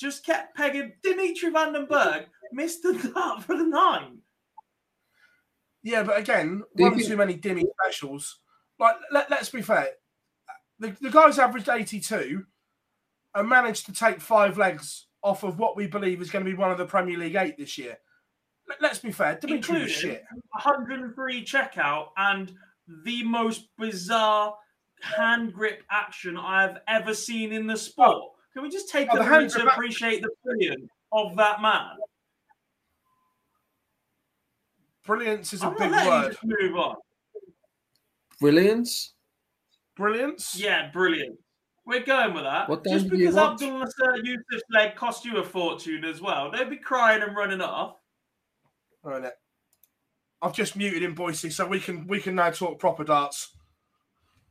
Just 0.00 0.24
kept 0.24 0.56
pegging. 0.56 0.94
Dimitri 1.02 1.50
Van 1.50 1.74
den 1.74 1.86
Bergh 1.86 2.24
missed 2.52 2.82
the 2.82 2.94
dart 3.14 3.42
for 3.42 3.56
the 3.56 3.64
nine. 3.64 4.19
Yeah, 5.82 6.02
but 6.02 6.18
again, 6.18 6.62
Do 6.76 6.84
one 6.84 6.94
think- 6.96 7.08
too 7.08 7.16
many 7.16 7.36
Dimmy 7.36 7.64
specials. 7.82 8.38
Like, 8.78 8.96
let, 9.12 9.30
let's 9.30 9.48
be 9.50 9.62
fair. 9.62 9.88
The, 10.78 10.96
the 11.00 11.10
guy's 11.10 11.38
averaged 11.38 11.68
82 11.68 12.44
and 13.34 13.48
managed 13.48 13.86
to 13.86 13.92
take 13.92 14.20
five 14.20 14.56
legs 14.58 15.06
off 15.22 15.42
of 15.42 15.58
what 15.58 15.76
we 15.76 15.86
believe 15.86 16.20
is 16.22 16.30
going 16.30 16.44
to 16.44 16.50
be 16.50 16.56
one 16.56 16.70
of 16.70 16.78
the 16.78 16.86
Premier 16.86 17.18
League 17.18 17.34
eight 17.36 17.58
this 17.58 17.76
year. 17.76 17.98
Let, 18.68 18.80
let's 18.80 18.98
be 18.98 19.12
fair. 19.12 19.36
Dimitri 19.36 19.82
was 19.82 19.92
Including 19.92 19.94
shit. 19.94 20.24
103 20.52 21.44
checkout 21.44 22.08
and 22.16 22.52
the 23.04 23.22
most 23.24 23.68
bizarre 23.78 24.54
hand 25.02 25.52
grip 25.52 25.82
action 25.90 26.36
I've 26.38 26.78
ever 26.88 27.14
seen 27.14 27.52
in 27.52 27.66
the 27.66 27.76
sport. 27.76 28.16
Oh. 28.16 28.30
Can 28.54 28.62
we 28.62 28.70
just 28.70 28.88
take 28.90 29.08
Oh, 29.12 29.16
a 29.16 29.22
the 29.24 29.30
minute 29.30 29.50
to 29.52 29.60
grip- 29.60 29.72
appreciate 29.74 30.22
the 30.22 30.30
brilliance 30.44 30.90
of 31.12 31.36
that 31.36 31.60
man? 31.62 31.96
Brilliance 35.10 35.52
is 35.52 35.62
a 35.62 35.66
I'm 35.66 35.72
big 35.76 35.90
not 35.90 35.90
letting 35.90 36.04
you 36.06 36.10
word. 36.10 36.32
just 36.32 36.44
move 36.44 36.76
on. 36.76 36.96
brilliance. 38.38 39.14
Brilliance? 39.96 40.56
Yeah, 40.56 40.88
brilliant. 40.92 41.36
We're 41.84 42.04
going 42.04 42.32
with 42.32 42.44
that. 42.44 42.68
What 42.68 42.84
Just 42.84 43.08
time 43.08 43.10
do 43.10 43.16
you 43.16 43.30
because 43.30 43.34
watch? 43.34 43.52
Abdul 43.54 43.78
Nasser 43.80 44.16
Yusuf's 44.22 44.62
leg 44.70 44.94
cost 44.94 45.24
you 45.24 45.38
a 45.38 45.44
fortune 45.44 46.04
as 46.04 46.20
well. 46.20 46.52
Don't 46.52 46.70
be 46.70 46.76
crying 46.76 47.22
and 47.22 47.34
running 47.34 47.60
off. 47.60 47.96
Right, 49.02 49.32
I've 50.42 50.54
just 50.54 50.76
muted 50.76 51.02
him, 51.02 51.14
Boyce, 51.14 51.52
so 51.54 51.66
we 51.66 51.80
can 51.80 52.06
we 52.06 52.20
can 52.20 52.36
now 52.36 52.50
talk 52.50 52.78
proper 52.78 53.02
darts. 53.02 53.56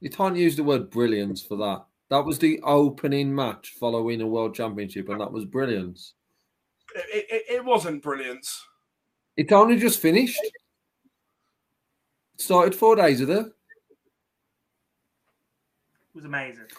You 0.01 0.09
can't 0.09 0.35
use 0.35 0.57
the 0.57 0.63
word 0.63 0.89
brilliance 0.89 1.41
for 1.41 1.55
that. 1.57 1.85
That 2.09 2.25
was 2.25 2.37
the 2.37 2.59
opening 2.63 3.33
match 3.33 3.75
following 3.79 4.19
a 4.19 4.27
world 4.27 4.55
championship, 4.55 5.07
and 5.07 5.21
that 5.21 5.31
was 5.31 5.45
brilliance. 5.45 6.15
It, 6.95 7.25
it, 7.31 7.43
it 7.55 7.65
wasn't 7.65 8.03
brilliance. 8.03 8.65
It 9.39 9.53
only 9.53 9.77
just 9.77 10.01
finished. 10.01 10.37
It 10.43 10.51
started 12.41 12.75
four 12.75 12.97
days 12.97 13.21
ago. 13.21 13.49
It 16.09 16.13
was 16.13 16.25
amazing. 16.25 16.67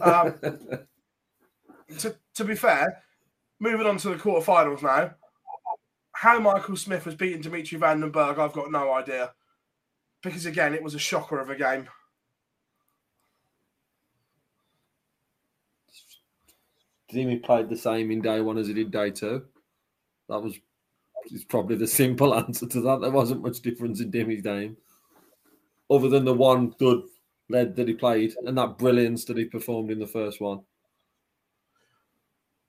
Um, 0.00 0.34
to, 1.98 2.16
to 2.34 2.44
be 2.44 2.54
fair, 2.54 3.02
moving 3.58 3.84
on 3.86 3.96
to 3.98 4.10
the 4.10 4.14
quarterfinals 4.14 4.82
now. 4.82 5.12
How 6.12 6.38
Michael 6.38 6.76
Smith 6.76 7.04
has 7.04 7.16
beaten 7.16 7.40
Dimitri 7.40 7.76
Van 7.76 8.00
den 8.00 8.12
Bergh, 8.12 8.38
I've 8.38 8.52
got 8.52 8.70
no 8.70 8.92
idea. 8.92 9.32
Because 10.22 10.46
again, 10.46 10.72
it 10.72 10.84
was 10.84 10.94
a 10.94 11.00
shocker 11.00 11.40
of 11.40 11.50
a 11.50 11.56
game. 11.56 11.88
Dimi 17.12 17.42
played 17.42 17.68
the 17.68 17.76
same 17.76 18.12
in 18.12 18.22
day 18.22 18.40
one 18.40 18.58
as 18.58 18.68
he 18.68 18.74
did 18.74 18.92
day 18.92 19.10
two. 19.10 19.44
That 20.28 20.42
was 20.42 20.56
is 21.32 21.44
probably 21.44 21.76
the 21.76 21.86
simple 21.86 22.34
answer 22.38 22.66
to 22.66 22.80
that. 22.82 23.00
There 23.00 23.10
wasn't 23.10 23.42
much 23.42 23.60
difference 23.60 24.00
in 24.00 24.10
Dimi's 24.10 24.42
game, 24.42 24.76
other 25.90 26.08
than 26.08 26.24
the 26.24 26.34
one 26.34 26.70
good 26.78 27.02
lead 27.48 27.76
that 27.76 27.88
he 27.88 27.94
played 27.94 28.34
and 28.44 28.58
that 28.58 28.78
brilliance 28.78 29.24
that 29.26 29.36
he 29.36 29.44
performed 29.44 29.90
in 29.90 29.98
the 29.98 30.06
first 30.06 30.40
one. 30.40 30.60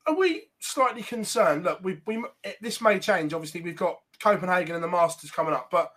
Are 0.06 0.16
we 0.16 0.44
slightly 0.60 1.02
concerned? 1.02 1.66
Look, 1.66 1.84
we 1.84 2.02
we 2.06 2.24
this 2.62 2.80
may 2.82 3.00
change. 3.00 3.34
Obviously, 3.34 3.62
we've 3.62 3.76
got 3.76 4.00
Copenhagen 4.20 4.76
and 4.76 4.84
the 4.84 4.88
Masters 4.88 5.32
coming 5.32 5.54
up, 5.54 5.70
but 5.70 5.92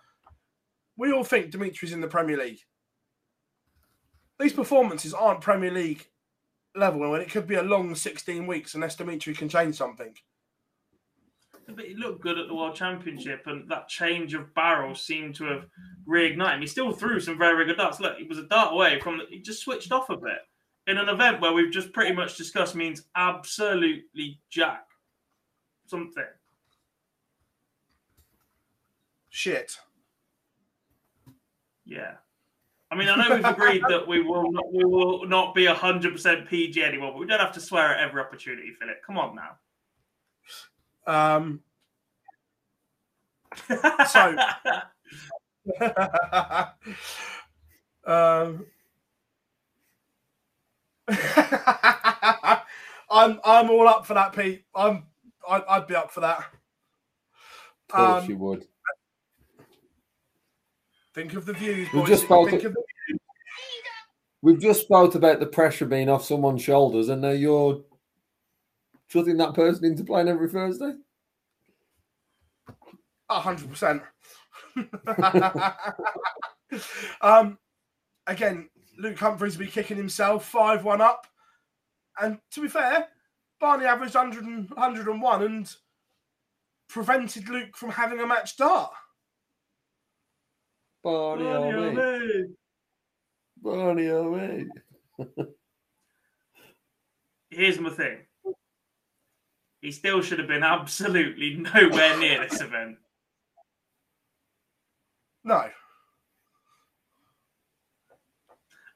we 0.97 1.11
all 1.11 1.23
think 1.23 1.51
Dimitri's 1.51 1.93
in 1.93 2.01
the 2.01 2.07
Premier 2.07 2.37
League. 2.37 2.59
These 4.39 4.53
performances 4.53 5.13
aren't 5.13 5.41
Premier 5.41 5.71
League 5.71 6.07
level, 6.75 7.13
and 7.13 7.23
it 7.23 7.31
could 7.31 7.47
be 7.47 7.55
a 7.55 7.63
long 7.63 7.95
16 7.95 8.47
weeks 8.47 8.75
unless 8.75 8.95
Dimitri 8.95 9.33
can 9.33 9.47
change 9.47 9.75
something. 9.75 10.13
But 11.67 11.85
he 11.85 11.95
looked 11.95 12.21
good 12.21 12.37
at 12.37 12.47
the 12.47 12.55
World 12.55 12.75
Championship, 12.75 13.43
and 13.45 13.69
that 13.69 13.87
change 13.87 14.33
of 14.33 14.53
barrel 14.53 14.95
seemed 14.95 15.35
to 15.35 15.45
have 15.45 15.65
reignited 16.07 16.55
him. 16.55 16.61
He 16.61 16.67
still 16.67 16.91
threw 16.91 17.19
some 17.19 17.37
very, 17.37 17.53
very 17.53 17.65
good 17.65 17.77
darts. 17.77 17.99
Look, 17.99 18.17
he 18.17 18.23
was 18.23 18.37
a 18.37 18.47
dart 18.47 18.73
away 18.73 18.99
from 18.99 19.19
the, 19.19 19.25
he 19.29 19.39
just 19.39 19.61
switched 19.61 19.91
off 19.91 20.09
a 20.09 20.17
bit 20.17 20.39
in 20.87 20.97
an 20.97 21.09
event 21.09 21.41
where 21.41 21.53
we've 21.53 21.71
just 21.71 21.93
pretty 21.93 22.13
much 22.13 22.37
discussed 22.37 22.75
means 22.75 23.05
absolutely 23.15 24.39
jack 24.49 24.85
something. 25.85 26.23
Shit. 29.29 29.77
Yeah. 31.85 32.15
I 32.89 32.95
mean, 32.95 33.07
I 33.07 33.15
know 33.15 33.35
we've 33.35 33.45
agreed 33.45 33.83
that 33.87 34.05
we 34.05 34.21
will 34.21 34.51
not, 34.51 34.73
we 34.73 34.83
will 34.83 35.25
not 35.25 35.55
be 35.55 35.65
hundred 35.65 36.11
percent 36.11 36.49
PG 36.49 36.83
anymore, 36.83 37.13
but 37.13 37.19
we 37.19 37.25
don't 37.25 37.39
have 37.39 37.53
to 37.53 37.61
swear 37.61 37.95
at 37.95 38.05
every 38.05 38.21
opportunity, 38.21 38.71
Philip. 38.77 38.97
Come 39.05 39.17
on 39.17 39.35
now. 39.35 39.51
Um. 41.07 41.61
So. 44.07 44.35
um. 48.05 48.65
I'm 53.13 53.39
I'm 53.43 53.69
all 53.69 53.87
up 53.87 54.05
for 54.05 54.13
that, 54.13 54.33
Pete. 54.33 54.63
I'm 54.73 55.03
I'd, 55.49 55.63
I'd 55.69 55.87
be 55.87 55.95
up 55.95 56.11
for 56.11 56.21
that. 56.21 56.39
Of 56.39 56.45
course 57.95 58.23
Um, 58.23 58.29
you 58.29 58.37
would. 58.37 58.65
Think 61.13 61.33
of 61.33 61.45
the 61.45 61.51
views, 61.53 61.89
We 61.91 61.99
boys. 61.99 62.07
just 62.09 62.23
spoke- 62.23 62.49
Think 62.49 62.63
of 62.63 62.73
the 62.73 62.83
views. 63.07 63.19
We've 64.41 64.61
just 64.61 64.81
spoke 64.81 65.13
about 65.15 65.39
the 65.41 65.45
pressure 65.45 65.85
being 65.85 66.07
off 66.09 66.23
someone's 66.23 66.63
shoulders, 66.63 67.09
and 67.09 67.21
now 67.21 67.31
you're 67.31 67.83
trusting 69.11 69.37
that 69.37 69.53
person 69.53 69.85
into 69.85 70.03
playing 70.03 70.29
every 70.29 70.49
Thursday. 70.49 70.93
A 73.29 73.39
hundred 73.39 73.69
percent. 73.69 74.01
Um, 77.19 77.57
again, 78.27 78.69
Luke 78.97 79.19
Humphries 79.19 79.57
will 79.57 79.65
be 79.65 79.71
kicking 79.71 79.97
himself 79.97 80.45
five 80.45 80.85
one 80.85 81.01
up, 81.01 81.27
and 82.21 82.39
to 82.51 82.61
be 82.61 82.69
fair, 82.69 83.07
Barney 83.59 83.85
averaged 83.85 84.15
100 84.15 84.43
and, 84.45 84.69
101 84.69 85.43
and 85.43 85.75
prevented 86.89 87.49
Luke 87.49 87.75
from 87.75 87.89
having 87.91 88.19
a 88.19 88.27
match 88.27 88.53
start. 88.53 88.91
Barney 91.03 91.47
away. 91.47 92.45
Barney 93.61 94.07
away. 94.07 94.65
Here's 97.49 97.79
my 97.79 97.89
thing. 97.89 98.19
He 99.81 99.91
still 99.91 100.21
should 100.21 100.39
have 100.39 100.47
been 100.47 100.63
absolutely 100.63 101.55
nowhere 101.73 102.17
near 102.17 102.47
this 102.47 102.61
event. 102.61 102.97
No, 105.43 105.69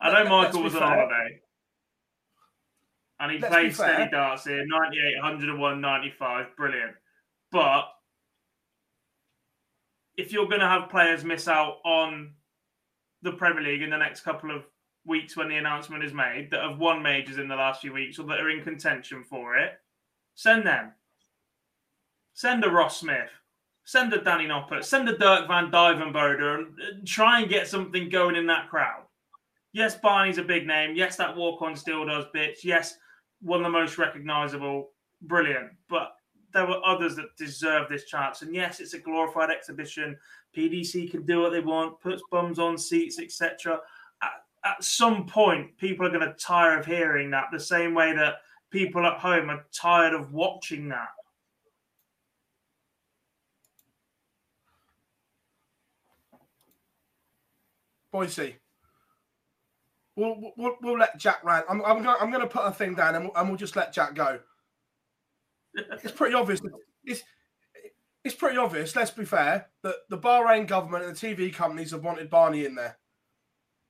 I 0.06 0.24
know 0.24 0.30
Michael 0.30 0.64
was 0.64 0.76
on 0.76 0.82
fair. 0.82 0.90
holiday. 0.90 1.40
And 3.20 3.32
he 3.32 3.40
Let's 3.40 3.54
played 3.54 3.74
steady 3.74 4.12
darts 4.12 4.44
here 4.44 4.64
98, 4.66 5.16
101, 5.22 5.82
95. 5.82 6.46
Brilliant. 6.58 6.92
But 7.52 7.86
if 10.18 10.32
you're 10.32 10.48
going 10.48 10.60
to 10.60 10.68
have 10.68 10.90
players 10.90 11.24
miss 11.24 11.48
out 11.48 11.78
on 11.86 12.34
the 13.22 13.32
Premier 13.32 13.64
League 13.64 13.82
in 13.82 13.90
the 13.90 13.98
next 13.98 14.22
couple 14.22 14.56
of 14.56 14.64
weeks 15.06 15.38
when 15.38 15.48
the 15.50 15.56
announcement 15.56 16.04
is 16.04 16.14
made 16.14 16.50
that 16.52 16.62
have 16.62 16.78
won 16.78 17.02
majors 17.02 17.38
in 17.38 17.48
the 17.48 17.56
last 17.56 17.82
few 17.82 17.94
weeks 17.94 18.20
or 18.20 18.26
that 18.28 18.40
are 18.40 18.50
in 18.50 18.64
contention 18.64 19.24
for 19.24 19.56
it, 19.58 19.72
send 20.36 20.66
them. 20.66 20.92
Send 22.34 22.64
a 22.64 22.70
Ross 22.70 23.00
Smith. 23.00 23.30
Send 23.86 24.14
a 24.14 24.22
Danny 24.22 24.46
Noppert. 24.46 24.84
Send 24.84 25.08
a 25.10 25.18
Dirk 25.18 25.48
Van 25.48 25.72
Duijvenbode 25.72 26.42
and 26.42 26.80
and 26.80 27.02
uh, 27.02 27.06
try 27.06 27.42
and 27.42 27.50
get 27.50 27.68
something 27.68 28.10
going 28.10 28.36
in 28.36 28.48
that 28.48 28.70
crowd. 28.70 29.04
Yes, 29.74 29.96
Barney's 29.96 30.38
a 30.38 30.44
big 30.44 30.66
name. 30.66 30.96
Yes, 30.96 31.18
that 31.18 31.36
walk 31.36 31.62
on 31.62 31.76
still 31.76 32.06
does 32.06 32.26
bits. 32.34 32.64
Yes, 32.64 32.98
one 33.42 33.60
of 33.60 33.66
the 33.66 33.78
most 33.78 33.98
recognisable. 33.98 34.92
Brilliant. 35.22 35.72
But 35.90 36.16
there 36.54 36.66
were 36.66 36.84
others 36.86 37.16
that 37.18 37.36
deserve 37.38 37.90
this 37.90 38.06
chance. 38.06 38.42
And 38.42 38.56
yes, 38.56 38.80
it's 38.80 38.94
a 38.94 39.00
glorified 39.00 39.50
exhibition. 39.50 40.18
PDC 40.56 41.12
can 41.12 41.26
do 41.26 41.42
what 41.42 41.52
they 41.52 41.60
want, 41.60 42.00
puts 42.00 42.24
bums 42.32 42.58
on 42.58 42.78
seats, 42.78 43.20
etc. 43.20 43.80
At, 44.24 44.32
at 44.64 44.84
some 44.84 45.26
point, 45.26 45.78
people 45.78 46.08
are 46.08 46.12
going 46.12 46.22
to 46.22 46.34
tire 46.40 46.80
of 46.80 46.86
hearing 46.86 47.30
that 47.32 47.48
the 47.52 47.60
same 47.60 47.94
way 47.94 48.16
that 48.16 48.36
people 48.76 49.06
at 49.06 49.20
home 49.20 49.50
are 49.50 49.66
tired 49.72 50.14
of 50.14 50.34
watching 50.34 50.90
that. 50.90 51.08
Boyce. 58.12 58.38
We'll, 60.18 60.52
we'll, 60.58 60.76
we'll 60.82 60.98
let 60.98 61.18
Jack 61.18 61.42
rant. 61.46 61.66
I'm, 61.70 61.82
I'm 61.86 62.04
going 62.04 62.18
I'm 62.20 62.32
to 62.34 62.48
put 62.48 62.66
a 62.66 62.72
thing 62.72 62.96
down 62.96 63.16
and 63.16 63.26
we'll, 63.26 63.36
and 63.38 63.48
we'll 63.48 63.58
just 63.58 63.78
let 63.78 63.94
Jack 63.94 64.14
go. 64.14 64.40
It's 66.04 66.14
pretty 66.14 66.34
obvious. 66.36 66.62
It's, 67.04 67.22
it's 68.24 68.36
pretty 68.36 68.58
obvious, 68.58 68.96
let's 68.96 69.12
be 69.12 69.26
fair, 69.26 69.68
that 69.84 69.96
the 70.10 70.18
Bahrain 70.18 70.68
government 70.68 71.04
and 71.04 71.16
the 71.16 71.20
TV 71.20 71.54
companies 71.54 71.92
have 71.92 72.04
wanted 72.04 72.30
Barney 72.30 72.66
in 72.66 72.76
there. 72.76 72.98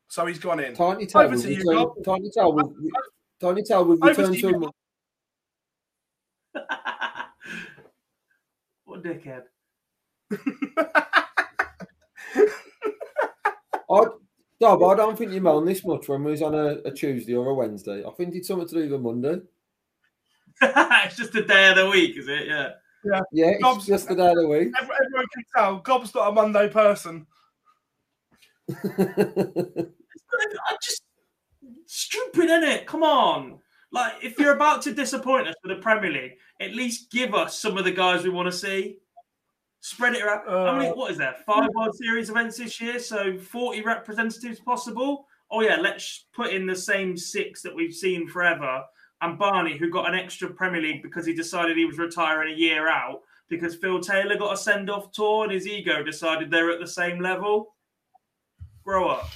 So 0.10 0.26
he's 0.26 0.40
gone 0.40 0.60
in. 0.60 0.76
Tiny 0.76 1.06
Tell, 1.06 1.22
Over 1.22 1.36
we've 1.36 1.44
to 1.44 1.52
you, 1.52 1.58
returned, 1.60 1.78
Gob. 1.78 2.04
Tiny 2.04 2.30
Tell, 2.32 2.54
we've, 2.54 2.92
Tiny 3.42 3.64
Tell, 3.64 3.86
we've 3.86 4.02
Over 4.02 4.10
returned 4.10 4.36
to 4.36 4.42
to 4.42 4.48
you, 4.50 4.72
what 8.86 9.04
dickhead. 9.04 9.44
I, 13.88 14.06
no, 14.62 14.78
but 14.78 14.86
I 14.88 14.96
don't 14.96 15.18
think 15.18 15.32
you 15.32 15.42
moan 15.42 15.66
this 15.66 15.86
much 15.86 16.08
when 16.08 16.24
we 16.24 16.32
was 16.32 16.42
on 16.42 16.56
a, 16.56 16.78
a 16.86 16.92
Tuesday 16.92 17.36
or 17.36 17.48
a 17.48 17.54
Wednesday. 17.54 18.04
I 18.06 18.12
think 18.12 18.34
it's 18.36 18.48
something 18.48 18.68
to 18.68 18.74
do 18.74 18.82
with 18.82 18.94
a 18.94 18.98
Monday. 19.00 19.42
it's 20.62 21.18
just 21.18 21.36
a 21.36 21.46
day 21.46 21.70
of 21.70 21.76
the 21.76 21.90
week, 21.90 22.18
is 22.18 22.28
it? 22.28 22.48
Yeah. 22.48 22.70
Yeah, 23.32 23.50
it's 23.50 23.62
Gob's- 23.62 23.86
just 23.86 24.08
the 24.08 24.16
day 24.16 24.30
of 24.30 24.36
the 24.36 24.48
week. 24.48 24.70
Everyone 24.82 25.26
can 25.34 25.44
tell 25.56 25.78
Gob's 25.80 26.16
not 26.16 26.30
a 26.30 26.32
Monday 26.32 26.70
person. 26.70 27.28
I 28.68 29.86
just 30.82 31.04
stupid, 31.96 32.46
isn't 32.46 32.64
it? 32.64 32.86
Come 32.86 33.04
on. 33.04 33.60
Like, 33.92 34.14
if 34.22 34.38
you're 34.38 34.56
about 34.56 34.82
to 34.84 34.94
disappoint 34.94 35.48
us 35.48 35.56
with 35.64 35.76
the 35.76 35.82
Premier 35.82 36.12
League, 36.12 36.34
at 36.60 36.76
least 36.76 37.12
give 37.12 37.34
us 37.34 37.58
some 37.58 37.78
of 37.78 37.86
the 37.86 37.92
guys 37.92 38.24
we 38.24 38.30
want 38.30 38.52
to 38.52 38.58
see. 38.58 38.98
Spread 39.80 40.16
it 40.16 40.24
around. 40.24 40.48
How 40.48 40.76
many? 40.78 40.90
Uh, 40.90 40.96
What 40.96 41.12
is 41.12 41.18
there? 41.18 41.36
Five 41.46 41.70
World 41.76 41.96
Series 41.96 42.30
events 42.30 42.58
this 42.58 42.82
year, 42.82 43.00
so 43.00 43.38
forty 43.38 43.82
representatives 43.82 44.60
possible. 44.60 45.28
Oh 45.52 45.62
yeah, 45.62 45.78
let's 45.78 46.26
put 46.34 46.52
in 46.52 46.66
the 46.66 46.76
same 46.76 47.16
six 47.16 47.62
that 47.62 47.76
we've 47.76 47.94
seen 47.94 48.28
forever. 48.28 48.84
And 49.22 49.38
Barney, 49.38 49.78
who 49.78 49.90
got 49.90 50.10
an 50.10 50.20
extra 50.20 50.50
Premier 50.50 50.82
League 50.82 51.04
because 51.04 51.26
he 51.26 51.34
decided 51.34 51.78
he 51.78 51.86
was 51.86 52.00
retiring 52.00 52.54
a 52.54 52.58
year 52.58 52.90
out 52.90 53.22
because 53.48 53.76
Phil 53.76 54.02
Taylor 54.02 54.38
got 54.38 54.54
a 54.54 54.58
send 54.58 54.90
off 54.90 55.12
tour 55.12 55.44
and 55.44 55.54
his 55.54 55.68
ego 55.68 56.04
decided 56.04 56.50
they're 56.50 56.72
at 56.72 56.80
the 56.80 56.88
same 56.88 57.20
level. 57.22 57.76
Grow 58.84 59.08
up. 59.08 59.30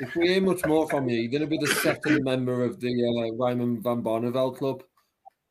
If 0.00 0.14
we 0.14 0.28
hear 0.28 0.42
much 0.42 0.64
more 0.66 0.88
from 0.88 1.08
you, 1.08 1.18
you're 1.18 1.30
going 1.30 1.42
to 1.42 1.46
be 1.46 1.58
the 1.58 1.74
second 1.74 2.22
member 2.22 2.64
of 2.64 2.80
the 2.80 2.88
uh, 2.90 3.44
Raymond 3.44 3.82
Van 3.82 4.02
Barneveld 4.02 4.58
Club. 4.58 4.82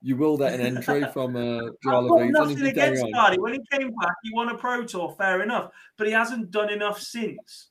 You 0.01 0.17
will 0.17 0.37
get 0.37 0.53
an 0.53 0.61
entry 0.61 1.03
from 1.13 1.35
uh, 1.35 1.39
I've 1.65 1.81
got 1.83 2.07
Joel 2.07 2.29
nothing 2.29 2.65
against 2.67 3.03
on. 3.03 3.41
When 3.41 3.53
he 3.53 3.61
came 3.71 3.89
back, 3.89 4.13
he 4.23 4.31
won 4.33 4.49
a 4.49 4.57
Pro 4.57 4.83
Tour, 4.85 5.15
fair 5.17 5.41
enough. 5.41 5.71
But 5.97 6.07
he 6.07 6.13
hasn't 6.13 6.51
done 6.51 6.69
enough 6.71 6.99
since. 6.99 7.69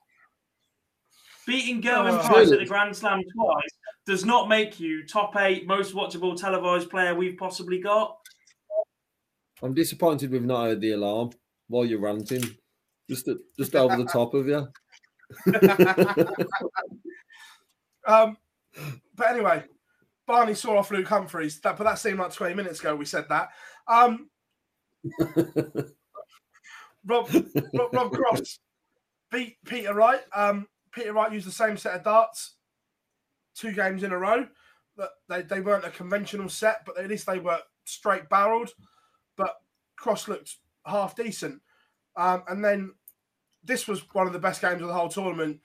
Beating 1.47 1.81
Gerwyn 1.81 2.19
Oh. 2.19 2.27
Price 2.27 2.51
at 2.51 2.59
the 2.59 2.67
Grand 2.67 2.97
Slam 2.97 3.21
twice 3.37 3.71
does 4.07 4.25
not 4.25 4.49
make 4.49 4.81
you 4.81 5.07
top 5.07 5.37
eight 5.37 5.67
most 5.67 5.95
watchable 5.95 6.37
televised 6.37 6.91
player 6.91 7.15
we've 7.15 7.37
possibly 7.39 7.79
got. 7.79 8.17
I'm 9.63 9.75
disappointed 9.75 10.31
we've 10.31 10.43
not 10.45 10.65
heard 10.65 10.81
the 10.81 10.93
alarm 10.93 11.31
while 11.69 11.85
you're 11.85 12.01
ranting. 12.01 12.43
Just 13.09 13.29
just 13.57 13.77
over 13.77 13.97
the 13.97 14.07
top 14.07 14.35
of 14.35 14.49
you. 14.49 14.67
Um, 18.07 18.37
but 19.17 19.31
anyway, 19.31 19.65
Barney 20.27 20.55
saw 20.55 20.79
off 20.79 20.91
Luke 20.91 21.09
Humphries. 21.09 21.61
That, 21.61 21.77
but 21.77 21.85
that 21.85 21.99
seemed 21.99 22.19
like 22.19 22.33
20 22.33 22.55
minutes 22.55 22.81
ago 22.81 22.95
we 22.95 23.05
said 23.05 23.27
that. 23.29 23.49
Um, 23.89 24.29
Rob, 27.07 27.31
Rob, 27.75 27.95
Rob 27.95 28.13
Cross 28.13 28.59
beat 29.31 29.57
Peter 29.65 29.95
Wright. 29.95 30.23
Um, 30.35 30.67
Peter 30.93 31.13
Wright 31.13 31.33
used 31.33 31.47
the 31.47 31.53
same 31.53 31.77
set 31.77 31.95
of 31.95 32.05
darts 32.05 32.55
two 33.55 33.73
games 33.73 34.03
in 34.03 34.13
a 34.13 34.19
row. 34.19 34.47
But 34.97 35.11
they, 35.29 35.43
they 35.43 35.61
weren't 35.61 35.85
a 35.85 35.91
conventional 35.91 36.49
set, 36.49 36.83
but 36.87 36.97
at 36.99 37.09
least 37.09 37.27
they 37.27 37.41
were 37.41 37.59
straight 37.85 38.29
barreled. 38.29 38.71
But 39.37 39.57
Cross 39.97 40.29
looked 40.29 40.57
half 40.87 41.17
decent. 41.17 41.61
Um, 42.17 42.45
and 42.49 42.65
then 42.65 42.93
this 43.65 43.89
was 43.89 44.03
one 44.13 44.27
of 44.27 44.33
the 44.33 44.39
best 44.39 44.61
games 44.61 44.83
of 44.83 44.89
the 44.89 44.95
whole 44.95 45.09
tournament. 45.09 45.61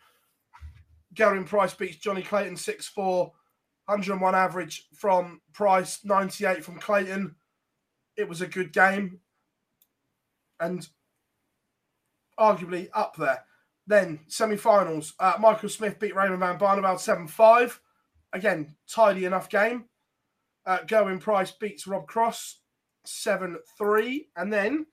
Gerwyn 1.14 1.46
Price 1.46 1.74
beats 1.74 1.98
Johnny 1.98 2.22
Clayton 2.22 2.56
6 2.56 2.88
4, 2.88 3.26
101 3.86 4.36
average 4.36 4.88
from 4.96 5.42
Price, 5.54 6.00
98 6.04 6.64
from 6.64 6.80
Clayton. 6.80 7.36
It 8.16 8.30
was 8.30 8.42
a 8.42 8.48
good 8.48 8.74
game 8.74 9.20
and 10.60 10.88
arguably 12.40 12.90
up 12.94 13.16
there. 13.16 13.44
Then 13.88 14.20
semi 14.28 14.56
finals, 14.56 15.14
uh, 15.20 15.34
Michael 15.40 15.70
Smith 15.70 16.00
beat 16.00 16.16
Raymond 16.16 16.40
Van 16.40 16.60
Barneveld 16.60 17.00
7 17.00 17.28
5. 17.28 17.82
Again, 18.34 18.76
tidy 18.88 19.26
enough 19.26 19.50
game. 19.50 19.86
Uh, 20.66 20.80
Gerwyn 20.86 21.20
Price 21.20 21.52
beats 21.52 21.88
Rob 21.88 22.08
Cross 22.08 22.60
7 23.06 23.58
3. 23.78 24.28
And 24.36 24.54
then 24.54 24.86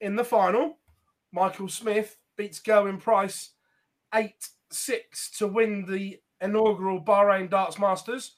in 0.00 0.14
the 0.14 0.24
final, 0.24 0.78
Michael 1.32 1.68
Smith 1.68 2.16
beats 2.36 2.60
Gerwyn 2.60 3.00
Price 3.00 3.50
8 4.14 4.32
6 4.70 5.30
to 5.38 5.48
win 5.48 5.84
the 5.86 6.18
inaugural 6.40 7.02
Bahrain 7.02 7.48
Darts 7.48 7.78
Masters. 7.78 8.36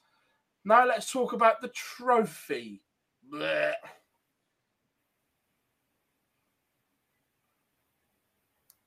Now 0.65 0.85
let's 0.85 1.11
talk 1.11 1.33
about 1.33 1.61
the 1.61 1.69
trophy. 1.69 2.81
Blech. 3.31 3.73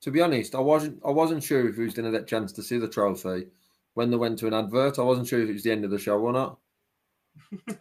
To 0.03 0.11
be 0.11 0.21
honest, 0.21 0.55
I 0.55 0.61
wasn't 0.61 1.01
I 1.05 1.11
wasn't 1.11 1.43
sure 1.43 1.69
if 1.69 1.77
he 1.77 1.83
was 1.83 1.95
going 1.95 2.11
to 2.11 2.17
get 2.17 2.25
a 2.25 2.27
chance 2.27 2.53
to 2.53 2.63
see 2.63 2.79
the 2.79 2.89
trophy 2.89 3.47
when 3.95 4.11
they 4.11 4.17
went 4.17 4.39
to 4.41 4.49
an 4.49 4.55
advert. 4.55 4.99
I 4.99 5.03
wasn't 5.03 5.29
sure 5.29 5.41
if 5.41 5.49
it 5.49 5.53
was 5.53 5.63
the 5.63 5.71
end 5.71 5.85
of 5.85 5.91
the 5.91 5.99
show 5.99 6.19
or 6.19 6.33
not. 6.33 6.59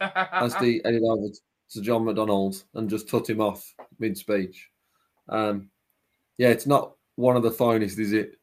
As 0.00 0.54
the 0.56 0.80
headed 0.84 1.02
over 1.02 1.28
to 1.70 1.80
John 1.82 2.04
McDonald 2.04 2.62
and 2.74 2.88
just 2.88 3.10
cut 3.10 3.28
him 3.28 3.40
off 3.40 3.74
mid 3.98 4.16
speech. 4.16 4.70
Um, 5.28 5.70
yeah, 6.38 6.48
it's 6.48 6.66
not 6.66 6.94
one 7.16 7.36
of 7.36 7.42
the 7.42 7.50
finest, 7.50 7.98
is 7.98 8.12
it? 8.12 8.36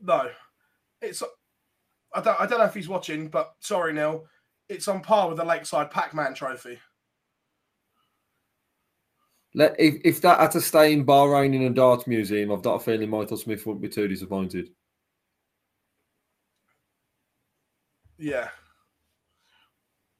No, 0.00 0.30
it's. 1.00 1.22
I 2.14 2.20
don't. 2.20 2.40
I 2.40 2.46
don't 2.46 2.58
know 2.58 2.66
if 2.66 2.74
he's 2.74 2.88
watching, 2.88 3.28
but 3.28 3.54
sorry, 3.60 3.92
Neil. 3.92 4.26
It's 4.68 4.88
on 4.88 5.02
par 5.02 5.28
with 5.28 5.36
the 5.36 5.44
Lakeside 5.44 5.90
Pac-Man 5.90 6.34
Trophy. 6.34 6.78
Let 9.54 9.78
if, 9.78 9.96
if 10.04 10.20
that 10.22 10.40
had 10.40 10.50
to 10.52 10.60
stay 10.60 10.92
in 10.92 11.06
Bahrain 11.06 11.54
in 11.54 11.62
a 11.62 11.70
darts 11.70 12.06
museum, 12.06 12.50
I've 12.50 12.62
got 12.62 12.76
a 12.76 12.80
feeling 12.80 13.10
Michael 13.10 13.36
Smith 13.36 13.64
wouldn't 13.64 13.82
be 13.82 13.88
too 13.88 14.08
disappointed. 14.08 14.70
Yeah, 18.18 18.48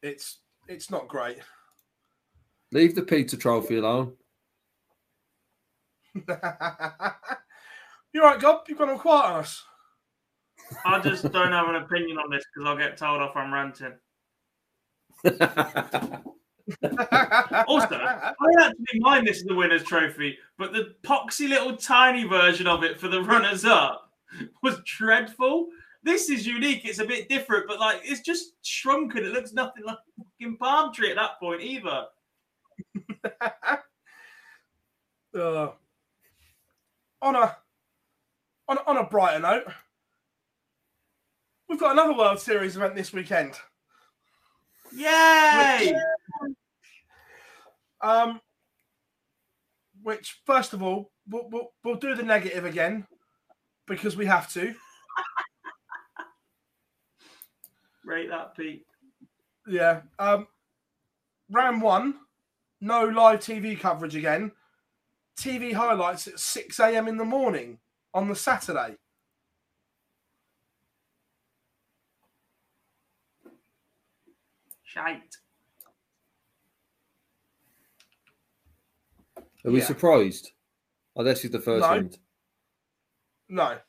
it's 0.02 0.40
it's 0.68 0.90
not 0.90 1.08
great. 1.08 1.38
Leave 2.70 2.94
the 2.94 3.02
pizza 3.02 3.36
trophy 3.36 3.78
alone. 3.78 4.14
You're 8.12 8.24
right, 8.24 8.40
Gob. 8.40 8.64
You've 8.68 8.78
got 8.78 8.88
all 8.88 8.98
quiet 8.98 9.24
on 9.26 9.40
us. 9.40 9.62
I 10.84 11.00
just 11.00 11.30
don't 11.30 11.52
have 11.52 11.68
an 11.68 11.76
opinion 11.76 12.18
on 12.18 12.30
this 12.30 12.44
because 12.54 12.68
I'll 12.68 12.76
get 12.76 12.96
told 12.96 13.20
off 13.20 13.36
I'm 13.36 13.52
ranting. 13.52 13.94
Also, 17.68 17.96
I 17.96 18.32
actually 18.58 19.00
mind 19.00 19.26
this 19.26 19.38
is 19.38 19.44
the 19.44 19.54
winner's 19.54 19.84
trophy, 19.84 20.38
but 20.56 20.72
the 20.72 20.94
poxy 21.02 21.48
little 21.48 21.76
tiny 21.76 22.24
version 22.24 22.66
of 22.66 22.82
it 22.82 22.98
for 22.98 23.08
the 23.08 23.22
runners 23.22 23.66
up 23.66 24.10
was 24.62 24.80
dreadful. 24.84 25.68
This 26.02 26.30
is 26.30 26.46
unique. 26.46 26.84
It's 26.84 27.00
a 27.00 27.04
bit 27.04 27.28
different, 27.28 27.66
but 27.68 27.80
like 27.80 28.00
it's 28.04 28.20
just 28.20 28.54
shrunken. 28.62 29.24
It 29.24 29.32
looks 29.32 29.52
nothing 29.52 29.84
like 29.84 29.98
a 30.18 30.24
fucking 30.24 30.56
palm 30.56 30.92
tree 30.92 31.10
at 31.10 31.16
that 31.16 31.38
point 31.38 31.60
either. 31.62 32.06
Uh, 35.34 35.72
on 37.22 37.36
a 37.36 37.56
on, 38.68 38.78
a- 38.78 38.88
on 38.88 38.96
a 38.96 39.04
brighter 39.04 39.40
note, 39.40 39.64
we've 41.68 41.78
got 41.80 41.92
another 41.92 42.14
World 42.16 42.40
Series 42.40 42.76
event 42.76 42.94
this 42.94 43.12
weekend. 43.12 43.54
Yay! 44.92 45.94
Um, 48.00 48.40
which 50.02 50.40
first 50.46 50.72
of 50.72 50.82
all, 50.82 51.10
we'll, 51.28 51.48
we'll, 51.50 51.72
we'll 51.82 51.94
do 51.96 52.14
the 52.14 52.22
negative 52.22 52.64
again 52.64 53.06
because 53.86 54.16
we 54.16 54.26
have 54.26 54.50
to. 54.52 54.74
Rate 58.04 58.28
that, 58.30 58.56
Pete. 58.56 58.86
Yeah. 59.66 60.02
Um, 60.18 60.46
round 61.50 61.80
one, 61.82 62.14
no 62.80 63.04
live 63.04 63.40
TV 63.40 63.78
coverage 63.78 64.16
again. 64.16 64.52
TV 65.36 65.72
highlights 65.72 66.26
at 66.28 66.38
6 66.38 66.78
a.m. 66.80 67.08
in 67.08 67.16
the 67.16 67.24
morning 67.24 67.78
on 68.12 68.28
the 68.28 68.36
Saturday. 68.36 68.96
Shite. 74.84 75.36
Are 79.64 79.70
we 79.72 79.80
Yeah. 79.80 79.86
surprised? 79.86 80.52
Oh, 81.16 81.24
this 81.24 81.44
is 81.44 81.50
the 81.50 81.60
first 81.60 81.88
No. 81.88 81.94
hint. 81.94 82.18
No. 83.48 83.80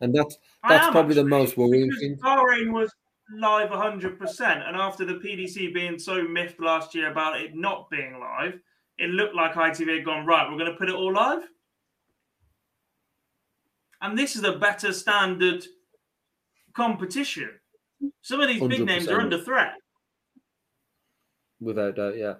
And 0.00 0.14
that's 0.14 0.36
that's 0.68 0.86
am 0.86 0.92
probably 0.92 1.14
the 1.14 1.24
most 1.24 1.56
worrying 1.56 1.88
because 1.88 2.00
thing. 2.00 2.16
Bahrain 2.18 2.72
was 2.72 2.92
live 3.30 3.70
100%, 3.70 4.68
and 4.68 4.76
after 4.76 5.04
the 5.04 5.14
PDC 5.14 5.72
being 5.72 5.98
so 5.98 6.22
miffed 6.22 6.60
last 6.60 6.94
year 6.94 7.10
about 7.10 7.40
it 7.40 7.54
not 7.54 7.88
being 7.90 8.18
live, 8.18 8.60
it 8.98 9.10
looked 9.10 9.34
like 9.34 9.54
ITV 9.54 9.96
had 9.96 10.04
gone, 10.04 10.26
right, 10.26 10.48
we're 10.50 10.58
going 10.58 10.70
to 10.70 10.76
put 10.78 10.88
it 10.88 10.94
all 10.94 11.12
live. 11.12 11.42
And 14.00 14.16
this 14.18 14.36
is 14.36 14.44
a 14.44 14.52
better 14.58 14.92
standard 14.92 15.64
competition. 16.74 17.50
Some 18.22 18.40
of 18.40 18.48
these 18.48 18.60
big 18.68 18.80
names 18.86 19.08
are 19.08 19.20
under 19.20 19.38
threat. 19.42 19.72
Without 21.60 21.96
doubt, 21.96 22.16
yeah. 22.16 22.34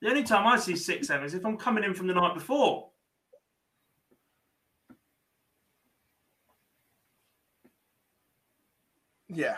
The 0.00 0.08
only 0.08 0.22
time 0.24 0.46
I 0.46 0.56
see 0.58 0.74
6 0.74 1.10
M 1.10 1.24
is 1.24 1.34
if 1.34 1.44
I'm 1.44 1.56
coming 1.58 1.84
in 1.84 1.94
from 1.94 2.06
the 2.06 2.14
night 2.14 2.34
before. 2.34 2.90
Yeah. 9.28 9.56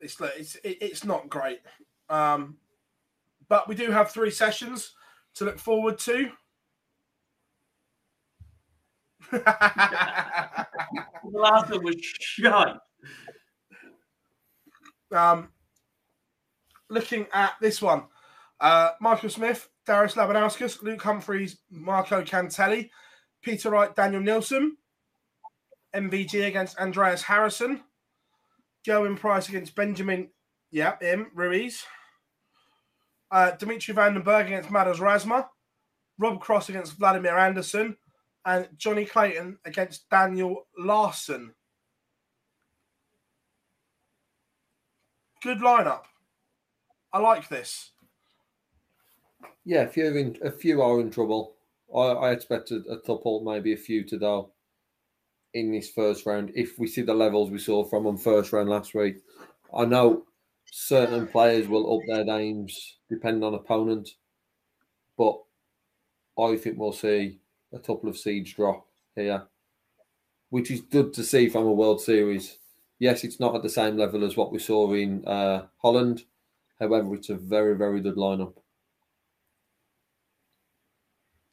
It's 0.00 0.18
like- 0.20 0.38
it's 0.38 0.56
it's 0.64 1.04
not 1.04 1.28
great. 1.28 1.60
Um, 2.08 2.58
but 3.50 3.68
we 3.68 3.74
do 3.74 3.90
have 3.90 4.10
three 4.10 4.30
sessions 4.30 4.94
to 5.34 5.44
look 5.44 5.58
forward 5.58 5.98
to. 5.98 6.30
The 11.32 11.38
last 11.38 11.70
one 11.70 11.84
was 11.84 11.96
shite. 12.00 12.76
um, 15.14 15.48
looking 16.88 17.26
at 17.32 17.52
this 17.60 17.80
one, 17.80 18.04
uh, 18.58 18.90
Michael 19.00 19.28
Smith, 19.28 19.68
Darius 19.86 20.14
Labanauskas, 20.14 20.82
Luke 20.82 21.02
Humphries, 21.02 21.58
Marko 21.70 22.22
Kantele, 22.22 22.90
Peter 23.42 23.70
Wright, 23.70 23.94
Daniel 23.94 24.22
Nilsson, 24.22 24.76
MVG 25.94 26.48
against 26.48 26.78
Andreas 26.78 27.22
Harrysson, 27.22 27.80
Gerwyn 28.84 29.16
Price 29.16 29.48
against 29.48 29.76
Benjamin, 29.76 30.30
yeah, 30.72 30.96
him, 31.00 31.30
Reus, 31.34 31.84
uh, 33.30 33.52
Dimitri 33.52 33.94
Van 33.94 34.14
den 34.14 34.22
Bergh 34.22 34.46
against 34.46 34.70
Madars 34.70 34.98
Razma, 34.98 35.46
Rob 36.18 36.40
Cross 36.40 36.68
against 36.68 36.98
Vladimir 36.98 37.36
Andersen, 37.36 37.96
and 38.44 38.68
Johnny 38.76 39.04
Clayton 39.04 39.58
against 39.64 40.08
Daniel 40.10 40.66
Larsson. 40.78 41.54
Good 45.42 45.58
lineup. 45.58 46.02
I 47.12 47.18
like 47.18 47.48
this. 47.48 47.90
Yeah, 49.64 49.82
a 49.82 49.88
few 49.88 50.06
in, 50.14 50.38
a 50.42 50.50
few 50.50 50.82
are 50.82 51.00
in 51.00 51.10
trouble. 51.10 51.54
I, 51.94 51.98
I 51.98 52.30
expected 52.32 52.84
a 52.88 52.98
couple, 52.98 53.42
maybe 53.42 53.72
a 53.72 53.76
few 53.76 54.04
to 54.04 54.18
go 54.18 54.50
in 55.54 55.72
this 55.72 55.90
first 55.90 56.26
round. 56.26 56.52
If 56.54 56.78
we 56.78 56.86
see 56.86 57.02
the 57.02 57.14
levels 57.14 57.50
we 57.50 57.58
saw 57.58 57.84
from 57.84 58.04
them 58.04 58.16
first 58.16 58.52
round 58.52 58.68
last 58.68 58.94
week, 58.94 59.22
I 59.74 59.84
know 59.84 60.24
certain 60.70 61.26
players 61.26 61.68
will 61.68 61.96
up 61.96 62.02
their 62.06 62.24
names 62.24 62.98
depending 63.08 63.42
on 63.42 63.54
opponent, 63.54 64.08
but 65.16 65.40
I 66.38 66.56
think 66.56 66.78
we'll 66.78 66.92
see 66.92 67.40
a 67.72 67.78
couple 67.78 68.08
of 68.08 68.18
seeds 68.18 68.54
drop 68.54 68.86
here, 69.14 69.42
which 70.50 70.70
is 70.70 70.80
good 70.80 71.12
to 71.14 71.24
see 71.24 71.48
from 71.48 71.66
a 71.66 71.72
World 71.72 72.00
Series 72.00 72.58
Yes, 73.00 73.24
it's 73.24 73.40
not 73.40 73.56
at 73.56 73.62
the 73.62 73.68
same 73.70 73.96
level 73.96 74.24
as 74.24 74.36
what 74.36 74.52
we 74.52 74.58
saw 74.58 74.92
in 74.92 75.24
uh, 75.24 75.66
Holland. 75.78 76.24
However, 76.78 77.14
it's 77.14 77.30
a 77.30 77.34
very, 77.34 77.74
very 77.74 78.02
good 78.02 78.16
lineup. 78.16 78.52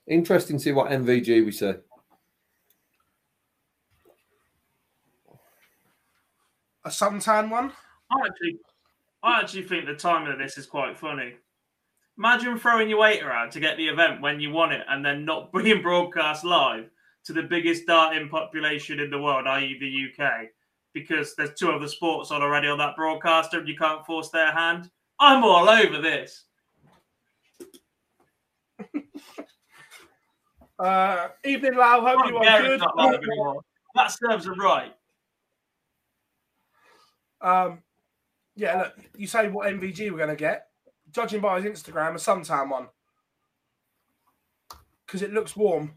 Interesting 0.08 0.58
to 0.58 0.64
see 0.64 0.72
what 0.74 0.92
MVG 0.92 1.46
we 1.46 1.52
see. 1.54 1.74
A 6.84 6.90
suntan 6.90 7.50
one. 7.50 7.72
I 8.12 8.28
actually, 8.28 8.60
I 9.28 9.42
actually 9.42 9.64
think 9.64 9.86
the 9.86 9.94
timing 9.94 10.32
of 10.32 10.40
this 10.40 10.58
is 10.58 10.66
quite 10.66 10.98
funny. 10.98 11.34
Imagine 12.18 12.58
throwing 12.58 12.90
your 12.90 13.00
weight 13.00 13.22
around 13.22 13.52
to 13.52 13.60
get 13.60 13.76
the 13.76 13.88
event 13.88 14.22
when 14.22 14.40
you 14.40 14.52
want 14.52 14.72
it, 14.72 14.86
and 14.88 15.06
then 15.06 15.26
not 15.26 15.52
being 15.54 15.82
broadcast 15.82 16.46
live 16.46 16.90
to 17.26 17.34
the 17.34 17.44
biggest 17.44 17.86
darting 17.86 18.30
population 18.30 19.02
in 19.02 19.10
the 19.10 19.22
world, 19.22 19.46
i.e., 19.46 19.78
the 19.82 20.26
UK, 20.26 20.48
because 20.94 21.36
there's 21.36 21.54
two 21.56 21.70
other 21.70 21.90
sports 21.90 22.32
on 22.32 22.42
already 22.42 22.70
on 22.70 22.78
that 22.78 22.96
broadcaster, 22.96 23.60
and 23.60 23.68
you 23.68 23.76
can't 23.76 24.06
force 24.06 24.30
their 24.30 24.54
hand. 24.54 24.90
I'm 25.20 25.44
all 25.44 25.70
over 25.70 26.02
this. 26.02 26.46
Uh, 30.80 31.30
evening, 31.44 31.74
Lau. 31.74 32.02
Hope 32.02 32.30
you 32.30 32.38
are 32.38 32.62
good. 32.62 32.72
it's 32.74 32.84
not 32.84 32.96
live 32.96 33.16
anymore. 33.16 33.62
That 33.96 34.12
serves 34.12 34.46
them 34.46 34.60
right. 34.60 34.94
Um, 37.42 37.80
yeah, 38.58 38.78
look, 38.80 38.94
you 39.16 39.28
say 39.28 39.48
what 39.50 39.68
MVG 39.72 40.12
we're 40.12 40.18
going 40.18 40.30
to 40.30 40.36
get. 40.36 40.68
Judging 41.12 41.40
by 41.40 41.62
his 41.62 41.72
Instagram, 41.84 42.12
a 42.12 42.16
suntan 42.16 42.70
one. 42.70 42.88
Because 45.06 45.22
it 45.22 45.32
looks 45.32 45.56
warm. 45.56 45.94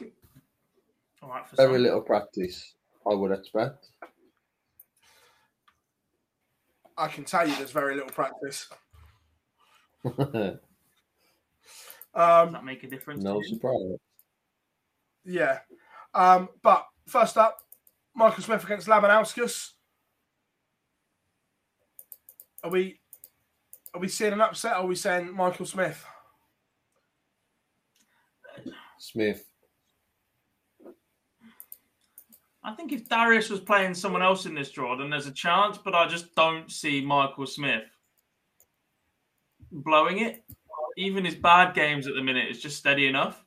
All 1.22 1.28
right, 1.28 1.46
for 1.46 1.56
Very 1.56 1.74
some. 1.74 1.82
little 1.82 2.00
practice, 2.00 2.74
I 3.08 3.14
would 3.14 3.32
expect. 3.32 3.86
I 6.96 7.08
can 7.08 7.24
tell 7.24 7.46
you 7.48 7.54
there's 7.56 7.70
very 7.70 7.94
little 7.94 8.10
practice. 8.10 8.68
Does 10.18 10.56
Um, 12.14 12.52
that 12.52 12.64
make 12.64 12.82
a 12.82 12.88
difference? 12.88 13.22
no 13.22 13.40
surprise. 13.42 13.98
yeah. 15.24 15.60
Um, 16.14 16.48
but 16.62 16.86
first 17.06 17.36
up, 17.36 17.58
Michael 18.18 18.42
Smith 18.42 18.64
against 18.64 18.88
Labanauskas. 18.88 19.70
Are 22.64 22.70
we 22.70 22.98
are 23.94 24.00
we 24.00 24.08
seeing 24.08 24.32
an 24.32 24.40
upset 24.40 24.72
or 24.72 24.80
are 24.80 24.86
we 24.86 24.96
saying 24.96 25.32
Michael 25.32 25.64
Smith? 25.64 26.04
Smith. 28.98 29.44
I 32.64 32.74
think 32.74 32.92
if 32.92 33.08
Darius 33.08 33.50
was 33.50 33.60
playing 33.60 33.94
someone 33.94 34.20
else 34.20 34.46
in 34.46 34.54
this 34.54 34.72
draw, 34.72 34.96
then 34.96 35.10
there's 35.10 35.28
a 35.28 35.32
chance, 35.32 35.78
but 35.78 35.94
I 35.94 36.08
just 36.08 36.34
don't 36.34 36.70
see 36.70 37.00
Michael 37.00 37.46
Smith 37.46 37.84
blowing 39.70 40.18
it. 40.18 40.42
Even 40.96 41.24
his 41.24 41.36
bad 41.36 41.72
games 41.72 42.08
at 42.08 42.14
the 42.14 42.22
minute 42.22 42.50
is 42.50 42.60
just 42.60 42.76
steady 42.76 43.06
enough. 43.06 43.44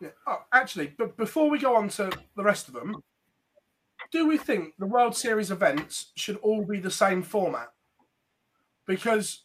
Yeah. 0.00 0.10
Oh, 0.26 0.38
actually, 0.52 0.94
but 0.96 1.16
before 1.16 1.50
we 1.50 1.58
go 1.58 1.74
on 1.74 1.88
to 1.90 2.10
the 2.36 2.42
rest 2.44 2.68
of 2.68 2.74
them, 2.74 3.02
do 4.12 4.28
we 4.28 4.38
think 4.38 4.74
the 4.78 4.86
World 4.86 5.16
Series 5.16 5.50
events 5.50 6.12
should 6.14 6.36
all 6.36 6.64
be 6.64 6.78
the 6.78 6.90
same 6.90 7.22
format? 7.22 7.68
Because 8.86 9.44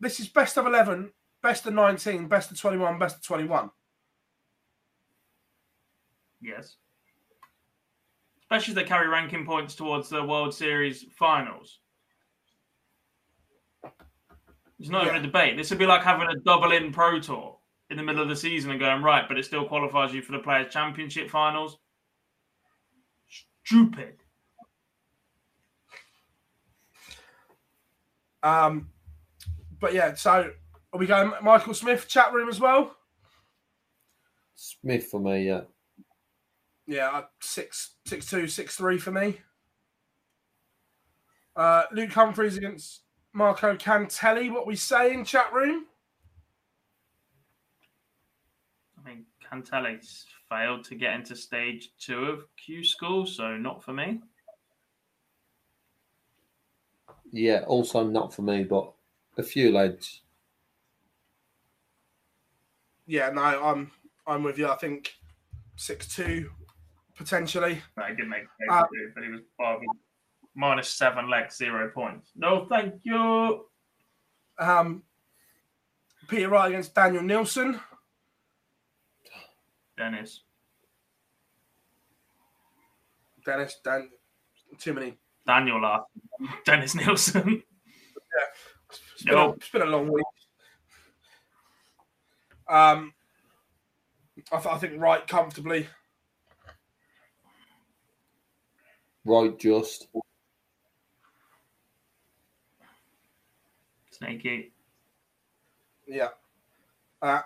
this 0.00 0.18
is 0.18 0.28
best 0.28 0.56
of 0.56 0.66
11, 0.66 1.12
best 1.42 1.66
of 1.66 1.74
19, 1.74 2.26
best 2.26 2.50
of 2.50 2.58
21, 2.58 2.98
best 2.98 3.16
of 3.16 3.22
21. 3.22 3.70
Yes. 6.40 6.76
Especially 8.40 8.72
if 8.72 8.76
they 8.76 8.84
carry 8.84 9.08
ranking 9.08 9.44
points 9.44 9.74
towards 9.74 10.08
the 10.08 10.24
World 10.24 10.54
Series 10.54 11.04
finals. 11.16 11.80
It's 14.78 14.88
not 14.88 15.06
even 15.06 15.18
a 15.18 15.22
debate. 15.22 15.58
This 15.58 15.68
would 15.68 15.78
be 15.78 15.86
like 15.86 16.02
having 16.02 16.28
a 16.28 16.40
double 16.40 16.72
in 16.72 16.90
Pro 16.90 17.20
Tour 17.20 17.59
in 17.90 17.96
the 17.96 18.02
middle 18.02 18.22
of 18.22 18.28
the 18.28 18.36
season 18.36 18.70
and 18.70 18.78
going, 18.78 19.02
right, 19.02 19.26
but 19.28 19.38
it 19.38 19.44
still 19.44 19.64
qualifies 19.64 20.14
you 20.14 20.22
for 20.22 20.32
the 20.32 20.38
Players' 20.38 20.72
Championship 20.72 21.28
finals. 21.28 21.78
Stupid. 23.64 24.14
Um, 28.42 28.88
but 29.80 29.92
yeah, 29.92 30.14
so 30.14 30.50
are 30.92 30.98
we 30.98 31.06
going 31.06 31.32
Michael 31.42 31.74
Smith 31.74 32.08
chat 32.08 32.32
room 32.32 32.48
as 32.48 32.60
well? 32.60 32.96
Smith 34.54 35.06
for 35.06 35.20
me, 35.20 35.46
yeah. 35.46 35.62
Yeah, 36.86 37.08
uh, 37.10 37.22
six, 37.40 37.96
six 38.06 38.26
two, 38.26 38.48
six 38.48 38.76
three 38.76 38.98
for 38.98 39.10
me. 39.10 39.40
Uh, 41.54 41.84
Luke 41.92 42.12
Humphries 42.12 42.56
against 42.56 43.02
Marko 43.32 43.76
Kantele. 43.76 44.50
What 44.50 44.66
we 44.66 44.76
say 44.76 45.12
in 45.12 45.24
chat 45.24 45.52
room? 45.52 45.86
I 49.50 49.54
mean, 49.54 49.64
Kantele's 49.64 50.26
failed 50.48 50.84
to 50.84 50.94
get 50.94 51.14
into 51.14 51.36
stage 51.36 51.92
two 51.98 52.24
of 52.24 52.44
Q 52.56 52.84
school, 52.84 53.26
so 53.26 53.56
not 53.56 53.82
for 53.82 53.92
me. 53.92 54.20
Yeah, 57.32 57.64
also 57.66 58.04
not 58.04 58.34
for 58.34 58.42
me, 58.42 58.64
but 58.64 58.90
a 59.38 59.42
few 59.42 59.72
lads. 59.72 60.22
Yeah, 63.06 63.30
no, 63.30 63.42
I'm 63.42 63.90
I'm 64.26 64.42
with 64.42 64.58
you. 64.58 64.68
I 64.68 64.76
think 64.76 65.14
six 65.76 66.14
two 66.14 66.50
potentially. 67.16 67.80
No, 67.96 68.04
he 68.04 68.14
didn't 68.14 68.30
make 68.30 68.44
a 68.68 68.72
Uh, 68.72 68.80
uh, 68.80 68.84
but 69.14 69.24
he 69.24 69.30
was 69.30 69.40
bargain. 69.58 69.88
minus 70.54 70.88
seven 70.88 71.28
legs, 71.28 71.56
zero 71.56 71.90
points. 71.90 72.30
No, 72.34 72.66
thank 72.66 72.94
you. 73.04 73.66
Um, 74.58 75.02
Peter 76.28 76.48
Wright 76.48 76.68
against 76.70 76.94
Daniel 76.94 77.22
Nilsson. 77.22 77.80
Dennis. 80.00 80.44
Dennis, 83.44 83.76
Dan, 83.84 84.08
too 84.78 84.94
many. 84.94 85.18
Daniel 85.46 85.82
laughed. 85.82 86.08
Dennis 86.64 86.94
Nilsson. 86.94 87.62
It's 89.14 89.24
been, 89.24 89.34
No. 89.34 89.50
a, 89.50 89.52
it's 89.52 89.68
been 89.68 89.82
a 89.82 89.84
long 89.84 90.10
week. 90.10 90.24
Um, 92.66 93.12
I, 94.50 94.56
th- 94.56 94.66
I 94.74 94.78
think 94.78 94.94
right 95.00 95.24
comfortably. 95.28 95.86
Right, 99.26 99.56
just. 99.58 100.08
Snakey. 104.10 104.72
Yeah. 106.08 106.28
Uh, 107.20 107.42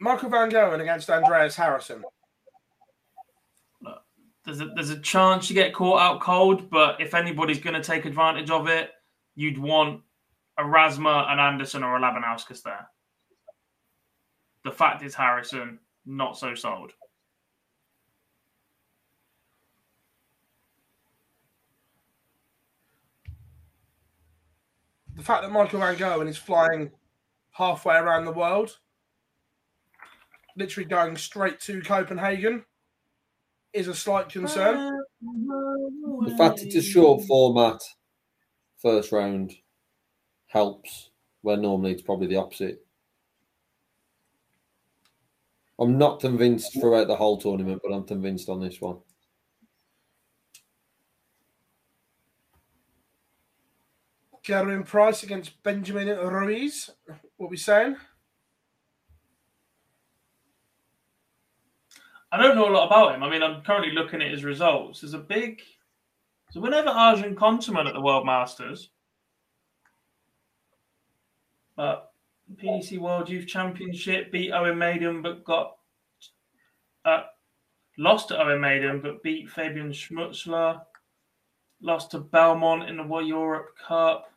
Michael 0.00 0.30
Van 0.30 0.50
Gerwen 0.50 0.80
against 0.80 1.10
Andreas 1.10 1.56
Harrysson. 1.56 2.02
There's 4.44 4.60
a, 4.60 4.66
there's 4.74 4.90
a 4.90 5.00
chance 5.00 5.50
you 5.50 5.54
get 5.54 5.74
caught 5.74 6.00
out 6.00 6.20
cold, 6.20 6.70
but 6.70 7.00
if 7.00 7.14
anybody's 7.14 7.58
going 7.58 7.74
to 7.74 7.82
take 7.82 8.06
advantage 8.06 8.50
of 8.50 8.66
it, 8.66 8.92
you'd 9.34 9.58
want 9.58 10.00
a 10.56 10.62
Razma, 10.62 11.30
an 11.30 11.38
Andersen, 11.38 11.82
or 11.82 11.96
a 11.96 12.00
Labanauskas 12.00 12.62
there. 12.62 12.88
The 14.64 14.70
fact 14.70 15.02
is, 15.02 15.14
Harrysson, 15.14 15.78
not 16.06 16.38
so 16.38 16.54
sold. 16.54 16.92
The 25.14 25.22
fact 25.22 25.42
that 25.42 25.52
Michael 25.52 25.80
Van 25.80 25.96
Gerwen 25.96 26.28
is 26.28 26.38
flying 26.38 26.90
halfway 27.50 27.96
around 27.96 28.24
the 28.24 28.32
world, 28.32 28.78
literally 30.58 30.88
going 30.88 31.16
straight 31.16 31.60
to 31.60 31.80
Copenhagen, 31.80 32.64
is 33.72 33.88
a 33.88 33.94
slight 33.94 34.28
concern. 34.28 34.98
The 35.20 36.34
fact 36.36 36.60
it's 36.62 36.74
a 36.74 36.82
short 36.82 37.24
format, 37.24 37.80
first 38.82 39.12
round, 39.12 39.52
helps, 40.48 41.10
where 41.42 41.56
normally 41.56 41.92
it's 41.92 42.02
probably 42.02 42.26
the 42.26 42.36
opposite. 42.36 42.84
I'm 45.78 45.96
not 45.96 46.20
convinced 46.20 46.72
throughout 46.72 47.06
the 47.06 47.16
whole 47.16 47.38
tournament, 47.38 47.80
but 47.84 47.94
I'm 47.94 48.04
convinced 48.04 48.48
on 48.48 48.60
this 48.60 48.80
one. 48.80 48.98
Gerwyn 54.42 54.86
Price 54.86 55.22
against 55.22 55.62
Benjamin 55.62 56.08
Reus. 56.08 56.90
What 57.36 57.50
we 57.50 57.58
saying? 57.58 57.96
I 62.30 62.36
don't 62.36 62.56
know 62.56 62.68
a 62.68 62.72
lot 62.72 62.86
about 62.86 63.14
him. 63.14 63.22
I 63.22 63.30
mean, 63.30 63.42
I'm 63.42 63.62
currently 63.62 63.92
looking 63.92 64.20
at 64.20 64.30
his 64.30 64.44
results. 64.44 65.00
There's 65.00 65.14
a 65.14 65.18
big. 65.18 65.62
So 66.50 66.60
whenever 66.60 66.88
Arjun 66.88 67.34
Kontaman 67.34 67.86
at 67.86 67.94
the 67.94 68.00
World 68.00 68.26
Masters, 68.26 68.90
but 71.76 72.12
PDC 72.56 72.98
World 72.98 73.28
Youth 73.28 73.46
Championship, 73.46 74.32
beat 74.32 74.52
Owen 74.52 74.78
Maiden, 74.78 75.22
but 75.22 75.44
got 75.44 75.76
uh, 77.04 77.22
lost 77.96 78.28
to 78.28 78.40
Owen 78.40 78.60
Maiden, 78.60 79.00
but 79.00 79.22
beat 79.22 79.50
Fabian 79.50 79.90
Schmutzler. 79.90 80.82
Lost 81.80 82.10
to 82.10 82.18
Belmont 82.18 82.88
in 82.88 82.96
the 82.96 83.04
World 83.04 83.28
Europe 83.28 83.68
Cup. 83.86 84.32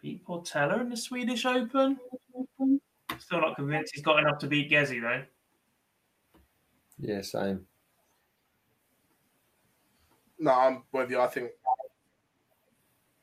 Beat 0.00 0.24
Portella 0.24 0.80
in 0.80 0.88
the 0.88 0.96
Swedish 0.96 1.44
Open. 1.44 1.98
Still 3.18 3.40
not 3.40 3.56
convinced 3.56 3.94
he's 3.94 4.04
got 4.04 4.18
enough 4.18 4.38
to 4.38 4.46
beat 4.46 4.70
Gezi 4.70 5.00
though. 5.00 5.22
Yeah, 6.98 7.20
same. 7.22 7.66
No, 10.38 10.52
I'm 10.52 10.82
with 10.92 11.10
you. 11.10 11.20
I 11.20 11.26
think 11.26 11.50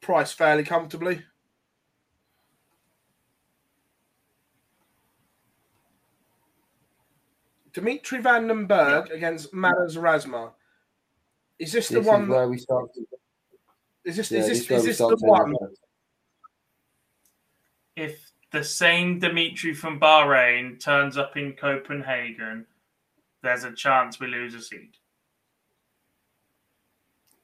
price 0.01 0.31
fairly 0.31 0.63
comfortably. 0.63 1.21
Dimitri 7.73 8.19
Van 8.21 8.47
den 8.47 8.67
Bergh 8.67 9.11
against 9.11 9.53
Madars 9.53 9.95
Razma. 9.95 10.51
Is 11.57 11.71
this 11.71 11.87
the 11.87 11.99
This 11.99 12.07
one? 12.07 12.23
is 12.23 12.29
where 12.29 12.49
we 12.49 12.57
started. 12.57 13.05
Is 14.03 14.17
this 14.17 14.31
Yeah, 14.31 14.39
is 14.39 14.47
this 14.47 14.59
this 14.59 14.69
where 14.69 14.79
is 14.79 14.83
we 14.83 14.89
this 14.89 14.97
the 14.97 15.17
one? 15.21 15.53
If 17.95 18.31
the 18.51 18.63
same 18.63 19.19
Dimitri 19.19 19.73
from 19.73 19.99
Bahrain 19.99 20.79
turns 20.79 21.17
up 21.17 21.37
in 21.37 21.53
Copenhagen, 21.53 22.65
there's 23.43 23.63
a 23.63 23.71
chance 23.71 24.19
we 24.19 24.27
lose 24.27 24.53
a 24.53 24.61
seed. 24.61 24.97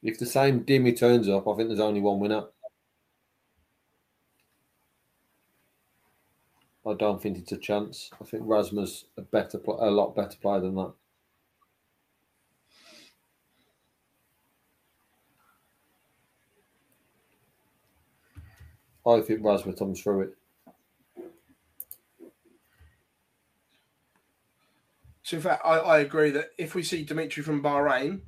If 0.03 0.19
the 0.19 0.26
same 0.26 0.64
Dimmy 0.64 0.98
turns 0.98 1.28
up, 1.28 1.48
I 1.48 1.56
think 1.56 1.69
there's 1.69 1.80
only 1.80 2.02
one 2.02 2.19
winner. 2.19 2.45
I 6.86 6.94
don't 6.94 7.22
think 7.22 7.38
it's 7.38 7.52
a 7.52 7.57
chance. 7.57 8.10
I 8.22 8.24
think 8.24 8.44
Rasmus 8.45 9.06
a 9.18 9.22
better, 9.22 9.60
a 9.68 9.91
lot 9.91 10.15
better 10.15 10.38
player 10.38 10.61
than 10.61 10.76
that. 10.76 10.94
I 19.06 19.22
think 19.22 19.44
Rasmus 19.44 19.80
comes 19.80 20.02
through 20.02 20.22
it. 20.22 20.38
So 25.28 25.36
in 25.36 25.44
fact, 25.44 25.62
I, 25.66 25.80
I 25.80 25.99
agree 25.99 26.32
that 26.32 26.52
if 26.58 26.74
we 26.74 26.84
see 26.84 27.04
Dimitri 27.04 27.44
from 27.44 27.62
Bahrain, 27.62 28.22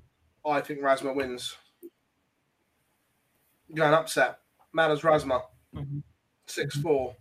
I 0.45 0.59
think 0.59 0.81
Razma 0.81 1.15
wins. 1.15 1.55
Going 3.73 3.93
upset. 3.93 4.39
Madars 4.73 4.99
Razma. 4.99 5.43
Mhm. 5.73 6.03
6 6.47 6.75
4. 6.81 7.15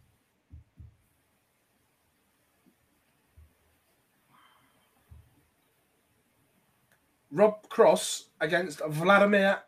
Rob 7.30 7.68
Cross 7.68 8.30
against 8.40 8.80
Vladimir 8.84 9.60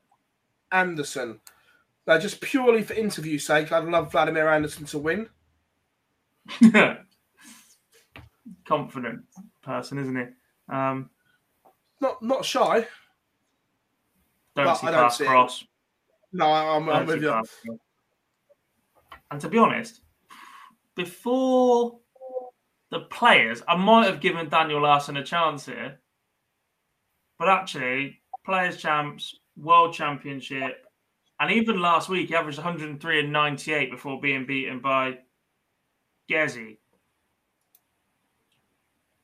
Andersen. 0.73 1.41
Now, 2.09 2.19
just 2.19 2.41
purely 2.41 2.82
for 2.82 2.95
interview 2.95 3.39
sake, 3.39 3.70
I'd 3.70 3.85
love 3.85 4.11
Vladimir 4.11 4.49
Andersen 4.49 4.87
to 4.87 4.99
win. 4.99 5.28
Confident 8.66 9.24
person, 9.62 9.99
isn't 9.99 10.16
he? 10.16 10.24
Um, 10.74 11.11
Not 12.01 12.23
not 12.23 12.45
shy. 12.45 12.87
don't 14.57 14.77
see 14.77 14.87
I 14.87 14.91
don't 14.91 15.12
see 15.12 15.24
it. 15.24 15.28
cross. 15.28 15.65
No, 16.32 16.47
I'm, 16.47 16.89
I'm 16.89 17.07
with 17.07 17.23
you. 17.23 17.43
And 19.31 19.41
to 19.41 19.49
be 19.49 19.59
honest, 19.59 20.01
before 20.97 21.99
the 22.91 23.01
players, 23.01 23.62
I 23.69 23.77
might 23.77 24.07
have 24.07 24.20
given 24.20 24.49
Daniel 24.49 24.82
Larsson 24.82 25.16
a 25.16 25.24
chance 25.24 25.66
here. 25.66 26.01
But 27.39 27.49
actually, 27.49 28.20
players 28.45 28.77
champs, 28.77 29.35
world 29.57 29.95
championship, 29.95 30.85
and 31.41 31.51
even 31.51 31.81
last 31.81 32.09
week 32.09 32.28
he 32.28 32.35
averaged 32.35 32.59
103 32.59 33.20
and 33.20 33.32
98 33.32 33.91
before 33.91 34.20
being 34.20 34.45
beaten 34.47 34.81
by 34.81 35.19
Gezi. 36.31 36.77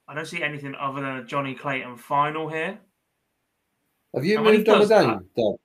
I 0.08 0.14
don't 0.14 0.26
see 0.26 0.42
anything 0.42 0.74
other 0.76 1.00
than 1.00 1.16
a 1.18 1.24
Johnny 1.24 1.54
Clayton 1.54 1.96
final 1.96 2.48
here. 2.48 2.78
Have 4.14 4.24
you 4.24 4.36
And 4.36 4.44
moved 4.46 4.68
on 4.68 4.78
does 4.80 4.90
again, 4.90 5.20
Dom? 5.36 5.56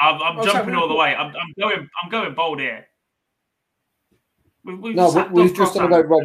I'm, 0.00 0.22
I'm 0.22 0.38
Oh, 0.38 0.44
jumping 0.44 0.74
so- 0.74 0.80
all 0.80 0.88
the 0.88 0.94
way. 0.94 1.14
I'm, 1.14 1.26
I'm 1.36 1.52
going. 1.60 1.88
I'm 2.02 2.10
going 2.10 2.34
bold 2.34 2.60
here. 2.60 2.86
We, 4.64 4.74
we've 4.74 4.94
No, 4.96 5.10
we- 5.10 5.42
we've 5.42 5.50
off 5.52 5.56
just 5.56 5.74
done 5.74 5.86
about 5.86 6.08
Rob. 6.08 6.22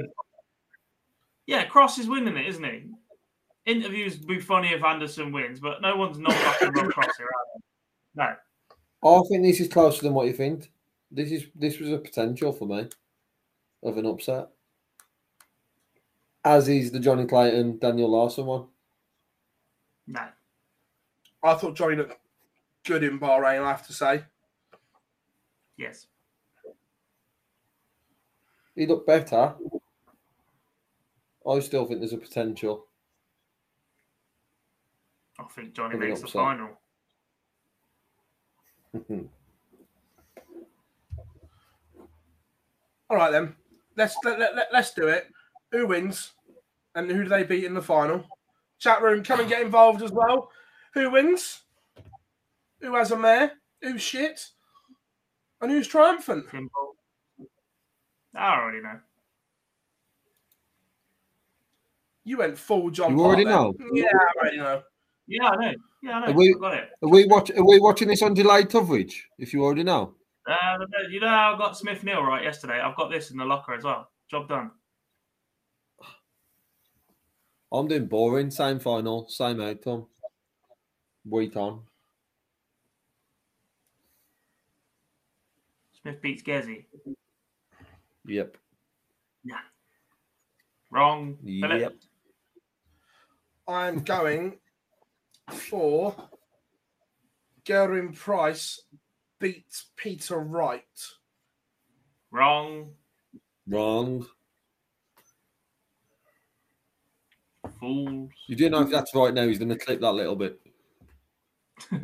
Yeah, 1.46 1.66
Cross 1.66 1.98
is 2.00 2.08
winning 2.08 2.38
it, 2.38 2.48
isn't 2.48 2.64
he? 2.64 2.84
Interviews 3.66 4.18
would 4.20 4.28
be 4.28 4.40
funny 4.40 4.70
if 4.70 4.84
Andersen 4.84 5.32
wins, 5.32 5.60
but 5.60 5.82
no 5.82 5.96
one's 5.96 6.18
not 6.18 6.32
backing 6.32 6.72
Rob 6.72 6.92
Cross 6.92 7.18
here. 7.18 7.28
No. 8.16 8.34
I 9.04 9.22
think 9.30 9.44
this 9.44 9.60
is 9.60 9.68
closer 9.68 10.02
than 10.02 10.14
what 10.14 10.28
you 10.28 10.34
think. 10.34 10.72
This 11.12 11.32
is 11.32 11.48
this 11.56 11.80
was 11.80 11.90
a 11.92 11.98
potential 11.98 12.52
for 12.52 12.66
me 12.68 12.88
of 13.84 13.98
an 13.98 14.06
upset. 14.06 14.48
As 16.48 16.70
is 16.70 16.92
the 16.94 17.00
Johnny 17.02 17.26
Clayton 17.26 17.78
Daniel 17.78 18.10
Larsson 18.10 18.46
one. 18.46 18.68
No. 20.08 20.22
I 21.44 21.56
thought 21.56 21.76
Johnny 21.76 21.98
looked 21.98 22.18
good 22.86 23.04
in 23.04 23.20
Bahrain, 23.20 23.62
I 23.62 23.68
have 23.68 23.86
to 23.88 23.92
say. 23.92 24.24
Yes. 25.76 26.08
He 28.76 28.86
looked 28.86 29.06
better. 29.06 29.56
I 31.46 31.60
still 31.60 31.86
think 31.86 32.00
there's 32.00 32.14
a 32.14 32.18
potential. 32.18 32.86
I 35.38 35.44
think 35.54 35.74
Johnny 35.74 35.96
Of 35.96 36.02
an 36.02 36.08
makes 36.08 36.22
the 36.22 36.28
upset. 36.28 36.42
final. 36.42 36.70
All 43.10 43.18
right 43.18 43.32
then, 43.32 43.54
let's 43.98 44.16
let, 44.24 44.40
let, 44.40 44.56
let, 44.56 44.74
us 44.74 44.94
do 44.94 45.10
it. 45.10 45.28
Who 45.74 45.88
wins, 45.88 46.32
and 46.98 47.12
who 47.12 47.24
do 47.24 47.30
they 47.30 47.44
beat 47.44 47.64
in 47.64 47.76
the 47.76 47.82
final? 47.82 48.26
Chat 48.80 49.02
room, 49.02 49.24
come 49.24 49.40
and 49.40 49.50
get 49.50 49.62
involved 49.62 50.02
as 50.02 50.12
well. 50.12 50.50
Who 50.96 51.12
wins? 51.12 51.62
Who 52.82 52.96
has 52.96 53.12
a 53.12 53.18
mare? 53.18 53.54
Who's 53.82 54.02
shit? 54.02 54.48
And 55.62 55.72
who's 55.72 55.88
triumphant? 55.88 56.46
Simple. 56.50 56.96
I 58.36 58.60
already 58.60 58.82
know. 58.82 59.00
You 62.24 62.40
went 62.40 62.58
full 62.58 62.90
John. 62.90 63.16
You 63.18 63.24
already 63.24 63.46
know? 63.46 63.74
Yeah, 63.94 64.06
I 64.12 64.40
already 64.40 64.58
know. 64.58 64.82
Yeah, 65.28 65.46
I 65.50 65.56
know. 65.56 65.74
Yeah, 66.02 66.18
I 66.18 66.20
know. 66.20 66.28
Are 66.28 66.34
we- 66.34 66.56
I 66.56 66.60
got 66.60 66.74
it. 66.74 66.90
Are 67.02 67.10
we 67.10 67.26
watch 67.26 67.52
are 67.52 67.66
we 67.66 67.80
watching 67.80 68.08
this 68.08 68.22
on 68.22 68.34
delayed 68.34 68.70
coverage? 68.70 69.28
If 69.38 69.54
you 69.54 69.64
already 69.64 69.84
know. 69.84 70.16
Uh, 70.48 70.78
you 71.10 71.20
know 71.20 71.28
I 71.28 71.56
got 71.58 71.78
Smith 71.78 72.04
Neale 72.04 72.24
right 72.24 72.44
yesterday? 72.44 72.80
I've 72.80 72.96
got 72.96 73.12
this 73.12 73.32
in 73.32 73.38
the 73.38 73.46
locker 73.46 73.74
as 73.74 73.84
well. 73.84 74.10
Job 74.30 74.48
done. 74.50 74.72
I'm 77.72 77.88
doing 77.88 78.06
boring, 78.06 78.50
same 78.50 78.80
final, 78.80 79.28
same 79.28 79.60
outcome. 79.62 80.08
Week 81.26 81.56
on. 81.58 81.82
Smith 86.02 86.22
beats 86.22 86.44
Gezi. 86.44 86.86
Yep. 88.26 88.58
Yeah. 89.44 89.56
Wrong. 90.90 91.38
Philip? 91.44 91.82
Yep. 91.82 91.96
I'm 93.68 94.00
going 94.04 94.60
for 95.50 96.16
Gerwyn 97.66 98.16
Price 98.16 98.84
beats 99.40 99.88
Peter 99.98 100.40
Wright. 100.40 100.84
Wrong. 102.32 102.92
Wrong. 103.68 104.26
Fools. 107.80 108.32
You 108.48 108.56
do 108.56 108.70
know 108.70 108.82
if 108.82 108.90
that's 108.90 109.14
right 109.16 109.34
now, 109.34 109.48
he's 109.48 109.60
gonna 109.60 109.78
clip 109.78 110.02
that 110.02 110.12
little 110.12 110.36
bit. 110.36 110.60
he 111.92 111.98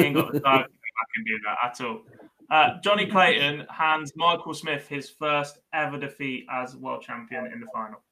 ain't 0.00 0.16
got 0.16 0.32
the 0.32 0.40
time 0.40 0.62
to 0.62 0.68
go 0.68 0.80
back 0.94 1.08
and 1.16 1.26
do 1.26 1.38
that 1.44 1.58
at 1.64 1.80
all. 1.80 2.02
Uh, 2.50 2.80
Johnny 2.82 3.06
Clayton 3.06 3.66
hands 3.70 4.12
Michael 4.16 4.54
Smith 4.54 4.86
his 4.86 5.10
first 5.10 5.58
ever 5.72 5.98
defeat 5.98 6.46
as 6.50 6.76
world 6.76 7.02
champion 7.02 7.46
in 7.46 7.60
the 7.60 7.66
final. 7.72 8.02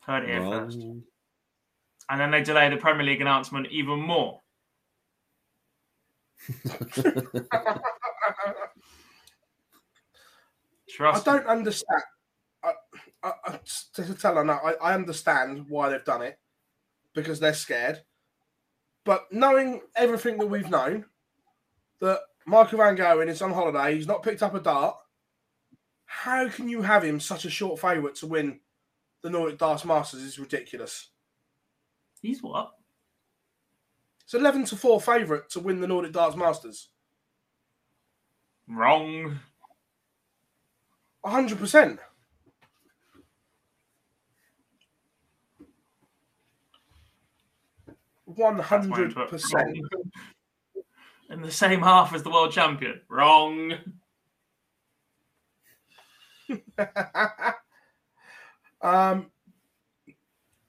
Heard 0.00 0.24
it 0.24 0.30
here 0.30 0.42
first. 0.42 0.78
And 2.10 2.20
then 2.20 2.30
they 2.30 2.42
delay 2.42 2.68
the 2.68 2.76
Premier 2.76 3.06
League 3.06 3.20
announcement 3.20 3.68
even 3.70 4.00
more. 4.00 4.40
Trust 10.88 11.28
I 11.28 11.38
don't 11.38 11.46
understand. 11.46 12.02
I, 13.22 13.60
to 13.94 14.14
tell 14.14 14.36
her, 14.36 14.44
now, 14.44 14.60
I, 14.64 14.72
I 14.74 14.94
understand 14.94 15.66
why 15.68 15.88
they've 15.88 16.04
done 16.04 16.22
it 16.22 16.38
because 17.14 17.38
they're 17.38 17.54
scared. 17.54 18.00
But 19.04 19.32
knowing 19.32 19.82
everything 19.96 20.38
that 20.38 20.46
we've 20.46 20.70
known, 20.70 21.04
that 22.00 22.20
Michael 22.46 22.78
Van 22.78 22.96
Gerwen 22.96 23.28
is 23.28 23.42
on 23.42 23.52
holiday, 23.52 23.94
he's 23.94 24.06
not 24.06 24.22
picked 24.22 24.42
up 24.42 24.54
a 24.54 24.60
dart. 24.60 24.96
How 26.04 26.48
can 26.48 26.68
you 26.68 26.82
have 26.82 27.04
him 27.04 27.20
such 27.20 27.44
a 27.44 27.50
short 27.50 27.80
favourite 27.80 28.16
to 28.16 28.26
win 28.26 28.60
the 29.22 29.30
Nordic 29.30 29.58
Darts 29.58 29.84
Masters 29.84 30.22
is 30.22 30.38
ridiculous. 30.38 31.08
He's 32.20 32.42
what? 32.42 32.72
It's 34.24 34.34
11 34.34 34.66
to 34.66 34.76
4 34.76 35.00
favourite 35.00 35.48
to 35.50 35.60
win 35.60 35.80
the 35.80 35.86
Nordic 35.86 36.12
Darts 36.12 36.36
Masters. 36.36 36.88
Wrong. 38.68 39.38
100%. 41.24 41.98
One 48.34 48.58
hundred 48.58 49.14
percent. 49.14 49.78
In 51.30 51.42
the 51.42 51.50
same 51.50 51.80
half 51.80 52.14
as 52.14 52.22
the 52.22 52.30
world 52.30 52.52
champion. 52.52 53.00
Wrong. 53.08 53.72
um, 58.82 59.30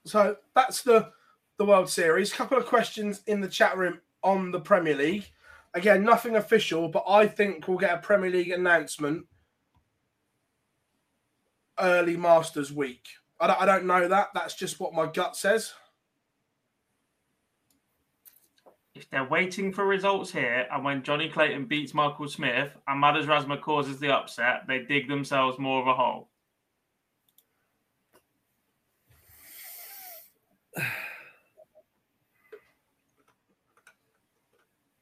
so 0.05 0.37
that's 0.55 0.83
the 0.83 1.11
the 1.57 1.65
World 1.65 1.89
Series. 1.89 2.33
Couple 2.33 2.57
of 2.57 2.65
questions 2.65 3.21
in 3.27 3.41
the 3.41 3.47
chat 3.47 3.77
room 3.77 3.99
on 4.23 4.51
the 4.51 4.59
Premier 4.59 4.95
League. 4.95 5.29
Again, 5.73 6.03
nothing 6.03 6.35
official, 6.35 6.87
but 6.87 7.03
I 7.07 7.27
think 7.27 7.67
we'll 7.67 7.77
get 7.77 7.95
a 7.95 8.01
Premier 8.01 8.29
League 8.29 8.51
announcement 8.51 9.25
early 11.79 12.15
Masters 12.15 12.71
week. 12.71 13.07
I 13.39 13.47
don't, 13.47 13.61
I 13.61 13.65
don't 13.65 13.85
know 13.85 14.07
that. 14.07 14.29
That's 14.33 14.55
just 14.55 14.79
what 14.79 14.93
my 14.93 15.07
gut 15.07 15.35
says. 15.35 15.73
If 18.95 19.09
they're 19.09 19.27
waiting 19.27 19.73
for 19.73 19.85
results 19.85 20.31
here, 20.31 20.67
and 20.71 20.83
when 20.83 21.01
Johnny 21.01 21.27
Clayton 21.27 21.65
beats 21.65 21.95
Michael 21.95 22.27
Smith 22.27 22.77
and 22.87 22.99
Madars 22.99 23.25
Razma 23.25 23.59
causes 23.59 23.99
the 23.99 24.13
upset, 24.13 24.67
they 24.67 24.83
dig 24.83 25.07
themselves 25.07 25.57
more 25.57 25.81
of 25.81 25.87
a 25.87 25.93
hole. 25.93 26.29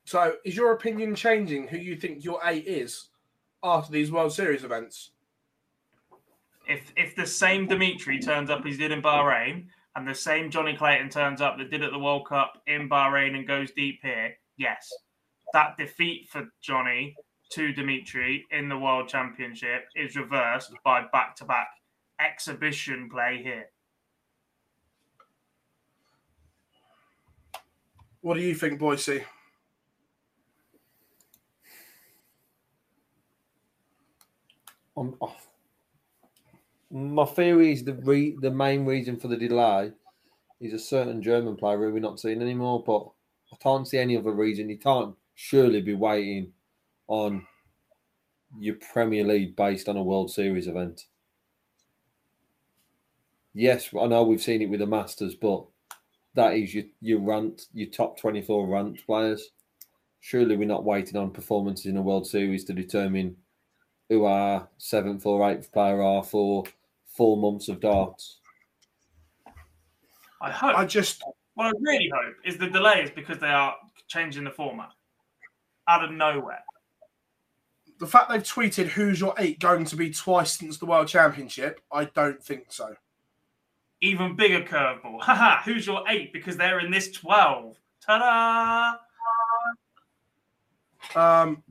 So, 0.04 0.34
is 0.44 0.58
your 0.58 0.74
opinion 0.74 1.16
changing 1.16 1.70
who 1.70 1.78
you 1.78 1.96
think 1.96 2.26
your 2.26 2.42
eight 2.44 2.68
is 2.68 3.08
after 3.64 3.94
these 3.94 4.12
World 4.12 4.34
Series 4.34 4.66
events? 4.66 5.12
If 6.68 6.92
if 6.98 7.16
the 7.16 7.26
same 7.26 7.66
Dimitri 7.66 8.20
turns 8.20 8.50
up 8.50 8.66
as 8.66 8.74
he 8.74 8.78
did 8.78 8.92
in 8.92 9.02
Bahrain, 9.02 9.68
and 9.96 10.08
the 10.08 10.16
same 10.16 10.50
Johnny 10.50 10.76
Clayton 10.76 11.10
turns 11.10 11.42
up 11.42 11.58
that 11.58 11.70
did 11.70 11.84
at 11.84 11.92
the 11.92 12.00
World 12.00 12.28
Cup 12.28 12.54
in 12.68 12.90
Bahrain 12.90 13.36
and 13.36 13.48
goes 13.48 13.72
deep 13.72 14.00
here, 14.02 14.36
yes, 14.58 14.92
that 15.54 15.78
defeat 15.78 16.28
for 16.30 16.48
Johnny 16.62 17.16
to 17.52 17.74
Dimitri 17.74 18.46
in 18.52 18.70
the 18.70 18.78
World 18.78 19.10
Championship 19.10 19.84
is 19.96 20.16
reversed 20.16 20.72
by 20.86 21.04
back 21.12 21.36
to 21.38 21.46
back 21.46 21.68
exhibition 22.20 23.10
play 23.12 23.42
here. 23.44 23.66
What 28.22 28.36
do 28.36 28.42
you 28.42 28.54
think, 28.56 28.80
Boyce? 28.80 29.10
I'm 34.96 35.16
off. 35.20 35.51
My 36.92 37.26
theory 37.26 37.72
is 37.72 37.84
the 37.84 37.94
re- 37.94 38.36
the 38.42 38.52
main 38.52 38.86
reason 38.86 39.18
for 39.18 39.30
the 39.30 39.38
delay 39.38 39.94
is 40.60 40.74
a 40.74 40.80
certain 40.80 41.22
German 41.22 41.56
player 41.56 41.78
who 41.78 41.94
we're 41.94 42.00
not 42.00 42.20
seeing 42.20 42.42
anymore. 42.42 42.84
But 42.86 43.08
I 43.54 43.58
can't 43.62 43.88
see 43.88 43.98
any 43.98 44.18
other 44.18 44.34
reason. 44.34 44.70
You 44.70 44.78
can't 44.78 45.16
surely 45.36 45.82
be 45.82 45.94
waiting 45.94 46.52
on 47.08 47.48
your 48.60 48.76
Premier 48.92 49.24
League 49.24 49.56
based 49.56 49.88
on 49.88 49.96
a 49.96 50.04
World 50.04 50.32
Series 50.32 50.68
event. 50.68 51.06
Yes, 53.54 53.90
I 54.00 54.08
know 54.08 54.24
we've 54.24 54.42
seen 54.42 54.62
it 54.62 54.70
with 54.70 54.80
the 54.82 54.86
Masters, 54.86 55.36
but 55.36 55.66
that 56.36 56.54
is 56.54 56.74
your 56.74 56.86
your 57.00 57.20
rant, 57.20 57.68
your 57.74 57.90
top 57.90 58.20
twenty 58.20 58.42
four 58.42 58.68
ranked 58.68 59.06
players. 59.06 59.52
Surely 60.20 60.56
we're 60.56 60.68
not 60.68 60.84
waiting 60.84 61.16
on 61.16 61.32
performances 61.32 61.86
in 61.88 61.98
a 61.98 62.02
World 62.02 62.28
Series 62.28 62.66
to 62.66 62.74
determine 62.74 63.38
who 64.10 64.26
our 64.26 64.68
seventh 64.78 65.26
or 65.26 65.50
eighth 65.50 65.72
player 65.72 66.02
are 66.02 66.24
for 66.24 66.66
four 67.16 67.38
months 67.38 67.70
of 67.70 67.80
darts. 67.80 68.40
I 70.42 70.52
hope. 70.52 70.78
I 70.78 70.86
just. 70.86 71.24
What 71.54 71.68
I 71.68 71.72
really 71.80 72.10
hope 72.14 72.36
is 72.46 72.58
the 72.58 72.70
delay 72.70 73.04
is 73.04 73.12
because 73.12 73.38
they 73.40 73.48
are 73.48 73.76
changing 74.08 74.46
the 74.46 74.52
format 74.52 74.92
out 75.88 76.04
of 76.04 76.12
nowhere. 76.12 76.64
The 78.00 78.08
fact 78.08 78.30
they've 78.30 78.42
tweeted 78.42 78.88
who's 78.88 79.20
your 79.20 79.36
eight 79.38 79.60
going 79.60 79.86
to 79.86 79.96
be 79.96 80.10
twice 80.12 80.58
since 80.58 80.78
the 80.78 80.86
World 80.86 81.08
Championship, 81.08 81.82
I 81.92 82.06
don't 82.06 82.42
think 82.42 82.66
so. 82.70 82.96
Even 84.00 84.36
bigger 84.36 84.62
curveball. 84.62 85.22
Haha, 85.22 85.62
who's 85.64 85.86
your 85.86 86.04
eight? 86.08 86.34
Because 86.34 86.58
they're 86.58 86.80
in 86.80 86.90
this 86.90 87.12
12. 87.12 87.78
Ta 88.04 88.98
da! 91.16 91.42
Um, 91.42 91.64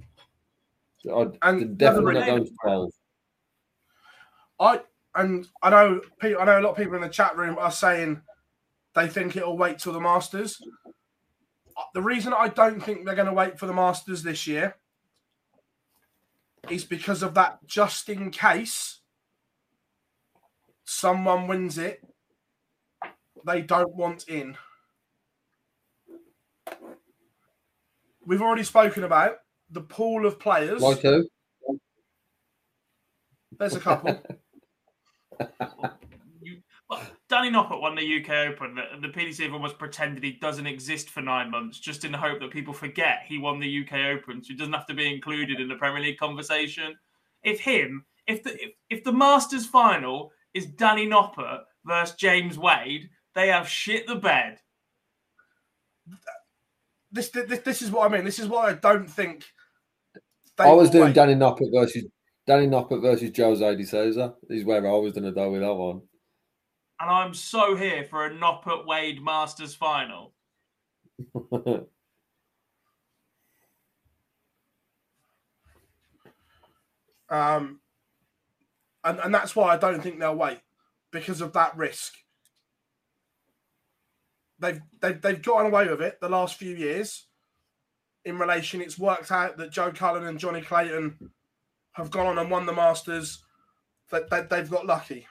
I'd, 1.12 1.38
and 1.42 1.78
definitely 1.78 2.14
not 2.14 2.26
going 2.26 2.44
to 2.44 2.52
12. 2.62 2.92
I 4.60 4.80
and 5.14 5.46
I 5.62 5.70
know 5.70 6.00
I 6.22 6.44
know 6.44 6.60
a 6.60 6.62
lot 6.62 6.70
of 6.70 6.76
people 6.76 6.94
in 6.94 7.02
the 7.02 7.08
chat 7.08 7.36
room 7.36 7.56
are 7.58 7.72
saying 7.72 8.22
they 8.94 9.08
think 9.08 9.36
it'll 9.36 9.56
wait 9.56 9.78
till 9.78 9.92
the 9.92 10.00
Masters. 10.00 10.60
Uh, 11.76 11.82
the 11.94 12.02
reason 12.02 12.32
I 12.36 12.48
don't 12.48 12.80
think 12.80 13.04
they're 13.04 13.14
going 13.14 13.26
to 13.26 13.32
wait 13.32 13.58
for 13.58 13.66
the 13.66 13.72
Masters 13.72 14.22
this 14.22 14.46
year 14.46 14.76
is 16.68 16.84
because 16.84 17.22
of 17.22 17.34
that 17.34 17.58
just 17.66 18.08
in 18.08 18.30
case 18.30 19.00
someone 20.84 21.46
wins 21.46 21.78
it, 21.78 22.02
they 23.46 23.62
don't 23.62 23.94
want 23.94 24.28
in. 24.28 24.56
We've 28.26 28.42
already 28.42 28.64
spoken 28.64 29.02
about 29.02 29.38
the 29.70 29.80
pool 29.80 30.26
of 30.26 30.38
players. 30.38 30.82
Like 30.82 31.00
who? 31.00 31.26
There's 33.58 33.74
a 33.74 33.80
couple. 33.80 34.22
you, 36.42 36.58
well, 36.88 37.02
Danny 37.28 37.50
Noppert 37.50 37.80
won 37.80 37.94
the 37.94 38.20
UK 38.20 38.52
Open. 38.52 38.74
The, 38.74 39.06
the 39.06 39.12
PDC 39.12 39.42
have 39.44 39.52
almost 39.52 39.78
pretended 39.78 40.22
he 40.22 40.32
doesn't 40.32 40.66
exist 40.66 41.10
for 41.10 41.20
nine 41.20 41.50
months, 41.50 41.78
just 41.78 42.04
in 42.04 42.12
the 42.12 42.18
hope 42.18 42.40
that 42.40 42.50
people 42.50 42.74
forget 42.74 43.22
he 43.26 43.38
won 43.38 43.60
the 43.60 43.84
UK 43.84 44.16
Open, 44.16 44.42
so 44.42 44.48
he 44.48 44.56
doesn't 44.56 44.72
have 44.72 44.86
to 44.86 44.94
be 44.94 45.12
included 45.12 45.60
in 45.60 45.68
the 45.68 45.76
Premier 45.76 46.02
League 46.02 46.18
conversation. 46.18 46.96
If 47.42 47.60
him, 47.60 48.04
if 48.26 48.42
the 48.42 48.52
if, 48.62 48.70
if 48.90 49.04
the 49.04 49.12
Masters 49.12 49.66
final 49.66 50.32
is 50.54 50.66
Danny 50.66 51.06
Noppert 51.06 51.60
versus 51.84 52.16
James 52.16 52.58
Wade, 52.58 53.08
they 53.34 53.48
have 53.48 53.68
shit 53.68 54.06
the 54.06 54.16
bed. 54.16 54.58
This, 57.12 57.28
this 57.30 57.60
this 57.60 57.82
is 57.82 57.90
what 57.90 58.10
I 58.10 58.14
mean. 58.14 58.24
This 58.24 58.38
is 58.38 58.48
why 58.48 58.68
I 58.68 58.74
don't 58.74 59.08
think. 59.08 59.44
I 60.58 60.72
was 60.72 60.90
doing 60.90 61.06
wait. 61.06 61.14
Danny 61.14 61.34
Noppert 61.34 61.72
versus 61.72 62.04
Danny 62.50 62.66
Noppert 62.66 63.00
versus 63.00 63.30
Jose 63.36 63.76
de 63.76 63.86
Sousa 63.86 64.34
is 64.48 64.64
where 64.64 64.84
I 64.84 64.90
was 64.90 65.12
going 65.12 65.22
to 65.22 65.30
go 65.30 65.52
with 65.52 65.60
that 65.60 65.72
one. 65.72 66.00
And 66.98 67.08
I'm 67.08 67.32
so 67.32 67.76
here 67.76 68.02
for 68.02 68.26
a 68.26 68.30
Noppert 68.32 68.88
Wade 68.88 69.22
Masters 69.22 69.76
final. 69.76 70.34
um, 77.30 77.78
and, 79.04 79.20
and 79.20 79.32
that's 79.32 79.54
why 79.54 79.72
I 79.72 79.76
don't 79.76 80.02
think 80.02 80.18
they'll 80.18 80.34
wait 80.34 80.58
because 81.12 81.40
of 81.40 81.52
that 81.52 81.76
risk. 81.76 82.14
They've, 84.58 84.80
they've, 85.00 85.22
they've 85.22 85.40
gotten 85.40 85.66
away 85.66 85.86
with 85.86 86.02
it 86.02 86.20
the 86.20 86.28
last 86.28 86.56
few 86.56 86.74
years. 86.74 87.28
In 88.24 88.40
relation, 88.40 88.80
it's 88.80 88.98
worked 88.98 89.30
out 89.30 89.56
that 89.58 89.70
Joe 89.70 89.92
Cullen 89.92 90.26
and 90.26 90.40
Johnny 90.40 90.62
Clayton 90.62 91.30
have 91.92 92.10
gone 92.10 92.26
on 92.26 92.38
and 92.38 92.50
won 92.50 92.66
the 92.66 92.72
Masters. 92.72 93.44
That 94.10 94.28
they, 94.30 94.40
they, 94.40 94.46
they've 94.46 94.70
got 94.70 94.86
lucky. 94.86 95.26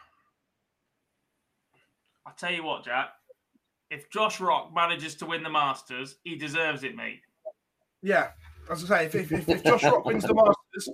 I'll 2.26 2.36
tell 2.36 2.52
you 2.52 2.64
what, 2.64 2.86
Jack. 2.86 3.10
If 3.90 4.10
Josh 4.10 4.40
Rock 4.40 4.74
manages 4.74 5.16
to 5.16 5.26
win 5.26 5.44
the 5.44 5.50
Masters, 5.50 6.18
he 6.24 6.36
deserves 6.36 6.84
it, 6.84 6.96
mate. 6.96 7.22
Yeah, 8.02 8.30
as 8.70 8.90
I 8.90 9.00
say, 9.00 9.06
if, 9.06 9.16
if, 9.16 9.32
if, 9.32 9.50
if 9.50 9.64
Josh 9.64 9.84
Rock 9.84 10.06
wins 10.06 10.24
the 10.24 10.34
Masters, 10.34 10.90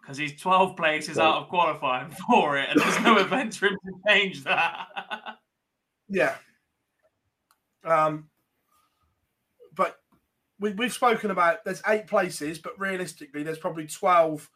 because 0.00 0.16
he's 0.16 0.40
12 0.40 0.76
places 0.76 1.18
out 1.18 1.42
of 1.42 1.48
qualifying 1.48 2.10
for 2.28 2.56
it, 2.58 2.68
and 2.70 2.80
there's 2.80 3.00
no 3.02 3.18
event 3.18 3.54
for 3.54 3.66
him 3.66 3.76
to 3.84 3.92
change 4.08 4.44
that. 4.44 4.86
yeah. 6.08 6.34
Um, 7.84 8.28
we, 10.60 10.72
we've 10.72 10.92
spoken 10.92 11.30
about 11.30 11.64
there's 11.64 11.82
eight 11.86 12.06
places, 12.06 12.58
but 12.58 12.78
realistically, 12.78 13.42
there's 13.42 13.58
probably 13.58 13.86
12, 13.86 14.50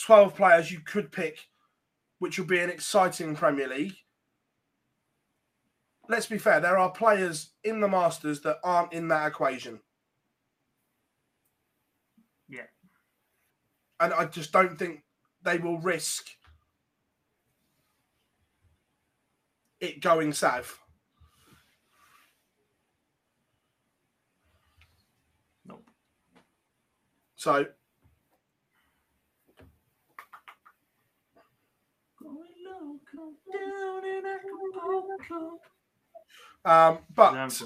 12 0.00 0.36
players 0.36 0.70
you 0.70 0.80
could 0.80 1.10
pick, 1.10 1.38
which 2.18 2.38
will 2.38 2.46
be 2.46 2.60
an 2.60 2.70
exciting 2.70 3.34
Premier 3.34 3.68
League. 3.68 3.96
Let's 6.08 6.26
be 6.26 6.38
fair, 6.38 6.60
there 6.60 6.78
are 6.78 6.90
players 6.90 7.50
in 7.64 7.80
the 7.80 7.88
Masters 7.88 8.40
that 8.42 8.58
aren't 8.62 8.92
in 8.92 9.08
that 9.08 9.26
equation. 9.26 9.80
Yeah. 12.48 12.66
And 13.98 14.14
I 14.14 14.26
just 14.26 14.52
don't 14.52 14.78
think 14.78 15.02
they 15.42 15.58
will 15.58 15.78
risk 15.78 16.28
it 19.80 20.00
going 20.00 20.32
south. 20.32 20.78
So 27.46 27.64
Um, 36.64 36.98
but 37.14 37.62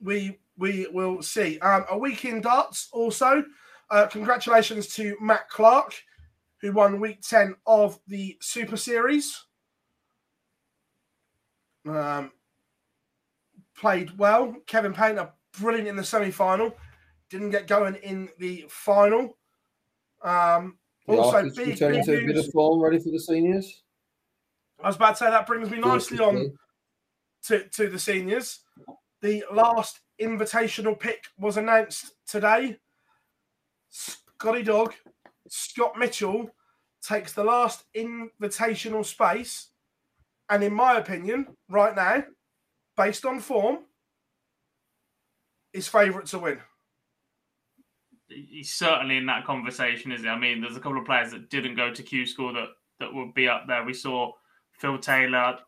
we 0.00 0.38
we 0.56 0.86
will 0.92 1.22
see. 1.22 1.58
Um, 1.58 1.86
a 1.90 1.98
week 1.98 2.24
in 2.24 2.40
darts 2.40 2.88
also. 2.92 3.42
Uh, 3.90 4.06
congratulations 4.06 4.94
to 4.94 5.16
Matt 5.20 5.48
Clark, 5.48 6.00
who 6.60 6.70
won 6.70 7.00
week 7.00 7.20
10 7.22 7.56
of 7.66 7.98
the 8.06 8.36
Super 8.40 8.76
Series. 8.76 9.44
Um, 11.84 12.30
played 13.76 14.16
well. 14.16 14.54
Kevin 14.68 14.92
Painter, 14.92 15.32
brilliant 15.58 15.88
in 15.88 15.96
the 15.96 16.04
semi 16.04 16.30
final. 16.30 16.76
Didn't 17.32 17.48
get 17.48 17.66
going 17.66 17.94
in 17.94 18.28
the 18.38 18.66
final. 18.68 19.38
Um, 20.20 20.76
The 21.06 21.16
also, 21.16 21.44
big, 21.44 21.78
big 21.78 22.04
to 22.04 22.22
a 22.22 22.26
bit 22.26 22.36
of 22.36 22.52
form, 22.52 22.78
ready 22.78 22.98
for 22.98 23.10
the 23.10 23.18
seniors. 23.18 23.84
I 24.82 24.88
was 24.88 24.96
about 24.96 25.12
to 25.12 25.16
say 25.16 25.30
that 25.30 25.46
brings 25.46 25.70
me 25.70 25.78
nicely 25.78 26.18
on 26.20 26.52
to, 27.44 27.66
to 27.70 27.88
the 27.88 27.98
seniors. 27.98 28.60
The 29.22 29.44
last 29.50 30.00
invitational 30.20 31.00
pick 31.00 31.24
was 31.38 31.56
announced 31.56 32.12
today. 32.26 32.76
Scotty 33.88 34.62
Dog, 34.62 34.92
Scott 35.48 35.98
Mitchell 35.98 36.50
takes 37.00 37.32
the 37.32 37.44
last 37.44 37.84
invitational 37.96 39.06
space. 39.06 39.70
And 40.50 40.62
in 40.62 40.74
my 40.74 40.98
opinion, 40.98 41.56
right 41.70 41.96
now, 41.96 42.24
based 42.94 43.24
on 43.24 43.40
form, 43.40 43.78
is 45.72 45.88
favourite 45.88 46.26
to 46.26 46.38
win. 46.38 46.58
He's 48.48 48.72
certainly 48.72 49.16
in 49.16 49.26
that 49.26 49.44
conversation, 49.44 50.12
is 50.12 50.22
he? 50.22 50.28
I 50.28 50.38
mean, 50.38 50.60
there's 50.60 50.76
a 50.76 50.80
couple 50.80 50.98
of 50.98 51.06
players 51.06 51.32
that 51.32 51.50
didn't 51.50 51.76
go 51.76 51.92
to 51.92 52.02
Q 52.02 52.26
school 52.26 52.52
that 52.54 52.68
that 53.00 53.12
would 53.12 53.34
be 53.34 53.48
up 53.48 53.64
there. 53.66 53.84
We 53.84 53.94
saw 53.94 54.32
Phil 54.78 54.98
Taylor 54.98 55.58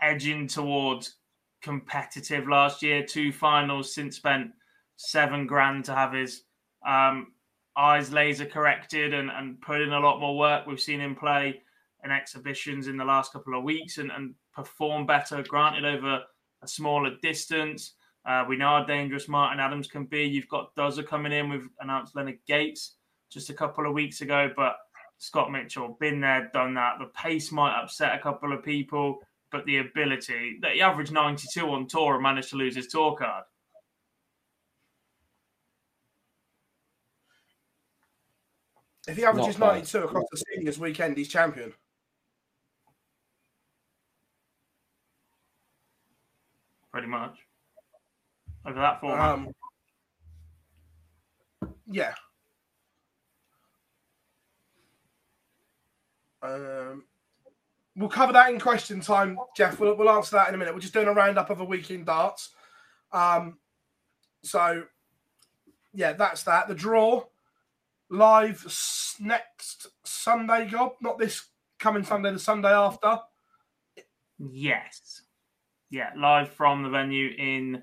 edging 0.00 0.46
towards 0.46 1.16
competitive 1.62 2.46
last 2.46 2.82
year, 2.82 3.04
two 3.04 3.32
finals 3.32 3.94
since 3.94 4.16
spent 4.16 4.50
seven 4.96 5.46
grand 5.46 5.84
to 5.86 5.94
have 5.94 6.12
his 6.12 6.42
um, 6.86 7.28
eyes 7.76 8.12
laser 8.12 8.46
corrected 8.46 9.14
and, 9.14 9.30
and 9.30 9.60
put 9.60 9.80
in 9.80 9.92
a 9.92 10.00
lot 10.00 10.20
more 10.20 10.36
work. 10.36 10.66
We've 10.66 10.80
seen 10.80 11.00
him 11.00 11.14
play 11.14 11.62
in 12.04 12.10
exhibitions 12.10 12.86
in 12.86 12.96
the 12.96 13.04
last 13.04 13.32
couple 13.32 13.56
of 13.56 13.64
weeks 13.64 13.98
and, 13.98 14.10
and 14.12 14.34
perform 14.54 15.06
better, 15.06 15.42
granted 15.42 15.84
over 15.84 16.20
a 16.62 16.68
smaller 16.68 17.12
distance. 17.22 17.94
Uh, 18.26 18.44
we 18.48 18.56
know 18.56 18.78
how 18.78 18.84
dangerous 18.84 19.28
Martin 19.28 19.60
Adams 19.60 19.86
can 19.86 20.04
be. 20.04 20.24
You've 20.24 20.48
got 20.48 20.74
Dozer 20.74 21.06
coming 21.06 21.32
in. 21.32 21.50
We've 21.50 21.68
announced 21.80 22.16
Leonard 22.16 22.38
Gates 22.46 22.96
just 23.30 23.50
a 23.50 23.54
couple 23.54 23.86
of 23.86 23.92
weeks 23.92 24.20
ago, 24.22 24.50
but 24.56 24.76
Scott 25.18 25.52
Mitchell, 25.52 25.96
been 26.00 26.20
there, 26.20 26.50
done 26.54 26.74
that. 26.74 26.98
The 26.98 27.06
pace 27.06 27.52
might 27.52 27.78
upset 27.78 28.14
a 28.14 28.22
couple 28.22 28.52
of 28.52 28.64
people, 28.64 29.18
but 29.52 29.66
the 29.66 29.78
ability 29.78 30.58
that 30.62 30.72
he 30.72 30.80
averaged 30.80 31.12
92 31.12 31.68
on 31.68 31.86
tour 31.86 32.14
and 32.14 32.22
managed 32.22 32.50
to 32.50 32.56
lose 32.56 32.76
his 32.76 32.86
tour 32.86 33.14
card. 33.16 33.44
If 39.06 39.18
he 39.18 39.24
averages 39.24 39.58
92 39.58 39.98
across 39.98 40.24
the 40.30 40.42
seniors 40.48 40.78
weekend, 40.78 41.18
he's 41.18 41.28
champion. 41.28 41.74
pretty 46.94 47.08
much. 47.08 47.43
Over 48.66 48.80
that 48.80 49.00
format. 49.00 49.20
Um, 49.20 49.52
yeah. 51.86 52.14
Um, 56.42 57.04
we'll 57.96 58.08
cover 58.08 58.32
that 58.32 58.50
in 58.50 58.58
question 58.60 59.00
time, 59.00 59.38
Jeff. 59.56 59.78
We'll, 59.80 59.96
we'll 59.96 60.10
answer 60.10 60.36
that 60.36 60.48
in 60.48 60.54
a 60.54 60.58
minute. 60.58 60.74
We're 60.74 60.80
just 60.80 60.94
doing 60.94 61.08
a 61.08 61.12
roundup 61.12 61.50
of 61.50 61.60
a 61.60 61.64
week 61.64 61.90
in 61.90 62.04
darts. 62.04 62.50
Um, 63.12 63.58
so, 64.42 64.84
yeah, 65.92 66.12
that's 66.14 66.42
that. 66.44 66.68
The 66.68 66.74
draw 66.74 67.24
live 68.10 68.62
s- 68.66 69.16
next 69.20 69.88
Sunday, 70.04 70.68
Gob. 70.68 70.92
Not 71.00 71.18
this 71.18 71.46
coming 71.78 72.04
Sunday, 72.04 72.32
the 72.32 72.38
Sunday 72.38 72.72
after. 72.72 73.20
Yes. 74.38 75.22
Yeah, 75.90 76.10
live 76.16 76.50
from 76.50 76.82
the 76.82 76.88
venue 76.88 77.30
in 77.38 77.82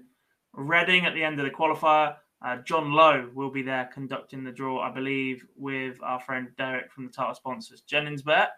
Reading 0.53 1.06
at 1.06 1.14
the 1.14 1.23
end 1.23 1.40
of 1.40 1.45
the 1.45 1.52
qualifier. 1.52 2.15
Uh, 2.44 2.57
John 2.57 2.91
Lowe 2.91 3.30
will 3.36 3.52
be 3.52 3.61
there 3.61 3.90
conducting 3.94 4.44
the 4.44 4.52
draw, 4.52 4.82
I 4.82 4.90
believe, 4.91 5.45
with 5.56 6.02
our 6.02 6.19
friend 6.19 6.49
Derek 6.57 6.91
from 6.91 7.06
the 7.06 7.11
title 7.11 7.36
sponsors, 7.36 7.82
Jennings 7.82 8.23
Bet. 8.23 8.53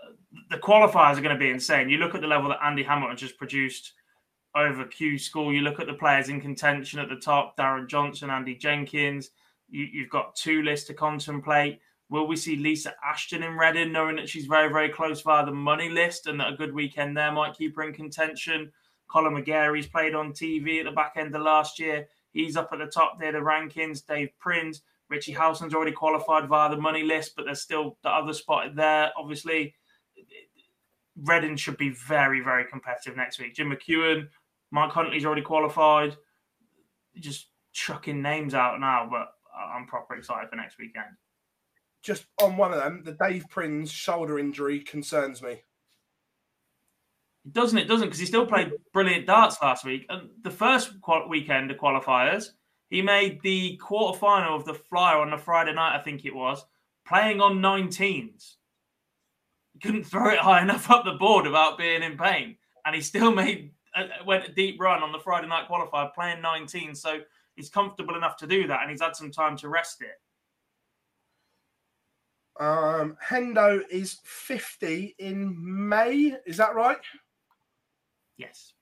Uh, 0.00 0.12
The 0.50 0.58
qualifiers 0.58 1.18
are 1.18 1.22
going 1.22 1.34
to 1.34 1.38
be 1.38 1.50
insane. 1.50 1.88
You 1.88 1.98
look 1.98 2.14
at 2.14 2.20
the 2.20 2.28
level 2.28 2.48
that 2.50 2.64
Andy 2.64 2.84
Hamilton 2.84 3.16
just 3.16 3.38
produced 3.38 3.94
over 4.54 4.84
Q 4.84 5.18
School. 5.18 5.52
You 5.52 5.62
look 5.62 5.80
at 5.80 5.86
the 5.86 5.94
players 5.94 6.28
in 6.28 6.40
contention 6.40 7.00
at 7.00 7.08
the 7.08 7.16
top: 7.16 7.56
Darren 7.56 7.88
Johnson, 7.88 8.30
Andy 8.30 8.54
Jenkins. 8.54 9.30
You, 9.68 9.88
you've 9.92 10.10
got 10.10 10.36
two 10.36 10.62
lists 10.62 10.86
to 10.88 10.94
contemplate. 10.94 11.80
Will 12.08 12.26
we 12.26 12.36
see 12.36 12.56
Lisa 12.56 12.94
Ashton 13.02 13.42
in 13.42 13.56
Reading, 13.56 13.90
knowing 13.90 14.16
that 14.16 14.28
she's 14.28 14.44
very, 14.44 14.68
very 14.68 14.90
close 14.90 15.22
via 15.22 15.46
the 15.46 15.52
money 15.52 15.88
list 15.88 16.26
and 16.26 16.38
that 16.38 16.52
a 16.52 16.56
good 16.56 16.74
weekend 16.74 17.16
there 17.16 17.32
might 17.32 17.56
keep 17.56 17.74
her 17.76 17.82
in 17.82 17.94
contention? 17.94 18.70
Colin 19.12 19.34
McGarry's 19.34 19.86
played 19.86 20.14
on 20.14 20.32
TV 20.32 20.80
at 20.80 20.86
the 20.86 20.92
back 20.92 21.14
end 21.16 21.34
of 21.34 21.42
last 21.42 21.78
year. 21.78 22.08
He's 22.32 22.56
up 22.56 22.70
at 22.72 22.78
the 22.78 22.86
top 22.86 23.18
there, 23.20 23.32
the 23.32 23.38
rankings. 23.38 24.06
Dave 24.06 24.30
Prins, 24.38 24.80
Richie 25.10 25.32
Howson's 25.32 25.74
already 25.74 25.92
qualified 25.92 26.48
via 26.48 26.70
the 26.70 26.80
money 26.80 27.02
list, 27.02 27.36
but 27.36 27.44
there's 27.44 27.60
still 27.60 27.98
the 28.02 28.08
other 28.08 28.32
spot 28.32 28.74
there. 28.74 29.10
Obviously, 29.16 29.74
Reading 31.14 31.56
should 31.56 31.76
be 31.76 31.90
very, 31.90 32.40
very 32.40 32.64
competitive 32.64 33.16
next 33.16 33.38
week. 33.38 33.54
Jim 33.54 33.70
McEwen, 33.70 34.28
Mike 34.70 34.92
Huntley's 34.92 35.26
already 35.26 35.42
qualified. 35.42 36.16
Just 37.20 37.48
chucking 37.72 38.22
names 38.22 38.54
out 38.54 38.80
now, 38.80 39.06
but 39.10 39.28
I'm 39.54 39.86
proper 39.86 40.14
excited 40.14 40.48
for 40.48 40.56
next 40.56 40.78
weekend. 40.78 41.16
Just 42.02 42.24
on 42.40 42.56
one 42.56 42.72
of 42.72 42.78
them, 42.78 43.02
the 43.04 43.12
Dave 43.12 43.44
Prins 43.50 43.92
shoulder 43.92 44.38
injury 44.38 44.80
concerns 44.80 45.42
me. 45.42 45.62
Doesn't 47.50 47.78
it? 47.78 47.88
Doesn't 47.88 48.06
because 48.06 48.20
he 48.20 48.26
still 48.26 48.46
played 48.46 48.72
brilliant 48.92 49.26
darts 49.26 49.60
last 49.60 49.84
week. 49.84 50.06
And 50.08 50.28
the 50.42 50.50
first 50.50 51.00
qual- 51.00 51.28
weekend 51.28 51.70
of 51.70 51.76
qualifiers, 51.76 52.50
he 52.88 53.02
made 53.02 53.42
the 53.42 53.76
quarter 53.78 54.18
final 54.18 54.54
of 54.54 54.64
the 54.64 54.74
Flyer 54.74 55.18
on 55.18 55.30
the 55.30 55.38
Friday 55.38 55.72
night, 55.72 55.98
I 55.98 56.02
think 56.02 56.24
it 56.24 56.34
was, 56.34 56.64
playing 57.06 57.40
on 57.40 57.58
19s. 57.58 58.54
He 59.72 59.78
Couldn't 59.80 60.04
throw 60.04 60.30
it 60.30 60.38
high 60.38 60.62
enough 60.62 60.90
up 60.90 61.04
the 61.04 61.12
board 61.12 61.46
without 61.46 61.78
being 61.78 62.02
in 62.02 62.16
pain, 62.16 62.56
and 62.84 62.94
he 62.94 63.00
still 63.00 63.32
made 63.32 63.72
uh, 63.94 64.04
went 64.24 64.48
a 64.48 64.52
deep 64.52 64.80
run 64.80 65.02
on 65.02 65.12
the 65.12 65.18
Friday 65.18 65.48
night 65.48 65.68
qualifier 65.68 66.14
playing 66.14 66.40
19. 66.40 66.94
So 66.94 67.20
he's 67.56 67.68
comfortable 67.68 68.16
enough 68.16 68.36
to 68.38 68.46
do 68.46 68.66
that, 68.68 68.82
and 68.82 68.90
he's 68.90 69.02
had 69.02 69.16
some 69.16 69.30
time 69.30 69.56
to 69.58 69.68
rest 69.68 70.02
it. 70.02 70.20
Um, 72.60 73.16
Hendo 73.26 73.80
is 73.90 74.18
50 74.24 75.16
in 75.18 75.56
May. 75.88 76.36
Is 76.46 76.58
that 76.58 76.74
right? 76.74 76.98
Yes. 78.42 78.72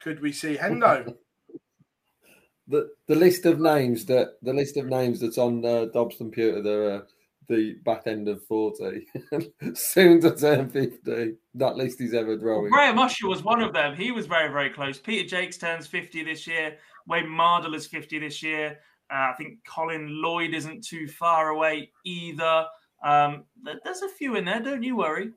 Could 0.00 0.20
we 0.20 0.32
see 0.32 0.56
Hendo? 0.56 1.14
the 2.68 2.90
the 3.08 3.14
list 3.14 3.46
of 3.46 3.60
names 3.60 4.04
that 4.06 4.34
the 4.42 4.52
list 4.52 4.76
of 4.76 4.86
names 4.86 5.20
that's 5.20 5.38
on 5.38 5.64
uh, 5.64 5.86
Dobbs' 5.86 6.16
computer, 6.16 6.60
they're 6.62 6.96
uh, 6.96 7.00
the 7.48 7.76
back 7.84 8.02
end 8.06 8.28
of 8.28 8.44
forty, 8.46 9.06
soon 9.74 10.20
to 10.20 10.36
turn 10.36 10.68
fifty. 10.68 11.36
That 11.54 11.76
list 11.76 11.98
he's 11.98 12.14
ever 12.14 12.36
growing. 12.36 12.70
Graham 12.70 12.98
Usher 12.98 13.28
was 13.28 13.42
one 13.42 13.62
of 13.62 13.72
them. 13.72 13.96
He 13.96 14.10
was 14.10 14.26
very, 14.26 14.52
very 14.52 14.70
close. 14.70 14.98
Peter 14.98 15.26
Jacques 15.26 15.58
turns 15.58 15.86
50 15.86 16.24
this 16.24 16.46
year. 16.46 16.76
Wayne 17.06 17.26
Mardle 17.26 17.74
is 17.74 17.86
50 17.86 18.18
this 18.18 18.42
year. 18.42 18.78
Uh, 19.10 19.30
I 19.30 19.34
think 19.38 19.58
Colin 19.66 20.20
Lloyd 20.22 20.54
isn't 20.54 20.84
too 20.84 21.06
far 21.06 21.50
away 21.50 21.90
either. 22.04 22.66
Um, 23.04 23.44
there's 23.84 24.02
a 24.02 24.08
few 24.08 24.34
in 24.36 24.46
there, 24.46 24.60
don't 24.60 24.82
you 24.82 24.96
worry. 24.96 25.32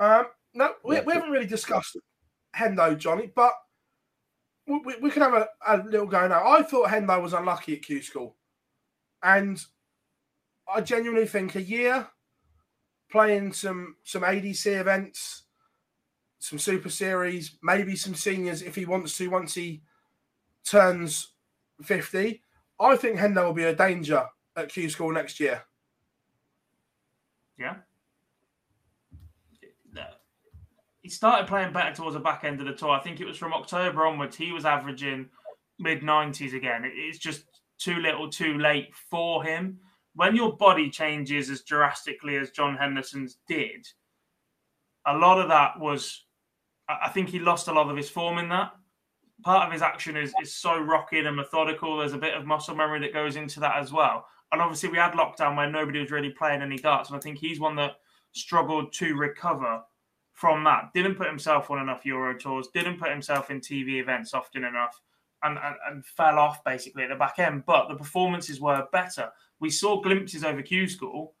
Um, 0.00 0.26
no, 0.54 0.72
we, 0.82 0.96
Yeah, 0.96 1.02
we 1.02 1.12
haven't 1.12 1.30
really 1.30 1.46
discussed 1.46 1.96
Hendo, 2.56 2.98
Johnny, 2.98 3.30
but 3.34 3.52
we, 4.66 4.78
we, 4.84 4.94
we 5.02 5.10
can 5.10 5.22
have 5.22 5.34
a, 5.34 5.48
a 5.66 5.76
little 5.84 6.06
go 6.06 6.26
now. 6.26 6.46
I 6.46 6.62
thought 6.62 6.88
Hendo 6.88 7.22
was 7.22 7.34
unlucky 7.34 7.74
at 7.74 7.82
Q 7.82 8.02
School. 8.02 8.36
And 9.22 9.62
I 10.72 10.80
genuinely 10.80 11.26
think 11.26 11.54
a 11.54 11.62
year 11.62 12.08
playing 13.10 13.52
some 13.52 13.96
some 14.04 14.22
ADC 14.22 14.80
events, 14.80 15.44
some 16.38 16.58
Super 16.58 16.88
Series, 16.88 17.58
maybe 17.62 17.96
some 17.96 18.14
seniors 18.14 18.62
if 18.62 18.74
he 18.74 18.86
wants 18.86 19.16
to 19.18 19.28
once 19.28 19.54
he 19.54 19.82
turns 20.64 21.34
50, 21.82 22.42
I 22.80 22.96
think 22.96 23.18
Hendo 23.18 23.44
will 23.44 23.52
be 23.52 23.64
a 23.64 23.74
danger 23.74 24.26
at 24.56 24.68
Q 24.68 24.88
School 24.88 25.12
next 25.12 25.40
year. 25.40 25.62
Yeah. 27.58 27.76
He 31.06 31.10
started 31.10 31.46
playing 31.46 31.72
better 31.72 31.94
towards 31.94 32.14
the 32.14 32.20
back 32.20 32.42
end 32.42 32.58
of 32.58 32.66
the 32.66 32.72
tour. 32.72 32.90
I 32.90 32.98
think 32.98 33.20
it 33.20 33.26
was 33.26 33.36
from 33.36 33.54
October 33.54 34.04
onwards. 34.04 34.34
He 34.34 34.50
was 34.50 34.64
averaging 34.64 35.28
mid 35.78 36.00
90s 36.00 36.52
again. 36.52 36.82
It's 36.84 37.18
just 37.18 37.44
too 37.78 38.00
little, 38.00 38.28
too 38.28 38.58
late 38.58 38.92
for 39.08 39.44
him. 39.44 39.78
When 40.16 40.34
your 40.34 40.56
body 40.56 40.90
changes 40.90 41.48
as 41.48 41.62
drastically 41.62 42.36
as 42.38 42.50
John 42.50 42.76
Henderson's 42.76 43.38
did, 43.46 43.86
a 45.06 45.16
lot 45.16 45.40
of 45.40 45.46
that 45.48 45.78
was, 45.78 46.24
I 46.88 47.08
think 47.10 47.28
he 47.28 47.38
lost 47.38 47.68
a 47.68 47.72
lot 47.72 47.88
of 47.88 47.96
his 47.96 48.10
form 48.10 48.38
in 48.38 48.48
that. 48.48 48.72
Part 49.44 49.64
of 49.64 49.72
his 49.72 49.82
action 49.82 50.16
is, 50.16 50.34
is 50.42 50.56
so 50.56 50.76
rocky 50.76 51.20
and 51.20 51.36
methodical. 51.36 51.98
There's 51.98 52.14
a 52.14 52.18
bit 52.18 52.34
of 52.34 52.46
muscle 52.46 52.74
memory 52.74 52.98
that 52.98 53.12
goes 53.12 53.36
into 53.36 53.60
that 53.60 53.76
as 53.76 53.92
well. 53.92 54.26
And 54.52 54.62
obviously, 54.62 54.88
we 54.88 54.98
had 54.98 55.12
lockdown 55.12 55.56
where 55.56 55.70
nobody 55.70 56.00
was 56.00 56.10
really 56.10 56.30
playing 56.30 56.62
any 56.62 56.78
darts. 56.78 57.10
And 57.10 57.16
I 57.16 57.20
think 57.20 57.38
he's 57.38 57.60
one 57.60 57.76
that 57.76 57.96
struggled 58.32 58.92
to 58.94 59.14
recover 59.16 59.82
from 60.36 60.62
that. 60.64 60.90
Didn't 60.94 61.16
put 61.16 61.26
himself 61.26 61.70
on 61.70 61.80
enough 61.80 62.04
Euro 62.04 62.38
tours, 62.38 62.68
didn't 62.72 62.98
put 62.98 63.10
himself 63.10 63.50
in 63.50 63.60
TV 63.60 64.00
events 64.00 64.34
often 64.34 64.64
enough, 64.64 65.00
and, 65.42 65.58
and, 65.58 65.76
and 65.88 66.06
fell 66.06 66.38
off 66.38 66.62
basically 66.62 67.04
at 67.04 67.08
the 67.08 67.16
back 67.16 67.38
end. 67.38 67.64
But 67.66 67.88
the 67.88 67.96
performances 67.96 68.60
were 68.60 68.86
better. 68.92 69.30
We 69.60 69.70
saw 69.70 70.00
glimpses 70.00 70.44
over 70.44 70.62
Q 70.62 70.88
School. 70.88 71.34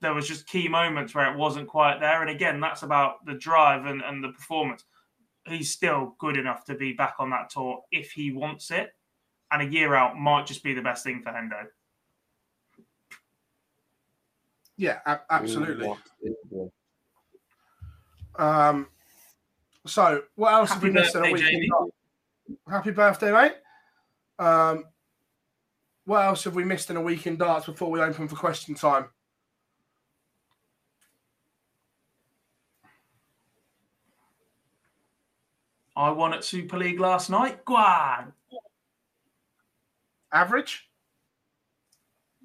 There 0.00 0.14
was 0.14 0.26
just 0.26 0.46
key 0.46 0.68
moments 0.68 1.14
where 1.14 1.30
it 1.30 1.36
wasn't 1.36 1.68
quite 1.68 2.00
there. 2.00 2.22
And 2.22 2.30
again, 2.30 2.60
that's 2.60 2.82
about 2.82 3.24
the 3.26 3.34
drive 3.34 3.84
and, 3.86 4.00
and 4.02 4.22
the 4.22 4.28
performance. 4.28 4.84
He's 5.46 5.70
still 5.70 6.16
good 6.18 6.36
enough 6.36 6.64
to 6.66 6.74
be 6.74 6.92
back 6.92 7.14
on 7.18 7.30
that 7.30 7.50
tour 7.50 7.82
if 7.90 8.12
he 8.12 8.32
wants 8.32 8.70
it. 8.70 8.90
And 9.50 9.62
a 9.62 9.72
year 9.72 9.94
out 9.94 10.16
might 10.16 10.46
just 10.46 10.62
be 10.62 10.74
the 10.74 10.82
best 10.82 11.04
thing 11.04 11.22
for 11.22 11.32
Hendo. 11.32 11.64
Yeah, 14.78 15.00
a- 15.04 15.20
absolutely. 15.28 15.92
Um, 18.36 18.86
so 19.84 20.22
what 20.36 20.52
else 20.52 20.70
have 20.70 20.82
we 20.82 20.90
missed 20.90 21.16
in 21.16 21.20
a 21.20 21.24
birthday, 21.24 21.32
week? 21.32 21.42
in 21.42 21.50
Jamie. 21.50 21.68
darts? 21.68 21.92
Happy 22.70 22.90
birthday, 22.92 23.32
mate. 23.32 23.52
Um, 24.38 24.84
what 26.04 26.24
else 26.24 26.44
have 26.44 26.54
we 26.54 26.62
missed 26.64 26.88
in 26.90 26.96
a 26.96 27.02
week 27.02 27.26
in 27.26 27.36
darts 27.36 27.66
before 27.66 27.90
we 27.90 28.00
open 28.00 28.28
for 28.28 28.36
question 28.36 28.76
time? 28.76 29.06
I 35.96 36.10
won 36.10 36.32
at 36.32 36.44
Super 36.44 36.78
League 36.78 37.00
last 37.00 37.28
night. 37.28 37.64
Go 37.64 37.74
on. 37.74 38.32
Average? 40.32 40.88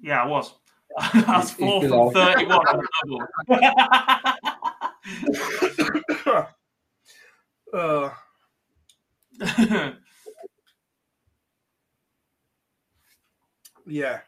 Yeah, 0.02 0.24
I 0.24 0.26
was. 0.26 0.52
He's 1.12 1.50
four 1.52 1.80
from 1.80 1.90
below. 1.90 2.10
31 2.10 2.66
on 2.68 2.86
the 3.48 3.66
Uh, 7.74 8.10
yeah. 13.86 14.20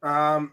Um, 0.00 0.52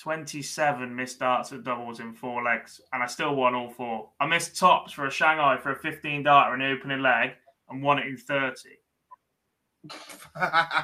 Twenty-seven 0.00 0.96
missed 0.96 1.20
darts 1.20 1.52
at 1.52 1.62
doubles 1.62 2.00
in 2.00 2.14
four 2.14 2.42
legs, 2.42 2.80
and 2.92 3.02
I 3.02 3.06
still 3.06 3.36
won 3.36 3.54
all 3.54 3.68
four. 3.68 4.08
I 4.18 4.26
missed 4.26 4.58
tops 4.58 4.92
for 4.92 5.06
a 5.06 5.10
Shanghai 5.10 5.58
for 5.58 5.72
a 5.72 5.78
fifteen 5.78 6.22
darter 6.24 6.54
in 6.54 6.60
the 6.60 6.72
opening 6.72 7.02
leg, 7.02 7.32
and 7.68 7.82
won 7.82 7.98
it 7.98 8.06
in 8.06 8.16
thirty. 8.16 8.79
Welcome 9.80 10.80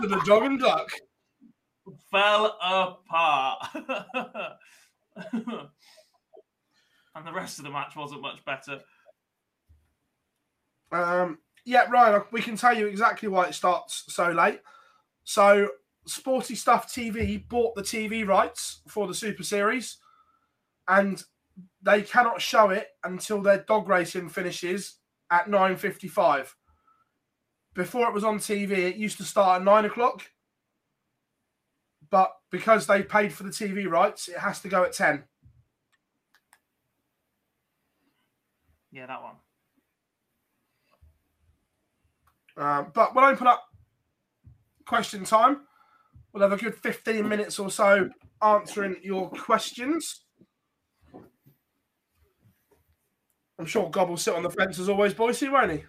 to 0.00 0.06
the 0.06 0.22
dog 0.26 0.44
and 0.44 0.60
duck. 0.60 0.88
Fell 2.10 2.56
apart, 2.62 3.68
and 5.32 5.68
the 7.26 7.32
rest 7.32 7.58
of 7.58 7.64
the 7.64 7.70
match 7.70 7.96
wasn't 7.96 8.22
much 8.22 8.44
better. 8.44 8.80
Um, 10.92 11.38
yeah, 11.64 11.84
Ryan, 11.90 12.22
we 12.30 12.40
can 12.40 12.56
tell 12.56 12.76
you 12.76 12.86
exactly 12.86 13.28
why 13.28 13.46
it 13.46 13.54
starts 13.54 14.04
so 14.08 14.30
late. 14.30 14.60
So, 15.24 15.68
Sporty 16.06 16.54
Stuff 16.54 16.92
TV 16.92 17.46
bought 17.48 17.74
the 17.74 17.82
TV 17.82 18.26
rights 18.26 18.82
for 18.88 19.06
the 19.06 19.14
Super 19.14 19.42
Series, 19.42 19.98
and 20.88 21.22
they 21.82 22.02
cannot 22.02 22.40
show 22.40 22.70
it 22.70 22.88
until 23.02 23.42
their 23.42 23.58
dog 23.58 23.88
racing 23.88 24.28
finishes 24.28 24.98
at 25.30 25.50
nine 25.50 25.76
fifty-five. 25.76 26.54
Before 27.74 28.06
it 28.06 28.14
was 28.14 28.24
on 28.24 28.38
TV, 28.38 28.70
it 28.70 28.96
used 28.96 29.16
to 29.18 29.24
start 29.24 29.60
at 29.60 29.64
nine 29.64 29.84
o'clock, 29.84 30.30
but 32.10 32.30
because 32.50 32.86
they 32.86 33.02
paid 33.02 33.32
for 33.32 33.42
the 33.42 33.50
TV 33.50 33.88
rights, 33.88 34.28
it 34.28 34.38
has 34.38 34.60
to 34.60 34.68
go 34.68 34.84
at 34.84 34.92
ten. 34.92 35.24
Yeah, 38.92 39.06
that 39.06 39.22
one. 39.22 39.34
Um, 42.56 42.92
but 42.94 43.14
we'll 43.14 43.24
open 43.24 43.48
up 43.48 43.64
question 44.86 45.24
time. 45.24 45.62
We'll 46.32 46.48
have 46.48 46.52
a 46.52 46.62
good 46.62 46.76
15 46.76 47.28
minutes 47.28 47.58
or 47.58 47.70
so 47.70 48.10
answering 48.42 48.96
your 49.02 49.30
questions. 49.30 50.24
I'm 53.58 53.66
sure 53.66 53.88
Gob 53.90 54.08
will 54.08 54.16
sit 54.16 54.34
on 54.34 54.42
the 54.42 54.50
fence 54.50 54.78
as 54.78 54.88
always, 54.88 55.14
Boyce, 55.14 55.42
won't 55.42 55.72
he? 55.72 55.84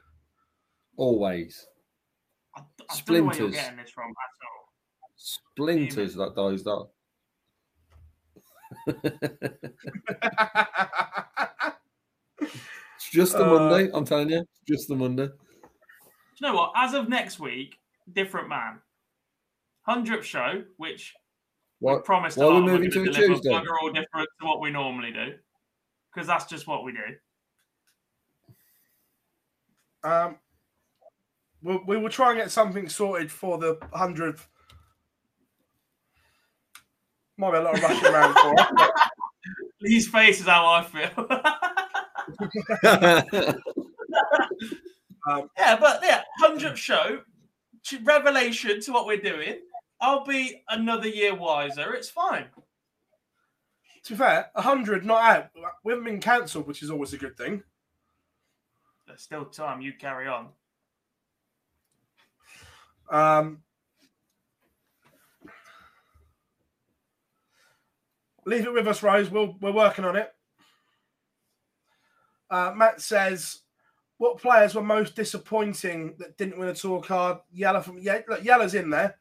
Always. 0.97 1.67
I, 2.55 2.61
I 2.89 3.01
don't 3.05 3.17
know 3.17 3.23
where 3.23 3.37
you're 3.37 3.51
Splinters. 3.51 3.55
getting 3.55 3.77
this 3.77 3.89
from 3.91 4.09
at 4.09 4.45
all. 4.45 4.69
Splinters, 5.15 6.15
that 6.15 6.35
dies 6.35 6.63
that. 6.63 6.87
It's 12.95 13.09
just 13.11 13.37
the 13.37 13.45
Uh, 13.45 13.59
Monday, 13.59 13.91
I'm 13.93 14.05
telling 14.05 14.29
you. 14.29 14.39
It's 14.39 14.61
just 14.67 14.87
the 14.87 14.95
Monday. 14.95 15.27
Do 15.27 15.33
you 16.39 16.47
know 16.47 16.55
what? 16.55 16.71
As 16.75 16.93
of 16.93 17.09
next 17.09 17.39
week, 17.39 17.79
different 18.11 18.49
man. 18.49 18.79
100th 19.87 20.23
show, 20.23 20.63
which 20.77 21.13
we 21.79 21.95
promised 22.03 22.37
why 22.37 22.45
a 22.45 22.47
are 22.47 22.53
we 22.53 22.59
lot 22.61 22.65
we're 22.65 22.71
moving 22.73 22.89
going 22.89 23.05
to 23.05 23.09
to 23.09 23.09
a 23.09 23.13
deliver, 23.13 23.33
Tuesday? 23.35 23.49
bugger 23.51 23.77
all 23.81 23.91
different 23.91 24.27
to 24.39 24.45
what 24.47 24.61
we 24.61 24.71
normally 24.71 25.11
do. 25.11 25.33
Because 26.13 26.27
that's 26.27 26.45
just 26.45 26.65
what 26.67 26.83
we 26.83 26.93
do. 26.93 26.97
um, 30.03 30.37
we'll, 31.65 31.81
we 31.85 31.97
will 31.97 32.09
try 32.09 32.29
and 32.31 32.37
get 32.39 32.51
something 32.51 32.87
sorted 32.87 33.31
for 33.31 33.57
the 33.57 33.75
100th. 33.93 34.45
Might 37.37 37.51
be 37.51 37.57
a 37.57 37.61
lot 37.61 37.75
of 37.77 37.83
rushing 37.83 38.05
around 38.05 38.33
for 38.35 38.53
it. 38.53 38.67
but- 38.77 38.91
His 39.81 40.07
face 40.07 40.39
is 40.39 40.45
how 40.47 40.65
I 40.65 40.83
feel. 40.83 41.27
Um, 45.27 45.49
yeah, 45.57 45.75
but 45.79 46.01
yeah, 46.03 46.21
100th 46.39 46.75
show, 46.75 47.21
revelation 48.03 48.79
to 48.81 48.91
what 48.91 49.07
we're 49.07 49.17
doing. 49.17 49.55
I'll 49.99 50.23
be 50.23 50.61
another 50.69 51.07
year 51.07 51.33
wiser. 51.33 51.95
It's 51.95 52.09
fine. 52.11 52.45
to 54.03 54.13
be 54.13 54.17
fair, 54.17 54.51
100 54.53 55.03
not 55.03 55.23
out. 55.23 55.49
We 55.83 55.91
haven't 55.93 56.05
been 56.05 56.19
cancelled, 56.19 56.67
which 56.67 56.83
is 56.83 56.91
always 56.91 57.13
a 57.13 57.17
good 57.17 57.35
thing. 57.37 57.63
There's 59.07 59.23
still 59.23 59.45
time. 59.45 59.81
You 59.81 59.93
carry 59.93 60.27
on. 60.27 60.49
Um, 63.09 63.61
leave 68.45 68.65
it 68.65 68.73
with 68.73 68.87
us, 68.87 69.03
Rose. 69.03 69.29
We'll, 69.29 69.55
we're 69.59 69.71
working 69.71 70.05
on 70.05 70.15
it. 70.15 70.31
Uh, 72.49 72.73
Matt 72.75 73.01
says, 73.01 73.61
"What 74.17 74.41
players 74.41 74.75
were 74.75 74.83
most 74.83 75.15
disappointing 75.15 76.15
that 76.19 76.37
didn't 76.37 76.57
win 76.57 76.69
a 76.69 76.75
tour 76.75 77.01
card?" 77.01 77.39
Yella 77.51 77.81
from 77.81 77.97
yeah, 77.99 78.21
look, 78.27 78.43
Yella's 78.43 78.75
in 78.75 78.89
there. 78.89 79.17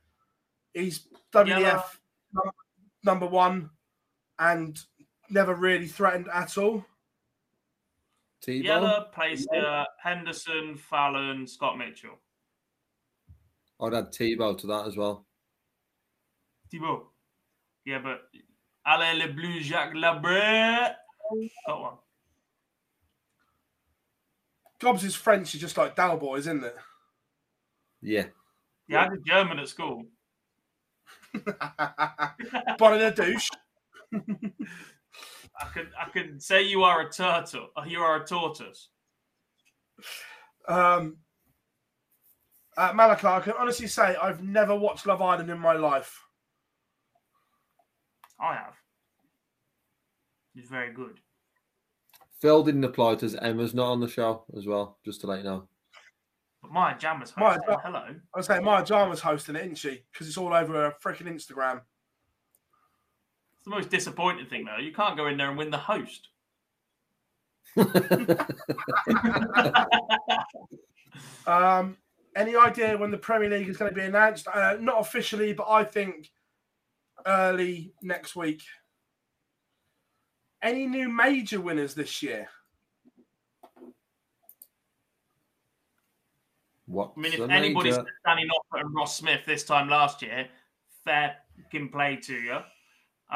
He's 0.73 1.09
WDF 1.33 1.47
Yella. 1.59 1.85
num- 2.33 2.53
number 3.03 3.27
one, 3.27 3.71
and 4.39 4.79
never 5.31 5.55
really 5.55 5.87
threatened 5.87 6.29
at 6.33 6.59
all. 6.59 6.85
T-Bone? 8.43 8.67
Yella, 8.67 9.09
Plaisier, 9.15 9.87
Henderson, 10.03 10.77
Fallon, 10.77 11.47
Scott 11.47 11.79
Mitchell. 11.79 12.19
I'd 13.81 13.95
add 13.95 14.15
Thibault 14.15 14.57
to 14.57 14.67
that 14.69 14.87
as 14.87 14.97
well. 14.97 15.27
Thibault. 16.71 17.11
Yeah, 17.85 17.99
but 17.99 18.23
Alain 18.87 19.19
Le 19.19 19.33
Bleu, 19.33 19.61
Jacques 19.61 19.95
Labre. 19.95 20.95
Got 21.67 21.81
one. 21.81 21.95
Gobbs' 24.81 25.15
French 25.15 25.55
is 25.55 25.61
just 25.61 25.77
like 25.77 25.97
Del 25.97 26.17
Boy, 26.17 26.37
isn't 26.39 26.65
it? 26.65 26.77
Yeah. 28.03 28.27
Yeah, 28.87 29.05
I 29.05 29.09
did 29.09 29.25
German 29.27 29.59
at 29.59 29.69
school. 29.69 30.05
Bonnet 32.79 33.03
a 33.03 33.11
douche. 33.11 33.49
I 34.13 35.65
could 35.73 35.91
I 35.99 36.11
could 36.11 36.43
say 36.43 36.63
you 36.63 36.83
are 36.83 37.07
a 37.07 37.11
turtle. 37.11 37.69
You 37.87 38.01
are 38.01 38.23
a 38.23 38.27
tortoise. 38.27 38.91
Um, 40.69 41.19
uh, 42.77 42.93
Malachi, 42.95 43.27
I 43.27 43.41
can 43.41 43.55
honestly 43.59 43.87
say 43.87 44.17
I've 44.21 44.43
never 44.43 44.75
watched 44.75 45.07
Love 45.07 45.23
Island 45.23 45.51
in 45.51 45.59
my 45.59 45.75
life. 45.75 46.21
I 48.41 48.55
have. 48.55 48.75
It's 50.57 50.69
very 50.69 50.93
good. 50.93 51.21
Phil 52.41 52.63
didn't 52.63 52.85
apply 52.85 53.15
to 53.17 53.27
Emma's 53.43 53.75
not 53.75 53.91
on 53.91 54.01
the 54.01 54.09
show 54.09 54.45
as 54.57 54.67
well, 54.67 54.99
just 55.05 55.21
to 55.23 55.27
let 55.27 55.39
you 55.39 55.45
know. 55.45 55.69
But 56.63 56.73
Maya 56.73 56.97
Jama's 56.99 57.33
Maya 57.37 57.55
hosting. 57.55 57.69
Ja- 57.71 57.79
Hello. 57.81 58.05
I 58.35 58.37
was 58.37 58.47
saying 58.47 58.65
Maya 58.65 58.85
Jama's 58.85 59.21
hosting 59.21 59.57
it, 59.57 59.63
isn't 59.63 59.79
she? 59.79 60.03
Because 60.13 60.29
it's 60.29 60.37
all 60.37 60.53
over 60.53 60.73
her 60.73 60.95
freaking 61.03 61.27
Instagram. 61.27 61.81
It's 63.55 63.65
the 63.65 63.71
most 63.71 63.91
disappointing 63.91 64.47
thing, 64.47 64.65
though. 64.65 64.79
You 64.83 64.93
can't 64.93 65.17
go 65.17 65.27
in 65.27 65.37
there 65.37 65.49
and 65.49 65.59
win 65.59 65.71
the 65.71 65.79
host. 65.79 66.29
Um, 71.47 71.97
any 72.37 72.57
idea 72.57 72.97
when 72.97 73.11
the 73.11 73.19
Premier 73.19 73.51
League 73.51 73.69
is 73.69 73.77
going 73.77 73.91
to 73.91 73.95
be 73.95 74.05
announced? 74.05 74.49
Uh, 74.49 74.77
not 74.81 75.01
officially, 75.01 75.53
but 75.53 75.69
I 75.69 75.85
think 75.85 76.31
early 77.27 77.93
next 78.03 78.37
week. 78.37 78.63
Any 80.63 80.87
new 80.87 81.09
major 81.09 81.61
winners 81.61 81.95
this 81.95 82.23
year? 82.23 82.49
What? 86.87 87.13
I 87.17 87.21
mean, 87.21 87.33
if 87.33 87.39
the 87.39 87.53
anybody's 87.53 87.97
major- 87.97 88.09
Danny 88.25 88.45
Noppert 88.45 88.81
and 88.81 88.95
Ross 88.95 89.17
Smith 89.17 89.41
this 89.47 89.65
time 89.65 89.89
last 89.89 90.23
year, 90.23 90.49
fair 91.05 91.37
can 91.71 91.89
play 91.89 92.17
to 92.17 92.35
you. 92.35 92.59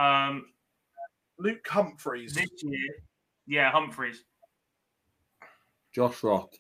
Um, 0.01 0.47
Luke 1.39 1.67
Humphries. 1.67 2.35
this 2.35 2.49
year, 2.63 2.89
yeah, 3.47 3.71
Humphries. 3.71 4.25
Josh 5.93 6.23
Rock. 6.23 6.53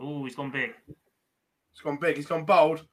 Oh, 0.00 0.24
he's 0.24 0.34
gone 0.34 0.50
big. 0.50 0.72
He's 0.86 1.82
gone 1.82 1.98
big. 1.98 2.16
He's 2.16 2.26
gone 2.26 2.44
bold. 2.44 2.86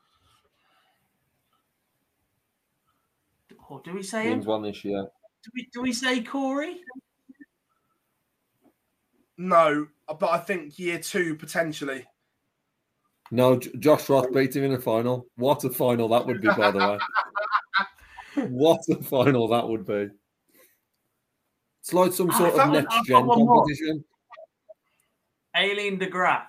Or 3.70 3.82
do 3.84 3.94
we 3.94 4.04
say 4.04 4.24
him? 4.24 4.32
Wins 4.32 4.46
one 4.46 4.64
this 4.64 4.84
year. 4.86 5.04
Do 5.44 5.52
we, 5.54 5.70
do 5.74 5.82
we 5.82 5.94
say 5.94 6.22
Corey? 6.22 6.82
No, 9.38 9.88
but 10.08 10.30
I 10.30 10.38
think 10.40 10.80
year 10.80 11.00
two 11.00 11.36
potentially. 11.36 12.06
No, 13.30 13.58
J- 13.58 13.72
Josh 13.80 14.10
Rock 14.10 14.32
beat 14.34 14.56
him 14.56 14.64
in 14.64 14.72
the 14.72 14.80
final. 14.80 15.28
What 15.36 15.64
a 15.64 15.70
final 15.70 16.08
that 16.10 16.26
would 16.26 16.42
be, 16.42 16.48
by 16.48 16.72
the 16.72 16.80
way. 16.80 17.00
what 18.48 18.80
a 18.90 19.04
final 19.04 19.48
that 19.50 19.68
would 19.68 19.86
be. 19.86 20.10
It's 21.82 21.94
like 21.94 22.14
some 22.14 22.32
Ah, 22.32 22.38
sort 22.38 22.56
that 22.56 22.68
of 22.68 22.74
next 22.74 23.06
gen 23.06 23.26
got 23.28 23.38
more. 23.38 23.62
competition. 23.62 24.04
Aileen 25.56 25.98
de 25.98 26.08
Graaf. 26.08 26.48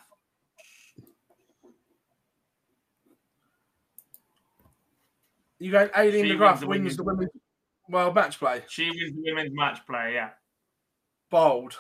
You 5.59 5.77
Alien 5.77 6.27
She 6.27 6.33
de 6.33 6.39
wins 6.39 6.61
the 6.61 6.67
wins 6.67 6.79
women's- 6.79 6.97
the 6.97 7.03
women's 7.05 7.31
well 7.89 8.13
match 8.13 8.39
play. 8.39 8.63
She 8.69 8.89
wins 8.91 9.15
the 9.17 9.23
women's 9.25 9.55
match 9.55 9.85
play, 9.87 10.15
yeah. 10.15 10.31
Bold. 11.31 11.77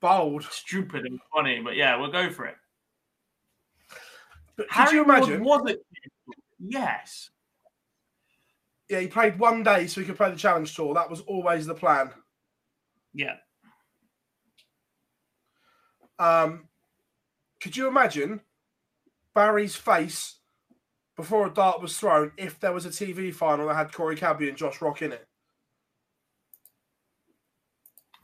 Bold. 0.00 0.44
Stupid 0.44 1.04
and 1.06 1.20
funny, 1.34 1.60
but 1.60 1.76
yeah, 1.76 1.96
we'll 1.96 2.12
go 2.12 2.30
for 2.30 2.46
it. 2.46 2.56
But 4.56 4.68
could 4.68 4.74
Harry 4.74 4.96
you 4.96 5.04
imagine? 5.04 5.42
Ward 5.44 5.62
was 5.64 5.72
it? 5.72 5.86
Yes. 6.58 7.30
Yeah, 8.88 9.00
he 9.00 9.08
played 9.08 9.38
one 9.38 9.62
day 9.62 9.86
so 9.86 10.00
he 10.00 10.06
could 10.06 10.16
play 10.16 10.30
the 10.30 10.36
challenge 10.36 10.74
tour. 10.74 10.94
That 10.94 11.10
was 11.10 11.20
always 11.22 11.66
the 11.66 11.74
plan. 11.74 12.12
Yeah. 13.14 13.36
Um, 16.18 16.68
could 17.60 17.76
you 17.76 17.88
imagine 17.88 18.40
Barry's 19.34 19.76
face 19.76 20.39
before 21.20 21.46
a 21.46 21.50
dart 21.52 21.82
was 21.82 21.98
thrown 21.98 22.32
if 22.36 22.58
there 22.60 22.72
was 22.72 22.86
a 22.86 22.90
TV 22.90 23.34
final 23.34 23.68
that 23.68 23.74
had 23.74 23.92
Corey 23.92 24.16
Cadby 24.16 24.48
and 24.48 24.56
Josh 24.56 24.80
Rock 24.80 25.02
in 25.02 25.12
it? 25.12 25.26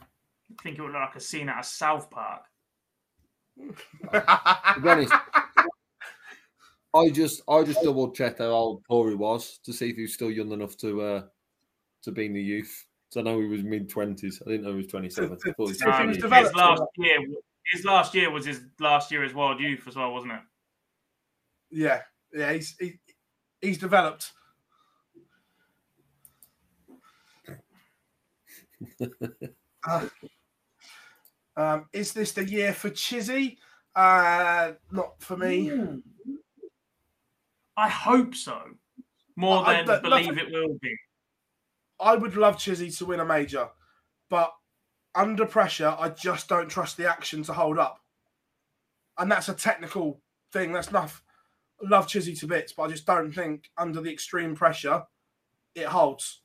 I 0.01 0.63
think 0.63 0.79
it 0.79 0.83
would 0.83 0.93
look 0.93 1.01
like 1.01 1.17
a 1.17 1.21
scene 1.21 1.49
out 1.51 1.59
of 1.59 1.67
South 1.67 2.11
Park. 2.11 2.43
To 3.59 4.81
be 4.83 4.89
honest, 4.89 5.13
I 6.95 7.11
just 7.11 7.43
I 7.49 7.63
just 7.65 7.83
double 7.83 8.11
checked 8.13 8.39
how 8.39 8.47
old 8.47 8.83
Corey 8.89 9.15
was 9.15 9.59
to 9.65 9.73
see 9.73 9.91
if 9.91 9.97
he 9.97 10.03
was 10.03 10.15
still 10.15 10.31
young 10.31 10.53
enough 10.53 10.77
to 10.79 11.01
uh 11.03 11.23
to 12.03 12.13
be 12.13 12.27
in 12.27 12.33
the 12.33 12.43
youth. 12.43 12.87
So 13.11 13.21
I 13.21 13.25
know 13.25 13.41
he 13.41 13.47
was 13.47 13.63
mid 13.63 13.91
twenties. 13.91 14.43
I 14.47 14.51
didn't 14.51 14.65
know 14.65 14.71
he 14.71 14.79
was 14.79 14.87
twenty 14.87 15.11
seven. 15.11 15.33
Um, 15.33 15.55
was 15.59 15.71
his 16.09 16.19
developed 16.19 16.57
last 16.57 16.83
year, 16.97 17.19
his 17.73 17.85
last 17.85 18.15
year 18.15 18.31
was 18.31 18.47
his 18.47 18.63
last 18.81 19.11
year 19.13 19.23
as 19.23 19.35
world 19.35 19.61
youth 19.61 19.87
as 19.87 19.97
well, 19.97 20.13
wasn't 20.13 20.33
it? 20.33 20.41
Yeah, 21.71 22.01
yeah, 22.33 22.53
he's 22.53 22.77
he, 22.79 22.99
he's 23.61 23.79
developed. 23.79 24.33
Uh, 29.89 30.09
um, 31.57 31.87
is 31.93 32.13
this 32.13 32.33
the 32.33 32.45
year 32.45 32.73
for 32.73 32.91
Chizzy? 32.91 33.57
Uh, 33.95 34.73
not 34.91 35.15
for 35.21 35.37
me. 35.37 35.71
I 37.77 37.89
hope 37.89 38.35
so. 38.35 38.61
More 39.37 39.59
I- 39.65 39.71
I- 39.71 39.77
than 39.77 39.87
that- 39.87 40.03
believe 40.03 40.27
nothing- 40.27 40.39
it 40.39 40.53
will 40.53 40.77
be. 40.83 40.97
I 42.01 42.17
would 42.17 42.37
love 42.37 42.57
Chizzy 42.57 42.97
to 42.99 43.07
win 43.07 43.21
a 43.21 43.25
major, 43.25 43.71
but 44.29 44.53
under 45.15 45.47
pressure, 45.47 45.97
I 45.99 46.09
just 46.09 46.49
don't 46.49 46.69
trust 46.69 46.97
the 46.97 47.09
action 47.09 47.45
to 47.45 47.53
hold 47.53 47.79
up. 47.79 48.01
And 49.17 49.31
that's 49.31 49.49
a 49.49 49.55
technical 49.55 50.21
thing. 50.53 50.73
That's 50.73 50.89
enough. 50.89 51.23
Love 51.83 52.07
Chizzy 52.07 52.39
to 52.41 52.47
bits, 52.47 52.73
but 52.73 52.85
I 52.85 52.89
just 52.89 53.07
don't 53.07 53.33
think 53.33 53.71
under 53.77 54.01
the 54.01 54.13
extreme 54.13 54.55
pressure 54.55 55.03
it 55.75 55.87
holds. 55.87 56.41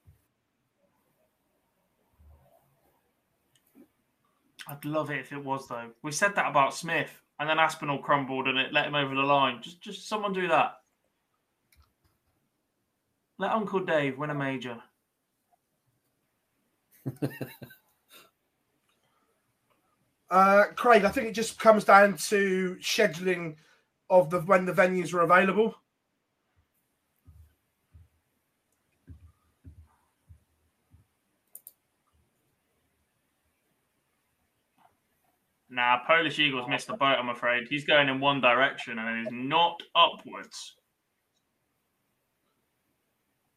I'd 4.67 4.85
love 4.85 5.09
it 5.09 5.19
if 5.19 5.31
it 5.31 5.43
was 5.43 5.67
though. 5.67 5.89
We 6.03 6.11
said 6.11 6.35
that 6.35 6.49
about 6.49 6.75
Smith, 6.75 7.21
and 7.39 7.49
then 7.49 7.59
Aspinall 7.59 7.99
crumbled 7.99 8.47
and 8.47 8.57
it 8.57 8.73
let 8.73 8.85
him 8.85 8.95
over 8.95 9.15
the 9.15 9.21
line. 9.21 9.61
Just, 9.61 9.81
just 9.81 10.07
someone 10.07 10.33
do 10.33 10.47
that. 10.49 10.75
Let 13.37 13.51
Uncle 13.51 13.79
Dave 13.79 14.17
win 14.17 14.29
a 14.29 14.35
major. 14.35 14.77
Uh, 20.31 20.67
Craig, 20.77 21.03
I 21.03 21.09
think 21.09 21.27
it 21.27 21.35
just 21.35 21.59
comes 21.59 21.83
down 21.83 22.15
to 22.29 22.77
scheduling 22.79 23.57
of 24.11 24.29
the 24.29 24.41
when 24.41 24.65
the 24.65 24.73
venues 24.73 25.13
are 25.13 25.21
available. 25.21 25.73
Nah, 35.69 35.99
Polish 36.05 36.37
Eagles 36.37 36.67
missed 36.67 36.87
the 36.87 36.97
boat. 36.97 37.15
I'm 37.17 37.29
afraid 37.29 37.69
he's 37.69 37.85
going 37.85 38.09
in 38.09 38.19
one 38.19 38.41
direction 38.41 38.99
and 38.99 39.19
it 39.19 39.21
is 39.21 39.27
not 39.31 39.81
upwards. 39.95 40.75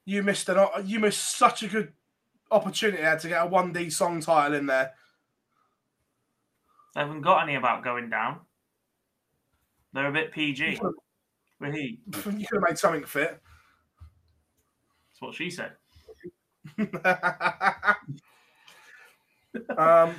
You 0.06 0.22
missed 0.22 0.48
an 0.48 0.64
you 0.84 1.00
missed 1.00 1.36
such 1.36 1.64
a 1.64 1.66
good 1.66 1.92
opportunity 2.52 3.02
there 3.02 3.18
to 3.18 3.28
get 3.28 3.42
a 3.42 3.46
one 3.46 3.72
D 3.72 3.90
song 3.90 4.20
title 4.20 4.54
in 4.56 4.66
there. 4.66 4.92
They 6.94 7.00
haven't 7.00 7.22
got 7.22 7.42
any 7.42 7.56
about 7.56 7.82
going 7.82 8.08
down. 8.10 8.40
They're 9.94 10.08
a 10.08 10.12
bit 10.12 10.32
PG. 10.32 10.80
With 11.60 11.74
he. 11.74 12.00
You 12.06 12.46
could 12.46 12.56
have 12.56 12.68
made 12.68 12.78
something 12.78 13.04
fit. 13.04 13.40
That's 15.12 15.20
what 15.20 15.34
she 15.34 15.50
said. 15.50 15.72
um, 19.78 20.16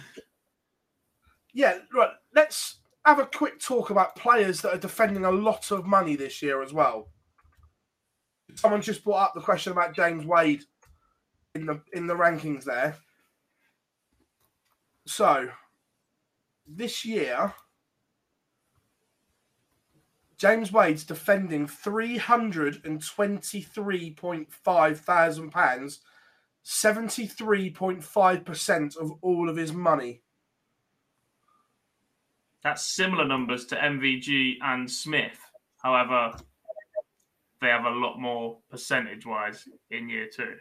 yeah, 1.54 1.80
right. 1.94 2.12
Let's 2.34 2.78
have 3.06 3.20
a 3.20 3.26
quick 3.26 3.60
talk 3.60 3.90
about 3.90 4.16
players 4.16 4.62
that 4.62 4.74
are 4.74 4.80
defending 4.80 5.26
a 5.26 5.32
lot 5.32 5.72
of 5.72 5.86
money 5.86 6.16
this 6.16 6.42
year 6.42 6.64
as 6.64 6.72
well. 6.72 7.10
Someone 8.56 8.82
just 8.82 9.04
brought 9.04 9.24
up 9.24 9.34
the 9.36 9.42
question 9.42 9.74
about 9.74 9.94
James 9.94 10.26
Wade 10.26 10.64
in 11.54 11.66
the 11.66 11.82
in 11.92 12.08
the 12.08 12.16
rankings 12.16 12.64
there. 12.64 12.96
So 15.06 15.50
this 16.66 17.04
year, 17.04 17.54
James 20.46 20.72
Wade's 20.72 21.04
defending 21.04 21.66
three 21.66 22.18
hundred 22.18 22.86
and 22.86 23.04
twenty-three 23.04 24.12
point 24.12 24.54
five 24.54 25.00
thousand 25.00 25.50
pounds 25.50 26.02
73.5% 26.64 28.98
of 28.98 29.12
all 29.24 29.50
of 29.50 29.58
his 29.58 29.74
money. 29.74 30.22
That's 32.64 32.86
similar 32.86 33.28
numbers 33.28 33.66
to 33.68 33.76
MVG 33.76 34.58
and 34.62 34.92
Smith. 34.92 35.40
However, 35.82 36.38
they 37.60 37.70
have 37.70 37.86
a 37.86 37.90
lot 37.90 38.20
more 38.20 38.60
percentage 38.70 39.26
wise 39.26 39.68
in 39.90 40.10
year 40.10 40.30
two. 40.32 40.58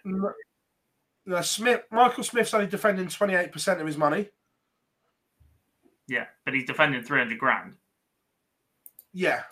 Now, 1.27 1.43
Smith, 1.43 1.82
Michael 1.90 2.24
Smith's 2.24 2.55
only 2.55 2.69
defending 2.69 3.09
28% 3.09 3.81
of 3.81 3.86
his 3.86 3.98
money. 3.98 4.31
Yeah, 6.09 6.24
but 6.47 6.55
he's 6.55 6.65
defending 6.65 7.02
300 7.02 7.39
grand. 7.39 7.77
Yeah. 9.12 9.43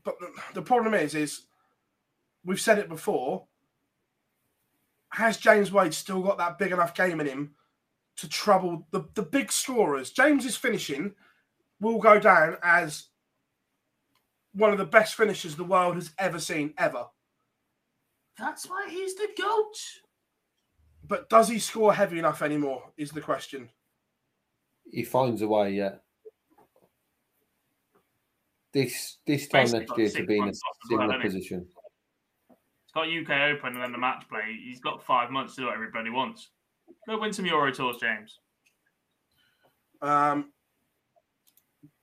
But 0.09 0.21
the, 0.21 0.33
the 0.55 0.63
problem 0.63 0.95
is, 0.95 1.15
is 1.15 1.43
we've 2.43 2.59
said 2.59 2.79
it 2.79 2.89
before. 2.89 3.47
Has 5.13 5.37
James 5.37 5.71
Wade 5.71 5.93
still 5.93 6.23
got 6.23 6.39
that 6.39 6.57
big 6.57 6.73
enough 6.73 6.95
game 6.95 7.21
in 7.21 7.27
him 7.27 7.51
to 8.17 8.27
trouble 8.27 8.87
the, 8.91 9.05
the 9.13 9.23
big 9.23 9.53
scorers? 9.53 10.11
James's 10.11 10.57
finishing 10.57 11.13
will 11.79 11.99
go 11.99 12.19
down 12.19 12.57
as 12.63 13.09
one 14.55 14.73
of 14.73 14.79
the 14.79 14.87
best 14.87 15.15
finishers 15.15 15.57
the 15.57 15.63
world 15.63 15.97
has 15.97 16.11
ever 16.19 16.41
seen, 16.41 16.73
ever. 16.79 17.05
That's 18.39 18.67
why 18.67 18.89
he's 18.91 19.15
the 19.15 19.29
GOAT. 19.37 19.75
But 21.07 21.29
does 21.29 21.51
he 21.51 21.59
score 21.59 21.93
heavy 21.93 22.19
enough 22.19 22.41
anymore? 22.41 22.93
Is 22.97 23.11
the 23.11 23.21
question. 23.21 23.69
he 24.91 25.05
finds 25.05 25.43
a 25.43 25.49
way. 25.49 25.73
Yeah. 25.73 25.97
This 28.79 29.19
this 29.27 29.49
time 29.49 29.63
Basically 29.63 29.81
next 29.81 29.99
year 29.99 30.11
to 30.23 30.27
be 30.27 30.37
in 30.37 30.43
a 30.43 30.45
months 30.47 30.61
off 30.69 30.77
as 30.85 30.91
well, 30.97 31.01
similar 31.09 31.21
position. 31.21 31.67
He's 32.49 32.93
got 32.95 33.09
UK 33.09 33.51
Open 33.57 33.75
and 33.75 33.83
then 33.83 33.91
the 33.91 33.99
match 33.99 34.25
play. 34.29 34.57
He's 34.65 34.79
got 34.79 35.03
five 35.05 35.33
months 35.33 35.57
to 35.57 35.63
do 35.63 35.67
what 35.67 35.75
everybody 35.75 36.11
wants. 36.11 36.51
Go 37.09 37.19
win 37.19 37.33
some 37.33 37.45
Euro 37.47 37.73
Tours, 37.73 37.97
James. 37.97 38.39
Um, 40.01 40.53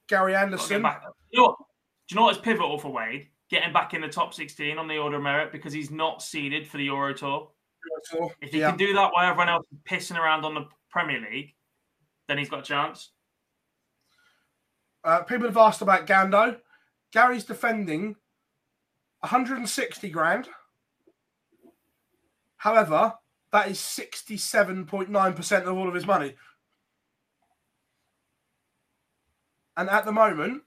Gary 0.10 0.36
Anderson. 0.36 0.82
back- 0.82 1.02
You 1.32 1.44
know? 1.44 1.56
Do 1.58 2.14
you 2.14 2.16
know 2.18 2.24
what's 2.26 2.40
pivotal 2.40 2.78
for 2.78 2.90
Wade? 2.92 3.30
Getting 3.50 3.72
back 3.72 3.94
in 3.94 4.02
the 4.02 4.10
top 4.10 4.34
16 4.34 4.78
on 4.78 4.90
the 4.90 4.98
order 4.98 5.16
of 5.16 5.24
merit 5.24 5.54
because 5.54 5.72
he's 5.72 5.90
not 5.92 6.22
seeded 6.22 6.68
for 6.68 6.76
the 6.76 6.84
Euro 6.86 7.14
Tour. 7.14 7.52
If 8.42 8.52
he 8.52 8.60
Yeah. 8.60 8.72
can 8.72 8.78
do 8.78 8.92
that 8.96 9.14
while 9.14 9.30
everyone 9.30 9.48
else 9.48 9.66
is 9.72 9.78
pissing 9.86 10.20
around 10.20 10.44
on 10.44 10.54
the 10.54 10.68
Premier 10.90 11.22
League, 11.22 11.56
then 12.28 12.38
he's 12.38 12.50
got 12.50 12.60
a 12.60 12.64
chance. 12.64 13.12
Uh, 15.06 15.22
people 15.24 15.48
have 15.48 15.56
asked 15.58 15.82
about 15.82 16.06
Gando. 16.06 16.60
Gary's 17.16 17.46
defending 17.46 18.18
160 19.22 20.10
grand. 20.10 20.50
However, 22.58 23.14
that 23.54 23.70
is 23.70 23.78
67.9% 23.78 25.62
of 25.64 25.78
all 25.78 25.88
of 25.88 25.94
his 25.94 26.06
money. 26.06 26.36
And 29.78 29.90
at 29.90 30.04
the 30.04 30.12
moment, 30.12 30.64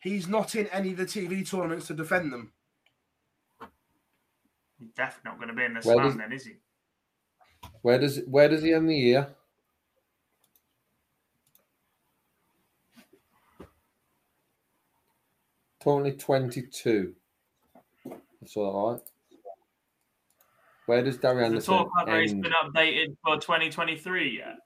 he's 0.00 0.26
not 0.26 0.54
in 0.54 0.68
any 0.68 0.92
of 0.92 0.96
the 0.96 1.04
TV 1.04 1.46
tournaments 1.48 1.86
to 1.88 1.94
defend 1.94 2.32
them. 2.32 2.52
He's 4.78 4.88
definitely 4.96 5.30
not 5.30 5.36
going 5.36 5.48
to 5.48 5.54
be 5.54 5.64
in 5.64 5.74
the 5.74 5.80
Where 5.80 5.96
slam 5.96 6.06
does- 6.06 6.16
then, 6.16 6.32
is 6.32 6.46
he? 6.46 6.54
Where 7.82 7.98
does 7.98 8.20
where 8.26 8.48
does 8.48 8.62
he 8.62 8.72
end 8.72 8.88
the 8.88 8.96
year? 8.96 9.34
Totally 15.80 16.12
twenty 16.12 16.62
two. 16.62 17.14
That's 18.40 18.56
all 18.56 18.92
right. 18.92 19.00
Where 20.86 21.04
does 21.04 21.18
Darry 21.18 21.40
The 21.40 21.46
Anderson 21.46 21.74
tour 21.76 21.90
card 21.94 22.08
race 22.08 22.32
been 22.32 22.52
updated 22.64 23.16
for 23.22 23.36
2023 23.36 24.38
yet? 24.38 24.56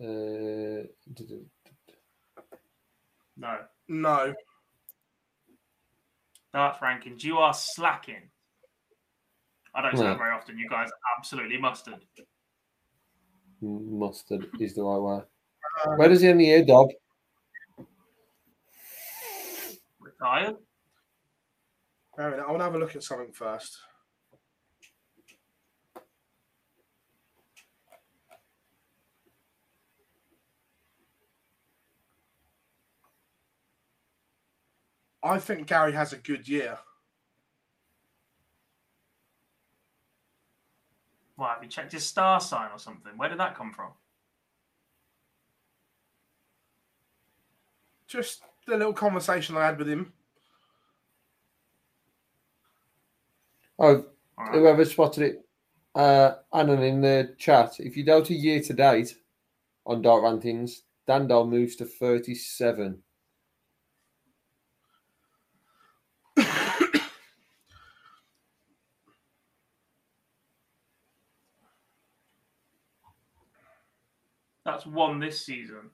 Uh, 0.00 0.86
d- 1.14 1.24
d- 1.26 1.46
No. 3.36 3.58
No. 3.86 4.34
Darts 6.52 6.78
rankings. 6.80 7.22
You 7.22 7.38
are 7.38 7.54
slacking. 7.54 8.30
I 9.74 9.82
don't 9.82 9.96
say 9.96 10.02
No. 10.02 10.08
that 10.10 10.18
very 10.18 10.32
often. 10.32 10.58
You 10.58 10.68
guys 10.68 10.90
absolutely 11.16 11.58
mustard. 11.58 12.04
mustard 13.60 14.48
is 14.60 14.74
the 14.74 14.82
right 14.82 14.98
way. 14.98 15.22
Where 15.84 16.08
does 16.08 16.20
he 16.20 16.28
end 16.28 16.40
the 16.40 16.44
year, 16.44 16.64
Dob? 16.64 16.90
Retired? 20.00 20.56
Wait 22.16 22.24
a 22.24 22.26
I 22.26 22.46
want 22.50 22.58
to 22.58 22.64
have 22.64 22.74
a 22.74 22.78
look 22.78 22.96
at 22.96 23.02
something 23.02 23.32
first. 23.32 23.78
I 35.22 35.38
think 35.38 35.66
Gary 35.66 35.92
has 35.92 36.12
a 36.12 36.16
good 36.16 36.48
year. 36.48 36.78
Why, 41.36 41.54
have 41.54 41.62
you 41.62 41.68
checked 41.68 41.92
his 41.92 42.04
star 42.04 42.40
sign 42.40 42.70
or 42.72 42.78
something? 42.78 43.12
Where 43.16 43.28
did 43.28 43.38
that 43.38 43.54
come 43.56 43.72
from? 43.72 43.92
Just 48.08 48.42
the 48.66 48.76
little 48.76 48.92
conversation 48.94 49.56
I 49.56 49.66
had 49.66 49.78
with 49.78 49.88
him. 49.88 50.12
Oh, 53.78 54.06
whoever 54.50 54.84
spotted 54.84 55.22
it, 55.22 55.46
uh, 55.94 56.32
Annan 56.52 56.82
in 56.82 57.00
the 57.00 57.34
chat. 57.38 57.78
If 57.78 57.96
you 57.96 58.04
go 58.04 58.24
to 58.24 58.34
year 58.34 58.60
to 58.62 58.72
date 58.72 59.14
on 59.86 60.02
Dart 60.02 60.24
Rankings, 60.24 60.80
Dandel 61.06 61.48
moves 61.48 61.76
to 61.76 61.84
37. 61.84 63.02
That's 74.64 74.86
one 74.86 75.20
this 75.20 75.44
season. 75.44 75.90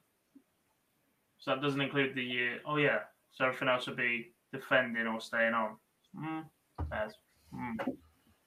So 1.44 1.50
that 1.50 1.60
doesn't 1.60 1.80
include 1.80 2.14
the 2.14 2.22
year. 2.22 2.60
Oh, 2.64 2.76
yeah. 2.76 3.00
So 3.32 3.44
everything 3.44 3.68
else 3.68 3.86
would 3.86 3.98
be 3.98 4.32
defending 4.50 5.06
or 5.06 5.20
staying 5.20 5.52
on. 5.52 5.76
Mm, 6.18 6.44
there's 6.90 7.12
mm, 7.54 7.96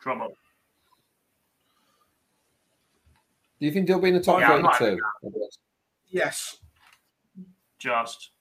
trouble. 0.02 0.30
Do 3.60 3.66
you 3.68 3.72
think 3.72 3.88
he'll 3.88 4.02
be 4.02 4.08
in 4.08 4.16
the 4.16 4.20
top 4.20 4.40
Yeah, 4.40 4.54
I 4.54 4.62
might- 4.62 4.76
32? 4.78 5.50
Yes. 6.08 6.58
Just. 7.78 8.32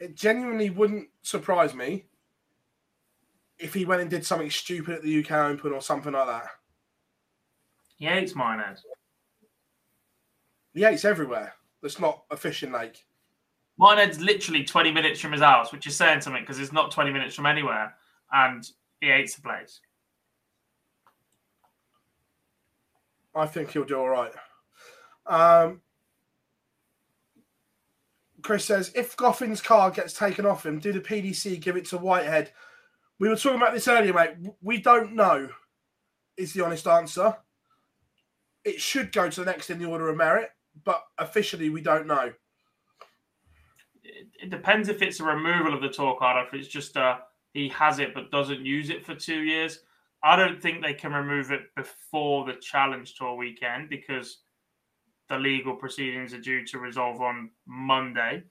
It 0.00 0.16
genuinely 0.16 0.70
wouldn't 0.70 1.10
surprise 1.22 1.74
me 1.74 2.06
if 3.56 3.72
he 3.72 3.84
went 3.84 4.02
and 4.02 4.10
did 4.10 4.26
something 4.26 4.50
stupid 4.50 4.96
at 4.96 5.02
the 5.02 5.20
UK 5.24 5.30
Open 5.30 5.72
or 5.72 5.80
something 5.80 6.12
like 6.12 6.26
that. 6.26 6.50
He 7.96 8.06
hates 8.06 8.34
Miners. 8.34 8.84
He 10.74 10.82
hates 10.82 11.04
everywhere. 11.04 11.54
That's 11.82 11.98
not 11.98 12.24
a 12.30 12.36
fishing 12.36 12.72
lake. 12.72 13.04
Minehead's 13.78 14.20
literally 14.20 14.64
20 14.64 14.90
minutes 14.90 15.20
from 15.20 15.32
his 15.32 15.42
house, 15.42 15.72
which 15.72 15.86
is 15.86 15.96
saying 15.96 16.20
something 16.20 16.42
because 16.42 16.58
it's 16.58 16.72
not 16.72 16.90
20 16.90 17.12
minutes 17.12 17.34
from 17.34 17.46
anywhere. 17.46 17.94
And 18.32 18.68
he 19.00 19.08
hates 19.08 19.34
the 19.34 19.42
place. 19.42 19.80
I 23.34 23.46
think 23.46 23.70
he'll 23.70 23.84
do 23.84 23.98
all 23.98 24.08
right. 24.08 24.32
Um, 25.26 25.82
Chris 28.42 28.64
says, 28.64 28.92
if 28.94 29.16
Goffin's 29.16 29.60
car 29.60 29.90
gets 29.90 30.14
taken 30.14 30.46
off 30.46 30.64
him, 30.64 30.78
do 30.78 30.92
the 30.92 31.00
PDC 31.00 31.60
give 31.60 31.76
it 31.76 31.84
to 31.86 31.98
Whitehead? 31.98 32.52
We 33.18 33.28
were 33.28 33.36
talking 33.36 33.60
about 33.60 33.74
this 33.74 33.88
earlier, 33.88 34.12
mate. 34.12 34.36
We 34.62 34.80
don't 34.80 35.14
know, 35.14 35.48
is 36.36 36.52
the 36.52 36.64
honest 36.64 36.86
answer. 36.86 37.36
It 38.66 38.80
should 38.80 39.12
go 39.12 39.30
to 39.30 39.40
the 39.44 39.46
next 39.46 39.70
in 39.70 39.78
the 39.78 39.84
order 39.84 40.08
of 40.08 40.16
merit, 40.16 40.50
but 40.84 41.04
officially 41.18 41.70
we 41.70 41.80
don't 41.80 42.08
know. 42.08 42.32
It, 44.02 44.26
it 44.42 44.50
depends 44.50 44.88
if 44.88 45.02
it's 45.02 45.20
a 45.20 45.24
removal 45.24 45.72
of 45.72 45.80
the 45.80 45.88
tour 45.88 46.16
card 46.18 46.36
or 46.36 46.48
if 46.48 46.52
it's 46.52 46.68
just 46.68 46.96
a 46.96 47.20
he 47.52 47.68
has 47.70 48.00
it 48.00 48.12
but 48.12 48.32
doesn't 48.32 48.66
use 48.66 48.90
it 48.90 49.06
for 49.06 49.14
two 49.14 49.42
years. 49.42 49.78
I 50.22 50.34
don't 50.34 50.60
think 50.60 50.82
they 50.82 50.94
can 50.94 51.12
remove 51.12 51.52
it 51.52 51.72
before 51.76 52.44
the 52.44 52.54
Challenge 52.54 53.14
Tour 53.14 53.36
weekend 53.36 53.88
because 53.88 54.38
the 55.28 55.38
legal 55.38 55.76
proceedings 55.76 56.34
are 56.34 56.40
due 56.40 56.66
to 56.66 56.78
resolve 56.80 57.20
on 57.20 57.50
Monday. 57.66 58.42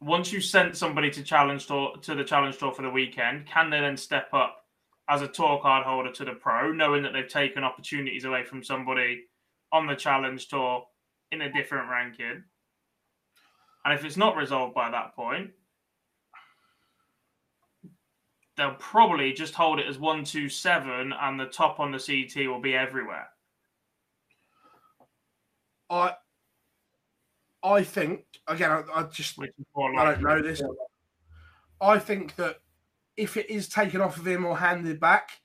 Once 0.00 0.32
you 0.32 0.40
sent 0.40 0.76
somebody 0.76 1.10
to 1.10 1.22
challenge 1.22 1.68
tour 1.68 1.92
to 2.02 2.16
the 2.16 2.24
challenge 2.24 2.58
tour 2.58 2.72
for 2.72 2.82
the 2.82 2.90
weekend, 2.90 3.46
can 3.46 3.70
they 3.70 3.80
then 3.80 3.96
step 3.96 4.28
up 4.32 4.61
as 5.08 5.22
a 5.22 5.28
tour 5.28 5.60
card 5.60 5.84
holder 5.84 6.12
to 6.12 6.24
the 6.24 6.32
pro, 6.32 6.72
knowing 6.72 7.02
that 7.02 7.12
they've 7.12 7.28
taken 7.28 7.64
opportunities 7.64 8.24
away 8.24 8.44
from 8.44 8.62
somebody 8.62 9.24
on 9.72 9.86
the 9.86 9.94
challenge 9.94 10.48
tour 10.48 10.84
in 11.30 11.42
a 11.42 11.52
different 11.52 11.90
ranking? 11.90 12.44
And 13.84 13.94
if 13.94 14.04
it's 14.04 14.16
not 14.16 14.36
resolved 14.36 14.74
by 14.74 14.90
that 14.90 15.14
point, 15.14 15.50
they'll 18.56 18.74
probably 18.74 19.32
just 19.32 19.54
hold 19.54 19.80
it 19.80 19.86
as 19.86 19.98
one 19.98 20.24
two 20.24 20.48
seven, 20.48 21.12
and 21.20 21.38
the 21.38 21.46
top 21.46 21.80
on 21.80 21.90
the 21.90 21.98
CT 21.98 22.46
will 22.46 22.60
be 22.60 22.76
everywhere. 22.76 23.28
I 25.90 26.14
I 27.62 27.82
think 27.82 28.24
again, 28.46 28.70
I, 28.70 28.82
I 28.94 29.02
just 29.04 29.38
I 29.38 29.46
don't 29.76 30.22
know 30.22 30.42
this. 30.42 30.62
I 31.80 31.98
think 31.98 32.36
that 32.36 32.58
if 33.16 33.36
it 33.36 33.50
is 33.50 33.68
taken 33.68 34.00
off 34.00 34.16
of 34.16 34.26
him 34.26 34.44
or 34.44 34.58
handed 34.58 35.00
back, 35.00 35.40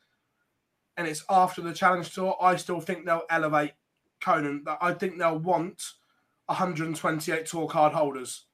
and 0.96 1.08
it's 1.08 1.24
after 1.30 1.62
the 1.62 1.74
challenge 1.74 2.14
tour, 2.14 2.36
I 2.42 2.56
still 2.56 2.80
think 2.80 3.06
they'll 3.06 3.26
elevate 3.30 3.74
Conan. 4.22 4.64
But 4.64 4.80
I 4.82 4.94
think 4.94 5.18
they'll 5.18 5.38
want 5.38 5.84
128 6.48 7.46
tour 7.46 7.68
card 7.68 7.94
holders. 7.94 8.46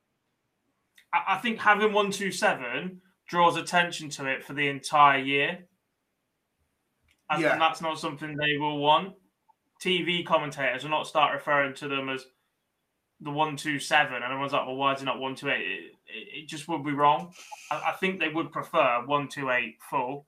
I 1.14 1.38
think 1.38 1.60
having 1.60 1.94
one 1.94 2.12
two 2.12 2.32
seven 2.32 3.02
draws 3.28 3.56
attention 3.56 4.10
to 4.10 4.26
it 4.26 4.44
for 4.44 4.54
the 4.54 4.68
entire 4.68 5.20
year. 5.20 5.60
And, 7.30 7.42
yeah. 7.42 7.58
that's 7.58 7.82
not 7.82 8.00
something 8.00 8.36
they 8.36 8.58
will 8.58 8.80
want. 8.80 9.14
TV 9.82 10.26
commentators 10.26 10.84
will 10.84 10.92
not 10.92 11.08
start 11.08 11.34
referring 11.34 11.74
to 11.76 11.88
them 11.88 12.10
as 12.10 12.26
the 13.22 13.32
one 13.32 13.56
two 13.56 13.80
seven, 13.80 14.16
and 14.16 14.24
everyone's 14.24 14.54
like, 14.54 14.66
"Well, 14.66 14.76
why 14.76 14.94
is 14.94 15.02
it 15.02 15.06
not 15.06 15.20
one 15.20 15.36
two 15.36 15.50
eight? 15.50 15.92
It, 16.14 16.48
just 16.48 16.68
would 16.68 16.84
be 16.84 16.92
wrong. 16.92 17.34
I, 17.72 17.90
I, 17.90 17.92
think 17.94 18.20
they 18.20 18.30
would 18.30 18.52
prefer 18.52 19.02
one 19.06 19.28
two 19.28 19.50
eight 19.50 19.78
full. 19.90 20.28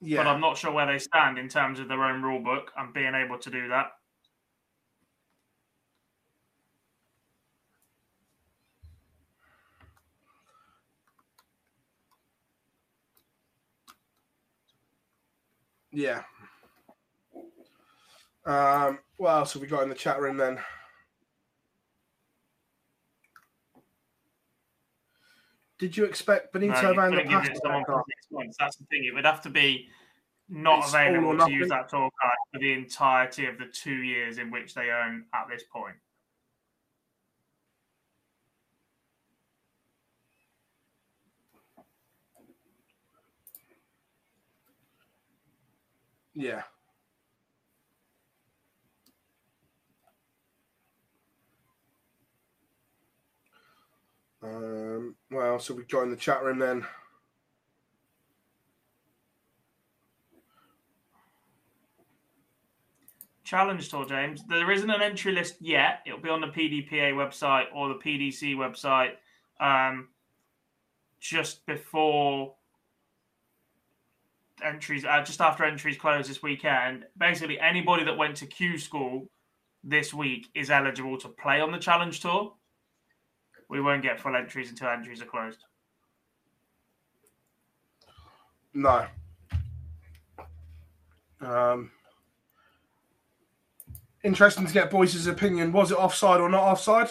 Yeah. 0.00 0.18
But 0.18 0.26
I'm 0.26 0.40
not 0.40 0.58
sure 0.58 0.70
where 0.70 0.86
they 0.86 0.98
stand 0.98 1.38
in 1.38 1.48
terms 1.48 1.80
of 1.80 1.88
their 1.88 2.02
own 2.04 2.22
rule 2.22 2.40
book 2.40 2.72
and 2.76 2.92
being 2.92 3.14
able 3.14 3.38
to 3.38 3.50
do 3.50 3.68
that. 3.68 3.92
Yeah. 15.94 16.24
Um, 18.46 18.98
what 19.16 19.30
else 19.30 19.52
have 19.54 19.62
we 19.62 19.68
got 19.68 19.82
in 19.82 19.88
the 19.88 19.94
chat 19.94 20.20
room 20.20 20.36
then? 20.36 20.58
Did 25.78 25.96
you 25.96 26.04
expect 26.04 26.52
Benito 26.52 26.80
no, 26.80 26.94
Van 26.94 27.10
der 27.10 27.24
That's 27.24 28.76
the 28.76 28.84
thing. 28.90 29.04
It 29.04 29.14
would 29.14 29.24
have 29.24 29.42
to 29.42 29.50
be 29.50 29.88
not 30.48 30.80
it's 30.80 30.90
available 30.90 31.46
to 31.46 31.52
use 31.52 31.68
that 31.70 31.88
tour 31.88 32.10
card 32.20 32.36
for 32.52 32.58
the 32.60 32.72
entirety 32.72 33.46
of 33.46 33.58
the 33.58 33.66
two 33.66 33.96
years 33.96 34.38
in 34.38 34.50
which 34.50 34.74
they 34.74 34.90
own 34.90 35.24
at 35.34 35.46
this 35.48 35.62
point. 35.72 35.96
Yeah. 46.34 46.62
Um, 54.44 55.14
well, 55.30 55.58
so 55.58 55.74
we 55.74 55.84
join 55.84 56.10
the 56.10 56.16
chat 56.16 56.42
room 56.42 56.58
then. 56.58 56.84
Challenge 63.44 63.88
tour, 63.88 64.06
James. 64.06 64.42
There 64.48 64.70
isn't 64.70 64.90
an 64.90 65.02
entry 65.02 65.32
list 65.32 65.56
yet. 65.60 66.00
It'll 66.06 66.18
be 66.18 66.30
on 66.30 66.40
the 66.40 66.48
PDPA 66.48 67.12
website 67.12 67.66
or 67.74 67.88
the 67.88 67.94
PDC 67.94 68.56
website 68.56 69.12
um, 69.60 70.08
just 71.20 71.64
before 71.66 72.54
entries 74.62 75.04
uh, 75.04 75.22
just 75.22 75.40
after 75.40 75.64
entries 75.64 75.96
close 75.96 76.28
this 76.28 76.42
weekend. 76.42 77.04
Basically, 77.18 77.60
anybody 77.60 78.04
that 78.04 78.16
went 78.16 78.36
to 78.36 78.46
Q 78.46 78.78
school 78.78 79.28
this 79.82 80.14
week 80.14 80.48
is 80.54 80.70
eligible 80.70 81.18
to 81.18 81.28
play 81.28 81.60
on 81.60 81.70
the 81.70 81.78
Challenge 81.78 82.18
Tour. 82.18 82.54
We 83.68 83.80
won't 83.80 84.02
get 84.02 84.20
full 84.20 84.36
entries 84.36 84.70
until 84.70 84.88
entries 84.88 85.22
are 85.22 85.26
closed. 85.26 85.64
No. 88.72 89.06
Um, 91.40 91.90
interesting 94.22 94.66
to 94.66 94.72
get 94.72 94.90
Boyce's 94.90 95.26
opinion. 95.26 95.72
Was 95.72 95.90
it 95.92 95.98
offside 95.98 96.40
or 96.40 96.48
not 96.48 96.62
offside? 96.62 97.10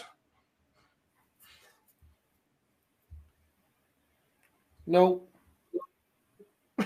No. 4.86 5.24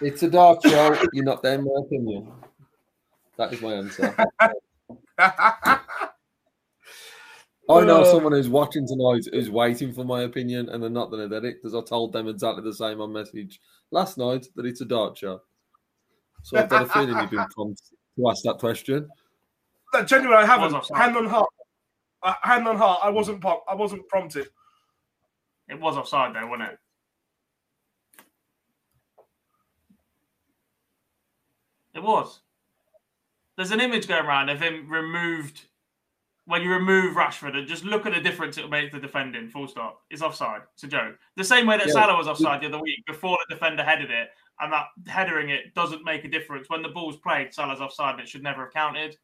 it's 0.00 0.22
a 0.22 0.30
dark 0.30 0.64
show. 0.64 0.96
You're 1.12 1.24
not 1.24 1.42
there, 1.42 1.58
in 1.58 1.64
my 1.64 1.80
opinion. 1.80 2.32
That 3.36 3.52
is 3.52 3.60
my 3.60 3.74
answer. 3.74 4.16
I 7.74 7.84
know 7.84 8.02
uh, 8.02 8.04
someone 8.04 8.32
who's 8.32 8.48
watching 8.48 8.86
tonight 8.86 9.26
who's 9.32 9.50
waiting 9.50 9.92
for 9.92 10.04
my 10.04 10.22
opinion 10.22 10.68
and 10.68 10.82
they're 10.82 10.90
not 10.90 11.10
going 11.10 11.22
to 11.22 11.34
get 11.34 11.44
it 11.44 11.56
because 11.62 11.74
I 11.74 11.82
told 11.82 12.12
them 12.12 12.28
exactly 12.28 12.62
the 12.62 12.74
same 12.74 13.00
on 13.00 13.12
message 13.12 13.60
last 13.90 14.18
night 14.18 14.46
that 14.56 14.66
it's 14.66 14.80
a 14.80 14.84
dark 14.84 15.16
show. 15.16 15.40
So 16.42 16.58
I've 16.58 16.68
got 16.68 16.82
a 16.82 16.86
feeling 16.86 17.16
you've 17.18 17.30
been 17.30 17.46
prompted 17.54 17.96
to 18.16 18.28
ask 18.28 18.42
that 18.44 18.58
question. 18.58 19.08
No, 19.94 20.04
genuinely, 20.04 20.42
I 20.42 20.46
haven't. 20.46 20.72
Hand 20.96 21.16
on 21.16 21.26
heart. 21.26 21.50
Uh, 22.22 22.34
hand 22.42 22.66
on 22.66 22.76
heart. 22.76 23.00
I 23.02 23.10
wasn't. 23.10 23.44
I 23.44 23.74
wasn't 23.74 24.08
prompted. 24.08 24.48
It 25.68 25.80
was 25.80 25.96
offside, 25.96 26.34
though, 26.34 26.46
wasn't 26.46 26.70
it? 26.70 26.78
It 31.94 32.02
was. 32.02 32.40
There's 33.56 33.70
an 33.70 33.80
image 33.80 34.08
going 34.08 34.24
around 34.24 34.48
of 34.48 34.60
him 34.60 34.90
removed. 34.90 35.66
When 36.46 36.62
you 36.62 36.70
remove 36.70 37.14
Rashford 37.14 37.56
and 37.56 37.68
just 37.68 37.84
look 37.84 38.04
at 38.04 38.12
the 38.12 38.20
difference 38.20 38.58
it 38.58 38.68
makes 38.68 38.92
the 38.92 38.98
defending, 38.98 39.48
full 39.48 39.68
stop. 39.68 40.00
It's 40.10 40.22
offside. 40.22 40.62
It's 40.74 40.82
a 40.82 40.88
joke. 40.88 41.16
The 41.36 41.44
same 41.44 41.66
way 41.66 41.78
that 41.78 41.86
yeah. 41.86 41.92
Salah 41.92 42.16
was 42.16 42.26
offside 42.26 42.60
the 42.60 42.66
other 42.66 42.80
week 42.80 43.04
before 43.06 43.38
the 43.48 43.54
defender 43.54 43.84
headed 43.84 44.10
it, 44.10 44.28
and 44.60 44.72
that 44.72 44.86
headering 45.06 45.50
it 45.50 45.72
doesn't 45.74 46.04
make 46.04 46.24
a 46.24 46.28
difference. 46.28 46.68
When 46.68 46.82
the 46.82 46.88
ball's 46.88 47.16
played, 47.18 47.54
Salah's 47.54 47.80
offside 47.80 48.14
and 48.14 48.22
it 48.22 48.28
should 48.28 48.42
never 48.42 48.64
have 48.64 48.72
counted. 48.72 49.16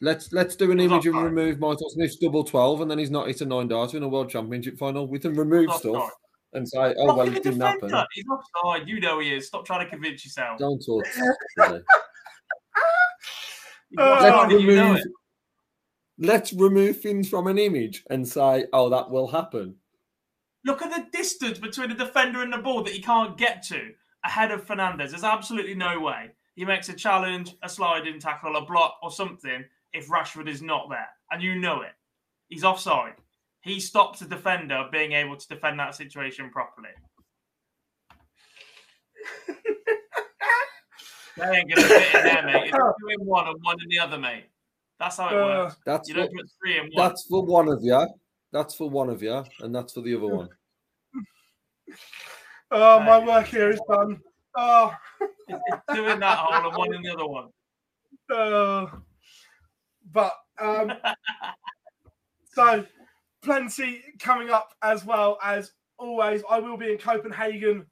Let's 0.00 0.32
let's 0.32 0.54
do 0.54 0.70
an 0.70 0.78
image 0.78 1.06
and 1.06 1.16
remove 1.16 1.58
Michael 1.58 1.90
Smith's 1.90 2.16
double 2.16 2.44
twelve, 2.44 2.80
and 2.80 2.88
then 2.88 2.98
he's 2.98 3.10
not 3.10 3.26
hit 3.26 3.40
a 3.40 3.44
nine 3.44 3.66
darter 3.66 3.96
in 3.96 4.04
a 4.04 4.08
World 4.08 4.30
Championship 4.30 4.78
final. 4.78 5.08
We 5.08 5.18
can 5.18 5.34
remove 5.34 5.72
stuff 5.72 6.12
and 6.52 6.68
say, 6.68 6.94
"Oh 6.96 7.16
well, 7.16 7.26
it 7.26 7.42
didn't 7.42 7.60
happen." 7.60 7.92
He's 8.12 8.24
offside. 8.28 8.88
You 8.88 9.00
know 9.00 9.18
he 9.18 9.34
is. 9.34 9.48
Stop 9.48 9.66
trying 9.66 9.84
to 9.84 9.90
convince 9.90 10.24
yourself. 10.24 10.60
Don't 10.60 10.78
talk. 10.78 11.04
let's 11.56 11.82
remove. 13.96 14.60
You 14.60 14.76
know 14.76 14.96
let's 16.18 16.52
remove 16.52 17.00
things 17.00 17.28
from 17.28 17.46
an 17.46 17.58
image 17.58 18.04
and 18.10 18.26
say, 18.26 18.66
"Oh, 18.72 18.88
that 18.90 19.10
will 19.10 19.28
happen." 19.28 19.76
Look 20.64 20.82
at 20.82 20.90
the 20.90 21.16
distance 21.16 21.58
between 21.58 21.88
the 21.88 21.94
defender 21.94 22.42
and 22.42 22.52
the 22.52 22.58
ball 22.58 22.82
that 22.82 22.92
he 22.92 23.00
can't 23.00 23.38
get 23.38 23.62
to 23.64 23.92
ahead 24.24 24.50
of 24.50 24.66
Fernandes. 24.66 25.10
There's 25.10 25.24
absolutely 25.24 25.74
no 25.74 26.00
way 26.00 26.30
he 26.54 26.64
makes 26.64 26.88
a 26.88 26.94
challenge, 26.94 27.54
a 27.62 27.68
sliding 27.68 28.18
tackle, 28.18 28.56
a 28.56 28.64
block, 28.64 28.98
or 29.02 29.10
something 29.10 29.64
if 29.92 30.08
Rashford 30.08 30.48
is 30.48 30.60
not 30.60 30.88
there, 30.90 31.08
and 31.30 31.42
you 31.42 31.54
know 31.54 31.82
it. 31.82 31.92
He's 32.48 32.64
offside 32.64 33.14
he 33.60 33.80
stops 33.80 34.20
the 34.20 34.26
defender 34.26 34.86
being 34.90 35.12
able 35.12 35.36
to 35.36 35.48
defend 35.48 35.78
that 35.78 35.94
situation 35.94 36.50
properly. 36.50 36.90
They 41.36 41.44
ain't 41.44 41.72
gonna 41.72 41.86
fit 41.86 42.14
in 42.16 42.22
there, 42.24 42.42
mate. 42.46 42.64
It's 42.64 42.76
two 42.76 43.08
in 43.10 43.24
one 43.24 43.46
and 43.46 43.56
one 43.62 43.76
in 43.80 43.88
the 43.88 44.00
other, 44.00 44.18
mate. 44.18 44.46
That's 44.98 45.16
how 45.16 45.28
it 45.28 45.34
Uh, 45.34 45.44
works. 45.64 45.76
That's 45.86 46.08
You 46.08 46.14
for, 46.14 46.20
don't 46.22 46.34
put 46.36 46.46
three 46.60 46.78
in 46.78 46.84
one. 46.92 46.92
that's 46.96 47.26
for 47.28 47.44
one 47.44 47.68
of 47.68 47.78
you. 47.82 48.06
That's 48.52 48.74
for 48.74 48.88
one 48.90 49.10
of 49.10 49.22
you, 49.22 49.44
and 49.60 49.74
that's 49.74 49.92
for 49.92 50.00
the 50.00 50.14
other 50.16 50.26
one. 50.26 50.48
Oh, 52.70 53.00
my 53.00 53.18
work 53.18 53.46
here 53.46 53.70
is 53.70 53.80
done. 53.88 54.20
Oh, 54.54 54.94
It's 55.48 55.80
two 55.94 56.06
in 56.06 56.20
that 56.20 56.36
hole 56.36 56.68
and 56.68 56.76
one 56.76 56.94
in 56.94 57.00
the 57.00 57.14
other 57.14 57.26
one. 57.26 57.48
uh, 58.30 58.86
but 60.12 60.32
um, 60.60 60.92
so 62.52 62.84
plenty 63.42 64.02
coming 64.18 64.50
up 64.50 64.74
as 64.82 65.02
well 65.02 65.38
as 65.42 65.72
always. 65.98 66.42
I 66.48 66.60
will 66.60 66.76
be 66.76 66.92
in 66.92 66.98
Copenhagen 66.98 67.86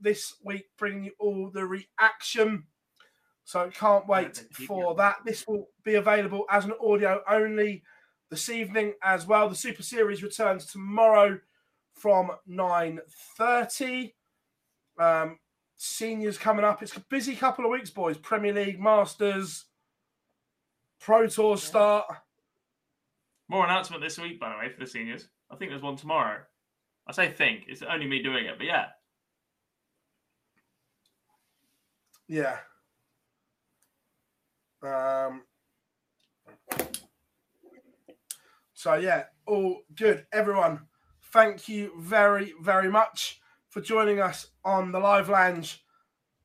this 0.00 0.32
week, 0.42 0.64
bringing 0.78 1.04
you 1.04 1.12
all 1.18 1.50
the 1.50 1.66
reaction. 1.66 2.64
So 3.44 3.70
can't 3.70 4.06
wait 4.08 4.42
for 4.66 4.94
that. 4.94 5.16
This 5.24 5.46
will 5.46 5.68
be 5.84 5.94
available 5.94 6.44
as 6.50 6.64
an 6.64 6.72
audio 6.82 7.22
only 7.28 7.82
this 8.30 8.48
evening 8.48 8.94
as 9.02 9.26
well. 9.26 9.48
The 9.48 9.54
Super 9.54 9.82
Series 9.82 10.22
returns 10.22 10.66
tomorrow 10.66 11.38
from 11.92 12.30
9.30. 12.48 14.12
Um, 14.98 15.38
seniors 15.76 16.38
coming 16.38 16.64
up. 16.64 16.82
It's 16.82 16.96
a 16.96 17.00
busy 17.00 17.36
couple 17.36 17.66
of 17.66 17.70
weeks, 17.70 17.90
boys. 17.90 18.16
Premier 18.16 18.54
League, 18.54 18.80
Masters, 18.80 19.66
Pro 20.98 21.26
Tour 21.26 21.58
start. 21.58 22.06
More 23.48 23.64
announcement 23.66 24.02
this 24.02 24.18
week, 24.18 24.40
by 24.40 24.50
the 24.50 24.58
way, 24.58 24.72
for 24.72 24.80
the 24.80 24.86
seniors. 24.86 25.28
I 25.50 25.56
think 25.56 25.70
there's 25.70 25.82
one 25.82 25.96
tomorrow. 25.96 26.40
I 27.06 27.12
say 27.12 27.30
think. 27.30 27.64
It's 27.68 27.82
only 27.82 28.06
me 28.06 28.22
doing 28.22 28.46
it, 28.46 28.56
but 28.56 28.66
yeah. 28.66 28.86
Yeah. 32.26 32.56
Um, 34.84 35.42
so 38.74 38.94
yeah, 38.94 39.24
all 39.46 39.82
good. 39.94 40.26
Everyone, 40.32 40.80
thank 41.32 41.68
you 41.68 41.92
very, 41.98 42.52
very 42.60 42.90
much 42.90 43.40
for 43.70 43.80
joining 43.80 44.20
us 44.20 44.48
on 44.64 44.92
the 44.92 44.98
live 45.00 45.28
lounge 45.28 45.82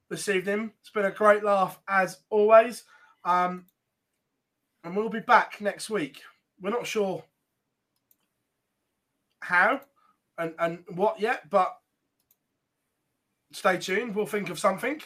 this 0.09 0.29
evening. 0.29 0.71
It's 0.81 0.89
been 0.89 1.05
a 1.05 1.11
great 1.11 1.43
laugh 1.43 1.79
as 1.87 2.19
always. 2.29 2.83
Um, 3.25 3.65
and 4.83 4.95
we'll 4.95 5.09
be 5.09 5.19
back 5.19 5.59
next 5.59 5.89
week. 5.89 6.21
We're 6.61 6.69
not 6.69 6.87
sure 6.87 7.23
how 9.41 9.81
and, 10.37 10.53
and 10.57 10.83
what 10.95 11.19
yet, 11.19 11.49
but 11.49 11.75
stay 13.51 13.77
tuned. 13.77 14.15
We'll 14.15 14.25
think 14.25 14.49
of 14.49 14.57
something. 14.59 15.01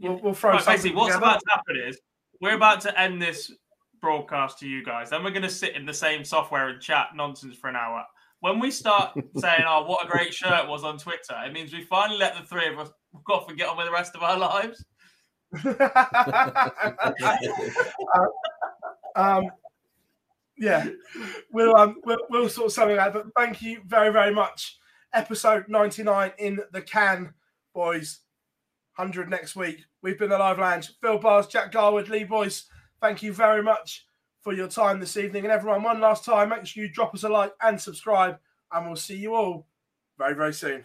We'll, 0.00 0.20
we'll 0.20 0.34
throw 0.34 0.52
Right, 0.52 0.62
something 0.62 0.76
basically, 0.76 0.96
what's 0.96 1.14
together. 1.14 1.24
about 1.30 1.40
to 1.40 1.46
happen 1.50 1.76
is 1.88 1.98
we're 2.40 2.56
about 2.56 2.80
to 2.82 3.00
end 3.00 3.20
this 3.20 3.52
broadcast 4.00 4.58
to 4.60 4.68
you 4.68 4.84
guys. 4.84 5.10
Then 5.10 5.22
we're 5.22 5.30
going 5.30 5.42
to 5.42 5.50
sit 5.50 5.76
in 5.76 5.84
the 5.84 5.94
same 5.94 6.24
software 6.24 6.68
and 6.68 6.80
chat 6.80 7.08
nonsense 7.14 7.56
for 7.56 7.68
an 7.68 7.76
hour. 7.76 8.04
When 8.40 8.58
we 8.58 8.70
start 8.70 9.12
saying, 9.36 9.64
"Oh, 9.66 9.84
what 9.84 10.06
a 10.06 10.08
great 10.08 10.32
shirt 10.32 10.66
was 10.68 10.82
on 10.84 10.98
Twitter," 10.98 11.34
it 11.44 11.52
means 11.52 11.72
we 11.72 11.84
finally 11.84 12.18
let 12.18 12.34
the 12.36 12.42
three 12.42 12.68
of 12.68 12.78
us 12.78 12.90
go 13.26 13.34
off 13.34 13.48
and 13.48 13.58
get 13.58 13.68
on 13.68 13.76
with 13.76 13.86
the 13.86 13.92
rest 13.92 14.16
of 14.16 14.22
our 14.22 14.38
lives. 14.38 14.84
um, 19.16 19.50
yeah, 20.56 20.88
we'll, 21.52 21.76
um, 21.76 21.96
we'll 22.04 22.20
we'll 22.30 22.48
sort 22.48 22.72
something 22.72 22.98
out. 22.98 23.12
But 23.12 23.26
thank 23.36 23.60
you 23.60 23.82
very 23.86 24.10
very 24.10 24.32
much. 24.32 24.78
Episode 25.12 25.66
ninety 25.68 26.02
nine 26.02 26.32
in 26.38 26.60
the 26.72 26.80
can, 26.80 27.34
boys. 27.74 28.20
Hundred 28.92 29.30
next 29.30 29.56
week. 29.56 29.84
We've 30.02 30.18
been 30.18 30.30
the 30.30 30.38
live 30.38 30.58
lounge. 30.58 30.90
Phill 31.00 31.18
Bars, 31.18 31.46
Jack 31.46 31.72
Garwood, 31.72 32.08
Lee 32.08 32.24
Boyce. 32.24 32.64
Thank 33.00 33.22
you 33.22 33.32
very 33.32 33.62
much 33.62 34.06
for 34.42 34.52
your 34.52 34.68
time 34.68 35.00
this 35.00 35.16
evening, 35.16 35.44
and 35.44 35.52
everyone. 35.52 35.82
One 35.82 36.00
last 36.00 36.24
time, 36.24 36.50
make 36.50 36.66
sure 36.66 36.82
you 36.82 36.90
drop 36.90 37.14
us 37.14 37.22
a 37.22 37.28
like 37.28 37.52
and 37.62 37.80
subscribe, 37.80 38.38
and 38.72 38.86
we'll 38.86 38.96
see 38.96 39.16
you 39.16 39.34
all 39.34 39.66
very 40.18 40.34
very 40.34 40.52
soon. 40.52 40.84